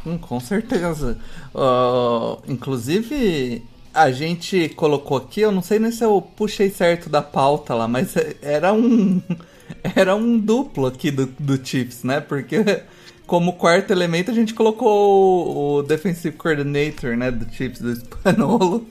Hum, 0.05 0.17
Com 0.21 0.39
certeza. 0.39 1.17
Ó, 1.53 2.39
inclusive, 2.47 3.63
a 3.93 4.11
gente 4.11 4.69
colocou 4.69 5.17
aqui, 5.17 5.41
eu 5.41 5.51
não 5.51 5.61
sei 5.61 5.79
nem 5.79 5.91
se 5.91 6.03
eu 6.03 6.21
puxei 6.21 6.69
certo 6.69 7.09
da 7.09 7.21
pauta 7.21 7.75
lá, 7.75 7.87
mas 7.87 8.15
era 8.41 8.73
um. 8.73 9.21
Era 9.95 10.15
um 10.15 10.37
duplo 10.37 10.85
aqui 10.85 11.09
do, 11.09 11.25
do 11.25 11.65
Chiefs, 11.65 12.03
né? 12.03 12.21
Porque 12.21 12.83
como 13.25 13.53
quarto 13.53 13.91
elemento 13.91 14.29
a 14.29 14.33
gente 14.33 14.53
colocou 14.53 14.87
o, 14.87 15.75
o 15.77 15.83
Defensive 15.83 16.35
Coordinator, 16.37 17.17
né? 17.17 17.31
Do 17.31 17.51
Chiefs, 17.51 17.81
do 17.81 17.91
Spanolo. 17.91 18.87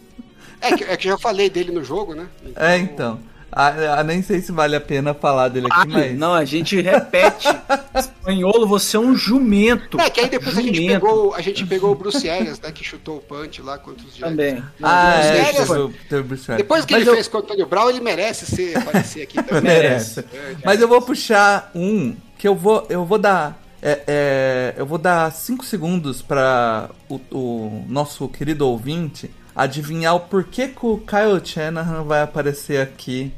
É 0.60 0.76
que, 0.76 0.84
é 0.84 0.96
que 0.96 1.08
eu 1.08 1.12
já 1.12 1.18
falei 1.18 1.48
dele 1.48 1.72
no 1.72 1.84
jogo, 1.84 2.14
né? 2.14 2.26
É, 2.56 2.76
então. 2.78 3.20
Ah, 3.54 3.98
ah, 3.98 4.02
nem 4.02 4.22
sei 4.22 4.40
se 4.40 4.50
vale 4.50 4.74
a 4.74 4.80
pena 4.80 5.12
falar 5.12 5.48
dele 5.48 5.66
aqui, 5.70 5.88
mas. 5.88 6.18
Não, 6.18 6.32
a 6.32 6.44
gente 6.44 6.80
repete. 6.80 7.46
Espanholo, 7.94 8.66
você 8.66 8.96
é 8.96 9.00
um 9.00 9.14
jumento. 9.14 10.00
É, 10.00 10.08
que 10.08 10.20
aí 10.20 10.28
depois 10.30 10.56
a 10.56 10.62
gente, 10.62 10.76
Jumento. 10.76 11.00
pegou, 11.06 11.34
a 11.34 11.40
gente 11.42 11.66
pegou 11.66 11.92
o 11.92 11.94
Bruce 11.94 12.30
Arians, 12.30 12.58
né? 12.60 12.72
Que 12.72 12.82
chutou 12.82 13.18
o 13.18 13.20
punch 13.20 13.60
lá 13.60 13.76
contra 13.76 14.06
os. 14.06 14.16
Também. 14.16 14.62
Ah, 14.82 15.12
Bruce 15.16 15.28
é, 15.28 15.90
teve 16.08 16.20
o 16.22 16.24
Bruce. 16.24 16.52
Depois 16.56 16.84
que 16.86 16.92
Mas 16.94 17.02
ele 17.02 17.10
eu- 17.10 17.14
fez 17.14 17.28
com 17.28 17.36
o 17.36 17.40
Antônio 17.40 17.66
Brown, 17.66 17.90
ele 17.90 18.00
merece 18.00 18.46
ser, 18.46 18.78
aparecer 18.78 19.22
aqui 19.22 19.42
também. 19.42 19.62
merece. 19.62 20.24
Mas 20.64 20.80
eu 20.80 20.88
vou 20.88 21.02
puxar 21.02 21.70
um 21.74 22.16
que 22.38 22.48
eu 22.48 22.54
vou, 22.54 22.86
eu 22.88 23.04
vou 23.04 23.18
dar. 23.18 23.60
é, 23.82 24.00
é, 24.06 24.74
eu 24.78 24.86
vou 24.86 24.96
dar 24.98 25.30
5 25.30 25.62
segundos 25.64 26.22
para 26.22 26.88
o, 27.08 27.20
o 27.30 27.84
nosso 27.88 28.26
querido 28.28 28.66
ouvinte 28.66 29.30
adivinhar 29.54 30.14
o 30.14 30.20
porquê 30.20 30.68
que 30.68 30.86
o 30.86 30.96
Kyle 30.98 31.44
Shanahan 31.44 32.04
vai 32.04 32.22
aparecer 32.22 32.80
aqui 32.80 33.30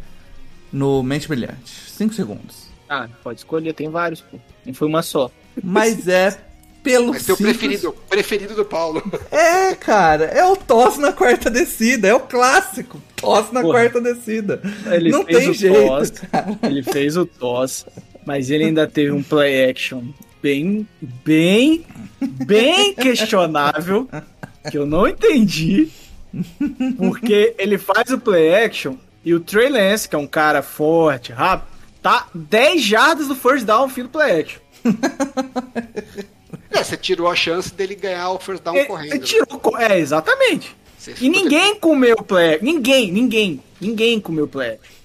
no 0.74 1.02
Mente 1.02 1.28
Brilhante. 1.28 1.70
5 1.96 2.12
segundos. 2.12 2.64
Ah, 2.88 3.08
pode 3.22 3.38
escolher, 3.40 3.72
tem 3.72 3.88
vários, 3.88 4.20
pô. 4.20 4.38
Não 4.66 4.74
foi 4.74 4.88
uma 4.88 5.02
só. 5.02 5.30
Mas 5.62 6.06
é 6.08 6.36
pelo 6.82 7.12
Mas 7.12 7.24
teu 7.24 7.36
simples- 7.36 7.56
preferido, 7.56 7.92
preferido 8.10 8.54
do 8.54 8.64
Paulo. 8.64 9.02
É, 9.32 9.74
cara, 9.74 10.24
é 10.26 10.44
o 10.44 10.56
tosse 10.56 11.00
na 11.00 11.12
quarta 11.12 11.48
descida, 11.50 12.08
é 12.08 12.14
o 12.14 12.20
clássico. 12.20 13.00
Tosse 13.16 13.54
na 13.54 13.62
Porra. 13.62 13.72
quarta 13.80 14.00
descida. 14.00 14.60
Ele 14.92 15.10
Não 15.10 15.24
fez 15.24 15.38
tem 15.38 15.48
o 15.50 15.54
jeito, 15.54 15.86
toss, 15.86 16.10
cara. 16.10 16.58
ele 16.64 16.82
fez 16.82 17.16
o 17.16 17.24
toss, 17.24 17.86
mas 18.26 18.50
ele 18.50 18.64
ainda 18.64 18.86
teve 18.86 19.12
um 19.12 19.22
play 19.22 19.70
action 19.70 20.02
bem, 20.42 20.86
bem, 21.24 21.86
bem 22.20 22.94
questionável, 22.94 24.06
que 24.70 24.76
eu 24.76 24.84
não 24.84 25.08
entendi, 25.08 25.88
porque 26.98 27.54
ele 27.58 27.78
faz 27.78 28.10
o 28.10 28.18
play 28.18 28.54
action 28.64 28.94
e 29.24 29.32
o 29.34 29.40
Trey 29.40 29.68
Lance, 29.68 30.08
que 30.08 30.14
é 30.14 30.18
um 30.18 30.26
cara 30.26 30.62
forte, 30.62 31.32
rápido, 31.32 31.68
tá 32.02 32.28
10 32.34 32.82
jardas 32.82 33.28
do 33.28 33.34
first 33.34 33.64
down 33.64 33.88
fim 33.88 34.02
do 34.02 34.08
play 34.08 34.40
action. 34.40 34.60
É, 36.70 36.82
você 36.82 36.96
tirou 36.96 37.28
a 37.28 37.34
chance 37.36 37.72
dele 37.72 37.94
ganhar 37.94 38.30
o 38.30 38.38
first 38.38 38.62
down 38.62 38.74
Ele- 38.76 38.86
correndo. 38.86 39.12
né? 39.12 39.18
tirou, 39.20 39.46
co- 39.60 39.78
é, 39.78 39.98
exatamente. 39.98 40.76
Você- 40.98 41.14
E 41.20 41.28
ninguém 41.28 41.76
comeu 41.78 42.16
play. 42.16 42.58
Ninguém, 42.60 43.12
ninguém, 43.12 43.60
ninguém 43.80 44.20
comeu 44.20 44.48
play. 44.48 44.78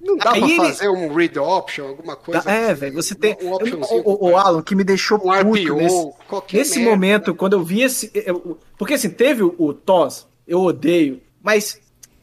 Não 0.00 0.16
dá 0.16 0.32
Aí 0.32 0.40
pra 0.40 0.48
ele- 0.48 0.56
fazer 0.56 0.88
um 0.88 1.12
read 1.12 1.38
option, 1.38 1.88
alguma 1.88 2.16
coisa? 2.16 2.48
É, 2.50 2.72
velho, 2.72 2.94
você 2.94 3.14
tem. 3.14 3.36
Um 3.42 3.50
o, 3.52 4.26
o, 4.26 4.30
o 4.30 4.36
Alan, 4.36 4.62
que 4.62 4.74
me 4.74 4.84
deixou 4.84 5.18
um 5.18 5.20
puto 5.22 5.64
RPO, 5.64 5.76
nesse, 5.76 6.56
nesse 6.56 6.78
merda. 6.78 6.90
momento, 6.90 7.34
quando 7.34 7.52
eu 7.54 7.62
vi 7.64 7.82
esse. 7.82 8.10
eu- 8.14 8.58
porque 8.78 8.94
assim, 8.94 9.10
teve 9.10 9.42
o, 9.42 9.54
o 9.58 9.74
TOS, 9.74 10.26
eu 10.46 10.60
odeio, 10.62 11.20
mas 11.42 11.80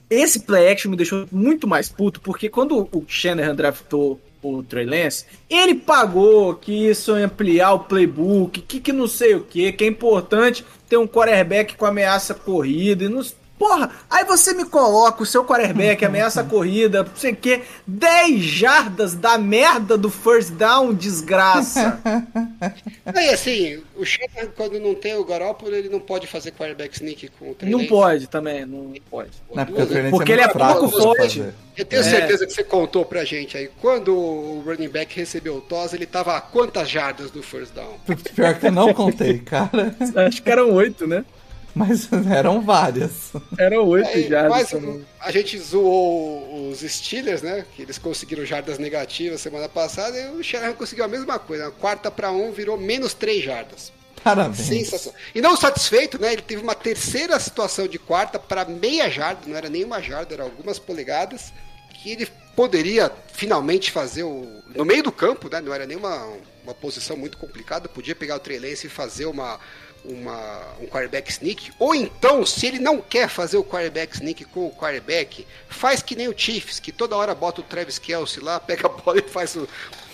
esse 0.09 0.41
play 0.41 0.71
action 0.71 0.91
me 0.91 0.97
deixou 0.97 1.27
muito 1.31 1.67
mais 1.67 1.89
puto, 1.89 2.21
porque 2.21 2.49
quando 2.49 2.87
o 2.91 3.05
Shanahan 3.07 3.55
draftou 3.55 4.19
o 4.41 4.61
Trey 4.61 4.85
Lance, 4.85 5.25
ele 5.49 5.75
pagou 5.75 6.53
que 6.55 6.89
isso 6.89 7.17
ia 7.17 7.25
ampliar 7.25 7.73
o 7.73 7.79
playbook, 7.79 8.61
que, 8.61 8.79
que 8.79 8.93
não 8.93 9.07
sei 9.07 9.33
o 9.35 9.41
que, 9.41 9.71
que 9.71 9.83
é 9.83 9.87
importante 9.87 10.63
ter 10.87 10.97
um 10.97 11.07
quarterback 11.07 11.75
com 11.75 11.85
ameaça 11.85 12.33
corrida 12.33 13.05
e 13.05 13.09
nos. 13.09 13.35
Porra, 13.57 13.89
aí 14.09 14.25
você 14.25 14.53
me 14.53 14.65
coloca 14.65 15.23
o 15.23 15.25
seu 15.25 15.45
quarterback, 15.45 16.03
ameaça 16.05 16.43
corrida, 16.43 17.03
não 17.03 17.15
sei 17.15 17.31
o 17.31 17.35
que, 17.35 17.61
10 17.87 18.41
jardas 18.43 19.13
da 19.13 19.37
merda 19.37 19.97
do 19.97 20.09
first 20.09 20.51
down, 20.51 20.93
desgraça. 20.93 21.99
Aí, 23.05 23.29
assim, 23.29 23.81
o 23.95 24.03
Shanahan, 24.03 24.47
quando 24.55 24.79
não 24.79 24.93
tem 24.93 25.15
o 25.15 25.23
Garoppolo, 25.23 25.73
ele 25.73 25.89
não 25.89 25.99
pode 25.99 26.27
fazer 26.27 26.51
quarterback 26.51 26.95
sneak 26.95 27.29
com 27.39 27.51
o 27.51 27.55
Trey 27.55 27.71
Não 27.71 27.85
pode 27.85 28.27
também, 28.27 28.65
não 28.65 28.93
pode. 29.09 29.31
Não, 29.53 29.65
porque 29.65 29.81
Lance 29.81 30.09
Porque 30.09 30.31
ele 30.31 30.41
muito 30.41 30.57
é 30.57 30.59
fraco 30.59 30.79
pouco 30.89 31.01
forte. 31.01 31.53
Eu 31.77 31.85
tenho 31.85 32.01
É. 32.01 32.03
certeza 32.03 32.45
que 32.45 32.53
você 32.53 32.63
contou 32.63 33.05
pra 33.05 33.23
gente 33.23 33.57
aí. 33.57 33.69
Quando 33.81 34.13
o 34.15 34.63
running 34.65 34.89
back 34.89 35.15
recebeu 35.15 35.55
o 35.57 35.61
toss, 35.61 35.93
ele 35.93 36.05
tava 36.05 36.35
a 36.35 36.41
quantas 36.41 36.89
jardas 36.89 37.31
do 37.31 37.41
first 37.43 37.73
down? 37.73 37.97
Pior 38.35 38.57
que 38.59 38.67
eu 38.67 38.71
não 38.71 38.93
contei, 38.93 39.39
cara. 39.39 39.95
Acho 40.27 40.41
que 40.41 40.49
eram 40.49 40.71
oito, 40.73 41.05
né? 41.07 41.23
Mas 41.75 42.09
eram 42.31 42.61
várias. 42.61 43.33
Eram 43.57 43.85
oito 43.87 44.29
já. 44.29 44.47
mas 44.47 44.73
a 45.19 45.29
gente 45.29 45.59
zoou 45.59 46.69
os 46.69 46.79
Steelers, 46.79 47.41
né? 47.41 47.65
Que 47.75 47.81
eles 47.81 47.97
conseguiram 47.97 48.45
jardas 48.45 48.79
negativas 48.79 49.41
semana 49.41 49.67
passada 49.67 50.17
e 50.17 50.29
o 50.29 50.41
Shanahan 50.41 50.73
conseguiu 50.73 51.03
a 51.03 51.09
mesma 51.09 51.37
coisa. 51.37 51.67
A 51.67 51.71
quarta 51.71 52.09
pra 52.09 52.31
um 52.31 52.53
virou 52.53 52.77
menos 52.77 53.13
três 53.13 53.43
jardas. 53.43 53.91
Parabéns. 54.23 54.57
Sensacional. 54.57 55.19
E 55.35 55.41
não 55.41 55.55
satisfeito, 55.55 56.19
né? 56.19 56.33
Ele 56.33 56.41
teve 56.41 56.61
uma 56.61 56.73
terceira 56.73 57.39
situação 57.39 57.87
de 57.87 57.99
quarta 57.99 58.39
para 58.39 58.65
meia 58.65 59.07
jarda, 59.07 59.41
não 59.45 59.55
era 59.55 59.69
nem 59.69 59.83
uma 59.83 60.01
jarda, 60.01 60.33
era 60.33 60.43
algumas 60.43 60.79
polegadas, 60.79 61.53
que 61.93 62.11
ele 62.11 62.27
poderia 62.55 63.11
finalmente 63.33 63.91
fazer 63.91 64.23
o. 64.23 64.63
No 64.73 64.83
meio 64.85 65.03
do 65.03 65.11
campo, 65.11 65.47
né? 65.47 65.61
Não 65.61 65.73
era 65.73 65.85
nem 65.85 65.95
uma, 65.95 66.27
uma 66.63 66.73
posição 66.73 67.15
muito 67.15 67.37
complicada, 67.37 67.87
podia 67.87 68.15
pegar 68.15 68.37
o 68.37 68.39
Trey 68.39 68.57
Lance 68.57 68.87
e 68.87 68.89
fazer 68.89 69.25
uma. 69.25 69.59
Uma, 70.07 70.61
um 70.79 70.85
quarterback 70.85 71.31
sneak, 71.31 71.71
ou 71.79 71.95
então, 71.95 72.45
se 72.45 72.67
ele 72.67 72.77
não 72.77 73.01
quer 73.01 73.27
fazer 73.27 73.57
o 73.57 73.63
quarterback 73.63 74.13
sneak 74.13 74.45
com 74.45 74.67
o 74.67 74.71
quarterback, 74.71 75.47
faz 75.67 76.03
que 76.03 76.15
nem 76.15 76.27
o 76.27 76.37
Chiefs, 76.37 76.79
que 76.79 76.91
toda 76.91 77.15
hora 77.15 77.33
bota 77.33 77.61
o 77.61 77.63
Travis 77.63 77.97
Kelsey 77.97 78.43
lá, 78.43 78.59
pega 78.59 78.85
a 78.85 78.89
bola 78.89 79.17
e 79.17 79.27
faz 79.27 79.55
o, 79.55 79.67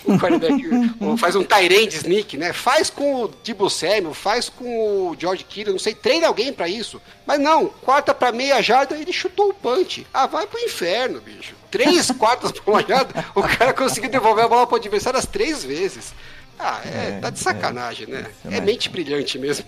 o 0.04 0.18
quarterback, 0.18 0.64
ou 0.98 1.16
faz 1.16 1.36
um 1.36 1.44
Tyrande 1.44 1.96
sneak, 1.96 2.36
né? 2.36 2.52
Faz 2.52 2.88
com 2.88 3.24
o 3.24 3.28
Debo 3.28 3.68
Samuel, 3.68 4.14
faz 4.14 4.48
com 4.48 5.10
o 5.10 5.16
George 5.18 5.44
Kittle, 5.44 5.74
não 5.74 5.78
sei, 5.78 5.94
treina 5.94 6.26
alguém 6.26 6.52
pra 6.52 6.68
isso. 6.68 7.00
Mas 7.26 7.38
não, 7.38 7.66
quarta 7.66 8.14
pra 8.14 8.32
meia 8.32 8.62
jarda, 8.62 8.96
ele 8.96 9.12
chutou 9.12 9.50
o 9.50 9.54
punch. 9.54 10.06
Ah, 10.12 10.26
vai 10.26 10.46
pro 10.46 10.58
inferno, 10.58 11.20
bicho. 11.20 11.54
Três 11.70 12.10
quartas 12.18 12.50
pra 12.52 12.72
uma 12.72 12.82
jarda, 12.82 13.24
o 13.34 13.42
cara 13.42 13.72
conseguiu 13.72 14.10
devolver 14.10 14.44
a 14.44 14.48
bola 14.48 14.66
pro 14.66 14.76
adversário 14.76 15.18
as 15.18 15.26
três 15.26 15.62
vezes. 15.62 16.14
Ah, 16.58 16.80
é, 16.84 17.08
É, 17.08 17.18
tá 17.20 17.30
de 17.30 17.38
sacanagem, 17.38 18.06
né? 18.06 18.26
é 18.50 18.56
É 18.56 18.60
mente 18.60 18.88
brilhante 18.88 19.38
mesmo. 19.38 19.64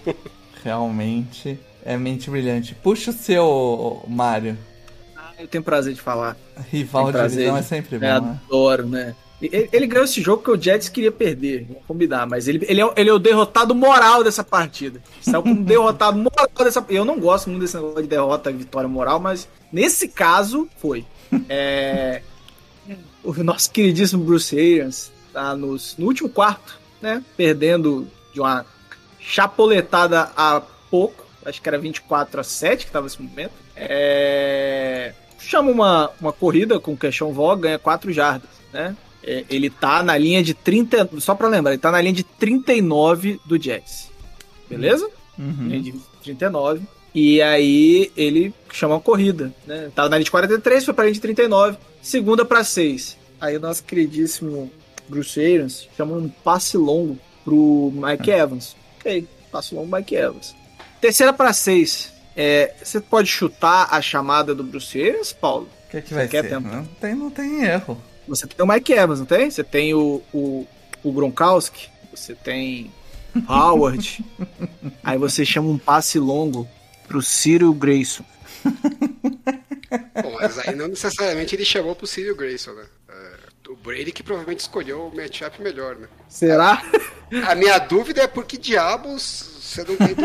Realmente 0.63 1.59
é 1.85 1.97
mente 1.97 2.31
brilhante. 2.31 2.75
Puxa 2.75 3.11
o 3.11 3.15
seu, 3.15 4.03
Mário. 4.09 4.57
Eu 5.39 5.49
tenho 5.49 5.65
prazer 5.65 5.93
de 5.95 6.01
falar. 6.01 6.37
Rival 6.71 7.11
de 7.13 7.21
divisão 7.21 7.57
é 7.57 7.63
sempre 7.63 7.99
bom, 7.99 8.07
É, 8.07 8.21
né? 8.21 8.39
adoro, 8.47 8.87
né? 8.87 9.15
Ele, 9.43 9.69
ele 9.73 9.87
ganhou 9.87 10.05
esse 10.05 10.23
jogo 10.23 10.43
que 10.43 10.51
o 10.51 10.59
Jets 10.61 10.89
queria 10.89 11.11
perder, 11.13 11.67
vamos 11.69 11.83
combinar, 11.87 12.25
mas 12.27 12.47
ele, 12.49 12.65
ele, 12.69 12.81
é, 12.81 12.87
o- 12.87 12.93
ele 12.97 13.11
é 13.11 13.13
o 13.13 13.19
derrotado 13.19 13.75
moral 13.75 14.23
dessa 14.25 14.45
partida. 14.45 15.03
Saiu 15.21 15.43
como 15.43 15.57
derrotado 15.65 16.17
moral 16.17 16.49
dessa 16.57 16.83
Eu 16.89 17.05
não 17.05 17.19
gosto 17.19 17.51
muito 17.51 17.61
desse 17.63 17.75
negócio 17.77 18.01
de 18.01 18.09
derrota 18.09 18.51
e 18.51 18.55
vitória 18.55 18.89
moral, 18.89 19.19
mas 19.19 19.47
nesse 19.73 20.07
caso 20.09 20.69
foi. 20.79 21.05
É, 21.49 22.23
o 23.25 23.33
nosso 23.43 23.71
queridíssimo 23.71 24.23
Bruce 24.25 24.57
Arians 24.57 25.13
tá 25.35 25.55
nos, 25.57 25.97
no 25.99 26.07
último 26.07 26.29
quarto, 26.29 26.79
né? 27.03 27.23
Perdendo 27.37 28.07
de 28.33 28.41
uma 28.41 28.65
chapoletada 29.21 30.31
a 30.37 30.63
pouco. 30.91 31.27
Acho 31.45 31.61
que 31.61 31.69
era 31.69 31.79
24 31.79 32.41
a 32.41 32.45
7 32.45 32.87
que 32.87 32.93
tava 32.93 33.05
nesse 33.05 33.21
momento. 33.21 33.53
É, 33.77 35.13
chama 35.39 35.71
uma, 35.71 36.11
uma 36.21 36.33
corrida 36.33 36.79
com 36.79 36.93
o 36.93 36.97
Queixão 36.97 37.33
Vó, 37.33 37.55
ganha 37.57 37.79
4 37.79 38.13
jardas, 38.13 38.49
né? 38.73 38.97
É, 39.23 39.45
ele 39.51 39.69
tá 39.69 40.03
na 40.03 40.17
linha 40.17 40.43
de 40.43 40.55
30. 40.55 41.11
Só 41.19 41.35
pra 41.35 41.49
lembrar, 41.49 41.73
ele 41.73 41.81
tá 41.81 41.91
na 41.91 42.01
linha 42.01 42.15
de 42.15 42.23
39 42.23 43.41
do 43.45 43.61
Jets. 43.61 44.11
Beleza? 44.69 45.09
Uhum. 45.39 45.69
Linha 45.69 45.83
de 45.83 45.95
39. 46.23 46.83
E 47.15 47.41
aí 47.41 48.11
ele 48.17 48.53
chama 48.73 48.95
uma 48.95 49.01
corrida, 49.01 49.53
né? 49.67 49.91
Tava 49.95 50.09
na 50.09 50.17
linha 50.17 50.25
de 50.25 50.31
43, 50.31 50.85
foi 50.85 50.95
pra 50.95 51.05
linha 51.05 51.15
de 51.15 51.21
39. 51.21 51.79
Segunda 52.03 52.45
pra 52.45 52.65
6. 52.65 53.17
Aí 53.41 53.57
o 53.57 53.61
nosso 53.61 53.85
queridíssimo 53.85 54.71
Bruce 55.09 55.41
Arians 55.41 55.89
chama 55.97 56.17
um 56.17 56.29
passe 56.29 56.77
longo 56.77 57.19
pro 57.45 57.93
Mike 57.95 58.31
Evans. 58.31 58.77
Ok, 58.99 59.27
passe 59.51 59.75
longo 59.75 59.89
pro 59.89 59.99
Mike 59.99 60.15
Evans. 60.15 60.55
Terceira 61.01 61.33
pra 61.33 61.53
6. 61.53 62.13
É, 62.37 62.75
você 62.83 63.01
pode 63.01 63.29
chutar 63.29 63.89
a 63.91 64.01
chamada 64.01 64.55
do 64.55 64.65
Bruce 64.65 65.01
Arians, 65.01 65.33
Paulo? 65.33 65.69
O 65.87 65.91
que, 65.91 66.03
que 66.03 66.15
vai 66.15 66.27
quer 66.27 66.45
ser? 66.45 66.61
Não 66.61 66.85
tem, 66.85 67.15
não 67.15 67.31
tem 67.31 67.65
erro. 67.65 68.01
Você 68.27 68.47
tem 68.47 68.65
o 68.65 68.69
Mike 68.69 68.93
Evans, 68.93 69.19
não 69.21 69.27
tem? 69.27 69.51
Você 69.51 69.63
tem 69.63 69.95
o, 69.95 70.23
o, 70.33 70.67
o 71.03 71.13
Gronkowski, 71.13 71.89
você 72.13 72.35
tem 72.35 72.91
Howard. 73.49 74.25
aí 75.05 75.19
você 75.19 75.45
chama 75.45 75.69
um 75.69 75.79
passe 75.79 76.19
longo 76.19 76.69
pro 77.07 77.21
Cyril 77.21 77.75
Grayson. 77.75 78.25
Bom, 78.65 80.37
mas 80.41 80.59
aí 80.59 80.75
não 80.75 80.89
necessariamente 80.89 81.55
ele 81.55 81.65
chamou 81.65 81.95
pro 81.95 82.07
Cyril 82.07 82.35
Grayson, 82.35 82.73
né? 82.73 82.85
É, 83.09 83.34
o 83.69 83.77
Brady 83.77 84.13
que 84.13 84.23
provavelmente 84.23 84.61
escolheu 84.61 85.07
o 85.07 85.17
matchup 85.17 85.61
melhor, 85.63 85.97
né? 85.97 86.09
Será? 86.29 86.83
A 87.49 87.55
minha 87.55 87.79
dúvida 87.79 88.23
é 88.23 88.27
por 88.27 88.45
que 88.45 88.59
diabos 88.59 89.61
você 89.63 89.83
não 89.85 89.97
tenta 89.97 90.23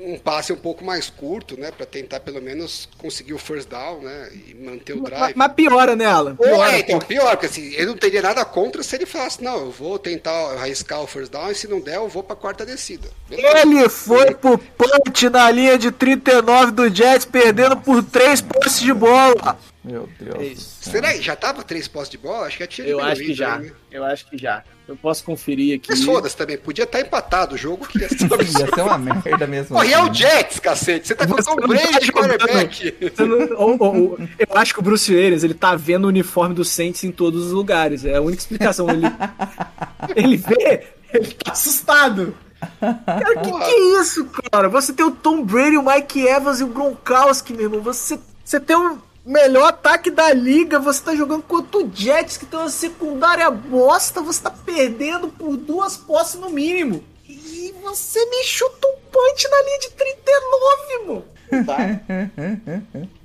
um, 0.00 0.12
um 0.14 0.18
passe 0.18 0.52
um 0.52 0.56
pouco 0.56 0.84
mais 0.84 1.08
curto, 1.10 1.58
né? 1.58 1.70
Pra 1.70 1.86
tentar 1.86 2.20
pelo 2.20 2.40
menos 2.40 2.88
conseguir 2.98 3.32
o 3.32 3.38
first 3.38 3.68
down, 3.68 4.00
né? 4.02 4.30
E 4.32 4.54
manter 4.54 4.92
o 4.92 4.98
Mas, 5.02 5.10
drive. 5.10 5.32
mas 5.36 5.52
piora, 5.54 5.96
né, 5.96 6.04
Alan? 6.06 6.36
Ou 6.38 6.44
Piora. 6.46 6.72
é, 6.72 6.80
então, 6.80 6.98
pior, 6.98 7.30
porque 7.30 7.46
assim, 7.46 7.72
eu 7.72 7.86
não 7.86 7.96
teria 7.96 8.22
nada 8.22 8.44
contra 8.44 8.82
se 8.82 8.94
ele 8.94 9.06
falasse, 9.06 9.42
não, 9.42 9.58
eu 9.58 9.70
vou 9.70 9.98
tentar 9.98 10.52
arriscar 10.60 11.00
o 11.00 11.06
first 11.06 11.32
down 11.32 11.50
e 11.50 11.54
se 11.54 11.66
não 11.66 11.80
der, 11.80 11.96
eu 11.96 12.08
vou 12.08 12.22
pra 12.22 12.36
quarta 12.36 12.64
descida. 12.66 13.08
Beleza. 13.28 13.58
Ele 13.62 13.88
foi 13.88 14.34
pro 14.34 14.58
punch 14.58 15.28
na 15.30 15.50
linha 15.50 15.78
de 15.78 15.90
39 15.90 16.72
do 16.72 16.94
Jets, 16.94 17.24
perdendo 17.24 17.76
por 17.78 18.02
3 18.04 18.42
postes 18.42 18.80
de 18.80 18.92
bola. 18.92 19.58
Meu 19.86 20.08
Deus. 20.18 20.34
É 20.34 20.38
do 20.38 20.44
isso. 20.44 20.78
céu. 20.80 20.92
Será 20.94 21.12
que 21.12 21.22
já 21.22 21.36
tava 21.36 21.62
três 21.62 21.86
postes 21.86 22.10
de 22.10 22.18
bola? 22.18 22.46
Acho 22.46 22.56
que 22.56 22.64
já 22.64 22.66
tinha 22.66 22.88
Eu 22.88 23.00
acho 23.00 23.22
que 23.22 23.32
já. 23.32 23.56
aí, 23.56 23.66
né? 23.66 23.72
Eu 23.90 24.04
acho 24.04 24.28
que 24.28 24.36
já. 24.36 24.64
Eu 24.88 24.96
posso 24.96 25.22
conferir 25.24 25.76
aqui. 25.76 25.90
Mas 25.90 26.04
foda-se 26.04 26.36
também, 26.36 26.58
podia 26.58 26.84
estar 26.84 27.00
empatado 27.00 27.54
o 27.54 27.58
jogo 27.58 27.86
que 27.86 28.00
ia 28.00 28.08
ser 28.08 28.24
um 28.26 28.36
Ia 28.36 28.74
ser 28.74 28.82
uma 28.82 28.98
merda 28.98 29.46
mesmo. 29.46 29.76
Pô, 29.76 29.84
e 29.84 29.92
é 29.92 29.98
o 29.98 30.02
assim, 30.02 30.14
Jets, 30.14 30.58
cacete. 30.58 31.08
Você 31.08 31.14
tá 31.14 31.26
com 31.26 31.34
o 31.34 31.36
tá 31.36 31.66
Brady 31.66 32.00
de 32.00 32.12
quarterback. 32.12 32.94
Eu 34.38 34.56
acho 34.56 34.74
que 34.74 34.80
o 34.80 34.82
Bruce 34.82 35.16
Arians, 35.16 35.44
ele 35.44 35.54
tá 35.54 35.76
vendo 35.76 36.04
o 36.04 36.08
uniforme 36.08 36.54
do 36.54 36.64
Saints 36.64 37.04
em 37.04 37.12
todos 37.12 37.46
os 37.46 37.52
lugares. 37.52 38.04
É 38.04 38.16
a 38.16 38.20
única 38.20 38.42
explicação. 38.42 38.88
Ele, 38.90 39.06
ele 40.16 40.36
vê, 40.36 40.84
ele 41.14 41.32
tá 41.32 41.52
assustado. 41.52 42.36
Cara, 42.80 43.40
que 43.40 43.52
que 43.52 43.64
é 43.64 44.00
isso, 44.00 44.28
cara? 44.50 44.68
Você 44.68 44.92
tem 44.92 45.06
o 45.06 45.10
Tom 45.10 45.44
Brady, 45.44 45.76
o 45.76 45.82
Mike 45.84 46.26
Evans 46.26 46.60
e 46.60 46.64
o 46.64 46.68
Gronkowski, 46.68 47.52
meu 47.52 47.64
irmão. 47.64 47.80
Você, 47.82 48.18
você 48.44 48.58
tem 48.58 48.74
o 48.76 48.98
melhor 49.26 49.68
ataque 49.68 50.10
da 50.10 50.32
liga. 50.32 50.78
Você 50.78 51.02
tá 51.02 51.14
jogando 51.14 51.42
contra 51.42 51.78
o 51.78 51.90
Jets, 51.92 52.36
que 52.36 52.46
tem 52.46 52.58
uma 52.58 52.68
secundária 52.70 53.50
bosta. 53.50 54.22
Você 54.22 54.42
tá 54.42 54.50
perdendo 54.50 55.28
por 55.28 55.56
duas 55.56 55.96
posses 55.96 56.40
no 56.40 56.48
mínimo. 56.48 57.02
E 57.28 57.74
você 57.82 58.24
me 58.26 58.44
chuta 58.44 58.86
um 58.86 58.96
punch 59.10 59.48
na 59.50 59.62
linha 59.62 59.78
de 59.80 59.90
39, 59.90 60.92
irmão. 61.00 61.24
Tá? 61.66 63.06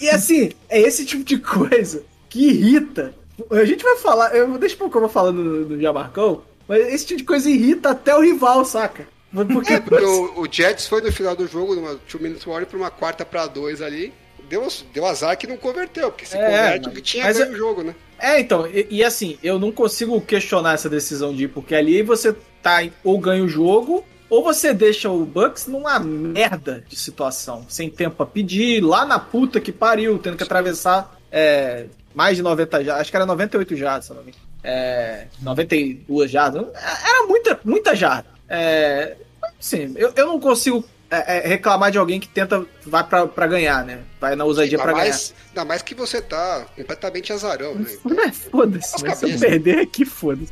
E 0.00 0.10
assim, 0.10 0.50
é 0.68 0.80
esse 0.80 1.06
tipo 1.06 1.22
de 1.22 1.38
coisa 1.38 2.02
que 2.28 2.48
irrita. 2.48 3.14
A 3.52 3.64
gente 3.64 3.84
vai 3.84 3.96
falar, 3.96 4.34
eu 4.34 4.58
deixa 4.58 4.76
pouco 4.76 4.96
eu 4.96 5.02
vou 5.02 5.08
falando 5.08 5.44
do, 5.44 5.64
do 5.64 5.80
Jamarcão, 5.80 6.42
mas 6.66 6.92
esse 6.92 7.06
tipo 7.06 7.18
de 7.18 7.24
coisa 7.24 7.48
irrita 7.48 7.90
até 7.90 8.12
o 8.16 8.20
rival, 8.20 8.64
saca? 8.64 9.06
Porque, 9.32 9.74
É, 9.74 9.80
porque 9.80 10.04
o, 10.04 10.40
o 10.40 10.48
Jets 10.50 10.88
foi 10.88 11.00
no 11.00 11.12
final 11.12 11.36
do 11.36 11.46
jogo, 11.46 11.76
numa 11.76 11.94
2 11.94 12.14
minutes 12.20 12.44
warning, 12.44 12.66
pra 12.66 12.76
uma 12.76 12.90
quarta 12.90 13.24
pra 13.24 13.46
dois 13.46 13.80
ali. 13.80 14.12
Deu, 14.52 14.68
deu 14.92 15.06
azar 15.06 15.34
que 15.38 15.46
não 15.46 15.56
converteu, 15.56 16.10
porque 16.10 16.26
se 16.26 16.36
É, 16.36 16.44
converte, 16.44 16.84
mas- 16.88 16.94
que 16.94 17.00
tinha 17.00 17.24
mas 17.24 17.38
ganho 17.38 17.50
é- 17.50 17.54
o 17.54 17.56
jogo, 17.56 17.82
né? 17.82 17.94
É, 18.18 18.38
então, 18.38 18.66
e, 18.66 18.86
e 18.90 19.02
assim, 19.02 19.38
eu 19.42 19.58
não 19.58 19.72
consigo 19.72 20.20
questionar 20.20 20.74
essa 20.74 20.90
decisão 20.90 21.34
de 21.34 21.44
ir, 21.44 21.48
porque 21.48 21.74
ali 21.74 22.02
você 22.02 22.36
tá 22.62 22.86
ou 23.02 23.18
ganha 23.18 23.42
o 23.42 23.48
jogo, 23.48 24.04
ou 24.28 24.44
você 24.44 24.74
deixa 24.74 25.08
o 25.08 25.24
Bucks 25.24 25.66
numa 25.66 25.98
merda 25.98 26.84
de 26.86 26.96
situação, 26.96 27.64
sem 27.66 27.88
tempo 27.88 28.16
pra 28.16 28.26
pedir, 28.26 28.82
lá 28.84 29.06
na 29.06 29.18
puta 29.18 29.58
que 29.58 29.72
pariu, 29.72 30.18
tendo 30.18 30.36
que 30.36 30.42
atravessar 30.42 31.18
é, 31.32 31.86
mais 32.14 32.36
de 32.36 32.42
90 32.42 32.84
jardas, 32.84 33.00
acho 33.00 33.10
que 33.10 33.16
era 33.16 33.24
98 33.24 33.74
jardas, 33.74 34.04
se 34.04 34.12
não 34.12 34.22
me 34.22 34.32
engano. 34.32 34.44
É, 34.62 35.28
92 35.40 36.30
jardas, 36.30 36.66
era 36.74 37.26
muita, 37.26 37.58
muita 37.64 37.96
jarda. 37.96 38.28
É, 38.46 39.16
assim, 39.58 39.94
eu, 39.96 40.12
eu 40.14 40.26
não 40.26 40.38
consigo 40.38 40.84
é, 41.12 41.44
é, 41.44 41.46
reclamar 41.46 41.90
de 41.90 41.98
alguém 41.98 42.18
que 42.18 42.26
tenta, 42.26 42.64
vai 42.86 43.04
pra, 43.04 43.26
pra 43.26 43.46
ganhar, 43.46 43.84
né? 43.84 44.00
Vai 44.18 44.34
na 44.34 44.44
ousadia 44.44 44.78
Ainda 44.78 44.82
pra 44.82 44.92
ganhar. 44.92 45.04
mais, 45.10 45.34
ainda 45.48 45.64
mais 45.66 45.82
que 45.82 45.94
você 45.94 46.22
tá 46.22 46.66
completamente 46.74 47.32
azarão, 47.32 47.74
né? 47.74 47.86
Não 48.02 48.18
é, 48.22 48.32
foda-se, 48.32 48.96
As 48.96 49.02
mas 49.02 49.18
se 49.18 49.30
eu 49.30 49.38
perder 49.38 49.78
aqui, 49.80 50.06
foda-se. 50.06 50.50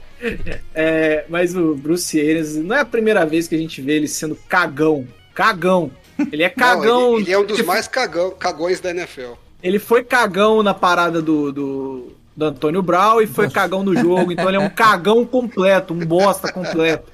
É, 0.74 1.24
mas 1.31 1.57
o 1.57 1.74
Bruce 1.74 2.20
Arians, 2.20 2.57
não 2.57 2.77
é 2.77 2.81
a 2.81 2.85
primeira 2.85 3.24
vez 3.24 3.49
que 3.49 3.55
a 3.55 3.59
gente 3.59 3.81
vê 3.81 3.95
ele 3.95 4.07
sendo 4.07 4.37
cagão. 4.49 5.09
Cagão. 5.35 5.91
Ele 6.31 6.43
é 6.43 6.53
Não, 6.55 6.55
cagão. 6.55 7.15
ele, 7.15 7.23
ele 7.23 7.32
é 7.32 7.39
um 7.39 7.47
dos 7.47 7.62
mais 7.62 7.89
cagão, 7.89 8.31
cagões 8.32 8.81
da 8.81 8.91
NFL. 8.91 9.32
Ele 9.62 9.78
foi 9.78 10.05
cagão 10.05 10.62
na 10.62 10.74
parada 10.74 11.23
do, 11.23 11.51
do, 11.51 12.12
do 12.36 12.47
Antônio 12.47 12.81
Brown 12.82 13.20
e 13.20 13.27
foi 13.27 13.51
cagão 13.51 13.82
no 13.82 13.94
jogo. 13.94 14.32
Então 14.32 14.48
ele 14.48 14.57
é 14.57 14.61
um 14.61 14.70
cagão 14.70 15.27
completo, 15.27 15.93
um 15.93 15.98
bosta 15.98 16.51
completo. 16.52 17.11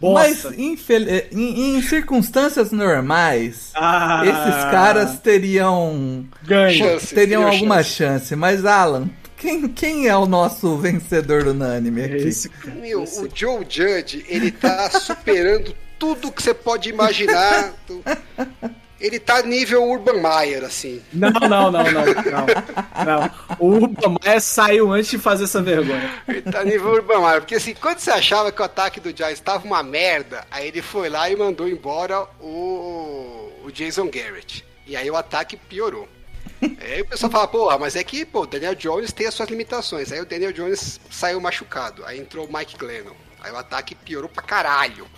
Mas 0.00 0.42
Bosta. 0.42 0.54
infel- 0.60 1.08
eh, 1.08 1.26
em, 1.32 1.76
em 1.76 1.82
circunstâncias 1.82 2.72
normais, 2.72 3.70
Ah, 3.74 4.22
esses 4.24 4.64
caras 4.70 5.18
teriam 5.18 6.24
ganham. 6.44 6.72
Chance, 6.98 7.14
teriam 7.14 7.46
alguma 7.46 7.82
chance. 7.82 7.96
chance. 8.28 8.36
Mas 8.36 8.64
Alan, 8.64 9.10
quem, 9.36 9.68
quem 9.68 10.06
é 10.08 10.16
o 10.16 10.24
nosso 10.24 10.76
vencedor 10.78 11.46
unânime 11.48 12.02
aqui? 12.04 12.16
Esse, 12.28 12.50
Meu, 12.80 13.02
esse- 13.02 13.20
o 13.24 13.28
Joe 13.34 13.66
Judge, 13.68 14.24
ele 14.28 14.50
tá 14.50 14.88
superando 14.90 15.74
tudo 15.98 16.32
que 16.32 16.42
você 16.42 16.54
pode 16.54 16.88
imaginar. 16.88 17.72
Ele 19.02 19.18
tá 19.18 19.42
nível 19.42 19.82
Urban 19.82 20.22
Meyer, 20.22 20.62
assim. 20.62 21.02
Não, 21.12 21.28
não, 21.30 21.48
não, 21.48 21.70
não, 21.72 21.82
não. 21.82 22.46
não. 23.04 23.30
O 23.58 23.66
Urban 23.82 24.16
Meyer 24.22 24.40
saiu 24.40 24.92
antes 24.92 25.10
de 25.10 25.18
fazer 25.18 25.44
essa 25.44 25.60
vergonha. 25.60 26.22
Ele 26.28 26.42
tá 26.42 26.62
nível 26.62 26.92
Urban 26.92 27.18
Meyer. 27.18 27.40
Porque 27.40 27.56
assim, 27.56 27.74
quando 27.74 27.98
você 27.98 28.12
achava 28.12 28.52
que 28.52 28.62
o 28.62 28.64
ataque 28.64 29.00
do 29.00 29.14
Giants 29.14 29.40
tava 29.40 29.66
uma 29.66 29.82
merda, 29.82 30.46
aí 30.48 30.68
ele 30.68 30.80
foi 30.80 31.08
lá 31.08 31.28
e 31.28 31.34
mandou 31.34 31.68
embora 31.68 32.22
o, 32.40 33.50
o 33.64 33.72
Jason 33.72 34.08
Garrett. 34.08 34.64
E 34.86 34.94
aí 34.94 35.10
o 35.10 35.16
ataque 35.16 35.56
piorou. 35.56 36.08
Aí 36.80 37.02
o 37.02 37.06
pessoal 37.06 37.32
fala, 37.32 37.48
porra, 37.48 37.78
mas 37.78 37.96
é 37.96 38.04
que, 38.04 38.24
pô, 38.24 38.42
o 38.42 38.46
Daniel 38.46 38.76
Jones 38.76 39.12
tem 39.12 39.26
as 39.26 39.34
suas 39.34 39.48
limitações. 39.48 40.12
Aí 40.12 40.20
o 40.20 40.26
Daniel 40.26 40.52
Jones 40.52 41.00
saiu 41.10 41.40
machucado. 41.40 42.04
Aí 42.06 42.20
entrou 42.20 42.46
o 42.46 42.56
Mike 42.56 42.76
Glennon. 42.76 43.16
Aí 43.40 43.50
o 43.50 43.56
ataque 43.56 43.96
piorou 43.96 44.28
pra 44.28 44.44
caralho. 44.44 45.08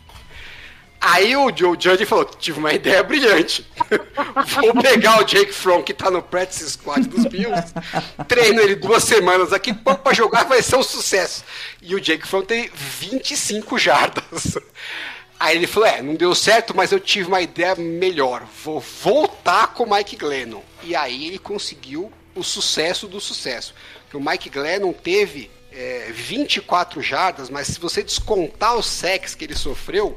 Aí 1.06 1.36
o 1.36 1.54
Joe 1.54 1.76
Judge 1.78 2.06
falou: 2.06 2.24
tive 2.24 2.58
uma 2.58 2.72
ideia 2.72 3.02
brilhante. 3.02 3.68
Vou 4.62 4.82
pegar 4.82 5.20
o 5.20 5.24
Jake 5.24 5.52
Fromm, 5.52 5.82
que 5.82 5.92
tá 5.92 6.10
no 6.10 6.22
practice 6.22 6.70
squad 6.70 7.06
dos 7.06 7.26
Bills, 7.26 7.74
treino 8.26 8.62
ele 8.62 8.74
duas 8.74 9.04
semanas 9.04 9.52
aqui, 9.52 9.74
pô, 9.74 9.94
pra 9.94 10.14
jogar 10.14 10.44
vai 10.44 10.62
ser 10.62 10.76
um 10.76 10.82
sucesso. 10.82 11.44
E 11.82 11.94
o 11.94 12.00
Jake 12.00 12.26
Fromm 12.26 12.42
tem 12.42 12.70
25 12.74 13.78
jardas. 13.78 14.58
Aí 15.38 15.56
ele 15.56 15.66
falou: 15.66 15.86
é, 15.86 16.00
não 16.00 16.14
deu 16.14 16.34
certo, 16.34 16.74
mas 16.74 16.90
eu 16.90 16.98
tive 16.98 17.28
uma 17.28 17.42
ideia 17.42 17.74
melhor. 17.74 18.46
Vou 18.64 18.80
voltar 18.80 19.74
com 19.74 19.84
o 19.84 19.94
Mike 19.94 20.16
Glennon. 20.16 20.62
E 20.82 20.96
aí 20.96 21.26
ele 21.26 21.38
conseguiu 21.38 22.10
o 22.34 22.42
sucesso 22.42 23.06
do 23.06 23.20
sucesso. 23.20 23.74
Que 24.08 24.16
o 24.16 24.20
Mike 24.20 24.48
Glennon 24.48 24.94
teve 24.94 25.50
é, 25.70 26.10
24 26.12 27.02
jardas, 27.02 27.50
mas 27.50 27.66
se 27.66 27.78
você 27.78 28.02
descontar 28.02 28.76
os 28.76 28.86
sacks 28.86 29.34
que 29.34 29.44
ele 29.44 29.56
sofreu, 29.56 30.16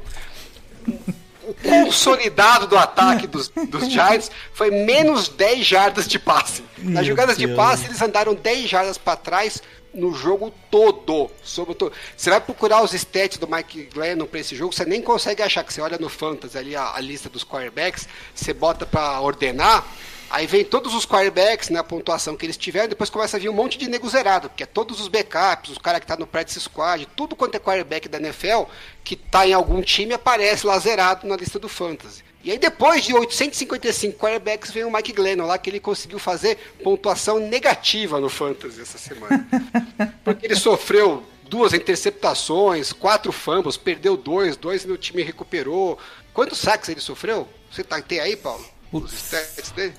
consolidado 1.62 2.66
do 2.66 2.76
ataque 2.76 3.26
dos, 3.26 3.48
dos 3.48 3.88
Giants 3.90 4.30
foi 4.52 4.70
menos 4.70 5.28
10 5.28 5.64
jardas 5.66 6.06
de 6.06 6.18
passe. 6.18 6.62
Nas 6.78 7.06
jogadas 7.06 7.36
de 7.38 7.46
passe, 7.56 7.86
eles 7.86 8.02
andaram 8.02 8.34
10 8.34 8.68
jardas 8.68 8.98
para 8.98 9.16
trás 9.16 9.62
no 9.94 10.12
jogo 10.14 10.52
todo. 10.70 11.30
Sobre 11.42 11.72
o 11.72 11.74
to- 11.74 11.92
Você 12.16 12.28
vai 12.30 12.40
procurar 12.40 12.82
os 12.82 12.92
stats 12.92 13.38
do 13.38 13.48
Mike 13.48 13.88
Glennon 13.92 14.26
para 14.26 14.40
esse 14.40 14.54
jogo, 14.54 14.72
você 14.74 14.84
nem 14.84 15.00
consegue 15.00 15.42
achar 15.42 15.64
que 15.64 15.72
você 15.72 15.80
olha 15.80 15.96
no 15.98 16.08
Fantasy 16.08 16.58
ali 16.58 16.76
a, 16.76 16.94
a 16.94 17.00
lista 17.00 17.28
dos 17.28 17.42
quarterbacks, 17.44 18.06
você 18.34 18.52
bota 18.52 18.84
para 18.84 19.20
ordenar, 19.20 19.84
aí 20.30 20.46
vem 20.46 20.64
todos 20.64 20.94
os 20.94 21.06
quarterbacks, 21.06 21.70
né, 21.70 21.78
a 21.78 21.84
pontuação 21.84 22.36
que 22.36 22.44
eles 22.44 22.56
tiveram, 22.56 22.88
depois 22.88 23.10
começa 23.10 23.36
a 23.36 23.40
vir 23.40 23.48
um 23.48 23.54
monte 23.54 23.78
de 23.78 23.88
nego 23.88 24.08
zerado, 24.08 24.48
porque 24.48 24.62
é 24.62 24.66
todos 24.66 25.00
os 25.00 25.08
backups, 25.08 25.70
os 25.70 25.78
caras 25.78 26.00
que 26.00 26.06
tá 26.06 26.16
no 26.16 26.26
practice 26.26 26.60
squad, 26.60 27.06
tudo 27.16 27.36
quanto 27.36 27.54
é 27.54 27.58
quarterback 27.58 28.08
da 28.08 28.18
NFL 28.18 28.64
que 29.04 29.16
tá 29.16 29.46
em 29.46 29.52
algum 29.52 29.80
time 29.80 30.12
aparece 30.12 30.66
lá 30.66 30.78
zerado 30.78 31.26
na 31.26 31.36
lista 31.36 31.58
do 31.58 31.68
Fantasy. 31.68 32.22
E 32.44 32.52
aí 32.52 32.58
depois 32.58 33.04
de 33.04 33.12
855 33.14 34.18
quarterbacks 34.18 34.70
vem 34.70 34.84
o 34.84 34.92
Mike 34.92 35.12
Glennon 35.12 35.46
lá 35.46 35.58
que 35.58 35.68
ele 35.68 35.80
conseguiu 35.80 36.18
fazer 36.18 36.56
pontuação 36.82 37.38
negativa 37.38 38.20
no 38.20 38.28
Fantasy 38.28 38.80
essa 38.80 38.98
semana. 38.98 39.46
Porque 40.22 40.46
ele 40.46 40.56
sofreu 40.56 41.24
duas 41.48 41.72
interceptações, 41.72 42.92
quatro 42.92 43.32
fumbles, 43.32 43.76
perdeu 43.76 44.16
dois, 44.16 44.56
dois 44.56 44.84
no 44.84 44.96
time 44.96 45.22
recuperou. 45.22 45.98
Quantos 46.32 46.58
saques 46.58 46.88
ele 46.88 47.00
sofreu? 47.00 47.48
Você 47.70 47.82
tá, 47.82 48.00
tem 48.00 48.20
aí, 48.20 48.36
Paulo? 48.36 48.64
Os 48.92 49.12
stats 49.12 49.70
dele? 49.72 49.94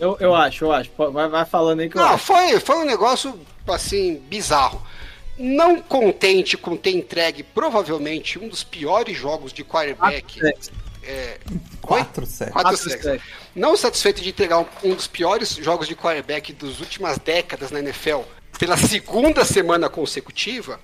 Eu, 0.00 0.16
eu 0.18 0.34
acho, 0.34 0.64
eu 0.64 0.72
acho. 0.72 0.90
Vai, 0.96 1.28
vai 1.28 1.44
falando 1.44 1.80
aí 1.80 1.88
que 1.88 1.96
eu 1.96 2.02
Não, 2.02 2.18
foi, 2.18 2.58
foi 2.58 2.76
um 2.76 2.84
negócio, 2.84 3.38
assim, 3.68 4.16
bizarro. 4.28 4.82
Não 5.38 5.80
contente 5.80 6.56
com 6.56 6.76
ter 6.76 6.90
entregue 6.90 7.42
provavelmente 7.42 8.38
um 8.38 8.48
dos 8.48 8.64
piores 8.64 9.16
jogos 9.16 9.52
de 9.52 9.62
quarterback. 9.62 10.40
É, 11.02 11.38
Quatro 11.80 12.26
sacks. 12.26 12.52
Quatro 12.52 12.70
Quatro 12.70 12.76
sacks. 12.76 13.04
sacks. 13.04 13.26
Não 13.54 13.76
satisfeito 13.76 14.20
de 14.20 14.28
entregar 14.30 14.58
um, 14.58 14.66
um 14.84 14.94
dos 14.94 15.06
piores 15.06 15.54
jogos 15.56 15.86
de 15.86 15.94
quarterback 15.94 16.52
das 16.52 16.80
últimas 16.80 17.18
décadas 17.18 17.70
na 17.70 17.78
NFL 17.78 18.20
pela 18.60 18.76
segunda 18.76 19.42
semana 19.42 19.88
consecutiva, 19.88 20.78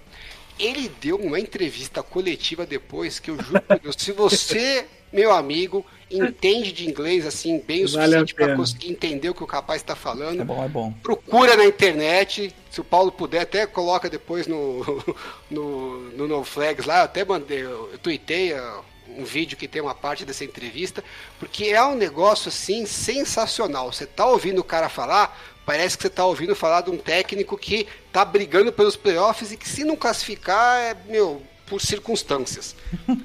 ele 0.59 0.91
deu 0.99 1.17
uma 1.17 1.39
entrevista 1.39 2.03
coletiva 2.03 2.65
depois 2.65 3.19
que 3.19 3.31
eu 3.31 3.37
juro 3.39 3.61
por 3.61 3.79
Deus, 3.79 3.97
se 3.99 4.13
você, 4.13 4.87
meu 5.13 5.31
amigo, 5.31 5.85
entende 6.11 6.73
de 6.73 6.89
inglês 6.89 7.27
assim 7.27 7.59
bem 7.59 7.85
o 7.85 7.89
Vale 7.89 8.19
suficiente 8.19 8.35
para 8.35 8.55
conseguir 8.55 8.91
entender 8.91 9.29
o 9.29 9.35
que 9.35 9.43
o 9.43 9.47
capaz 9.47 9.83
está 9.83 9.97
falando, 9.97 10.41
É 10.41 10.45
bom, 10.45 10.65
é 10.65 10.69
bom. 10.69 10.93
procura 11.03 11.57
na 11.57 11.65
internet. 11.65 12.55
Se 12.71 12.81
o 12.81 12.85
Paulo 12.85 13.11
puder, 13.11 13.41
até 13.41 13.67
coloca 13.67 14.09
depois 14.09 14.47
no, 14.47 14.85
no, 15.51 16.01
no 16.13 16.29
No 16.29 16.45
Flags 16.45 16.87
lá. 16.87 16.99
Eu 16.99 17.05
até 17.05 17.25
mandei, 17.25 17.63
eu, 17.63 17.91
eu 17.93 17.99
tuitei 17.99 18.55
ó, 18.55 18.83
um 19.09 19.25
vídeo 19.25 19.57
que 19.57 19.67
tem 19.69 19.81
uma 19.83 19.95
parte 19.95 20.25
dessa 20.25 20.45
entrevista, 20.45 21.03
porque 21.39 21.67
é 21.67 21.85
um 21.85 21.95
negócio 21.97 22.49
assim 22.49 22.87
sensacional. 22.87 23.93
Você 23.93 24.07
tá 24.07 24.27
ouvindo 24.27 24.61
o 24.61 24.65
cara 24.65 24.89
falar, 24.89 25.37
parece 25.65 25.97
que 25.97 26.03
você 26.03 26.11
tá 26.11 26.25
ouvindo 26.25 26.55
falar 26.55 26.83
de 26.83 26.91
um 26.91 26.99
técnico 26.99 27.57
que 27.57 27.87
tá 28.13 28.25
brigando 28.25 28.73
pelos 28.73 28.97
playoffs 28.97 29.53
e 29.53 29.57
que 29.57 29.69
se 29.69 29.85
não 29.85 29.97
classificar, 29.97 30.79
é, 30.81 30.97
meu, 31.09 31.43
por 31.67 31.81
circunstâncias. 31.81 32.75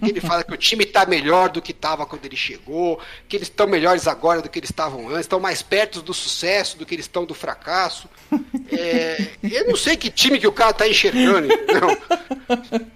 Ele 0.02 0.20
fala 0.20 0.44
que 0.44 0.54
o 0.54 0.58
time 0.58 0.84
está 0.84 1.06
melhor 1.06 1.50
do 1.50 1.62
que 1.62 1.72
estava 1.72 2.06
quando 2.06 2.26
ele 2.26 2.36
chegou, 2.36 3.00
que 3.28 3.36
eles 3.36 3.48
estão 3.48 3.68
melhores 3.68 4.08
agora 4.08 4.42
do 4.42 4.50
que 4.50 4.60
eles 4.60 4.70
estavam 4.70 5.08
antes, 5.10 5.22
estão 5.22 5.40
mais 5.40 5.62
perto 5.62 6.02
do 6.02 6.14
sucesso 6.14 6.78
do 6.78 6.86
que 6.86 6.96
eles 6.96 7.06
estão 7.06 7.26
do 7.26 7.34
fracasso. 7.34 8.10
É, 8.72 9.28
eu 9.44 9.68
não 9.68 9.76
sei 9.76 9.96
que 9.96 10.10
time 10.10 10.40
que 10.40 10.48
o 10.48 10.52
cara 10.52 10.74
tá 10.74 10.88
enxergando, 10.88 11.54
entendeu? 11.54 11.98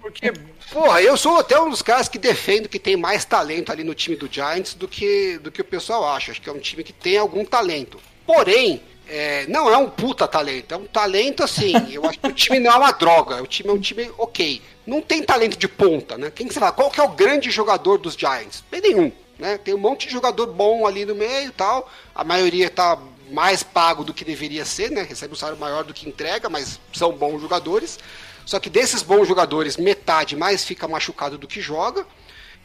Porque, 0.00 0.32
porra, 0.72 1.00
eu 1.02 1.16
sou 1.16 1.38
até 1.38 1.60
um 1.60 1.70
dos 1.70 1.82
caras 1.82 2.08
que 2.08 2.18
defendo 2.18 2.68
que 2.68 2.78
tem 2.78 2.96
mais 2.96 3.24
talento 3.24 3.70
ali 3.70 3.84
no 3.84 3.94
time 3.94 4.16
do 4.16 4.28
Giants 4.30 4.74
do 4.74 4.88
que, 4.88 5.38
do 5.38 5.52
que 5.52 5.60
o 5.60 5.64
pessoal 5.64 6.08
acha. 6.08 6.32
Acho 6.32 6.42
que 6.42 6.48
é 6.48 6.52
um 6.52 6.58
time 6.58 6.82
que 6.82 6.92
tem 6.92 7.18
algum 7.18 7.44
talento. 7.44 8.00
Porém, 8.26 8.82
é, 9.08 9.46
não 9.46 9.70
é 9.70 9.76
um 9.76 9.88
puta 9.88 10.26
talento, 10.26 10.74
é 10.74 10.76
um 10.76 10.86
talento 10.86 11.42
assim. 11.42 11.72
Eu 11.92 12.04
acho 12.06 12.18
que 12.18 12.28
o 12.28 12.32
time 12.32 12.58
não 12.58 12.72
é 12.72 12.76
uma 12.76 12.92
droga, 12.92 13.42
o 13.42 13.46
time 13.46 13.70
é 13.70 13.72
um 13.72 13.80
time 13.80 14.10
ok. 14.18 14.60
Não 14.86 15.00
tem 15.00 15.22
talento 15.22 15.56
de 15.56 15.68
ponta, 15.68 16.16
né? 16.16 16.30
Quem 16.30 16.46
que 16.46 16.54
você 16.54 16.60
fala? 16.60 16.72
Qual 16.72 16.90
que 16.90 17.00
é 17.00 17.04
o 17.04 17.08
grande 17.08 17.50
jogador 17.50 17.98
dos 17.98 18.14
Giants? 18.14 18.64
Tem 18.70 18.80
nenhum, 18.80 19.12
né? 19.38 19.58
Tem 19.58 19.74
um 19.74 19.78
monte 19.78 20.06
de 20.06 20.12
jogador 20.12 20.46
bom 20.46 20.86
ali 20.86 21.04
no 21.04 21.14
meio 21.14 21.48
e 21.48 21.52
tal. 21.52 21.90
A 22.14 22.22
maioria 22.22 22.70
tá 22.70 22.98
mais 23.30 23.62
pago 23.62 24.04
do 24.04 24.14
que 24.14 24.24
deveria 24.24 24.64
ser, 24.64 24.90
né? 24.90 25.02
Recebe 25.02 25.32
um 25.34 25.36
salário 25.36 25.60
maior 25.60 25.84
do 25.84 25.94
que 25.94 26.08
entrega, 26.08 26.48
mas 26.48 26.80
são 26.92 27.12
bons 27.12 27.40
jogadores. 27.40 27.98
Só 28.44 28.60
que 28.60 28.70
desses 28.70 29.02
bons 29.02 29.26
jogadores, 29.26 29.76
metade 29.76 30.36
mais 30.36 30.64
fica 30.64 30.86
machucado 30.86 31.36
do 31.36 31.48
que 31.48 31.60
joga. 31.60 32.06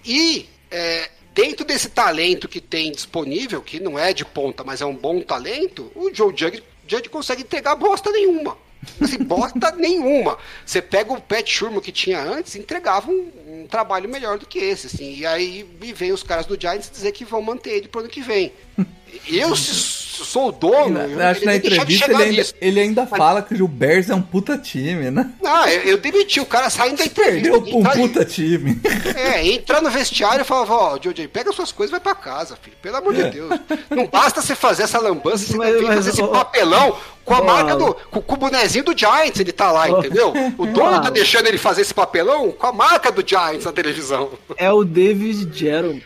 E 0.05 0.47
é, 0.69 1.09
dentro 1.33 1.65
desse 1.65 1.89
talento 1.89 2.47
que 2.47 2.61
tem 2.61 2.91
disponível, 2.91 3.61
que 3.61 3.79
não 3.79 3.97
é 3.97 4.13
de 4.13 4.25
ponta, 4.25 4.63
mas 4.63 4.81
é 4.81 4.85
um 4.85 4.95
bom 4.95 5.21
talento, 5.21 5.91
o 5.95 6.13
Joe 6.13 6.33
Judge, 6.35 6.63
Judge 6.87 7.09
consegue 7.09 7.43
entregar 7.43 7.75
bosta 7.75 8.11
nenhuma. 8.11 8.57
Bosta 9.25 9.71
nenhuma. 9.77 10.37
Você 10.65 10.81
pega 10.81 11.13
o 11.13 11.21
Pat 11.21 11.47
Sherman 11.47 11.81
que 11.81 11.91
tinha 11.91 12.21
antes, 12.21 12.55
entregava 12.55 13.11
um, 13.11 13.31
um 13.47 13.67
trabalho 13.67 14.09
melhor 14.09 14.37
do 14.37 14.45
que 14.45 14.59
esse. 14.59 14.87
Assim, 14.87 15.15
e 15.15 15.25
aí 15.25 15.65
e 15.81 15.93
vem 15.93 16.11
os 16.11 16.23
caras 16.23 16.45
do 16.45 16.59
Giants 16.59 16.89
dizer 16.89 17.11
que 17.11 17.23
vão 17.23 17.41
manter 17.41 17.71
ele 17.71 17.87
pro 17.87 18.01
ano 18.01 18.09
que 18.09 18.21
vem. 18.21 18.51
Eu, 19.27 19.55
se, 19.55 20.00
sou 20.25 20.49
o 20.49 20.51
dono. 20.51 20.99
Eu 20.99 21.19
acho 21.27 21.39
que 21.41 21.45
na 21.45 21.57
de 21.57 21.67
entrevista 21.67 22.11
ele 22.11 22.23
ainda, 22.23 22.45
ele 22.61 22.79
ainda 22.79 23.07
fala 23.07 23.41
que 23.41 23.61
o 23.61 23.67
Bears 23.67 24.09
é 24.09 24.15
um 24.15 24.21
puta 24.21 24.57
time, 24.57 25.09
né? 25.11 25.31
Não, 25.41 25.67
eu, 25.67 25.81
eu 25.83 25.97
demiti 25.97 26.39
o 26.39 26.45
cara 26.45 26.69
saindo 26.69 26.97
da 26.97 27.05
entrevista. 27.05 27.51
Perdeu 27.51 27.75
um 27.75 27.79
Entrar- 27.79 27.95
puta 27.95 28.25
time. 28.25 28.79
É, 29.15 29.45
entrar 29.47 29.81
no 29.81 29.89
vestiário 29.89 30.41
e 30.41 30.45
falava, 30.45 30.73
ó, 30.75 30.99
Jojo, 31.01 31.27
pega 31.29 31.51
suas 31.51 31.71
coisas 31.71 31.91
e 31.91 31.93
vai 31.93 31.99
pra 31.99 32.15
casa, 32.15 32.57
filho. 32.61 32.75
Pelo 32.81 32.97
amor 32.97 33.13
de 33.13 33.23
Deus. 33.29 33.49
Não 33.89 34.07
basta 34.07 34.41
você 34.41 34.55
fazer 34.55 34.83
essa 34.83 34.99
lambança, 34.99 35.45
você 35.45 35.57
Mas- 35.57 35.69
tem 35.71 35.79
que 35.81 35.85
mas, 35.87 35.95
fazer 35.95 36.09
esse 36.11 36.23
papelão 36.27 36.97
com 37.23 37.33
a 37.35 37.43
marca 37.43 37.75
do. 37.75 37.93
Com, 38.09 38.21
com 38.21 38.33
o 38.33 38.37
bonezinho 38.37 38.83
do 38.83 38.97
Giants, 38.97 39.39
ele 39.39 39.51
tá 39.51 39.71
lá, 39.71 39.89
entendeu? 39.89 40.33
O 40.57 40.65
dono 40.65 41.01
tá 41.01 41.09
deixando 41.09 41.47
ele 41.47 41.57
fazer 41.57 41.81
esse 41.81 41.93
papelão 41.93 42.51
com 42.51 42.67
a 42.67 42.73
marca 42.73 43.11
do 43.11 43.23
Giants 43.27 43.65
na 43.65 43.71
televisão. 43.71 44.31
É 44.57 44.71
o 44.71 44.83
David 44.83 45.49
Jeroman. 45.57 46.01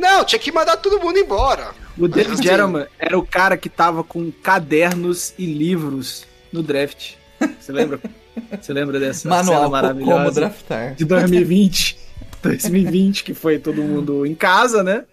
Não, 0.00 0.24
tinha 0.24 0.38
que 0.38 0.50
mandar 0.50 0.76
todo 0.78 0.98
mundo 0.98 1.18
embora. 1.18 1.72
O 1.98 2.08
David 2.08 2.32
assim- 2.34 2.42
Jeroman 2.42 2.86
era 2.98 3.18
o 3.18 3.24
cara 3.26 3.56
que 3.56 3.68
tava 3.68 4.02
com 4.02 4.30
cadernos 4.32 5.34
e 5.38 5.44
livros 5.44 6.24
no 6.52 6.62
draft. 6.62 7.12
Você 7.60 7.70
lembra? 7.70 8.00
Você 8.60 8.72
lembra 8.72 8.98
dessa 8.98 9.20
cena 9.20 9.36
Manual 9.36 9.60
como 9.62 9.72
maravilhosa 9.72 10.30
draftar. 10.40 10.94
de 10.94 11.04
2020? 11.04 11.98
2020, 12.42 13.22
que 13.24 13.34
foi 13.34 13.58
todo 13.58 13.82
mundo 13.82 14.24
em 14.24 14.34
casa, 14.34 14.82
né? 14.82 15.04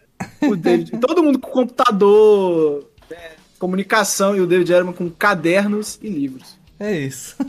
O 0.42 0.56
David, 0.56 0.92
todo 1.00 1.22
mundo 1.22 1.38
com 1.40 1.50
computador, 1.52 2.90
né, 3.10 3.18
comunicação 3.60 4.36
e 4.36 4.42
o 4.42 4.48
David 4.48 4.68
Jeroman 4.70 4.94
com 4.94 5.10
cadernos 5.10 6.00
e 6.02 6.10
livros. 6.10 6.58
É 6.80 6.96
isso. 6.98 7.36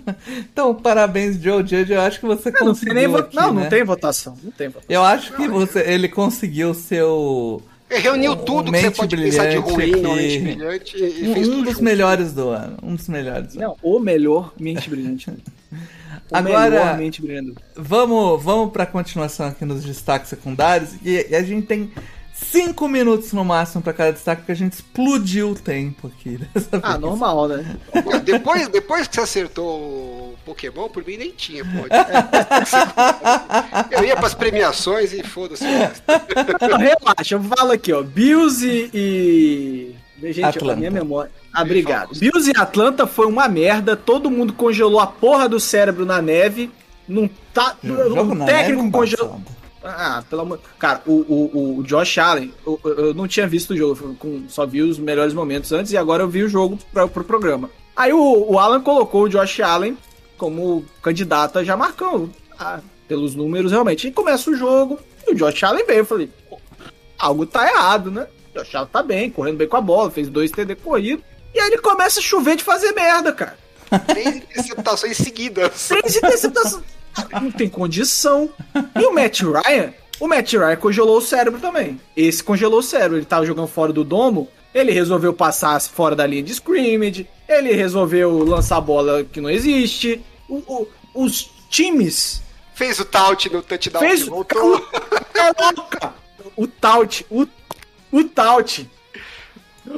Então, 0.52 0.74
parabéns, 0.74 1.40
Joe 1.40 1.60
Judge. 1.66 1.92
Eu 1.92 2.00
acho 2.00 2.18
que 2.20 2.26
você 2.26 2.50
Não, 2.50 2.58
não 2.60 2.66
tem 2.66 2.68
conseguiu. 2.74 2.94
nem 2.94 3.06
vo- 3.06 3.18
aqui, 3.18 3.36
não, 3.36 3.52
né? 3.54 3.62
não 3.62 3.68
tem 3.68 3.84
votação, 3.84 4.36
não 4.42 4.50
tem 4.50 4.68
votação. 4.68 4.86
Eu 4.88 5.02
acho 5.04 5.32
que 5.34 5.46
você, 5.48 5.80
ele 5.80 6.08
conseguiu 6.08 6.70
o 6.70 6.74
seu. 6.74 7.62
Ele 7.90 8.00
reuniu 8.00 8.32
Um 8.32 8.36
tudo 8.36 8.70
que 8.72 8.80
você 8.80 8.90
pode 8.90 9.16
pensar 9.16 9.46
de 9.48 9.56
ruim 9.56 9.92
mente 10.02 10.38
brilhante 10.40 10.96
e 10.98 11.28
Um, 11.28 11.34
fez 11.34 11.48
um 11.48 11.62
dos 11.62 11.72
junto. 11.74 11.84
melhores 11.84 12.32
do 12.32 12.48
ano. 12.50 12.76
Um 12.82 12.94
dos 12.96 13.08
melhores. 13.08 13.54
do 13.54 13.62
ano. 13.62 13.76
Não, 13.82 13.90
o 13.90 13.98
melhor 13.98 14.52
mente 14.58 14.88
brilhante. 14.90 15.30
O 16.30 16.36
Agora- 16.36 16.68
melhor 16.70 16.98
mente 16.98 17.22
brilhante. 17.22 17.54
Vamos, 17.74 18.42
vamos 18.42 18.70
pra 18.70 18.84
continuação 18.84 19.46
aqui 19.46 19.64
nos 19.64 19.82
destaques 19.82 20.28
secundários. 20.28 20.90
E, 21.02 21.26
e 21.30 21.34
a 21.34 21.42
gente 21.42 21.66
tem 21.66 21.90
cinco 22.50 22.88
minutos 22.88 23.32
no 23.32 23.44
máximo 23.44 23.82
pra 23.82 23.92
cada 23.92 24.12
destaque, 24.12 24.42
porque 24.42 24.52
a 24.52 24.56
gente 24.56 24.72
explodiu 24.74 25.50
o 25.50 25.54
tempo 25.54 26.06
aqui 26.08 26.38
dessa 26.54 26.68
Ah, 26.82 26.90
vez. 26.90 27.00
normal, 27.00 27.48
né? 27.48 27.76
Depois, 28.24 28.68
depois 28.68 29.08
que 29.08 29.14
você 29.16 29.20
acertou 29.20 29.78
o 29.80 30.34
Pokémon, 30.44 30.88
por 30.88 31.04
mim 31.06 31.16
nem 31.16 31.30
tinha, 31.32 31.64
pô. 31.64 31.70
Eu 33.90 34.04
ia 34.04 34.16
pras 34.16 34.34
premiações 34.34 35.12
e 35.12 35.22
foda-se. 35.22 35.64
Não, 35.64 36.78
relaxa, 36.78 37.34
eu 37.34 37.42
falo 37.42 37.72
aqui, 37.72 37.92
ó. 37.92 38.02
Bills 38.02 38.64
e. 38.66 38.90
e... 38.94 39.94
Gente, 40.32 40.42
Atlanta. 40.44 40.76
minha 40.78 40.90
memória. 40.90 41.30
Ah, 41.52 41.62
obrigado. 41.62 42.18
Bills 42.18 42.50
e 42.50 42.60
Atlanta 42.60 43.06
foi 43.06 43.26
uma 43.26 43.48
merda. 43.48 43.96
Todo 43.96 44.30
mundo 44.30 44.52
congelou 44.52 44.98
a 44.98 45.06
porra 45.06 45.48
do 45.48 45.60
cérebro 45.60 46.04
na 46.04 46.20
neve. 46.20 46.70
Não 47.08 47.30
tá. 47.54 47.76
Na 47.82 48.46
técnico 48.46 48.90
congelou. 48.90 49.40
Ah, 49.82 50.22
pelo 50.28 50.42
amor. 50.42 50.60
Cara, 50.78 51.02
o, 51.06 51.12
o, 51.12 51.78
o 51.78 51.82
Josh 51.84 52.18
Allen, 52.18 52.52
eu, 52.66 52.80
eu- 52.84 53.14
não 53.14 53.28
tinha 53.28 53.46
visto 53.46 53.70
o 53.72 53.76
jogo, 53.76 54.14
com- 54.18 54.44
só 54.48 54.66
vi 54.66 54.82
os 54.82 54.98
melhores 54.98 55.32
momentos 55.32 55.70
antes 55.72 55.92
e 55.92 55.96
agora 55.96 56.22
eu 56.22 56.28
vi 56.28 56.42
o 56.42 56.48
jogo 56.48 56.78
pra, 56.92 57.06
pro 57.06 57.22
programa. 57.24 57.70
Aí 57.96 58.12
o, 58.12 58.52
o 58.52 58.58
Alan 58.58 58.80
colocou 58.80 59.22
o 59.24 59.28
Josh 59.28 59.60
Allen 59.60 59.96
como 60.36 60.84
candidato 61.02 61.58
a 61.58 61.64
já 61.64 61.76
marcão, 61.76 62.30
ah, 62.58 62.80
pelos 63.06 63.34
números 63.34 63.70
realmente. 63.72 64.08
E 64.08 64.12
começa 64.12 64.50
o 64.50 64.54
jogo 64.56 64.98
e 65.26 65.32
o 65.32 65.34
Josh 65.36 65.62
Allen 65.62 65.84
veio. 65.86 65.98
Eu 66.00 66.04
falei, 66.06 66.30
algo 67.18 67.46
tá 67.46 67.66
errado, 67.68 68.10
né? 68.10 68.26
O 68.54 68.58
Josh 68.58 68.74
Allen 68.74 68.88
tá 68.92 69.02
bem, 69.02 69.30
correndo 69.30 69.56
bem 69.58 69.68
com 69.68 69.76
a 69.76 69.80
bola, 69.80 70.10
fez 70.10 70.28
dois 70.28 70.50
TD 70.50 70.74
corrido. 70.76 71.22
E 71.54 71.60
aí 71.60 71.68
ele 71.68 71.78
começa 71.78 72.20
a 72.20 72.22
chover 72.22 72.56
de 72.56 72.64
fazer 72.64 72.92
merda, 72.92 73.32
cara. 73.32 73.56
Três 74.06 74.36
interceptações 74.36 75.16
seguidas. 75.16 75.88
Três 75.88 76.16
interceptações. 76.16 76.84
Não 77.40 77.50
tem 77.50 77.68
condição. 77.68 78.50
E 78.98 79.04
o 79.06 79.12
Matt 79.14 79.40
Ryan? 79.42 79.92
O 80.20 80.26
Matt 80.26 80.52
Ryan 80.52 80.76
congelou 80.76 81.18
o 81.18 81.22
cérebro 81.22 81.60
também. 81.60 82.00
Esse 82.16 82.42
congelou 82.42 82.80
o 82.80 82.82
cérebro. 82.82 83.16
Ele 83.18 83.24
tava 83.26 83.46
jogando 83.46 83.68
fora 83.68 83.92
do 83.92 84.02
domo. 84.04 84.48
Ele 84.74 84.92
resolveu 84.92 85.32
passar 85.32 85.80
fora 85.80 86.14
da 86.16 86.26
linha 86.26 86.42
de 86.42 86.52
scrimmage. 86.52 87.26
Ele 87.48 87.72
resolveu 87.72 88.38
lançar 88.44 88.80
bola 88.80 89.24
que 89.24 89.40
não 89.40 89.48
existe. 89.50 90.20
O- 90.48 90.56
o- 90.66 90.88
os 91.14 91.50
times. 91.70 92.42
Fez 92.74 92.98
o 93.00 93.04
taut 93.04 93.48
no 93.52 93.60
touchdown 93.62 94.00
Fez 94.00 94.26
o. 94.26 94.30
voltou. 94.30 94.80
Caraca! 95.32 96.14
O 96.56 96.66
Taut. 96.66 97.24
O, 97.30 97.46
o 98.12 98.24
Taut. 98.24 98.88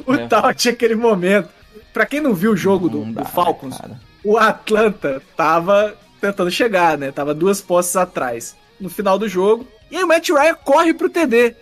O 0.07 0.13
É. 0.13 0.27
Taut, 0.27 0.69
aquele 0.69 0.95
momento. 0.95 1.49
Pra 1.93 2.05
quem 2.05 2.21
não 2.21 2.33
viu 2.33 2.51
o 2.53 2.57
jogo 2.57 2.87
do, 2.89 2.99
Não 2.99 3.11
dá, 3.11 3.21
do 3.23 3.27
Falcons, 3.29 3.77
cara. 3.77 3.99
o 4.23 4.37
Atlanta 4.37 5.21
tava 5.35 5.95
tentando 6.21 6.51
chegar, 6.51 6.97
né? 6.97 7.11
Tava 7.11 7.33
duas 7.33 7.59
postes 7.59 7.95
atrás 7.97 8.55
no 8.79 8.89
final 8.89 9.17
do 9.17 9.27
jogo. 9.27 9.67
E 9.89 9.97
aí 9.97 10.03
o 10.03 10.07
Matt 10.07 10.29
Ryan 10.29 10.55
corre 10.63 10.93
pro 10.93 11.09
TD. 11.09 11.55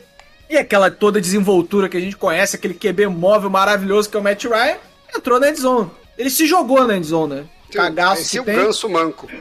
E 0.50 0.58
aquela 0.58 0.92
toda 0.92 1.22
desenvoltura 1.22 1.88
que 1.88 1.98
a 1.98 2.00
gente 2.00 2.18
conhece, 2.18 2.56
aquele 2.56 2.74
QB 2.74 3.08
móvel 3.08 3.50
maravilhoso 3.50 4.10
que 4.10 4.18
é 4.18 4.20
o 4.20 4.24
Matt 4.24 4.44
Ryan, 4.46 4.78
entrou 5.16 5.40
na 5.40 5.50
endzone. 5.50 5.90
Ele 6.18 6.30
se 6.30 6.46
jogou 6.46 6.86
na 6.86 6.98
endzone, 6.98 7.36
né? 7.36 7.46
Cagaço 7.72 8.22
Esse 8.22 8.32
que 8.32 8.38
é 8.38 8.42
o 8.42 8.46
tem. 8.46 8.56
ganso 8.56 8.90
manco. 8.90 9.28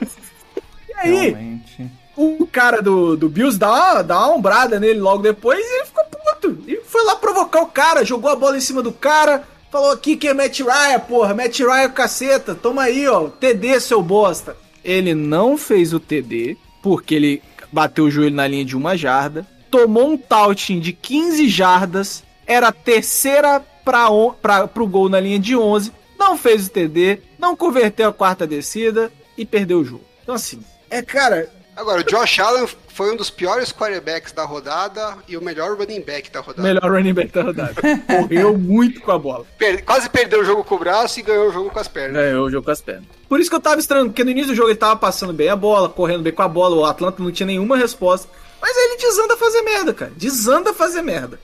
E 0.89 1.01
aí, 1.01 1.29
Realmente. 1.31 1.91
o 2.17 2.45
cara 2.51 2.83
do, 2.83 3.17
do 3.17 3.29
Bills 3.29 3.57
dá 3.57 3.71
uma, 3.71 4.03
dá 4.03 4.19
uma 4.19 4.35
ombrada 4.35 4.81
nele 4.81 4.99
logo 4.99 5.23
depois 5.23 5.61
e 5.61 5.77
ele 5.77 5.85
ficou 5.85 6.05
puto. 6.07 6.59
E 6.67 6.81
foi 6.85 7.05
lá 7.05 7.15
provocar 7.15 7.63
o 7.63 7.67
cara, 7.67 8.05
jogou 8.05 8.29
a 8.29 8.35
bola 8.35 8.57
em 8.57 8.61
cima 8.61 8.83
do 8.83 8.91
cara, 8.91 9.45
falou 9.71 9.93
aqui 9.93 10.17
que 10.17 10.27
é 10.27 10.35
Matt 10.35 10.59
Ryan, 10.59 10.99
porra, 10.99 11.35
Matt 11.35 11.61
Ryan 11.61 11.89
caceta, 11.91 12.53
toma 12.53 12.83
aí, 12.83 13.07
ó, 13.07 13.29
TD, 13.29 13.79
seu 13.79 14.03
bosta. 14.03 14.57
Ele 14.89 15.15
não 15.15 15.59
fez 15.59 15.93
o 15.93 16.01
TD, 16.01 16.57
porque 16.83 17.15
ele 17.15 17.43
bateu 17.71 18.05
o 18.07 18.11
joelho 18.11 18.35
na 18.35 18.47
linha 18.47 18.65
de 18.65 18.75
uma 18.75 18.97
jarda, 18.97 19.47
tomou 19.71 20.13
um 20.13 20.17
touching 20.17 20.81
de 20.81 20.95
15 20.95 21.47
jardas, 21.47 22.25
era 22.47 22.73
terceira 22.73 23.61
pra, 23.85 24.67
pro 24.67 24.87
gol 24.87 25.11
na 25.11 25.21
linha 25.21 25.39
de 25.39 25.55
11, 25.55 25.93
não 26.19 26.39
fez 26.39 26.67
o 26.67 26.71
TD, 26.71 27.21
não 27.39 27.55
converteu 27.55 28.09
a 28.09 28.13
quarta 28.15 28.47
descida 28.47 29.13
e 29.37 29.45
perdeu 29.45 29.81
o 29.81 29.85
jogo. 29.85 30.05
Então 30.23 30.35
assim, 30.35 30.61
é 30.89 31.03
cara, 31.03 31.51
Agora, 31.79 32.01
o 32.01 32.05
Josh 32.05 32.41
Allen 32.41 32.67
foi 32.89 33.13
um 33.13 33.17
dos 33.17 33.31
piores 33.31 33.71
quarterbacks 33.73 34.33
da 34.33 34.45
rodada 34.45 35.17
e 35.29 35.37
o 35.37 35.41
melhor 35.41 35.77
running 35.79 36.01
back 36.01 36.29
da 36.31 36.41
rodada. 36.41 36.63
Melhor 36.67 36.91
running 36.91 37.15
back 37.15 37.31
da 37.33 37.43
rodada. 37.43 37.75
Correu 38.07 38.59
muito 38.59 39.01
com 39.01 39.13
a 39.13 39.19
bola. 39.19 39.47
Per- 39.57 39.85
quase 39.85 40.11
perdeu 40.11 40.41
o 40.41 40.45
jogo 40.45 40.65
com 40.65 40.75
o 40.75 40.79
braço 40.81 41.21
e 41.21 41.23
ganhou 41.23 41.49
o 41.49 41.53
jogo 41.53 41.71
com 41.71 41.79
as 41.79 41.87
pernas. 41.87 42.21
Ganhou 42.21 42.47
o 42.47 42.51
jogo 42.51 42.65
com 42.65 42.73
as 42.73 42.81
pernas. 42.81 43.05
Por 43.29 43.39
isso 43.39 43.49
que 43.49 43.55
eu 43.55 43.61
tava 43.61 43.79
estranho, 43.81 44.07
porque 44.07 44.25
no 44.25 44.31
início 44.31 44.49
do 44.51 44.57
jogo 44.57 44.71
ele 44.71 44.77
tava 44.79 44.97
passando 44.97 45.33
bem 45.33 45.49
a 45.49 45.55
bola, 45.55 45.89
correndo 45.89 46.23
bem 46.25 46.33
com 46.33 46.43
a 46.43 46.49
bola, 46.49 46.75
o 46.75 46.85
Atlanta 46.85 47.23
não 47.23 47.31
tinha 47.31 47.47
nenhuma 47.47 47.77
resposta. 47.77 48.29
Mas 48.61 48.77
aí 48.77 48.85
ele 48.85 48.97
desanda 48.97 49.35
a 49.35 49.37
fazer 49.37 49.63
merda, 49.63 49.95
cara. 49.95 50.13
Desanda 50.17 50.71
a 50.71 50.75
fazer 50.75 51.03
merda. 51.03 51.39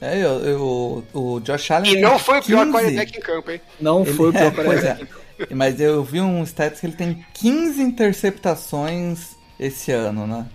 É, 0.00 0.16
eu, 0.18 0.30
eu- 0.44 1.04
o 1.12 1.40
Josh 1.40 1.70
Allen. 1.70 1.92
E 1.92 2.00
não 2.00 2.18
foi 2.18 2.38
o 2.38 2.42
pior 2.42 2.64
15. 2.64 2.72
quarterback 2.72 3.18
em 3.18 3.20
campo, 3.20 3.50
hein? 3.50 3.60
Não 3.78 4.00
Ele- 4.02 4.12
foi 4.14 4.30
o 4.30 4.32
pior 4.32 4.44
é, 4.46 4.50
pois 4.50 4.66
quarterback. 4.80 5.08
é. 5.50 5.54
Mas 5.54 5.78
eu 5.80 6.02
vi 6.02 6.20
um 6.20 6.42
stats 6.44 6.80
que 6.80 6.86
ele 6.86 6.96
tem 6.96 7.24
15 7.34 7.82
interceptações 7.82 9.34
esse 9.58 9.92
ano, 9.92 10.26
né? 10.26 10.46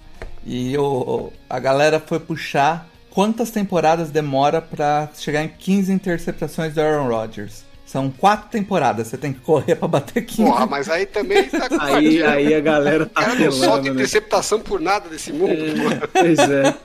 E 0.46 0.78
o, 0.78 1.32
a 1.50 1.60
galera 1.60 2.00
foi 2.00 2.20
puxar 2.20 2.88
quantas 3.10 3.52
temporadas 3.52 4.10
demora 4.10 4.62
pra 4.62 5.10
chegar 5.16 5.44
em 5.44 5.50
15 5.50 5.92
interceptações 5.92 6.74
do 6.74 6.82
Aaron 6.82 7.08
Rodgers. 7.08 7.70
São 7.86 8.12
quatro 8.12 8.50
temporadas, 8.52 9.08
você 9.08 9.18
tem 9.18 9.34
que 9.34 9.40
correr 9.40 9.76
pra 9.76 9.88
bater 9.88 10.24
15. 10.24 10.44
Porra, 10.44 10.68
mas 10.68 10.88
aí 10.88 11.08
também 11.08 11.46
tá 11.50 11.68
com 11.68 11.82
Aí, 11.82 12.22
aí 12.22 12.54
a 12.54 12.60
galera 12.60 13.08
tá 13.08 13.24
cara 13.24 13.34
não 13.34 13.52
solta 13.52 13.66
apelando, 13.66 13.84
né? 13.84 13.90
interceptação 13.90 14.60
por 14.60 14.80
nada 14.80 15.10
desse 15.10 15.34
mundo, 15.34 15.56
pô. 15.56 16.08
Pois 16.14 16.38
é. 16.38 16.76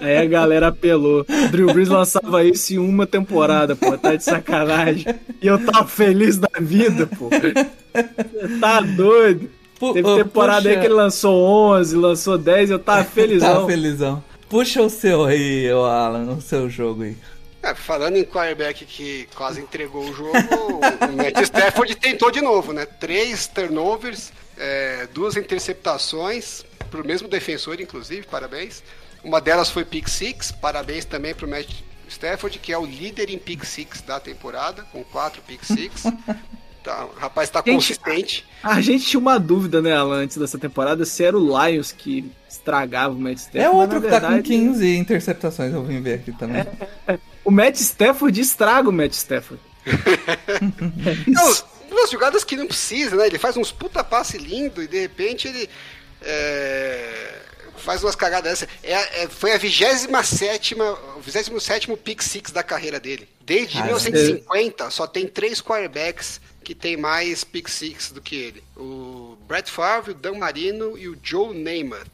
Aí 0.00 0.18
a 0.18 0.24
galera 0.24 0.68
apelou. 0.68 1.26
Drew 1.50 1.72
Brees 1.72 1.88
lançava 1.88 2.44
isso 2.44 2.74
em 2.74 2.78
uma 2.78 3.08
temporada, 3.08 3.74
pô. 3.74 3.98
Tá 3.98 4.14
de 4.14 4.22
sacanagem. 4.22 5.04
E 5.40 5.46
eu 5.48 5.58
tava 5.66 5.88
feliz 5.88 6.38
da 6.38 6.60
vida, 6.60 7.08
pô. 7.08 7.28
Você 7.28 8.60
tá 8.60 8.80
doido. 8.82 9.50
Teve 9.92 10.16
temporada 10.16 10.68
aí 10.68 10.74
puxa- 10.74 10.80
que 10.80 10.86
ele 10.86 10.94
lançou 10.94 11.34
11, 11.74 11.96
lançou 11.96 12.38
10, 12.38 12.70
eu 12.70 12.78
tava 12.78 13.04
felizão. 13.08 13.60
Tá 13.62 13.66
felizão. 13.66 14.24
Puxa 14.48 14.82
o 14.82 14.90
seu 14.90 15.24
aí, 15.24 15.72
ô 15.72 15.84
Alan, 15.84 16.34
o 16.34 16.40
seu 16.40 16.68
jogo 16.68 17.02
aí. 17.04 17.16
É, 17.62 17.74
falando 17.74 18.16
em 18.16 18.24
quarterback 18.24 18.84
que 18.84 19.28
quase 19.36 19.60
entregou 19.60 20.02
o 20.04 20.12
jogo, 20.12 20.32
o 20.32 21.16
Matt 21.16 21.38
Stafford 21.42 21.94
tentou 21.94 22.30
de 22.30 22.40
novo, 22.40 22.72
né? 22.72 22.84
Três 22.84 23.46
turnovers, 23.46 24.32
é, 24.58 25.06
duas 25.14 25.36
interceptações 25.36 26.64
pro 26.90 27.04
mesmo 27.06 27.28
defensor, 27.28 27.80
inclusive, 27.80 28.26
parabéns. 28.26 28.82
Uma 29.24 29.40
delas 29.40 29.70
foi 29.70 29.84
pick 29.84 30.08
six, 30.08 30.50
parabéns 30.50 31.04
também 31.04 31.34
pro 31.34 31.46
Matt 31.48 31.68
Stafford, 32.08 32.58
que 32.58 32.72
é 32.72 32.78
o 32.78 32.84
líder 32.84 33.30
em 33.30 33.38
pick 33.38 33.64
six 33.64 34.02
da 34.02 34.18
temporada, 34.20 34.82
com 34.92 35.02
quatro 35.04 35.40
pick 35.42 35.64
six. 35.64 36.02
Tá, 36.82 37.04
o 37.04 37.14
rapaz 37.14 37.48
tá 37.48 37.60
Gente, 37.64 37.74
consistente. 37.74 38.44
A 38.62 38.80
gente 38.80 39.06
tinha 39.06 39.20
uma 39.20 39.38
dúvida, 39.38 39.80
né, 39.80 39.94
Alan, 39.94 40.22
antes 40.22 40.36
dessa 40.36 40.58
temporada, 40.58 41.04
se 41.04 41.22
era 41.22 41.38
o 41.38 41.66
Lions 41.66 41.92
que 41.92 42.30
estragava 42.48 43.14
o 43.14 43.18
Matt 43.18 43.38
Stafford. 43.38 43.64
É 43.64 43.70
outro 43.70 44.00
que 44.00 44.08
tá 44.08 44.20
com 44.20 44.28
verdade, 44.28 44.48
15 44.48 44.96
interceptações, 44.96 45.72
eu 45.72 45.84
vim 45.84 46.00
ver 46.00 46.14
aqui 46.14 46.32
também. 46.32 46.66
O 47.44 47.50
Matt 47.50 47.76
Stafford 47.76 48.40
estraga 48.40 48.88
o 48.88 48.92
Matt 48.92 49.12
Stafford. 49.12 49.62
Não, 51.26 51.54
umas 51.90 52.10
jogadas 52.10 52.44
que 52.44 52.56
não 52.56 52.66
precisa, 52.66 53.16
né? 53.16 53.26
Ele 53.26 53.38
faz 53.38 53.56
uns 53.56 53.72
puta 53.72 54.02
passe 54.02 54.38
lindo 54.38 54.82
e 54.82 54.86
de 54.86 55.00
repente 55.00 55.48
ele 55.48 55.68
é, 56.22 57.34
faz 57.76 58.02
umas 58.02 58.14
cagadas 58.14 58.60
dessa. 58.60 58.68
É, 58.82 59.22
é, 59.22 59.28
foi 59.28 59.52
a 59.52 59.58
27 59.58 60.74
o 60.74 61.20
27 61.20 61.96
pick 61.96 62.22
six 62.22 62.50
da 62.50 62.62
carreira 62.62 62.98
dele. 62.98 63.28
Desde 63.40 63.78
Ah, 63.78 63.84
1950, 63.84 64.90
só 64.90 65.06
tem 65.06 65.26
três 65.26 65.60
quarterbacks 65.60 66.40
que 66.62 66.74
tem 66.74 66.96
mais 66.96 67.44
pick 67.44 67.68
six 67.68 68.10
do 68.12 68.20
que 68.20 68.36
ele. 68.36 68.62
O 68.76 69.36
Brett 69.46 69.70
Favre, 69.70 70.12
o 70.12 70.14
Dan 70.14 70.38
Marino 70.38 70.96
e 70.96 71.08
o 71.08 71.18
Joe 71.22 71.54
Namath. 71.56 72.06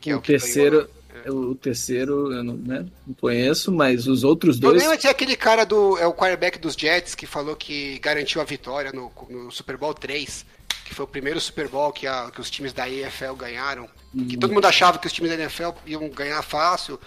Que 0.00 0.10
é 0.10 0.14
o 0.14 0.18
o 0.18 0.20
que 0.20 0.26
terceiro, 0.32 0.90
ganhou. 1.24 1.50
o 1.50 1.54
terceiro 1.54 2.32
eu 2.32 2.42
não, 2.44 2.54
né, 2.54 2.84
não 3.06 3.14
conheço, 3.14 3.70
mas 3.72 4.06
os 4.08 4.24
outros 4.24 4.58
dois. 4.58 4.82
Namath 4.82 5.04
é 5.04 5.08
aquele 5.10 5.36
cara 5.36 5.64
do. 5.64 5.96
É 5.98 6.06
o 6.06 6.12
quarterback 6.12 6.58
dos 6.58 6.74
Jets 6.74 7.14
que 7.14 7.26
falou 7.26 7.54
que 7.56 7.98
garantiu 8.00 8.40
a 8.40 8.44
vitória 8.44 8.92
no, 8.92 9.10
no 9.30 9.50
Super 9.50 9.76
Bowl 9.76 9.94
3. 9.94 10.44
Que 10.84 10.94
foi 10.94 11.04
o 11.04 11.08
primeiro 11.08 11.40
Super 11.40 11.68
Bowl 11.68 11.92
que, 11.92 12.06
a- 12.06 12.30
que 12.34 12.40
os 12.40 12.50
times 12.50 12.72
da 12.72 12.88
EFL 12.90 13.34
ganharam. 13.36 13.88
Que 14.28 14.36
todo 14.36 14.52
mundo 14.52 14.66
achava 14.66 14.98
que 14.98 15.06
os 15.06 15.12
times 15.12 15.30
da 15.30 15.36
NFL 15.42 15.70
iam 15.86 16.06
ganhar 16.10 16.42
fácil. 16.42 17.00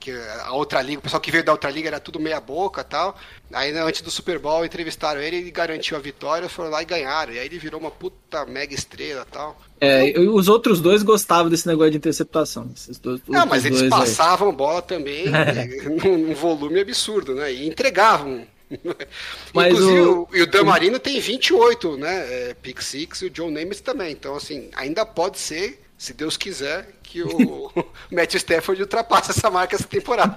que 0.00 0.10
a 0.10 0.52
outra 0.52 0.82
liga, 0.82 0.98
o 0.98 1.02
pessoal 1.02 1.20
que 1.20 1.30
veio 1.30 1.44
da 1.44 1.52
outra 1.52 1.70
liga 1.70 1.88
era 1.88 2.00
tudo 2.00 2.18
meia 2.18 2.40
boca 2.40 2.80
e 2.80 2.84
tal. 2.84 3.16
Aí 3.52 3.70
antes 3.78 4.02
do 4.02 4.10
Super 4.10 4.38
Bowl 4.40 4.64
entrevistaram 4.64 5.20
ele, 5.20 5.36
ele 5.36 5.50
garantiu 5.52 5.96
a 5.96 6.00
vitória, 6.00 6.48
foram 6.48 6.70
lá 6.70 6.82
e 6.82 6.84
ganharam. 6.84 7.32
E 7.32 7.38
aí 7.38 7.46
ele 7.46 7.58
virou 7.60 7.78
uma 7.80 7.92
puta 7.92 8.44
mega 8.44 8.74
estrela 8.74 9.24
e 9.28 9.32
tal. 9.32 9.56
É, 9.80 10.08
e 10.18 10.28
os 10.28 10.48
outros 10.48 10.80
dois 10.80 11.02
gostavam 11.04 11.48
desse 11.48 11.66
negócio 11.68 11.92
de 11.92 11.98
interceptação. 11.98 12.68
Esses 12.74 12.98
dois, 12.98 13.20
Não, 13.28 13.42
outros 13.42 13.50
mas 13.50 13.64
eles 13.64 13.78
dois 13.80 13.92
aí. 13.92 13.98
passavam 14.00 14.52
bola 14.52 14.82
também 14.82 15.28
né, 15.30 15.66
num, 16.04 16.34
volume 16.34 16.80
absurdo, 16.80 17.34
né? 17.36 17.52
E 17.52 17.68
entregavam. 17.68 18.44
Mas 19.54 19.72
Inclusive, 19.74 20.00
o- 20.00 20.28
o, 20.30 20.36
e 20.36 20.42
o 20.42 20.46
Dan 20.50 20.64
Marino 20.64 20.98
tem 20.98 21.20
28, 21.20 21.96
né? 21.96 22.50
É, 22.50 22.54
pick 22.54 22.80
six 22.82 23.22
e 23.22 23.26
o 23.26 23.30
John 23.30 23.50
Namath 23.50 23.80
também. 23.80 24.10
Então, 24.12 24.34
assim, 24.34 24.70
ainda 24.74 25.06
pode 25.06 25.38
ser, 25.38 25.80
se 25.98 26.12
Deus 26.12 26.36
quiser, 26.36 26.88
que 27.02 27.22
o 27.22 27.70
Matt 28.12 28.34
Stafford 28.34 28.82
ultrapasse 28.82 29.30
essa 29.30 29.50
marca 29.50 29.76
essa 29.76 29.88
temporada. 29.88 30.36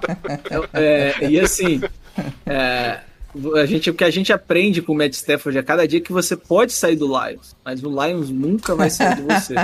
É, 0.74 1.28
e 1.28 1.40
assim, 1.40 1.82
é, 2.46 3.02
a 3.56 3.66
gente, 3.66 3.90
o 3.90 3.94
que 3.94 4.04
a 4.04 4.12
gente 4.12 4.32
aprende 4.32 4.82
com 4.82 4.94
o 4.94 4.96
Matt 4.96 5.14
Stafford 5.14 5.60
a 5.60 5.64
cada 5.64 5.88
dia 5.88 6.00
é 6.00 6.02
que 6.02 6.12
você 6.12 6.36
pode 6.36 6.72
sair 6.72 6.96
do 6.96 7.08
Lions, 7.08 7.56
mas 7.64 7.84
o 7.84 7.90
Lions 7.90 8.30
nunca 8.30 8.76
vai 8.76 8.90
sair 8.90 9.16
de 9.16 9.22
você. 9.22 9.56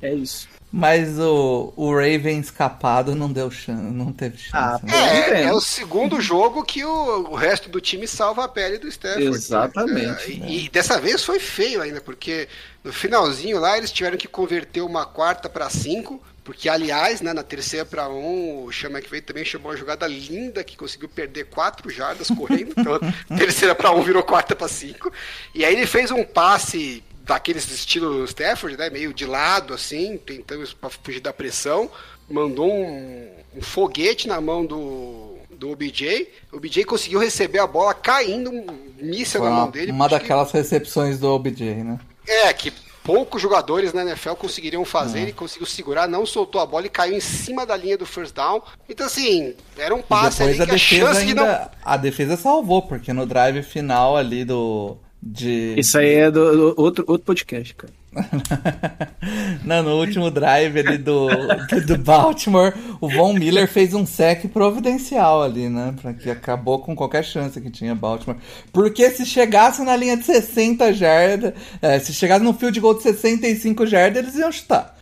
É 0.00 0.14
isso. 0.14 0.48
Mas 0.72 1.18
o, 1.18 1.72
o 1.76 1.94
Raven 1.94 2.40
escapado 2.40 3.14
não 3.14 3.32
deu 3.32 3.50
chance, 3.50 3.82
não 3.82 4.12
teve 4.12 4.36
chance. 4.36 4.52
Ah, 4.52 4.80
né? 4.82 5.42
É, 5.42 5.42
é 5.44 5.52
o 5.52 5.60
segundo 5.60 6.20
jogo 6.20 6.64
que 6.64 6.84
o, 6.84 7.30
o 7.30 7.34
resto 7.34 7.68
do 7.68 7.80
time 7.80 8.06
salva 8.06 8.44
a 8.44 8.48
pele 8.48 8.78
do 8.78 8.88
Stafford. 8.88 9.30
né? 9.30 9.36
Exatamente. 9.36 10.32
É, 10.42 10.46
e, 10.46 10.66
e 10.66 10.68
dessa 10.68 11.00
vez 11.00 11.24
foi 11.24 11.38
feio 11.38 11.80
ainda, 11.80 12.00
porque 12.00 12.48
no 12.82 12.92
finalzinho 12.92 13.60
lá 13.60 13.78
eles 13.78 13.92
tiveram 13.92 14.16
que 14.16 14.28
converter 14.28 14.80
uma 14.80 15.06
quarta 15.06 15.48
para 15.48 15.70
cinco. 15.70 16.20
Porque, 16.46 16.68
aliás, 16.68 17.20
né, 17.20 17.32
na 17.32 17.42
terceira 17.42 17.84
para 17.84 18.08
um, 18.08 18.66
o 18.66 18.72
Sean 18.72 18.90
McVay 18.90 19.20
também 19.20 19.44
chamou 19.44 19.72
uma 19.72 19.76
jogada 19.76 20.06
linda 20.06 20.62
que 20.62 20.76
conseguiu 20.76 21.08
perder 21.08 21.46
quatro 21.46 21.90
jardas 21.90 22.28
correndo. 22.28 22.72
Então, 22.76 23.00
terceira 23.36 23.74
para 23.74 23.90
um 23.90 24.00
virou 24.00 24.22
quarta 24.22 24.54
para 24.54 24.68
cinco. 24.68 25.12
E 25.52 25.64
aí 25.64 25.74
ele 25.74 25.86
fez 25.86 26.12
um 26.12 26.22
passe 26.22 27.02
daqueles 27.26 27.70
estilo 27.70 28.24
Stafford, 28.24 28.76
né, 28.76 28.88
meio 28.88 29.12
de 29.12 29.26
lado, 29.26 29.74
assim, 29.74 30.16
tentando 30.16 30.66
para 30.76 30.88
fugir 30.90 31.20
da 31.20 31.32
pressão. 31.32 31.90
Mandou 32.30 32.72
um, 32.72 33.28
um 33.56 33.60
foguete 33.60 34.26
na 34.26 34.40
mão 34.40 34.64
do, 34.64 35.36
do 35.50 35.70
OBJ. 35.70 36.28
O 36.52 36.56
OBJ 36.56 36.84
conseguiu 36.84 37.18
receber 37.20 37.58
a 37.58 37.66
bola 37.66 37.92
caindo, 37.92 38.50
um 38.50 38.66
míssil 39.00 39.42
na 39.44 39.50
mão 39.50 39.70
dele. 39.70 39.92
uma 39.92 40.08
daquelas 40.08 40.50
recepções 40.52 41.18
do 41.18 41.28
OBJ, 41.28 41.62
né? 41.84 41.98
é, 42.26 42.52
que 42.52 42.72
poucos 43.04 43.40
jogadores 43.40 43.92
na 43.92 44.02
NFL 44.02 44.32
conseguiriam 44.32 44.82
É. 44.82 44.84
fazer, 44.84 45.20
ele 45.20 45.32
conseguiu 45.32 45.66
segurar, 45.66 46.08
não 46.08 46.26
soltou 46.26 46.60
a 46.60 46.66
bola 46.66 46.86
e 46.86 46.90
caiu 46.90 47.16
em 47.16 47.20
cima 47.20 47.64
da 47.64 47.76
linha 47.76 47.96
do 47.96 48.04
first 48.04 48.34
down. 48.34 48.60
Então, 48.88 49.06
assim, 49.06 49.54
era 49.78 49.94
um 49.94 50.02
passe 50.02 50.42
ali 50.42 50.54
a 50.54 50.56
que 50.56 50.62
a 50.62 50.74
defesa 50.74 51.04
chance 51.06 51.24
de 51.26 51.34
não. 51.34 51.44
ainda. 51.44 51.70
A 51.84 51.96
defesa 51.96 52.36
salvou, 52.36 52.82
porque 52.82 53.12
no 53.12 53.24
drive 53.24 53.62
final 53.62 54.16
ali 54.16 54.44
do. 54.44 54.96
De... 55.28 55.74
Isso 55.76 55.98
aí 55.98 56.14
é 56.14 56.30
do, 56.30 56.72
do- 56.74 56.80
outro, 56.80 57.04
outro 57.08 57.24
podcast, 57.26 57.74
cara. 57.74 57.92
Não, 59.64 59.82
no 59.82 59.98
último 59.98 60.30
drive 60.30 60.78
ali 60.78 60.96
do, 60.98 61.28
do, 61.28 61.86
do 61.86 61.98
Baltimore, 61.98 62.72
o 63.00 63.08
Von 63.08 63.34
Miller 63.34 63.68
fez 63.68 63.92
um 63.92 64.06
sec 64.06 64.46
providencial 64.48 65.42
ali, 65.42 65.68
né? 65.68 65.94
Pra 66.00 66.14
que 66.14 66.30
acabou 66.30 66.78
com 66.78 66.94
qualquer 66.94 67.24
chance 67.24 67.60
que 67.60 67.70
tinha 67.70 67.94
Baltimore. 67.94 68.38
Porque 68.72 69.10
se 69.10 69.26
chegasse 69.26 69.82
na 69.82 69.96
linha 69.96 70.16
de 70.16 70.24
60 70.24 70.92
jardas, 70.94 71.52
é, 71.82 71.98
se 71.98 72.14
chegasse 72.14 72.44
no 72.44 72.54
field 72.54 72.78
goal 72.80 72.94
de 72.94 73.02
65 73.02 73.84
jardas, 73.86 74.22
eles 74.22 74.36
iam 74.36 74.52
chutar. 74.52 74.96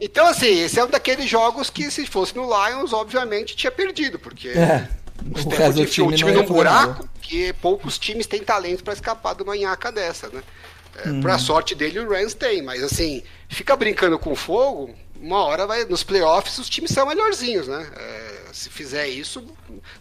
Então, 0.00 0.26
assim, 0.26 0.60
esse 0.62 0.78
é 0.78 0.84
um 0.84 0.88
daqueles 0.90 1.28
jogos 1.28 1.70
que, 1.70 1.90
se 1.90 2.06
fosse 2.06 2.34
no 2.36 2.44
Lions, 2.44 2.92
obviamente 2.92 3.56
tinha 3.56 3.70
perdido, 3.70 4.18
porque 4.18 4.48
É. 4.48 4.86
o 5.22 5.40
O 5.42 5.48
resto 5.50 5.80
do 5.80 5.82
enfiou 5.82 6.08
o 6.08 6.12
time 6.12 6.14
time 6.14 6.32
num 6.32 6.44
fazer 6.44 6.46
buraco, 6.46 7.04
nada. 7.04 7.08
que 7.20 7.52
poucos 7.54 7.98
times 7.98 8.26
têm 8.26 8.42
talento 8.44 8.84
pra 8.84 8.92
escapar 8.94 9.34
de 9.34 9.42
uma 9.42 9.56
nhaca 9.56 9.90
dessa, 9.92 10.28
né? 10.30 10.42
É, 10.96 11.10
Uhum. 11.10 11.20
Pra 11.20 11.38
sorte 11.38 11.74
dele, 11.74 11.98
o 12.00 12.08
Rams 12.08 12.34
tem, 12.34 12.62
mas 12.62 12.82
assim, 12.82 13.22
fica 13.48 13.76
brincando 13.76 14.18
com 14.18 14.34
fogo, 14.36 14.94
uma 15.16 15.42
hora 15.44 15.66
vai. 15.66 15.84
Nos 15.84 16.02
playoffs 16.04 16.58
os 16.58 16.68
times 16.68 16.90
são 16.92 17.06
melhorzinhos, 17.06 17.66
né? 17.68 17.90
É, 17.96 18.52
se 18.52 18.70
fizer 18.70 19.08
isso, 19.08 19.44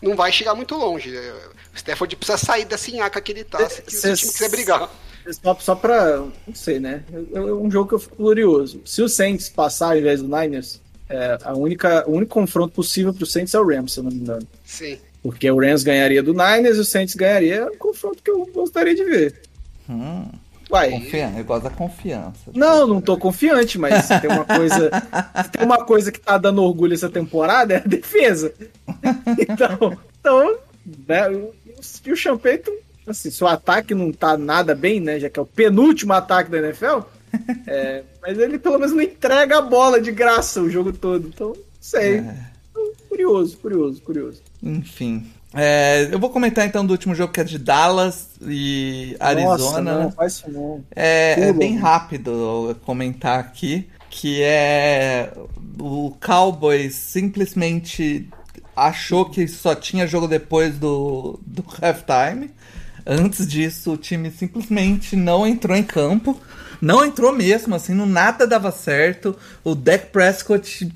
não 0.01 0.15
vai 0.15 0.31
chegar 0.31 0.55
muito 0.55 0.75
longe. 0.75 1.15
É, 1.15 1.33
O 1.73 1.75
Stafford 1.77 2.15
precisa 2.15 2.37
sair 2.37 2.65
dessa 2.65 2.91
nhaca 2.91 3.21
que 3.21 3.31
ele 3.31 3.43
tá, 3.43 3.67
se, 3.69 3.83
se 3.87 4.07
o 4.07 4.13
time 4.13 4.31
quiser 4.31 4.49
brigar. 4.49 4.89
Só, 5.41 5.55
só 5.59 5.75
pra. 5.75 6.17
Não 6.45 6.53
sei, 6.55 6.79
né? 6.79 7.05
É 7.33 7.37
é 7.37 7.41
um 7.41 7.71
jogo 7.71 7.89
que 7.89 7.95
eu 7.95 7.99
fico 7.99 8.17
curioso. 8.17 8.81
Se 8.85 9.01
o 9.01 9.07
Saints 9.09 9.49
passar 9.49 9.91
ao 9.93 9.97
invés 9.97 10.21
do 10.21 10.27
Niners, 10.27 10.81
é, 11.13 11.37
a 11.43 11.53
única, 11.55 12.03
o 12.09 12.13
único 12.13 12.33
confronto 12.33 12.73
possível 12.73 13.13
pro 13.13 13.25
Saints 13.25 13.53
é 13.53 13.59
o 13.59 13.67
Rams, 13.67 13.93
se 13.93 13.99
eu 13.99 14.03
não 14.03 14.11
me 14.11 14.17
engano. 14.17 14.47
Sim. 14.65 14.97
Porque 15.21 15.49
o 15.49 15.59
Rams 15.59 15.83
ganharia 15.83 16.21
do 16.23 16.33
Niners 16.33 16.77
e 16.77 16.79
o 16.81 16.85
Saints 16.85 17.15
ganharia. 17.15 17.55
É 17.55 17.65
um 17.65 17.77
confronto 17.77 18.17
que 18.23 18.29
eu 18.31 18.45
gostaria 18.53 18.93
de 18.95 19.03
ver. 19.05 19.41
Hum, 19.89 20.25
Uai. 20.71 20.89
confiança, 20.91 21.39
eu 21.39 21.45
gosto 21.45 21.63
da 21.63 21.69
confiança. 21.69 22.39
Não, 22.53 22.87
não 22.87 22.99
tô 23.01 23.17
confiante, 23.17 23.77
mas 23.77 24.05
se 24.05 24.19
tem 24.19 24.29
uma 24.29 24.43
coisa. 24.45 24.89
se 25.45 25.51
tem 25.51 25.65
uma 25.65 25.85
coisa 25.85 26.11
que 26.11 26.19
tá 26.19 26.37
dando 26.37 26.63
orgulho 26.63 26.93
essa 26.93 27.09
temporada 27.09 27.73
é 27.75 27.77
a 27.77 27.79
defesa. 27.87 28.53
Então, 29.39 29.97
então 30.19 30.57
né, 31.07 31.29
o- 31.29 31.53
e 32.05 32.11
o 32.11 32.15
Champeito, 32.15 32.71
assim, 33.07 33.29
se 33.29 33.43
o 33.43 33.47
ataque 33.47 33.93
não 33.93 34.11
tá 34.11 34.37
nada 34.37 34.73
bem, 34.75 34.99
né? 34.99 35.19
Já 35.19 35.29
que 35.29 35.39
é 35.39 35.41
o 35.41 35.45
penúltimo 35.45 36.13
ataque 36.13 36.49
da 36.49 36.57
NFL, 36.59 36.99
é, 37.67 38.03
mas 38.21 38.37
ele 38.37 38.57
pelo 38.57 38.79
menos 38.79 38.93
não 38.93 39.01
entrega 39.01 39.57
a 39.57 39.61
bola 39.61 39.99
de 39.99 40.11
graça 40.11 40.61
o 40.61 40.69
jogo 40.69 40.93
todo. 40.93 41.27
Então, 41.27 41.53
sei. 41.79 42.17
É. 42.17 42.53
Curioso, 43.09 43.57
curioso, 43.57 44.01
curioso. 44.01 44.41
Enfim. 44.61 45.27
É, 45.53 46.09
eu 46.11 46.17
vou 46.17 46.31
comentar 46.31 46.65
então 46.65 46.83
do 46.83 46.91
último 46.91 47.13
jogo 47.13 47.31
que 47.31 47.39
é 47.39 47.43
de 47.43 47.59
Dallas 47.59 48.29
e 48.41 49.15
Arizona. 49.19 49.55
Nossa, 49.57 49.81
não, 49.81 50.03
né? 50.05 50.11
faz 50.15 50.33
isso 50.33 50.51
não. 50.51 50.83
É, 50.95 51.49
é 51.49 51.53
bem 51.53 51.77
rápido 51.77 52.31
eu 52.69 52.75
comentar 52.83 53.39
aqui 53.39 53.87
que 54.13 54.43
é 54.43 55.33
o 55.79 56.15
Cowboys 56.23 56.93
simplesmente 56.93 58.29
achou 58.75 59.25
que 59.25 59.47
só 59.47 59.73
tinha 59.73 60.05
jogo 60.05 60.27
depois 60.27 60.77
do, 60.77 61.39
do 61.43 61.65
halftime. 61.81 62.51
Antes 63.05 63.47
disso, 63.47 63.93
o 63.93 63.97
time 63.97 64.29
simplesmente 64.29 65.15
não 65.15 65.47
entrou 65.47 65.75
em 65.75 65.83
campo. 65.83 66.39
Não 66.83 67.05
entrou 67.05 67.31
mesmo, 67.31 67.73
assim, 67.75 67.93
no 67.93 68.05
nada 68.05 68.45
dava 68.45 68.69
certo. 68.71 69.35
O 69.63 69.73
Dak 69.73 70.07
Prescott 70.07 70.91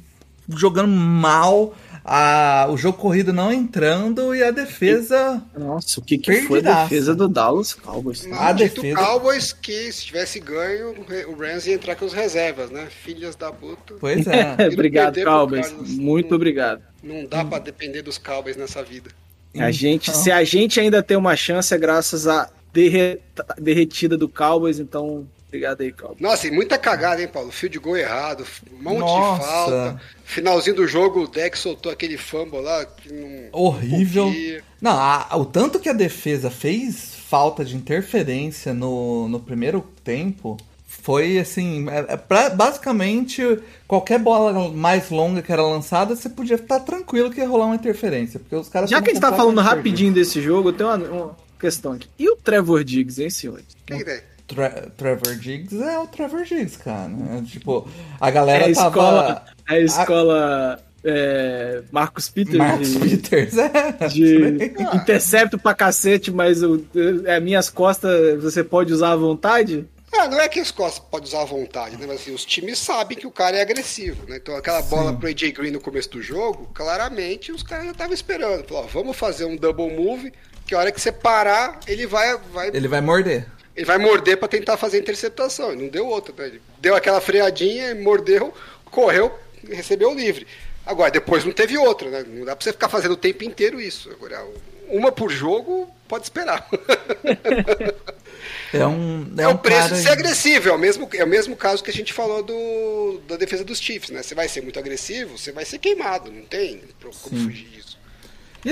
jogando 0.50 0.90
mal, 0.90 1.74
a, 2.04 2.68
o 2.70 2.76
jogo 2.78 2.98
corrido 2.98 3.32
não 3.32 3.52
entrando 3.54 4.36
e 4.36 4.44
a 4.44 4.52
defesa. 4.52 5.42
Nossa, 5.58 6.00
o 6.00 6.04
que, 6.04 6.18
que 6.18 6.42
foi 6.42 6.60
a 6.66 6.84
defesa 6.84 7.16
do 7.16 7.28
Dallas 7.30 7.74
Cowboys? 7.74 8.26
A 8.26 8.30
Maldito 8.30 8.82
defesa- 8.82 9.00
Cowboys 9.06 9.54
que 9.54 9.92
se 9.94 10.06
tivesse 10.06 10.40
ganho, 10.42 10.94
o 11.30 11.36
Rams 11.36 11.66
ia 11.68 11.76
entrar 11.76 11.96
com 11.96 12.06
os 12.06 12.12
reservas, 12.14 12.70
né? 12.70 12.88
Filhas 12.90 13.36
da 13.38 13.50
puta. 13.52 13.96
Pois 14.00 14.28
é. 14.28 14.56
obrigado, 14.72 15.22
Cowboys. 15.24 15.72
Muito 15.72 16.36
obrigado. 16.36 16.82
Não 17.02 17.26
dá 17.26 17.46
pra 17.46 17.60
depender 17.60 18.02
dos 18.02 18.18
Cowboys 18.18 18.58
nessa 18.58 18.84
vida. 18.84 19.10
A 19.58 19.72
gente, 19.72 20.10
Então- 20.10 20.22
se 20.22 20.32
a 20.32 20.44
gente 20.44 20.80
ainda 20.82 21.02
tem 21.02 21.16
uma 21.16 21.36
chance 21.38 21.74
é 21.74 21.78
graças 21.78 22.28
à 22.28 22.50
derre- 22.74 23.20
derretida 23.58 24.18
do 24.18 24.28
Cowboys, 24.30 24.80
então 24.80 25.26
obrigado 25.48 25.82
aí, 25.82 25.92
Cowboys. 25.92 26.20
Nossa, 26.20 26.48
e 26.48 26.52
muita 26.52 26.78
cagada, 26.78 27.22
hein, 27.22 27.28
Paulo? 27.28 27.52
Fio 27.52 27.70
de 27.70 27.80
gol 27.80 27.98
errado, 27.98 28.46
um 28.72 28.84
monte 28.84 29.00
Nossa. 29.00 29.40
de 29.42 29.46
falta. 29.48 30.02
Finalzinho 30.24 30.76
do 30.76 30.88
jogo, 30.88 31.22
o 31.24 31.28
Deck 31.28 31.58
soltou 31.58 31.92
aquele 31.92 32.18
fumble 32.18 32.62
lá 32.62 32.86
que 32.86 33.12
não. 33.12 33.50
Horrível. 33.52 34.26
podia. 34.26 34.64
Não, 34.82 34.92
a- 35.00 35.30
o 35.38 35.46
tanto 35.46 35.80
que 35.80 35.90
a 35.90 35.94
defesa 35.94 36.50
fez 36.52 37.16
falta 37.28 37.64
de 37.66 37.76
interferência 37.76 38.74
no, 38.74 39.28
no 39.28 39.40
primeiro 39.40 39.82
tempo 40.04 40.58
Foi 40.90 41.38
assim, 41.40 41.88
é- 41.90 42.14
é 42.14 42.18
pra- 42.18 42.50
basicamente 42.50 43.42
qualquer 43.88 44.20
bola 44.20 44.70
mais 44.72 45.10
longa 45.10 45.42
que 45.42 45.52
era 45.52 45.62
lançada, 45.62 46.16
você 46.16 46.28
podia 46.30 46.56
estar 46.56 46.80
tranquilo 46.82 47.30
que 47.32 47.40
ia 47.40 47.48
rolar 47.48 47.68
uma 47.68 47.76
interferência, 47.76 48.40
porque 48.40 48.56
os 48.56 48.68
caras 48.68 48.90
Já 48.90 49.02
que 49.02 49.12
a 49.12 49.14
gente 49.14 49.22
tá 49.22 49.32
falando 49.34 49.62
rapidinho 49.62 50.12
desse 50.14 50.42
jogo, 50.42 50.70
eu 50.70 50.74
tenho 50.74 50.90
uma, 50.90 50.98
uma 51.08 51.38
questão 51.60 51.94
aqui. 51.94 52.10
E 52.20 52.30
o 52.30 52.36
Trevor 52.36 52.84
Diggs, 52.84 53.22
hein, 53.24 53.30
senhores? 53.30 53.66
Quem 53.86 54.04
tem? 54.04 54.20
Tra- 54.48 54.90
Trevor 54.96 55.36
Diggs 55.36 55.82
é 55.82 56.00
o 56.00 56.08
Trevor 56.08 56.44
Diggs, 56.44 56.78
cara. 56.78 57.12
É, 57.38 57.42
tipo, 57.44 57.88
a 58.20 58.32
galera 58.32 58.68
É 58.68 58.72
a 58.72 58.76
tava. 58.76 58.88
escola, 58.90 59.46
é 59.70 59.74
a 59.74 59.80
escola 59.82 60.80
é, 61.04 61.84
Marcos 61.92 62.30
Peters 62.30 62.58
Marcos 62.58 62.90
de, 62.90 63.00
Peters, 63.18 63.54
é. 63.58 64.08
de 64.08 64.72
intercepto 64.96 65.58
pra 65.58 65.74
cacete, 65.74 66.32
mas 66.32 66.64
o, 66.64 66.84
é, 67.26 67.40
minhas 67.40 67.70
costas 67.70 68.42
você 68.42 68.64
pode 68.64 68.94
usar 68.94 69.12
à 69.12 69.16
vontade? 69.16 69.86
Ah, 70.18 70.28
não 70.28 70.40
é 70.40 70.48
que 70.48 70.60
os 70.62 70.72
costas 70.72 71.04
podem 71.12 71.28
usar 71.28 71.42
à 71.42 71.46
vontade, 71.46 71.98
né? 71.98 72.06
Mas 72.08 72.22
assim, 72.22 72.34
os 72.34 72.46
times 72.46 72.80
sabem 72.80 73.18
que 73.18 73.28
o 73.28 73.32
cara 73.32 73.58
é 73.58 73.62
agressivo, 73.62 74.26
né? 74.28 74.38
Então 74.38 74.56
aquela 74.56 74.82
bola 74.82 75.14
pro 75.14 75.28
AJ 75.28 75.52
Green 75.52 75.72
no 75.72 75.82
começo 75.82 76.10
do 76.10 76.22
jogo, 76.22 76.70
claramente 76.74 77.52
os 77.52 77.62
caras 77.62 77.86
já 77.86 77.92
estavam 77.92 78.14
esperando. 78.14 78.64
Falaram, 78.66 78.88
ó, 78.88 78.90
vamos 78.92 79.16
fazer 79.18 79.46
um 79.46 79.56
double 79.56 79.92
move, 79.96 80.32
que 80.66 80.74
a 80.74 80.80
hora 80.80 80.92
que 80.92 81.00
você 81.00 81.12
parar, 81.12 81.80
ele 81.86 82.08
vai, 82.08 82.36
vai, 82.54 82.70
Ele 82.74 82.88
vai 82.88 83.02
morder. 83.02 83.46
Ele 83.78 83.86
vai 83.86 83.98
morder 83.98 84.36
pra 84.38 84.48
tentar 84.50 84.76
fazer 84.76 84.98
a 84.98 85.00
interceptação. 85.00 85.74
Não 85.76 85.88
deu 85.88 86.06
outra, 86.08 86.34
né? 86.38 86.48
Ele 86.48 86.62
deu 86.80 86.96
aquela 86.96 87.22
freadinha, 87.22 87.96
mordeu, 87.96 88.54
correu, 88.86 89.32
recebeu 89.70 90.12
o 90.12 90.16
livre. 90.16 90.46
Agora, 90.86 91.12
depois 91.12 91.46
não 91.46 91.52
teve 91.54 91.78
outra, 91.78 92.10
né? 92.10 92.26
Não 92.28 92.44
dá 92.44 92.56
pra 92.56 92.64
você 92.64 92.72
ficar 92.74 92.90
fazendo 92.90 93.12
o 93.12 93.18
tempo 93.18 93.44
inteiro 93.44 93.80
isso. 93.80 94.10
Agora, 94.10 94.44
uma 94.90 95.12
por 95.12 95.30
jogo, 95.30 95.90
pode 96.08 96.24
esperar. 96.26 96.68
É 98.74 98.86
um. 98.86 99.26
É, 99.38 99.44
É, 99.44 99.48
um 99.48 99.52
o 99.52 99.58
preço 99.58 99.82
cara... 99.84 99.96
de 99.96 100.02
ser 100.02 100.10
agressivo, 100.10 100.70
é 100.70 100.72
o, 100.74 100.78
mesmo, 100.78 101.10
é 101.14 101.24
o 101.24 101.28
mesmo 101.28 101.56
caso 101.56 101.84
que 101.84 101.90
a 101.90 101.94
gente 101.94 102.12
falou 102.14 102.44
do, 102.44 103.22
da 103.28 103.38
defesa 103.38 103.64
dos 103.64 103.80
Chiefs, 103.80 104.10
né? 104.10 104.22
Você 104.22 104.36
vai 104.36 104.48
ser 104.48 104.62
muito 104.62 104.78
agressivo, 104.78 105.38
você 105.38 105.52
vai 105.52 105.64
ser 105.66 105.80
queimado, 105.80 106.32
não 106.32 106.44
tem 106.44 106.82
como 107.02 107.14
Sim. 107.14 107.46
fugir 107.46 107.66
disso. 107.70 107.98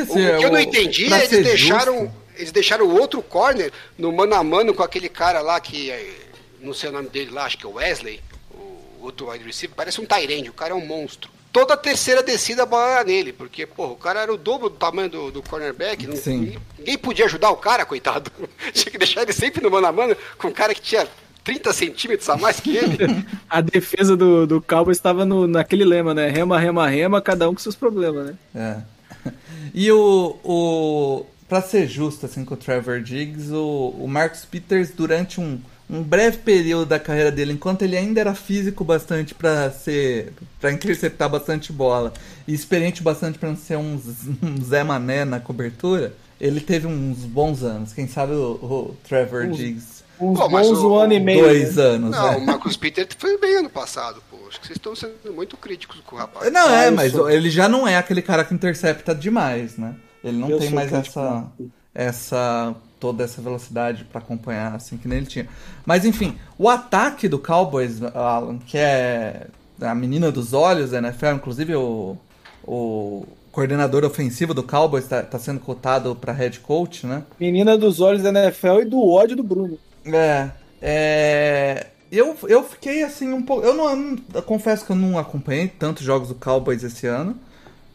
O, 0.10 0.14
que 0.14 0.20
é 0.20 0.36
eu 0.36 0.50
não 0.52 0.60
o- 0.60 0.60
entendi 0.60 1.12
é 1.14 1.18
eles 1.26 1.30
deixaram, 1.46 2.00
justo- 2.02 2.14
eles 2.38 2.52
deixaram 2.52 2.86
o 2.86 3.00
outro 3.00 3.22
corner 3.22 3.72
no 3.98 4.12
mano 4.12 4.36
a 4.36 4.44
mano 4.44 4.74
com 4.74 4.84
aquele 4.84 5.10
cara 5.10 5.42
lá 5.42 5.60
que, 5.60 5.92
é, 5.92 6.14
não 6.62 6.74
sei 6.74 6.90
o 6.90 6.94
nome 6.94 7.10
dele 7.10 7.32
lá, 7.32 7.46
acho 7.46 7.58
que 7.58 7.66
é 7.66 7.70
o 7.70 7.74
Wesley, 7.74 8.22
o 8.52 9.04
outro 9.04 9.30
wide 9.30 9.44
receiver, 9.44 9.76
parece 9.76 10.02
um 10.02 10.06
Tyrande, 10.06 10.50
o 10.50 10.54
cara 10.54 10.72
é 10.72 10.76
um 10.76 10.86
monstro. 10.86 11.30
Toda 11.52 11.74
a 11.74 11.78
terceira 11.78 12.22
descida 12.22 12.64
a 12.64 12.66
bola 12.66 12.92
era 12.92 13.04
nele, 13.06 13.32
porque, 13.32 13.66
pô, 13.66 13.88
o 13.88 13.96
cara 13.96 14.22
era 14.22 14.34
o 14.34 14.38
dobro 14.38 14.70
do 14.70 14.76
tamanho 14.76 15.10
do, 15.10 15.32
do 15.32 15.42
cornerback, 15.42 16.06
não, 16.06 16.16
Sim. 16.16 16.40
ninguém, 16.40 16.60
ninguém 16.78 16.98
podia 16.98 17.26
ajudar 17.26 17.50
o 17.50 17.56
cara, 17.56 17.86
coitado. 17.86 18.30
Tinha 18.74 18.92
que 18.92 18.98
deixar 18.98 19.22
ele 19.22 19.32
sempre 19.32 19.64
no 19.64 19.72
mano 19.72 19.88
a 19.88 19.92
mano 19.92 20.18
com 20.38 20.50
um 20.50 20.52
cara 20.52 20.76
que 20.76 20.82
tinha 20.82 21.08
30 21.46 21.72
centímetros 21.72 22.28
a 22.28 22.36
mais 22.36 22.60
que 22.60 22.76
ele. 22.76 22.98
A 23.48 23.62
defesa 23.62 24.18
do, 24.18 24.48
do 24.48 24.62
Cowboys 24.62 24.98
estava 24.98 25.24
no, 25.24 25.48
naquele 25.48 25.86
lema, 25.86 26.14
né? 26.14 26.28
Rema, 26.28 26.60
rema, 26.60 26.90
rema, 26.90 27.22
cada 27.22 27.48
um 27.48 27.54
com 27.54 27.60
seus 27.62 27.76
problemas, 27.76 28.26
né? 28.26 28.36
É. 28.54 29.30
E 29.74 29.92
o, 29.92 30.38
o. 30.44 31.26
Pra 31.48 31.62
ser 31.62 31.88
justo 31.88 32.26
assim, 32.26 32.44
com 32.44 32.56
o 32.56 32.58
Trevor 32.58 33.02
Diggs, 33.02 33.52
o, 33.54 33.96
o 34.00 34.08
Marcus 34.08 34.46
Peters, 34.46 34.90
durante 34.90 35.40
um, 35.40 35.60
um 35.88 36.02
breve 36.02 36.38
período 36.38 36.88
da 36.88 36.98
carreira 37.00 37.32
dele, 37.32 37.54
enquanto 37.54 37.84
ele 37.84 37.96
ainda 37.96 38.20
era 38.20 38.34
físico 38.34 38.84
bastante 38.84 39.36
pra 39.36 39.70
ser. 39.70 40.34
para 40.60 40.72
interceptar 40.72 41.30
bastante 41.30 41.72
bola 41.72 42.12
e 42.48 42.54
experiente 42.54 43.04
bastante 43.04 43.38
pra 43.38 43.50
não 43.50 43.58
ser 43.58 43.78
um, 43.78 43.94
um 44.42 44.64
Zé 44.64 44.84
Mané 44.84 45.24
na 45.24 45.40
cobertura, 45.40 46.14
ele 46.42 46.60
teve 46.60 46.88
uns 46.88 47.20
bons 47.20 47.62
anos. 47.62 47.94
Quem 47.94 48.08
sabe 48.08 48.34
o, 48.34 48.54
o 48.54 48.98
Trevor 49.08 49.46
Uns- 49.46 49.58
Diggs. 49.58 49.96
Uns 50.20 50.40
Pô, 50.40 50.50
mas 50.50 50.68
bons 50.68 50.80
o- 50.80 50.92
um 50.92 50.96
ano 50.96 51.14
e 51.14 51.20
meio. 51.20 51.44
Dois 51.44 51.76
né? 51.76 51.84
anos, 51.84 52.12
Não, 52.12 52.32
né? 52.32 52.38
o 52.38 52.42
Marcus 52.46 52.76
Peter 52.78 53.06
foi 53.20 53.38
bem 53.38 53.58
ano 53.58 53.70
passado, 53.70 54.24
pô. 54.32 54.38
Acho 54.48 54.60
que 54.62 54.66
vocês 54.68 54.78
estão 54.78 54.96
sendo 54.96 55.14
muito 55.34 55.56
críticos 55.58 56.00
com 56.06 56.16
o 56.16 56.20
rapaz. 56.20 56.52
Não, 56.52 56.70
é, 56.74 56.90
mas 56.90 57.14
ele 57.14 57.50
já 57.52 57.68
não 57.70 57.88
é 57.88 57.98
aquele 57.98 58.22
cara 58.24 58.44
que 58.46 58.54
intercepta 58.54 59.14
demais, 59.14 59.78
né? 59.78 59.94
Ele 60.26 60.38
não 60.38 60.50
Eu 60.50 60.58
tem 60.58 60.72
mais 60.72 60.92
essa, 60.92 61.46
essa 61.94 62.76
toda 63.00 63.24
essa 63.24 63.42
velocidade 63.42 64.04
pra 64.06 64.20
acompanhar 64.20 64.74
assim 64.74 64.98
que 64.98 65.08
nem 65.08 65.20
ele 65.20 65.28
tinha. 65.28 65.48
Mas 65.86 66.04
enfim, 66.04 66.36
o 66.58 66.68
ataque 66.68 67.28
do 67.28 67.38
Cowboys, 67.38 68.02
Alan, 68.02 68.58
que 68.58 68.78
é 68.78 69.48
a 69.80 69.94
menina 69.94 70.32
dos 70.32 70.54
olhos 70.54 70.92
da 70.92 70.98
NFL, 70.98 71.34
inclusive 71.36 71.76
o, 71.76 72.18
o 72.64 73.26
coordenador 73.52 74.04
ofensivo 74.04 74.54
do 74.54 74.64
Cowboys 74.64 75.08
tá, 75.08 75.22
tá 75.22 75.38
sendo 75.38 75.60
cotado 75.60 76.16
pra 76.16 76.34
head 76.34 76.60
coach, 76.62 77.06
né? 77.06 77.24
Menina 77.40 77.78
dos 77.78 78.00
olhos 78.00 78.24
da 78.24 78.30
NFL 78.30 78.82
e 78.82 78.86
do 78.86 79.08
ódio 79.08 79.38
do 79.38 79.44
Bruno. 79.44 79.78
É. 80.06 80.50
é 80.82 81.88
eu, 82.12 82.36
eu 82.48 82.64
fiquei 82.64 83.04
assim 83.04 83.32
um 83.32 83.42
pouco. 83.42 83.66
Eu 83.66 83.74
não 83.74 84.18
eu 84.34 84.42
confesso 84.42 84.86
que 84.86 84.92
eu 84.92 84.96
não 84.96 85.20
acompanhei 85.20 85.68
tantos 85.68 86.04
jogos 86.04 86.30
do 86.30 86.36
Cowboys 86.36 86.84
esse 86.84 87.06
ano. 87.06 87.38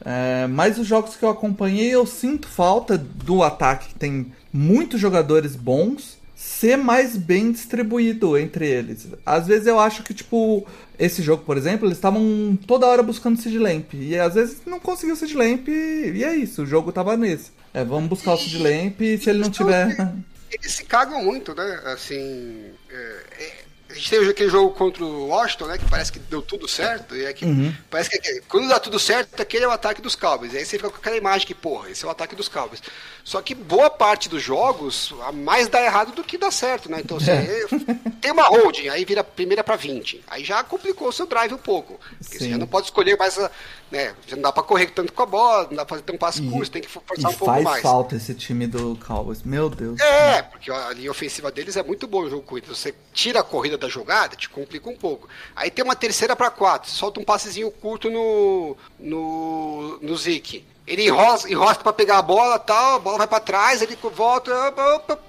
É, 0.04 0.46
mas 0.46 0.78
os 0.78 0.86
jogos 0.86 1.16
que 1.16 1.24
eu 1.24 1.28
acompanhei, 1.28 1.90
eu 1.90 2.06
sinto 2.06 2.48
falta 2.48 2.96
do 2.96 3.42
ataque, 3.42 3.88
que 3.88 3.94
tem 3.94 4.32
muitos 4.52 5.00
jogadores 5.00 5.54
bons, 5.54 6.18
ser 6.34 6.76
mais 6.76 7.16
bem 7.16 7.52
distribuído 7.52 8.36
entre 8.38 8.66
eles. 8.66 9.08
Às 9.26 9.46
vezes 9.46 9.66
eu 9.66 9.78
acho 9.78 10.02
que, 10.02 10.14
tipo, 10.14 10.66
esse 10.98 11.22
jogo, 11.22 11.44
por 11.44 11.56
exemplo, 11.56 11.86
eles 11.86 11.98
estavam 11.98 12.58
toda 12.66 12.86
hora 12.86 13.02
buscando 13.02 13.38
o 13.38 13.40
Sid 13.40 13.58
Lamp. 13.58 13.92
E 13.94 14.18
às 14.18 14.34
vezes 14.34 14.62
não 14.66 14.80
conseguiu 14.80 15.14
o 15.14 15.18
Sid 15.18 15.36
Lamp 15.36 15.68
e, 15.68 16.24
é 16.24 16.34
isso, 16.34 16.62
o 16.62 16.66
jogo 16.66 16.92
tava 16.92 17.16
nesse. 17.16 17.50
É, 17.74 17.84
vamos 17.84 18.08
buscar 18.08 18.34
o 18.34 18.38
Sid 18.38 18.58
Lamp 18.58 19.00
e 19.00 19.18
se 19.18 19.28
ele 19.28 19.40
não 19.40 19.50
tiver. 19.50 20.14
Eles 20.50 20.72
se 20.72 20.84
cagam 20.84 21.22
muito, 21.22 21.54
né? 21.54 21.80
Assim. 21.84 22.72
é, 22.90 23.59
a 23.90 23.94
gente 23.94 24.08
teve 24.10 24.30
aquele 24.30 24.48
jogo 24.50 24.72
contra 24.74 25.04
o 25.04 25.26
Washington, 25.28 25.66
né? 25.66 25.78
Que 25.78 25.84
parece 25.90 26.12
que 26.12 26.18
deu 26.18 26.40
tudo 26.40 26.68
certo. 26.68 27.16
E 27.16 27.24
é 27.24 27.32
que, 27.32 27.44
Parece 27.90 28.10
que 28.10 28.28
é- 28.28 28.40
quando 28.48 28.68
dá 28.68 28.78
tudo 28.78 28.98
certo, 28.98 29.40
aquele 29.40 29.64
é 29.64 29.68
o 29.68 29.70
ataque 29.72 30.00
dos 30.00 30.14
Cowboys. 30.14 30.52
E 30.52 30.58
aí 30.58 30.64
você 30.64 30.76
fica 30.76 30.90
com 30.90 30.96
aquela 30.96 31.16
imagem 31.16 31.46
que, 31.46 31.54
porra, 31.54 31.90
esse 31.90 32.04
é 32.04 32.08
o 32.08 32.10
ataque 32.10 32.34
dos 32.36 32.48
Cowboys. 32.48 32.82
Só 33.24 33.42
que 33.42 33.54
boa 33.54 33.90
parte 33.90 34.28
dos 34.28 34.42
jogos, 34.42 35.12
a 35.26 35.32
mais 35.32 35.68
dá 35.68 35.82
errado 35.82 36.12
do 36.12 36.24
que 36.24 36.38
dá 36.38 36.50
certo, 36.50 36.90
né? 36.90 37.00
Então, 37.02 37.16
assim, 37.16 37.30
tem 38.20 38.30
uma 38.32 38.44
holding, 38.48 38.88
aí 38.88 39.04
vira 39.04 39.22
primeira 39.24 39.62
pra 39.62 39.76
20. 39.76 40.22
Aí 40.28 40.44
já 40.44 40.62
complicou 40.62 41.08
o 41.08 41.12
seu 41.12 41.26
drive 41.26 41.52
um 41.54 41.58
pouco. 41.58 41.98
Porque 42.18 42.38
você 42.38 42.44
Sim. 42.44 42.50
já 42.50 42.58
não 42.58 42.66
pode 42.66 42.86
escolher 42.86 43.16
mais, 43.18 43.38
a- 43.38 43.50
né? 43.90 44.14
Já 44.26 44.36
não 44.36 44.42
dá 44.42 44.52
pra 44.52 44.62
correr 44.62 44.86
tanto 44.88 45.12
com 45.12 45.22
a 45.22 45.26
bola, 45.26 45.64
não 45.68 45.76
dá 45.76 45.84
pra 45.84 45.96
fazer 45.96 46.02
tão 46.02 46.16
passe 46.16 46.42
curto, 46.42 46.70
tem 46.70 46.80
que 46.82 46.88
forçar 46.88 47.30
um 47.30 47.34
pouco 47.34 47.46
faz 47.52 47.64
mais. 47.64 47.82
falta 47.82 48.14
esse 48.16 48.34
time 48.34 48.66
do 48.66 48.96
Cowboys. 49.06 49.42
Meu 49.42 49.68
Deus. 49.68 50.00
É, 50.00 50.42
porque 50.42 50.70
a 50.70 50.90
linha 50.92 51.10
ofensiva 51.10 51.50
deles 51.50 51.76
é 51.76 51.82
muito 51.82 52.06
boa 52.06 52.24
no 52.24 52.30
jogo 52.30 52.42
corrido. 52.42 52.74
Você 52.74 52.94
tira 53.12 53.40
a 53.40 53.42
corrida 53.42 53.76
da 53.80 53.88
jogada, 53.88 54.36
te 54.36 54.48
complica 54.48 54.88
um 54.88 54.96
pouco. 54.96 55.28
Aí 55.56 55.70
tem 55.70 55.84
uma 55.84 55.96
terceira 55.96 56.36
para 56.36 56.50
quatro, 56.50 56.90
solta 56.90 57.18
um 57.18 57.24
passezinho 57.24 57.70
curto 57.70 58.10
no 58.10 58.76
no, 58.98 59.98
no 60.00 60.16
Zeke. 60.16 60.64
Ele 60.86 61.06
enrosca, 61.06 61.82
para 61.82 61.92
pegar 61.92 62.18
a 62.18 62.22
bola, 62.22 62.58
tal, 62.58 62.96
a 62.96 62.98
bola 62.98 63.18
vai 63.18 63.26
para 63.26 63.40
trás, 63.40 63.80
ele 63.80 63.96
volta, 64.14 64.52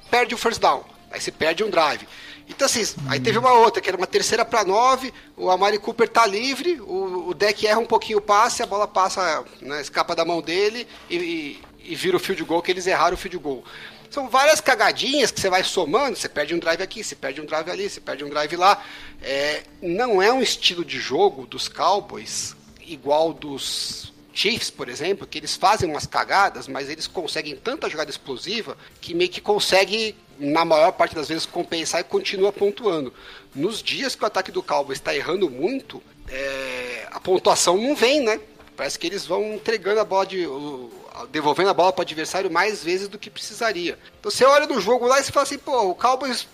perde 0.10 0.34
o 0.34 0.38
first 0.38 0.60
down. 0.60 0.84
Aí 1.11 1.22
você 1.22 1.32
perde 1.32 1.64
um 1.64 1.69
drive. 1.69 2.07
Então 2.48 2.65
assim, 2.65 2.84
aí 3.07 3.19
teve 3.19 3.38
uma 3.38 3.53
outra, 3.53 3.82
que 3.82 3.88
era 3.88 3.98
uma 3.98 4.07
terceira 4.07 4.44
para 4.44 4.65
nove, 4.65 5.14
o 5.38 5.49
Amari 5.49 5.80
Cooper 5.80 6.10
tá 6.10 6.26
livre, 6.26 6.82
o, 6.82 7.30
o 7.30 7.34
deck 7.34 7.65
erra 7.65 7.80
um 7.80 7.86
pouquinho 7.86 8.18
o 8.18 8.22
passe, 8.22 8.61
a 8.61 8.65
bola 8.65 8.88
passa, 8.88 9.45
né, 9.61 9.80
escapa 9.80 10.15
da 10.15 10.26
mão 10.26 10.41
dele 10.41 10.86
e, 11.10 11.15
e, 11.15 11.61
e 11.91 11.95
vira 11.95 12.18
o 12.18 12.19
field 12.19 12.44
goal, 12.44 12.61
que 12.61 12.69
eles 12.69 12.88
erraram 12.88 13.14
o 13.14 13.18
field 13.18 13.38
goal. 13.38 13.64
São 14.11 14.27
várias 14.27 14.59
cagadinhas 14.59 15.31
que 15.31 15.39
você 15.39 15.49
vai 15.49 15.63
somando, 15.63 16.17
você 16.17 16.27
perde 16.27 16.53
um 16.53 16.59
drive 16.59 16.81
aqui, 16.81 17.01
você 17.01 17.15
perde 17.15 17.39
um 17.39 17.45
drive 17.45 17.71
ali, 17.71 17.89
você 17.89 18.01
perde 18.01 18.25
um 18.25 18.29
drive 18.29 18.57
lá. 18.57 18.83
É, 19.21 19.63
não 19.81 20.21
é 20.21 20.31
um 20.33 20.41
estilo 20.41 20.83
de 20.83 20.99
jogo 20.99 21.47
dos 21.47 21.69
Cowboys 21.69 22.53
igual 22.85 23.31
dos 23.31 24.11
Chiefs, 24.33 24.69
por 24.69 24.89
exemplo, 24.89 25.25
que 25.25 25.38
eles 25.38 25.55
fazem 25.55 25.89
umas 25.89 26.05
cagadas, 26.05 26.67
mas 26.67 26.89
eles 26.89 27.07
conseguem 27.07 27.55
tanta 27.55 27.89
jogada 27.89 28.09
explosiva 28.09 28.77
que 28.99 29.13
meio 29.13 29.29
que 29.29 29.39
consegue, 29.39 30.13
na 30.38 30.65
maior 30.65 30.91
parte 30.91 31.15
das 31.15 31.29
vezes, 31.29 31.45
compensar 31.45 32.01
e 32.01 32.03
continua 32.03 32.51
pontuando. 32.51 33.13
Nos 33.55 33.81
dias 33.81 34.13
que 34.13 34.23
o 34.23 34.27
ataque 34.27 34.51
do 34.51 34.61
Cowboys 34.61 34.99
está 34.99 35.15
errando 35.15 35.49
muito, 35.49 36.03
é, 36.27 37.07
a 37.11 37.19
pontuação 37.21 37.77
não 37.77 37.95
vem, 37.95 38.19
né? 38.19 38.41
Parece 38.75 38.99
que 38.99 39.07
eles 39.07 39.25
vão 39.25 39.53
entregando 39.53 40.01
a 40.01 40.05
bola 40.05 40.25
de. 40.25 40.45
Devolvendo 41.27 41.69
a 41.69 41.73
bola 41.73 41.91
para 41.91 42.02
o 42.02 42.03
adversário 42.03 42.49
mais 42.52 42.84
vezes 42.84 43.07
do 43.07 43.19
que 43.19 43.30
precisaria. 43.30 43.98
Então 44.19 44.31
você 44.31 44.45
olha 44.45 44.65
no 44.68 44.80
jogo 44.80 45.06
lá 45.06 45.19
e 45.19 45.23
você 45.23 45.31
fala 45.31 45.43
assim, 45.43 45.57
pô, 45.57 45.89
o 45.89 45.95
Cowboys 45.95 46.48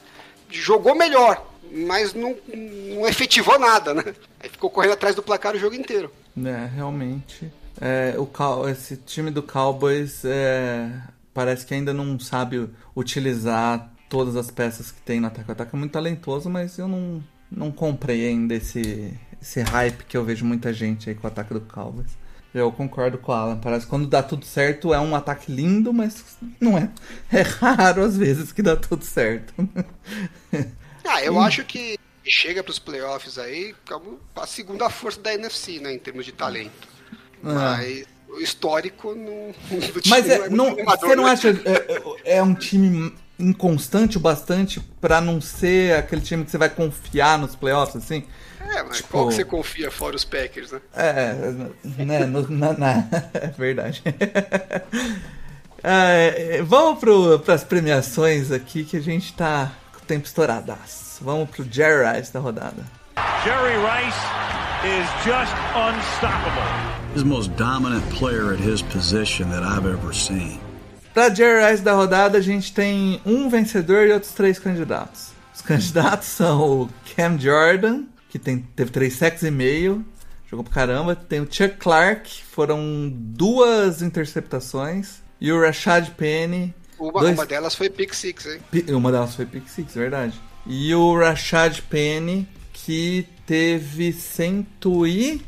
jogou 0.49 0.95
melhor, 0.95 1.45
mas 1.71 2.13
não, 2.13 2.35
não 2.53 3.07
efetivou 3.07 3.59
nada, 3.59 3.93
né? 3.93 4.03
Aí 4.39 4.49
ficou 4.49 4.69
correndo 4.69 4.93
atrás 4.93 5.15
do 5.15 5.23
placar 5.23 5.55
o 5.55 5.59
jogo 5.59 5.75
inteiro. 5.75 6.11
É, 6.43 6.65
realmente. 6.73 7.51
É, 7.79 8.15
o 8.17 8.25
Cow- 8.25 8.67
esse 8.69 8.97
time 8.97 9.29
do 9.29 9.43
Cowboys 9.43 10.23
é, 10.25 10.89
parece 11.33 11.65
que 11.65 11.73
ainda 11.73 11.93
não 11.93 12.19
sabe 12.19 12.69
utilizar 12.95 13.91
todas 14.09 14.35
as 14.35 14.49
peças 14.49 14.91
que 14.91 15.01
tem 15.01 15.19
no 15.19 15.27
ataque. 15.27 15.49
O 15.49 15.51
ataque 15.51 15.75
é 15.75 15.79
muito 15.79 15.91
talentoso, 15.91 16.49
mas 16.49 16.77
eu 16.77 16.87
não, 16.87 17.23
não 17.51 17.71
comprei 17.71 18.27
ainda 18.27 18.55
esse, 18.55 19.13
esse 19.41 19.61
hype 19.61 20.05
que 20.05 20.15
eu 20.15 20.23
vejo 20.23 20.45
muita 20.45 20.73
gente 20.73 21.09
aí 21.09 21.15
com 21.15 21.27
o 21.27 21.29
ataque 21.29 21.53
do 21.53 21.61
Cowboys. 21.61 22.09
Eu 22.53 22.71
concordo 22.71 23.17
com 23.17 23.31
o 23.31 23.35
Alan. 23.35 23.57
Parece 23.57 23.85
que 23.85 23.89
quando 23.89 24.07
dá 24.07 24.23
tudo 24.23 24.45
certo 24.45 24.93
é 24.93 24.99
um 24.99 25.15
ataque 25.15 25.51
lindo, 25.51 25.93
mas 25.93 26.37
não 26.59 26.77
é. 26.77 26.89
É 27.31 27.41
raro 27.41 28.03
às 28.03 28.17
vezes 28.17 28.51
que 28.51 28.61
dá 28.61 28.75
tudo 28.75 29.03
certo. 29.03 29.53
Ah, 31.09 31.23
eu 31.23 31.39
acho 31.39 31.63
que 31.63 31.97
chega 32.25 32.61
pros 32.61 32.79
playoffs 32.79 33.37
aí 33.37 33.73
como 33.87 34.19
a 34.35 34.45
segunda 34.45 34.89
força 34.89 35.21
da 35.21 35.33
NFC, 35.33 35.79
né, 35.79 35.93
em 35.93 35.99
termos 35.99 36.25
de 36.25 36.33
talento. 36.33 36.85
Mas 37.41 38.05
o 38.27 38.39
histórico 38.39 39.15
não, 39.15 39.53
do 39.69 40.01
time 40.01 40.09
Mas 40.09 40.29
é, 40.29 40.49
muito 40.49 40.55
não, 40.55 40.75
você 40.75 41.15
não 41.15 41.23
né? 41.23 41.31
acha 41.31 41.49
é, 41.49 42.37
é 42.37 42.43
um 42.43 42.53
time 42.53 43.13
inconstante 43.39 44.17
o 44.17 44.19
bastante 44.19 44.79
pra 44.99 45.21
não 45.21 45.39
ser 45.39 45.95
aquele 45.95 46.21
time 46.21 46.43
que 46.43 46.51
você 46.51 46.57
vai 46.57 46.69
confiar 46.69 47.37
nos 47.37 47.55
playoffs, 47.55 47.95
assim? 47.95 48.25
É, 48.75 48.83
mas 48.83 48.97
tipo- 48.97 49.09
qual 49.09 49.27
que 49.27 49.33
você 49.35 49.45
confia 49.45 49.89
fora 49.91 50.15
os 50.15 50.23
Packers, 50.25 50.71
né? 50.71 50.79
É, 50.95 51.33
né, 52.05 52.25
no- 52.25 52.49
na, 52.49 52.73
na- 52.73 53.03
é 53.33 53.47
verdade. 53.57 54.03
É, 55.83 56.61
vamos 56.63 56.99
para 57.45 57.53
as 57.53 57.63
premiações 57.63 58.51
aqui 58.51 58.83
que 58.83 58.97
a 58.97 58.99
gente 58.99 59.31
tá 59.33 59.71
com 59.93 59.99
o 59.99 60.05
tempo 60.05 60.25
estouradaço. 60.25 61.23
Vamos 61.23 61.49
pro 61.49 61.63
Jerry 61.69 62.17
Rice 62.17 62.33
da 62.33 62.39
rodada. 62.39 62.83
Jerry 63.43 63.75
Rice 63.77 64.17
is 64.83 65.07
just 65.23 65.53
unstoppable. 65.75 66.63
He's 67.13 67.23
the 67.23 67.29
most 67.29 67.51
dominant 67.55 68.03
player 68.17 68.53
at 68.53 68.59
his 68.59 68.81
position 68.81 69.49
that 69.51 69.63
I've 69.63 69.87
ever 69.87 70.13
seen. 70.13 70.59
Pra 71.13 71.29
Jerry 71.33 71.63
Rice 71.71 71.83
da 71.83 71.93
rodada, 71.93 72.37
a 72.39 72.41
gente 72.41 72.73
tem 72.73 73.21
um 73.25 73.47
vencedor 73.49 74.07
e 74.07 74.11
outros 74.11 74.33
três 74.33 74.59
candidatos. 74.59 75.29
Os 75.55 75.61
candidatos 75.61 76.27
são 76.35 76.81
o 76.83 76.89
Cam 77.15 77.37
Jordan, 77.39 78.03
que 78.29 78.37
tem, 78.39 78.59
teve 78.75 78.91
três 78.91 79.13
sacks 79.15 79.43
e 79.43 79.51
meio, 79.51 80.05
jogou 80.49 80.63
pra 80.63 80.73
caramba. 80.73 81.15
Tem 81.15 81.39
o 81.39 81.47
Chuck 81.49 81.75
Clark, 81.77 82.43
foram 82.51 83.09
duas 83.13 84.01
interceptações. 84.01 85.21
E 85.39 85.51
o 85.51 85.61
Rashad 85.61 86.09
Penny. 86.11 86.73
Uma, 86.99 87.21
dois- 87.21 87.37
uma 87.37 87.45
delas 87.45 87.75
foi 87.75 87.89
Pick 87.89 88.13
Six, 88.13 88.45
hein? 88.47 88.59
Uma 88.95 89.11
delas 89.11 89.35
foi 89.35 89.45
Pick 89.45 89.67
Six, 89.69 89.93
verdade. 89.93 90.33
E 90.65 90.93
o 90.95 91.17
Rashad 91.17 91.81
Penny, 91.83 92.47
que 92.73 93.27
teve 93.45 94.11
cento 94.13 95.05
e... 95.05 95.41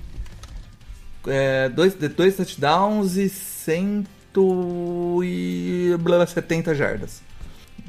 É, 1.28 1.68
dois, 1.70 1.94
dois 1.96 2.36
touchdowns 2.38 3.18
e 3.18 3.28
cento 3.30 5.22
e... 5.24 5.96
blá, 6.00 6.26
70 6.26 6.74
jardas. 6.76 7.22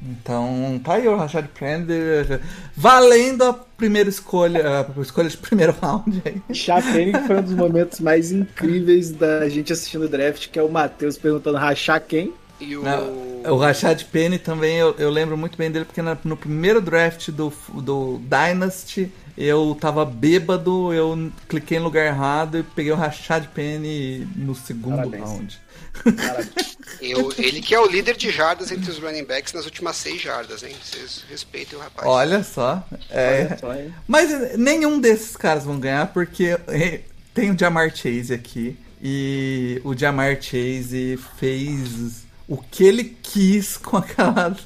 Então, 0.03 0.81
tá 0.83 0.95
aí 0.95 1.07
o 1.07 1.17
Rashad 1.17 1.47
Penny 1.49 1.85
eh, 1.93 2.41
valendo 2.75 3.45
a 3.45 3.53
primeira 3.53 4.09
escolha, 4.09 4.87
a 4.97 5.01
escolha 5.01 5.29
de 5.29 5.37
primeiro 5.37 5.75
round 5.81 6.23
aí. 6.25 6.41
Chapene 6.55 7.13
foi 7.27 7.37
um 7.39 7.43
dos 7.43 7.53
momentos 7.55 8.01
mais 8.01 8.33
incríveis 8.33 9.11
da 9.11 9.49
gente 9.49 9.73
assistindo 9.73 10.05
o 10.05 10.09
draft, 10.09 10.49
que 10.49 10.59
é 10.59 10.63
o 10.63 10.71
Matheus 10.71 11.19
perguntando 11.19 11.59
rachar 11.59 12.01
quem. 12.01 12.33
E 12.59 12.77
o. 12.77 12.83
Não, 12.83 13.53
o 13.53 13.57
Rashad 13.57 14.03
Penny 14.05 14.39
também, 14.39 14.77
eu, 14.77 14.95
eu 14.99 15.11
lembro 15.11 15.37
muito 15.37 15.57
bem 15.57 15.71
dele, 15.71 15.85
porque 15.85 16.03
na- 16.03 16.17
no 16.25 16.37
primeiro 16.37 16.81
draft 16.81 17.31
do, 17.31 17.53
do 17.75 18.21
Dynasty, 18.25 19.11
eu 19.37 19.77
tava 19.81 20.05
bêbado, 20.05 20.93
eu 20.93 21.31
cliquei 21.49 21.79
no 21.79 21.87
lugar 21.87 22.07
errado 22.07 22.59
e 22.59 22.63
peguei 22.63 22.93
o 22.93 22.97
Rashad 22.97 23.47
Penny 23.55 24.27
no 24.37 24.55
segundo 24.55 24.97
Parabéns. 24.97 25.25
round. 25.25 25.61
Eu- 27.01 27.33
ele 27.39 27.61
que 27.61 27.75
é 27.75 27.81
o 27.81 27.87
líder 27.87 28.17
de 28.17 28.31
jardas 28.31 28.71
entre 28.71 28.91
os 28.91 28.99
running 28.99 29.25
backs 29.25 29.53
nas 29.53 29.65
últimas 29.65 29.97
seis 29.97 30.21
jardas, 30.21 30.63
hein? 30.63 30.75
Vocês 30.83 31.25
respeitem 31.29 31.79
o 31.79 31.83
rapaz. 31.83 32.09
Olha 32.09 32.43
só. 32.45 32.87
é- 33.11 33.47
Olha 33.47 33.59
só? 33.59 33.75
Mas 34.07 34.57
nenhum 34.59 35.01
desses 35.01 35.37
caras 35.37 35.65
vão 35.65 35.79
ganhar, 35.79 36.13
porque 36.13 36.59
eh, 36.69 37.01
tem 37.35 37.51
o 37.51 37.59
Jamar 37.59 37.95
Chase 37.95 38.33
aqui. 38.33 38.77
E 39.03 39.81
o 39.85 39.97
Jamar 39.97 40.35
Chase 40.43 41.19
fez 41.39 42.25
o 42.47 42.59
que 42.59 42.85
ele 42.85 43.17
quis 43.23 43.77
com 43.79 43.97
aquela, 43.97 44.57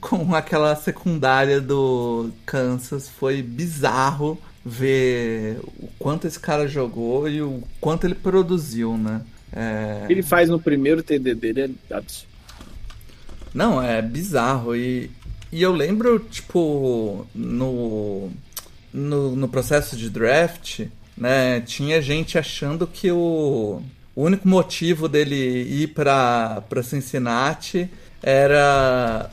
com 0.00 0.34
aquela 0.34 0.74
secundária 0.74 1.60
do 1.60 2.30
Kansas. 2.44 3.08
Foi 3.08 3.42
bizarro 3.42 4.36
ver 4.64 5.60
o 5.78 5.86
quanto 6.00 6.26
esse 6.26 6.40
cara 6.40 6.66
jogou 6.66 7.28
e 7.28 7.40
o 7.40 7.62
quanto 7.80 8.04
ele 8.04 8.16
produziu, 8.16 8.96
né? 8.98 9.20
É... 9.56 10.02
O 10.04 10.06
que 10.06 10.12
ele 10.12 10.22
faz 10.22 10.48
no 10.50 10.60
primeiro 10.60 11.02
TD 11.02 11.34
dele 11.34 11.60
é 11.90 11.94
absurdo. 11.94 12.28
Não, 13.54 13.82
é 13.82 14.02
bizarro. 14.02 14.76
E, 14.76 15.10
e 15.50 15.62
eu 15.62 15.72
lembro, 15.72 16.18
tipo, 16.18 17.26
no, 17.34 18.30
no, 18.92 19.34
no 19.34 19.48
processo 19.48 19.96
de 19.96 20.10
draft, 20.10 20.80
né, 21.16 21.60
tinha 21.62 22.02
gente 22.02 22.36
achando 22.38 22.86
que 22.86 23.10
o, 23.10 23.80
o 24.14 24.22
único 24.22 24.46
motivo 24.46 25.08
dele 25.08 25.34
ir 25.34 25.88
pra, 25.88 26.62
pra 26.68 26.82
Cincinnati 26.82 27.88
era 28.22 29.30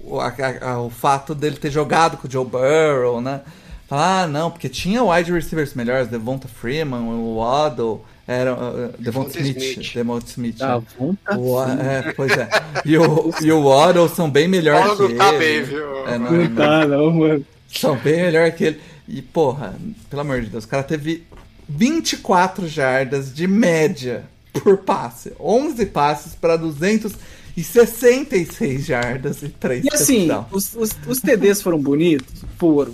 o, 0.00 0.18
a- 0.20 0.32
a- 0.62 0.80
o 0.80 0.88
fato 0.88 1.34
dele 1.34 1.56
ter 1.56 1.70
jogado 1.70 2.16
com 2.16 2.26
o 2.26 2.30
Joe 2.30 2.46
Burrow, 2.46 3.20
né? 3.20 3.42
Falar, 3.86 4.22
ah, 4.22 4.26
não, 4.26 4.50
porque 4.50 4.68
tinha 4.68 5.02
wide 5.02 5.32
receivers 5.32 5.72
melhores, 5.74 6.08
Devonta 6.08 6.46
Freeman, 6.46 7.00
o 7.00 7.36
Waddle, 7.38 8.04
era 8.28 8.54
uh, 8.54 8.92
Devonta 8.98 9.30
Devonta 9.30 9.40
Smith, 9.40 9.56
Smith. 9.56 9.94
Devonta 9.94 10.26
Smith. 10.26 10.56
Ah, 10.60 10.76
né? 10.76 10.82
vontade. 10.98 11.40
O, 11.40 11.62
é, 11.62 12.12
pois 12.12 12.30
é. 12.32 12.46
E 12.84 12.98
o, 12.98 13.32
e 13.40 13.50
o 13.50 13.62
Waddle 13.64 14.06
são 14.10 14.30
bem 14.30 14.46
melhor 14.46 14.86
Waddle 14.86 15.08
que 15.08 15.14
não 15.14 15.18
tá 15.18 15.34
ele. 15.34 15.38
bem, 15.38 15.62
viu? 15.62 16.06
É, 16.06 16.18
não, 16.18 16.32
Não 16.32 16.54
tá, 16.54 16.86
não, 16.86 17.10
mano. 17.10 17.46
São 17.72 17.96
bem 17.96 18.20
melhor 18.20 18.52
que 18.52 18.64
ele. 18.64 18.78
E, 19.08 19.22
porra, 19.22 19.74
pelo 20.10 20.20
amor 20.20 20.42
de 20.42 20.50
Deus, 20.50 20.64
o 20.64 20.68
cara 20.68 20.82
teve 20.82 21.24
24 21.66 22.68
jardas 22.68 23.34
de 23.34 23.46
média 23.46 24.24
por 24.52 24.76
passe. 24.76 25.32
11 25.40 25.86
passes 25.86 26.34
para 26.34 26.58
266 26.58 28.84
jardas 28.84 29.42
e 29.42 29.48
3 29.48 29.86
E 29.86 29.88
assim, 29.90 30.28
os, 30.50 30.74
os, 30.74 30.90
os 31.06 31.18
TDs 31.20 31.62
foram 31.62 31.80
bonitos? 31.80 32.44
Foram. 32.58 32.92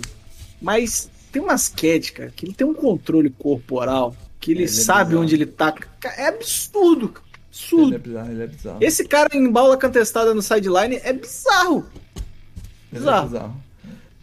Mas 0.61 1.09
tem 1.29 1.41
umas 1.41 1.67
cat, 1.67 2.13
cara, 2.13 2.31
que 2.33 2.45
ele 2.45 2.53
tem 2.53 2.65
um 2.65 2.73
controle 2.73 3.29
corporal, 3.29 4.15
que 4.45 4.51
ele, 4.51 4.59
Ele 4.61 4.65
é 4.65 4.67
sabe 4.67 5.05
bizarro. 5.09 5.23
onde 5.23 5.35
ele 5.35 5.45
tá. 5.47 5.73
É 6.17 6.27
absurdo. 6.27 7.13
Absurdo. 7.49 7.87
Ele 7.87 7.95
é 7.95 7.97
bizarro, 7.99 8.31
ele 8.31 8.43
é 8.43 8.47
bizarro. 8.47 8.77
Esse 8.79 9.07
cara 9.07 9.29
em 9.35 9.49
bola 9.51 9.75
contestada 9.75 10.33
no 10.35 10.41
sideline 10.43 10.99
é 11.03 11.11
bizarro. 11.13 11.85
Ele 12.15 12.23
é 12.93 12.99
bizarro. 12.99 13.27
bizarro. 13.27 13.55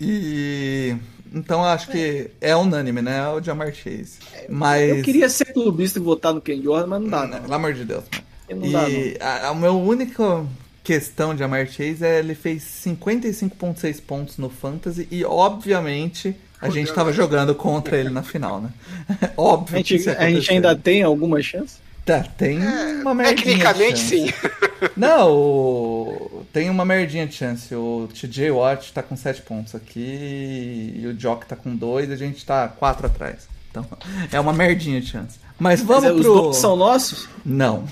E. 0.00 0.96
Então 1.34 1.60
eu 1.60 1.66
acho 1.66 1.90
que 1.90 2.30
é 2.40 2.54
unânime, 2.54 3.00
né? 3.02 3.18
É 3.18 3.28
o 3.28 3.42
Jamar 3.42 3.72
Chase. 3.74 4.18
Mas. 4.48 4.98
Eu 4.98 5.02
queria 5.02 5.28
ser 5.28 5.46
clubista 5.52 5.98
e 5.98 6.02
votar 6.02 6.32
no 6.32 6.40
Ken 6.40 6.62
Jordan, 6.62 6.86
mas 6.86 7.00
não 7.02 7.08
dá, 7.08 7.22
Não, 7.26 7.28
não. 7.34 7.40
pelo 7.42 7.54
amor 7.54 7.74
de 7.74 7.84
Deus. 7.84 8.04
Não 8.48 8.70
dá, 8.70 8.88
E 8.88 9.16
a, 9.20 9.48
a 9.48 9.54
minha 9.54 9.72
única 9.72 10.44
questão 10.84 11.32
de 11.32 11.38
Jamar 11.40 11.66
Chase 11.66 12.04
é 12.04 12.18
ele 12.20 12.34
fez 12.34 12.62
55.6 12.84 14.00
pontos 14.02 14.36
no 14.38 14.48
Fantasy 14.50 15.08
e, 15.10 15.24
obviamente, 15.24 16.36
a 16.62 16.70
gente 16.70 16.92
tava 16.92 17.12
jogando 17.12 17.54
contra 17.54 17.96
ele 17.96 18.08
na 18.08 18.22
final, 18.22 18.60
né? 18.60 18.70
Óbvio 19.36 19.78
A 19.78 19.82
que 19.82 19.98
gente, 19.98 20.10
a 20.10 20.30
gente 20.30 20.50
ainda 20.50 20.74
tem 20.76 21.02
alguma 21.02 21.42
chance? 21.42 21.76
Tá, 22.04 22.20
tem 22.36 22.58
uma 23.02 23.14
merdinha 23.14 23.36
de 23.36 23.62
Tecnicamente, 23.62 23.98
sim. 24.00 24.32
Não, 24.96 25.30
o- 25.30 26.44
tem 26.52 26.68
uma 26.68 26.84
merdinha 26.84 27.26
de 27.26 27.34
chance. 27.34 27.72
O 27.74 28.08
TJ 28.12 28.50
Watt 28.50 28.92
tá 28.92 29.02
com 29.02 29.16
7 29.16 29.42
pontos 29.42 29.74
aqui 29.74 30.92
e 30.96 31.06
o 31.06 31.14
Jock 31.14 31.46
tá 31.46 31.54
com 31.54 31.74
2 31.76 32.10
e 32.10 32.12
a 32.12 32.16
gente 32.16 32.44
tá 32.44 32.66
4 32.68 33.06
atrás. 33.06 33.46
Então, 33.70 33.86
é 34.32 34.40
uma 34.40 34.52
merdinha 34.52 35.00
de 35.00 35.06
chance. 35.06 35.38
Mas 35.62 35.80
vamos 35.80 36.02
Mas, 36.02 36.10
é, 36.18 36.20
pro... 36.22 36.32
Os 36.34 36.40
dois 36.42 36.56
são 36.56 36.74
nossos? 36.76 37.28
Não. 37.46 37.84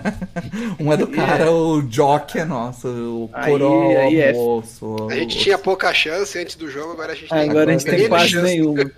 um 0.80 0.90
é 0.90 0.96
do 0.96 1.06
cara, 1.12 1.50
o 1.52 1.82
Jock 1.82 2.38
é 2.38 2.46
nosso, 2.46 2.88
o 2.88 3.30
Aí- 3.30 3.50
Coroa, 3.52 3.98
aí 3.98 4.20
é- 4.20 4.32
o 4.32 4.58
Osso. 4.58 4.96
A 5.10 5.14
gente 5.14 5.38
tinha 5.38 5.58
pouca 5.58 5.92
chance 5.92 6.38
antes 6.38 6.56
do 6.56 6.70
jogo, 6.70 6.92
agora 6.92 7.12
a 7.12 7.14
gente 7.14 7.26
Ah, 7.30 7.40
tem 7.40 7.50
agora 7.50 7.70
a 7.70 7.72
gente 7.76 7.84
tem 7.84 8.08
quase 8.08 8.28
chance. 8.30 8.42
nenhuma. 8.44 8.90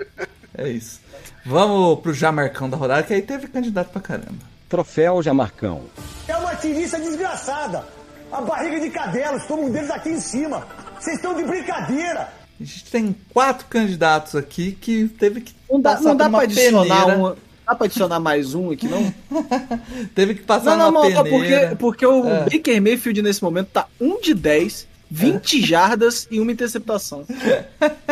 É 0.56 0.68
isso. 0.68 1.00
Vamos 1.44 1.98
pro 1.98 2.14
Jamarcão 2.14 2.70
da 2.70 2.76
rodada, 2.76 3.02
que 3.02 3.12
aí 3.12 3.22
teve 3.22 3.48
candidato 3.48 3.90
pra 3.90 4.00
caramba. 4.00 4.38
Troféu 4.68 5.20
Jamarcão. 5.20 5.82
É 6.28 6.36
uma 6.36 6.54
tirista 6.54 7.00
desgraçada. 7.00 7.84
A 8.30 8.40
barriga 8.40 8.78
de 8.80 8.90
cadela, 8.90 9.36
estou 9.36 9.64
um 9.64 9.70
deles 9.70 9.90
aqui 9.90 10.10
em 10.10 10.20
cima. 10.20 10.64
Vocês 11.00 11.16
estão 11.16 11.34
de 11.34 11.42
brincadeira. 11.42 12.28
A 12.60 12.64
gente 12.64 12.84
tem 12.84 13.16
quatro 13.34 13.66
candidatos 13.66 14.36
aqui 14.36 14.72
que 14.72 15.08
teve 15.08 15.40
que 15.40 15.54
Não 15.68 15.80
dá, 15.80 15.90
passar 15.96 16.04
não 16.04 16.16
dá 16.16 16.24
por 16.24 16.30
uma 16.30 16.38
pra 16.38 16.44
adicionar 16.46 17.04
peneira. 17.06 17.36
Dá 17.66 17.74
pra 17.74 17.86
adicionar 17.86 18.20
mais 18.20 18.54
um 18.54 18.70
aqui, 18.70 18.86
não? 18.86 19.12
Teve 20.14 20.34
que 20.36 20.42
passar 20.42 20.76
Não, 20.76 20.92
não, 20.92 21.00
uma 21.02 21.10
não, 21.10 21.22
peneira. 21.24 21.68
porque, 21.76 21.76
porque 21.76 22.06
o 22.06 22.24
É. 22.26 22.44
Baker 22.44 22.80
Mayfield 22.80 23.22
nesse 23.22 23.42
momento 23.42 23.68
tá 23.72 23.86
1 24.00 24.20
de 24.20 24.34
10, 24.34 24.86
20 25.10 25.66
jardas 25.66 26.28
e 26.30 26.38
uma 26.38 26.52
interceptação. 26.52 27.24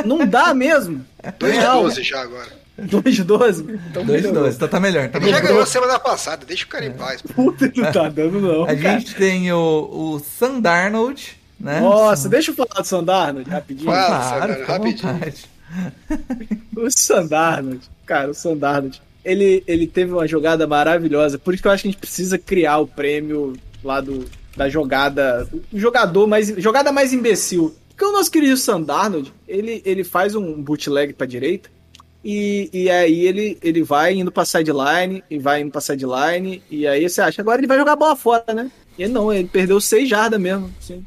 Não 0.04 0.26
dá 0.26 0.52
mesmo. 0.52 1.04
2 1.38 1.52
de 1.54 1.58
Real. 1.60 1.82
12 1.82 2.02
já 2.02 2.20
agora. 2.20 2.64
2 2.76 3.14
de 3.14 3.22
12? 3.22 3.62
Então 3.90 4.04
2 4.04 4.06
de 4.06 4.12
melhorou. 4.28 4.42
2, 4.42 4.56
então 4.56 4.66
tá 4.68 4.80
melhor. 4.80 5.08
Tá 5.08 5.18
Ele 5.18 5.26
já 5.28 5.36
melhor. 5.36 5.48
ganhou 5.52 5.66
semana 5.66 5.98
passada, 6.00 6.44
deixa 6.44 6.64
o 6.64 6.68
cara 6.68 6.84
em 6.86 6.92
paz. 6.92 7.22
pô. 7.22 7.32
Puta, 7.34 7.70
não 7.76 7.92
tá 7.92 8.08
dando 8.08 8.40
não, 8.40 8.64
A 8.64 8.74
cara. 8.76 8.98
gente 8.98 9.14
tem 9.14 9.52
o, 9.52 9.58
o 10.16 10.18
Sam 10.18 10.58
Darnold, 10.60 11.36
né? 11.60 11.78
Nossa, 11.78 12.28
deixa 12.28 12.50
eu 12.50 12.56
falar 12.56 12.80
do 12.82 12.84
Sandarnold 12.84 13.48
rapidinho. 13.48 13.88
Fala. 13.88 14.06
Claro, 14.08 14.24
Sam 14.24 14.34
fica 14.34 14.72
à 14.74 14.78
Darnold, 14.78 15.02
rapidinho. 15.02 15.12
vontade. 15.12 15.44
O 16.76 16.90
Sandarnold, 16.90 17.80
cara, 18.04 18.30
o 18.30 18.34
Sandarnold, 18.34 19.00
ele, 19.24 19.62
ele 19.66 19.86
teve 19.86 20.12
uma 20.12 20.26
jogada 20.26 20.66
maravilhosa. 20.66 21.38
Por 21.38 21.54
isso 21.54 21.62
que 21.62 21.68
eu 21.68 21.72
acho 21.72 21.82
que 21.82 21.88
a 21.88 21.90
gente 21.92 22.00
precisa 22.00 22.38
criar 22.38 22.78
o 22.78 22.86
prêmio 22.86 23.54
lá 23.82 24.00
do, 24.00 24.26
da 24.56 24.68
jogada. 24.68 25.48
O 25.72 25.78
jogador 25.78 26.26
mais. 26.26 26.48
Jogada 26.48 26.92
mais 26.92 27.12
imbecil. 27.12 27.74
Porque 27.88 28.04
o 28.04 28.12
nosso 28.12 28.30
querido 28.30 28.56
Sandarnold, 28.56 29.32
ele, 29.46 29.80
ele 29.84 30.02
faz 30.02 30.34
um 30.34 30.60
bootleg 30.60 31.12
pra 31.12 31.26
direita 31.26 31.70
e, 32.24 32.68
e 32.72 32.90
aí 32.90 33.26
ele, 33.26 33.56
ele 33.62 33.82
vai 33.82 34.14
indo 34.14 34.32
pra 34.32 34.44
sideline 34.44 35.22
e 35.30 35.38
vai 35.38 35.60
indo 35.60 35.70
pra 35.70 35.80
sideline 35.80 36.60
e 36.68 36.86
aí 36.88 37.08
você 37.08 37.20
acha, 37.20 37.40
agora 37.40 37.60
ele 37.60 37.68
vai 37.68 37.78
jogar 37.78 37.92
a 37.92 37.96
bola 37.96 38.16
fora, 38.16 38.52
né? 38.52 38.70
E 38.98 39.06
não, 39.06 39.32
ele 39.32 39.46
perdeu 39.46 39.80
seis 39.80 40.08
jardas 40.08 40.40
mesmo, 40.40 40.72
assim. 40.80 41.04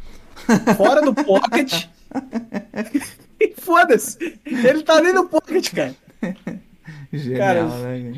Fora 0.77 1.01
do 1.01 1.13
pocket. 1.13 1.87
e 3.39 3.53
foda-se. 3.57 4.39
Ele 4.45 4.83
tá 4.83 5.01
nem 5.01 5.13
no 5.13 5.27
pocket, 5.27 5.73
cara. 5.73 5.95
Genial, 7.13 7.39
Cara, 7.39 7.63
né, 7.65 8.13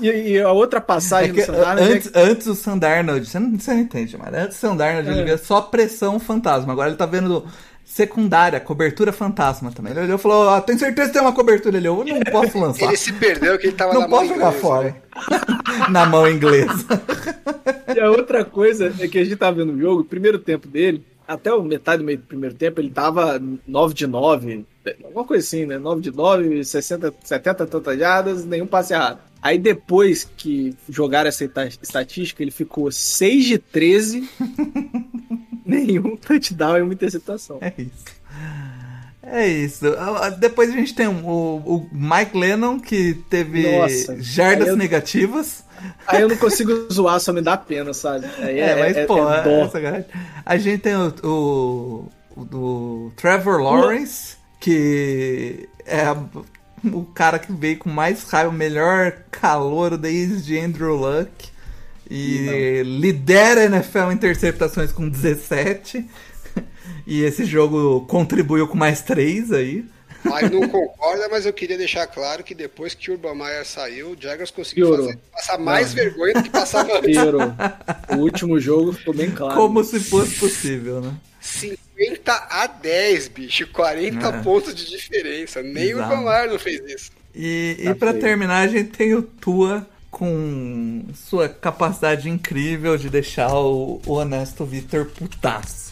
E, 0.00 0.40
a 0.40 0.52
outra 0.52 0.80
passagem 0.80 1.30
É 1.30 1.34
que, 1.34 1.40
do 1.40 1.46
Sandarnold 1.46 1.80
é 1.90 1.94
antes, 1.94 2.10
antes 2.14 2.46
o 2.46 2.54
Sandarnold, 2.54 3.26
você 3.26 3.38
não, 3.38 3.58
você 3.58 3.74
não 3.74 3.80
entende, 3.80 4.16
mas 4.18 4.34
antes 4.34 4.56
o 4.56 4.60
Sandarnold 4.60 5.08
É. 5.08 5.12
ele 5.12 5.24
via 5.24 5.38
só 5.38 5.60
pressão 5.60 6.18
fantasma. 6.18 6.72
Agora 6.72 6.88
ele 6.88 6.96
tá 6.96 7.06
vendo 7.06 7.44
secundária, 7.84 8.60
cobertura 8.60 9.12
fantasma 9.12 9.72
também. 9.72 9.92
Ele 9.92 10.00
olhou 10.02 10.16
e 10.16 10.18
falou: 10.20 10.48
ah, 10.48 10.60
tem 10.60 10.78
certeza 10.78 11.08
que 11.08 11.12
tem 11.14 11.22
uma 11.22 11.32
cobertura? 11.34 11.76
Ele 11.76 11.88
olhou, 11.88 12.04
não 12.06 12.20
posso 12.32 12.56
lançar. 12.60 12.86
Ele 12.86 12.96
se 12.96 13.12
perdeu 13.12 13.58
que 13.58 13.66
ele 13.66 13.76
tava 13.76 13.92
não 13.94 14.02
na 14.02 14.08
mão 14.08 14.18
posso 14.20 14.28
jogar 14.34 14.46
inglesa, 14.48 14.60
fora. 14.60 14.84
né? 14.88 14.94
Na 15.90 16.06
mão 16.06 16.28
inglesa. 16.30 16.86
E 17.94 18.00
a 18.00 18.08
outra 18.10 18.44
coisa 18.44 18.94
é 19.00 19.08
que 19.08 19.18
a 19.18 19.24
gente 19.24 19.36
tava 19.36 19.56
vendo 19.56 19.72
o 19.74 19.80
jogo, 19.80 20.02
o 20.02 20.04
primeiro 20.04 20.38
tempo 20.38 20.68
dele, 20.68 21.04
até 21.34 21.52
o 21.52 21.62
metade 21.62 22.02
do 22.02 22.04
meio 22.06 22.18
do 22.18 22.24
primeiro 22.24 22.54
tempo, 22.54 22.80
ele 22.80 22.90
tava 22.90 23.40
9 23.66 23.94
de 23.94 24.06
9, 24.06 24.64
alguma 25.04 25.24
coisa 25.24 25.44
assim, 25.46 25.64
né? 25.64 25.78
9 25.78 26.00
de 26.02 26.10
9, 26.10 26.64
60, 26.64 27.14
70 27.22 27.66
tantas 27.66 27.98
jardas, 27.98 28.44
nenhum 28.44 28.66
passe 28.66 28.92
errado. 28.92 29.20
Aí 29.40 29.58
depois 29.58 30.28
que 30.36 30.74
jogaram 30.88 31.28
essa 31.28 31.44
estatística, 31.82 32.42
ele 32.42 32.50
ficou 32.50 32.90
6 32.90 33.44
de 33.44 33.58
13, 33.58 34.28
nenhum 35.64 36.16
touchdown 36.16 36.78
e 36.78 36.82
uma 36.82 36.92
interceptação. 36.92 37.58
É 37.60 37.72
isso. 37.78 38.20
É 39.22 39.46
isso. 39.48 39.86
Ah, 39.96 40.26
ah, 40.26 40.30
Depois 40.30 40.70
a 40.70 40.72
gente 40.72 40.94
tem 40.94 41.06
o, 41.06 41.12
o 41.12 41.88
Mike 41.92 42.36
Lennon, 42.36 42.80
que 42.80 43.14
teve 43.30 43.78
Nossa. 43.78 44.20
jardas 44.20 44.68
eu- 44.68 44.76
negativas. 44.76 45.64
Aí 46.06 46.20
eu 46.22 46.28
não 46.28 46.36
consigo 46.36 46.88
zoar, 46.92 47.18
só 47.20 47.32
me 47.32 47.40
dá 47.40 47.56
pena, 47.56 47.92
sabe? 47.94 48.26
Aí 48.38 48.58
É, 48.60 48.76
mas, 48.78 49.06
pô, 49.06 49.18
é 49.30 49.38
é 49.64 49.68
sacanagem. 49.68 50.06
a 50.44 50.56
gente 50.58 50.80
tem 50.82 50.94
o, 50.96 51.08
o, 51.24 52.08
o 52.36 52.44
do 52.44 53.12
Trevor 53.16 53.60
Lawrence, 53.62 54.36
que 54.58 55.68
é 55.86 56.02
a- 56.02 56.16
o 56.84 57.04
cara 57.04 57.38
que 57.38 57.52
veio 57.52 57.78
com 57.78 57.90
mais 57.90 58.24
raiva, 58.24 58.50
o 58.50 58.52
melhor 58.54 59.12
calouro 59.30 59.96
desde 59.98 60.58
Andrew 60.58 60.96
Luck. 60.96 61.30
E 62.12 62.82
lidera 62.84 63.60
a 63.60 63.64
NFL 63.66 64.10
em 64.10 64.14
interceptações 64.14 64.90
com 64.92 65.08
17. 65.08 66.04
E 67.06 67.22
esse 67.24 67.44
jogo 67.44 68.02
contribuiu 68.06 68.68
com 68.68 68.76
mais 68.76 69.00
3 69.02 69.50
aí. 69.52 69.84
Mas 70.24 70.50
não 70.50 70.68
concorda, 70.68 71.28
mas 71.30 71.46
eu 71.46 71.52
queria 71.52 71.78
deixar 71.78 72.06
claro 72.06 72.44
que 72.44 72.54
depois 72.54 72.94
que 72.94 73.10
o 73.10 73.14
Urban 73.14 73.34
Meyer 73.34 73.64
saiu, 73.66 74.10
o 74.10 74.16
Jaguars 74.20 74.50
conseguiu 74.50 74.86
Piorou. 74.88 75.06
fazer, 75.06 75.18
passar 75.32 75.58
mais 75.58 75.92
vergonha 75.94 76.34
do 76.34 76.42
que 76.42 76.50
passava 76.50 76.92
antes. 76.98 77.10
Piorou. 77.16 77.52
O 78.10 78.16
último 78.16 78.60
jogo 78.60 78.92
ficou 78.92 79.14
bem 79.14 79.30
claro. 79.30 79.54
Como 79.54 79.82
se 79.82 79.98
fosse 80.00 80.38
possível, 80.38 81.00
né? 81.00 81.14
50 81.40 82.32
a 82.50 82.66
10, 82.66 83.28
bicho. 83.28 83.66
40 83.72 84.26
É. 84.28 84.42
pontos 84.42 84.74
de 84.74 84.86
diferença. 84.90 85.62
Nem 85.62 85.94
o 85.94 85.96
Bizarro. 85.96 86.12
Urban 86.16 86.30
Meyer 86.30 86.50
não 86.50 86.58
fez 86.58 86.80
isso. 86.90 87.10
E, 87.34 87.76
e 87.78 87.84
Tá 87.84 87.94
para 87.94 88.10
feio. 88.10 88.22
terminar, 88.22 88.58
a 88.58 88.68
gente 88.68 88.90
tem 88.90 89.14
o 89.14 89.22
Tua 89.22 89.86
com 90.10 91.04
sua 91.14 91.48
capacidade 91.48 92.28
incrível 92.28 92.96
de 92.98 93.08
deixar 93.08 93.54
o, 93.54 94.02
o 94.04 94.12
honesto 94.14 94.64
Victor 94.64 95.06
putaço. 95.06 95.89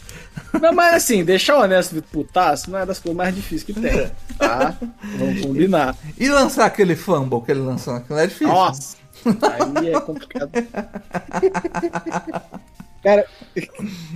Não, 0.60 0.72
mas 0.72 0.94
assim, 0.94 1.24
deixar 1.24 1.56
o 1.58 1.62
honesto 1.62 1.94
Vitor 1.94 2.10
putaço 2.10 2.70
não 2.70 2.78
é 2.78 2.86
das 2.86 2.98
coisas 2.98 3.16
mais 3.16 3.34
difíceis 3.34 3.62
que 3.64 3.72
tem, 3.72 4.10
tá? 4.38 4.76
Vamos 5.18 5.40
combinar. 5.42 5.96
E 6.18 6.28
lançar 6.28 6.66
aquele 6.66 6.96
fumble 6.96 7.40
que 7.42 7.50
ele 7.52 7.60
lançou 7.60 7.94
naquilo 7.94 8.18
é 8.18 8.26
difícil. 8.26 8.48
Nossa, 8.48 8.96
aí 9.24 9.88
é 9.94 10.00
complicado. 10.00 10.50
Cara, 13.02 13.24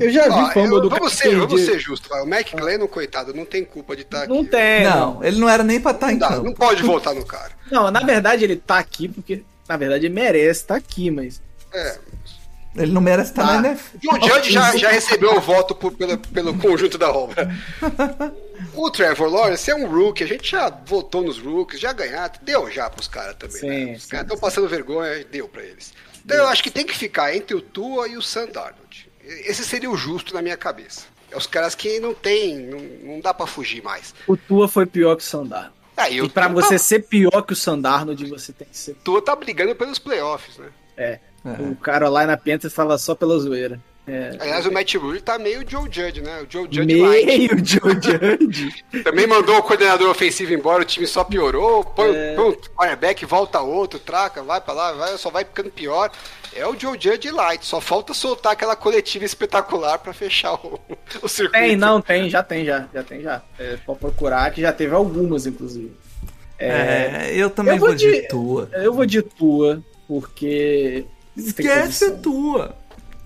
eu 0.01 0.11
já 0.11 0.25
vi 0.25 0.31
Ó, 0.31 0.51
fumble 0.51 0.75
eu- 0.77 0.81
do 0.81 0.91
vamos, 0.91 1.15
cara 1.15 1.31
ser, 1.31 1.37
vamos 1.39 1.61
ser 1.61 1.79
justos. 1.79 2.11
O 2.11 2.27
Mac 2.27 2.49
Glennon, 2.53 2.89
coitado, 2.89 3.33
não 3.33 3.45
tem 3.45 3.65
culpa 3.65 3.95
de 3.95 4.03
estar 4.03 4.25
aqui. 4.25 4.33
Não 4.33 4.45
tem, 4.45 4.83
não. 4.85 5.23
Ele 5.23 5.39
não 5.39 5.49
era 5.49 5.63
nem 5.63 5.81
pra 5.81 5.93
estar 5.93 6.11
em 6.11 6.15
Não, 6.15 6.19
dá, 6.19 6.29
campo. 6.29 6.45
não 6.45 6.53
pode 6.55 6.83
voltar 6.83 7.15
no 7.15 7.25
cara. 7.25 7.53
Não, 7.71 7.91
na 7.93 8.01
verdade 8.01 8.43
ele 8.43 8.57
tá 8.57 8.79
aqui 8.79 9.07
porque, 9.09 9.45
na 9.69 9.77
verdade, 9.77 10.07
ele 10.07 10.15
merece 10.15 10.63
estar 10.63 10.75
aqui, 10.75 11.11
mas. 11.13 11.41
É. 11.73 11.97
Ele 12.75 12.91
não 12.93 13.01
merece 13.03 13.31
estar 13.31 13.47
Tá. 13.47 13.61
na 13.61 13.69
NFL. 13.69 13.97
E 14.03 14.09
o 14.09 14.21
Judge 14.29 14.51
já, 14.53 14.77
já 14.77 14.91
recebeu 14.93 15.37
o 15.37 15.41
voto 15.41 15.75
por- 15.75 15.93
pelo, 15.93 16.17
pelo 16.19 16.59
conjunto 16.59 16.97
da 16.97 17.13
obra. 17.13 17.55
O 18.75 18.91
Trevor 18.91 19.29
Lawrence 19.29 19.71
é 19.71 19.75
um 19.75 19.87
rookie, 19.87 20.25
a 20.25 20.27
gente 20.27 20.51
já 20.51 20.71
votou 20.71 21.23
nos 21.23 21.39
rookies, 21.39 21.81
já 21.81 21.93
ganharam, 21.93 22.33
deu 22.43 22.71
já 22.71 22.89
pros 22.89 23.09
caras 23.09 23.37
também. 23.37 23.57
Sim, 23.57 23.85
né? 23.87 23.93
Os 23.97 24.07
caras 24.07 24.27
estão 24.27 24.39
passando 24.39 24.69
vergonha, 24.69 25.25
deu 25.31 25.49
pra 25.49 25.63
eles. 25.63 25.93
Então 26.25 26.37
eu 26.37 26.47
acho 26.49 26.63
que 26.63 26.71
tem 26.71 26.87
que 26.87 26.97
ficar 26.97 27.35
entre 27.37 27.55
o 27.55 27.61
Tua 27.61 28.09
e 28.09 28.17
o 28.17 28.23
Sam 28.23 28.47
Darnold. 28.47 29.11
Esse 29.23 29.65
seria 29.65 29.91
o 29.91 29.97
justo 29.97 30.33
na 30.33 30.41
minha 30.41 30.57
cabeça. 30.57 31.03
É 31.31 31.37
os 31.37 31.47
caras 31.47 31.75
que 31.75 31.99
não 32.01 32.15
tem, 32.15 32.59
não, 32.59 32.79
não 33.15 33.21
dá 33.21 33.35
pra 33.35 33.47
fugir 33.47 33.83
mais. 33.83 34.15
O 34.27 34.37
Tua 34.37 34.69
foi 34.69 34.87
pior 34.87 35.17
que 35.17 35.23
o 35.23 35.27
Sandarno. 35.27 35.73
Aí 35.97 36.17
E 36.17 36.23
o 36.23 36.31
pra 36.31 36.49
Tua- 36.49 36.63
você 36.63 36.79
ser 36.79 37.01
pior 37.01 37.43
que 37.43 37.53
o 37.53 37.57
Sandarnold, 37.57 38.25
você 38.29 38.53
tem 38.53 38.67
que 38.71 38.77
ser. 38.79 38.95
Tua 39.05 39.21
tá 39.23 39.35
brigando 39.37 39.75
pelos 39.75 39.99
playoffs, 39.99 40.57
né? 40.59 40.69
É. 40.97 41.19
É. 41.45 41.63
O 41.63 41.77
cara 41.77 42.09
lá 42.09 42.25
na 42.27 42.37
Panthers 42.37 42.73
fala 42.75 42.97
só 42.99 43.15
pela 43.15 43.39
zoeira. 43.39 43.81
É. 44.05 44.37
Aliás, 44.41 44.67
o 44.67 44.73
Matt 44.73 44.97
Rule 44.97 45.21
tá 45.21 45.39
meio 45.39 45.63
Joe 45.69 45.85
Judge, 45.89 46.21
né? 46.23 46.43
O 46.43 46.47
Joe 46.53 46.67
Judge 46.69 47.01
light. 47.01 47.25
Meio 47.25 47.51
Joe 47.65 47.95
Judge. 47.95 48.85
Também 49.05 49.29
mandou 49.29 49.57
o 49.59 49.63
coordenador 49.63 50.11
ofensivo 50.11 50.53
embora, 50.53 50.83
o 50.83 50.85
time 50.85 51.07
só 51.07 51.23
piorou. 51.23 51.85
Põe, 51.85 52.11
É. 52.13 52.35
põe 52.35 52.49
um 52.49 52.53
quarterback, 52.77 53.25
volta 53.25 53.61
outro, 53.61 54.01
traca, 54.01 54.43
vai 54.43 54.61
pra 54.61 54.75
lá, 54.75 54.93
vai, 54.93 55.17
só 55.19 55.31
vai 55.31 55.45
ficando 55.45 55.71
pior. 55.71 56.11
É 56.55 56.67
o 56.67 56.79
Joe 56.79 56.99
Judge 57.01 57.31
Light, 57.31 57.65
só 57.65 57.81
falta 57.81 58.13
soltar 58.13 58.53
aquela 58.55 58.75
coletiva 58.75 59.25
espetacular 59.25 59.99
pra 59.99 60.13
fechar 60.13 60.55
o, 60.55 60.81
o 61.23 61.29
circuito. 61.29 61.53
Tem, 61.65 61.77
não, 61.77 62.01
tem, 62.01 62.29
já 62.29 62.43
tem, 62.43 62.65
já. 62.65 62.89
Já 62.93 63.03
tem, 63.05 63.23
já. 63.23 63.41
É, 63.59 63.77
pode 63.87 64.01
procurar, 64.01 64.51
que 64.51 64.61
já 64.61 64.73
teve 64.73 64.95
algumas, 64.97 65.47
inclusive. 65.47 65.93
É, 66.59 67.33
eu 67.35 67.49
também 67.51 67.75
eu 67.75 67.79
vou, 67.81 67.89
vou 67.91 67.97
de, 67.97 68.11
de- 68.23 68.29
Tua. 68.29 68.69
Eu 68.73 68.93
vou 68.93 69.07
de 69.07 69.23
Tua, 69.23 69.81
porque. 70.09 71.05
Esquece 71.37 72.07
condição. 72.07 72.23
Tua. 72.23 72.77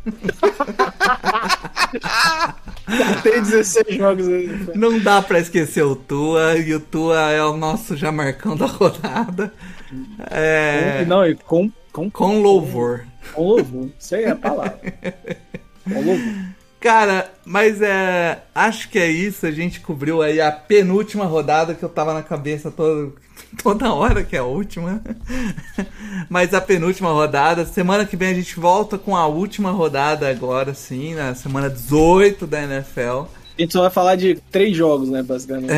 Tem 3.23 3.43
16 3.43 3.97
jogos 3.97 4.29
aí. 4.29 4.49
Não 4.75 4.99
dá 4.99 5.21
pra 5.21 5.41
esquecer 5.41 5.83
o 5.83 5.97
Tua, 5.97 6.57
e 6.57 6.75
o 6.75 6.81
Tua 6.81 7.31
é 7.31 7.43
o 7.43 7.57
nosso 7.57 7.97
Jamarcão 7.97 8.57
da 8.57 8.67
rodada. 8.67 9.53
É, 10.31 11.05
Não, 11.07 11.27
e 11.27 11.35
com, 11.35 11.71
com, 11.93 12.11
com 12.11 12.41
louvor. 12.41 13.05
com 13.33 13.43
louvor. 13.43 13.91
Isso 13.99 14.15
aí 14.15 14.25
é 14.25 14.31
a 14.31 14.37
palavra. 14.37 14.79
Com 15.85 15.95
louvor. 15.95 16.35
Cara, 16.79 17.33
mas 17.45 17.83
é. 17.83 18.43
Acho 18.55 18.89
que 18.89 18.99
é 18.99 19.11
isso. 19.11 19.47
A 19.47 19.51
gente 19.51 19.81
cobriu 19.81 20.23
aí 20.23 20.41
a 20.41 20.53
penúltima 20.53 21.25
rodada 21.25 21.75
que 21.75 21.83
eu 21.83 21.89
tava 21.89 22.15
na 22.15 22.23
cabeça 22.23 22.71
toda, 22.71 23.13
toda 23.63 23.93
hora, 23.93 24.25
que 24.25 24.37
é 24.37 24.41
a 24.41 24.45
última. 24.45 25.01
mas 26.29 26.55
a 26.55 26.61
penúltima 26.61 27.11
rodada. 27.11 27.65
Semana 27.65 28.05
que 28.05 28.17
vem 28.17 28.31
a 28.31 28.35
gente 28.35 28.59
volta 28.59 28.99
com 28.99 29.17
a 29.17 29.27
última 29.27 29.71
rodada 29.71 30.29
agora, 30.29 30.75
sim, 30.75 31.15
na 31.15 31.35
semana 31.35 31.71
18 31.71 32.47
da 32.47 32.63
NFL. 32.63 33.25
A 33.59 33.63
gente 33.63 33.73
só 33.73 33.81
vai 33.83 33.91
falar 33.91 34.17
de 34.17 34.35
três 34.51 34.77
jogos, 34.77 35.09
né, 35.09 35.23
basicamente. 35.23 35.73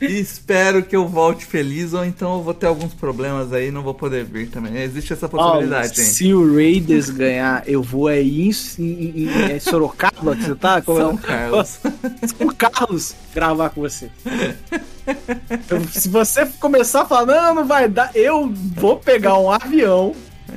E 0.00 0.06
espero 0.20 0.82
que 0.82 0.96
eu 0.96 1.06
volte 1.06 1.44
feliz, 1.44 1.92
ou 1.92 2.02
então 2.04 2.36
eu 2.38 2.42
vou 2.42 2.54
ter 2.54 2.66
alguns 2.66 2.94
problemas 2.94 3.52
aí 3.52 3.70
não 3.70 3.82
vou 3.82 3.92
poder 3.92 4.24
vir 4.24 4.48
também. 4.48 4.76
Existe 4.82 5.12
essa 5.12 5.28
possibilidade, 5.28 5.88
gente. 5.88 6.00
se 6.00 6.32
o 6.32 6.54
Raiders 6.54 7.10
ganhar, 7.10 7.62
eu 7.66 7.82
vou 7.82 8.08
aí 8.08 8.48
em, 8.48 8.52
em- 8.82 9.24
em- 9.24 9.52
em 9.56 9.60
Sorocaba, 9.60 10.34
que 10.34 10.44
você 10.44 10.54
tá? 10.54 10.80
Como 10.82 10.98
é? 10.98 11.02
São 11.02 11.16
Carlos. 11.18 11.78
São 12.38 12.48
Carlos 12.56 13.14
gravar 13.34 13.68
com 13.70 13.82
você. 13.82 14.08
Eu- 15.68 15.84
se 15.90 16.08
você 16.08 16.46
começar 16.58 17.02
a 17.02 17.04
falar, 17.06 17.26
não, 17.26 17.54
não 17.56 17.64
vai 17.66 17.86
dar, 17.88 18.10
eu 18.14 18.50
vou 18.76 18.96
pegar 18.96 19.38
um 19.38 19.50
avião 19.50 20.14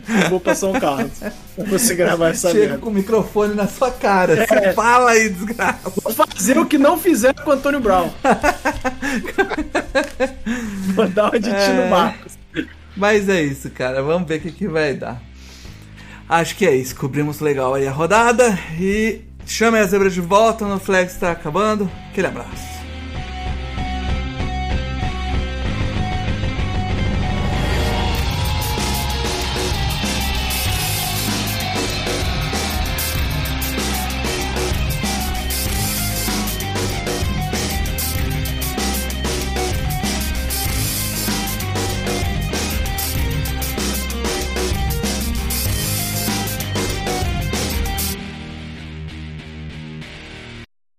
e 0.08 0.30
vou 0.30 0.40
pra 0.40 0.56
São 0.56 0.74
Carlos. 0.74 1.12
Pra 1.56 1.66
você 1.66 1.96
gravar 1.96 2.30
essa 2.30 2.50
Chega 2.52 2.60
merda. 2.66 2.78
com 2.80 2.90
o 2.90 2.94
microfone 2.94 3.56
na 3.56 3.68
sua 3.68 3.92
cara. 3.92 4.46
Você 4.46 4.54
É. 4.56 4.74
fala 4.74 5.12
aí, 5.12 5.30
desgraça. 5.30 5.92
Vou 6.04 6.14
fazer 6.14 6.58
o 6.58 6.66
que 6.66 6.78
não 6.78 6.98
fizeram 7.00 7.44
com 7.44 7.50
o 7.50 7.54
Antônio 7.54 7.80
Brown. 7.80 8.10
vou 10.96 11.08
dar 11.08 11.30
uma 11.30 11.40
de 11.40 11.50
É. 11.50 11.66
Tino 11.66 11.90
Marcos. 11.90 12.38
Mas 12.96 13.28
é 13.30 13.42
isso, 13.42 13.70
cara. 13.70 14.02
Vamos 14.02 14.28
ver 14.28 14.38
o 14.38 14.42
que, 14.42 14.52
que 14.52 14.68
vai 14.68 14.94
dar. 14.94 15.22
Acho 16.28 16.56
que 16.56 16.66
é 16.66 16.76
isso. 16.76 16.96
Cobrimos 16.96 17.40
legal 17.40 17.74
aí 17.74 17.88
a 17.88 17.92
rodada. 17.92 18.58
E 18.80 19.22
chame 19.46 19.78
a 19.78 19.86
zebra 19.86 20.10
de 20.10 20.22
volta. 20.22 20.66
No 20.66 20.80
Flex 20.80 21.16
tá 21.16 21.32
acabando. 21.32 21.90
Aquele 22.10 22.28
abraço. 22.28 22.75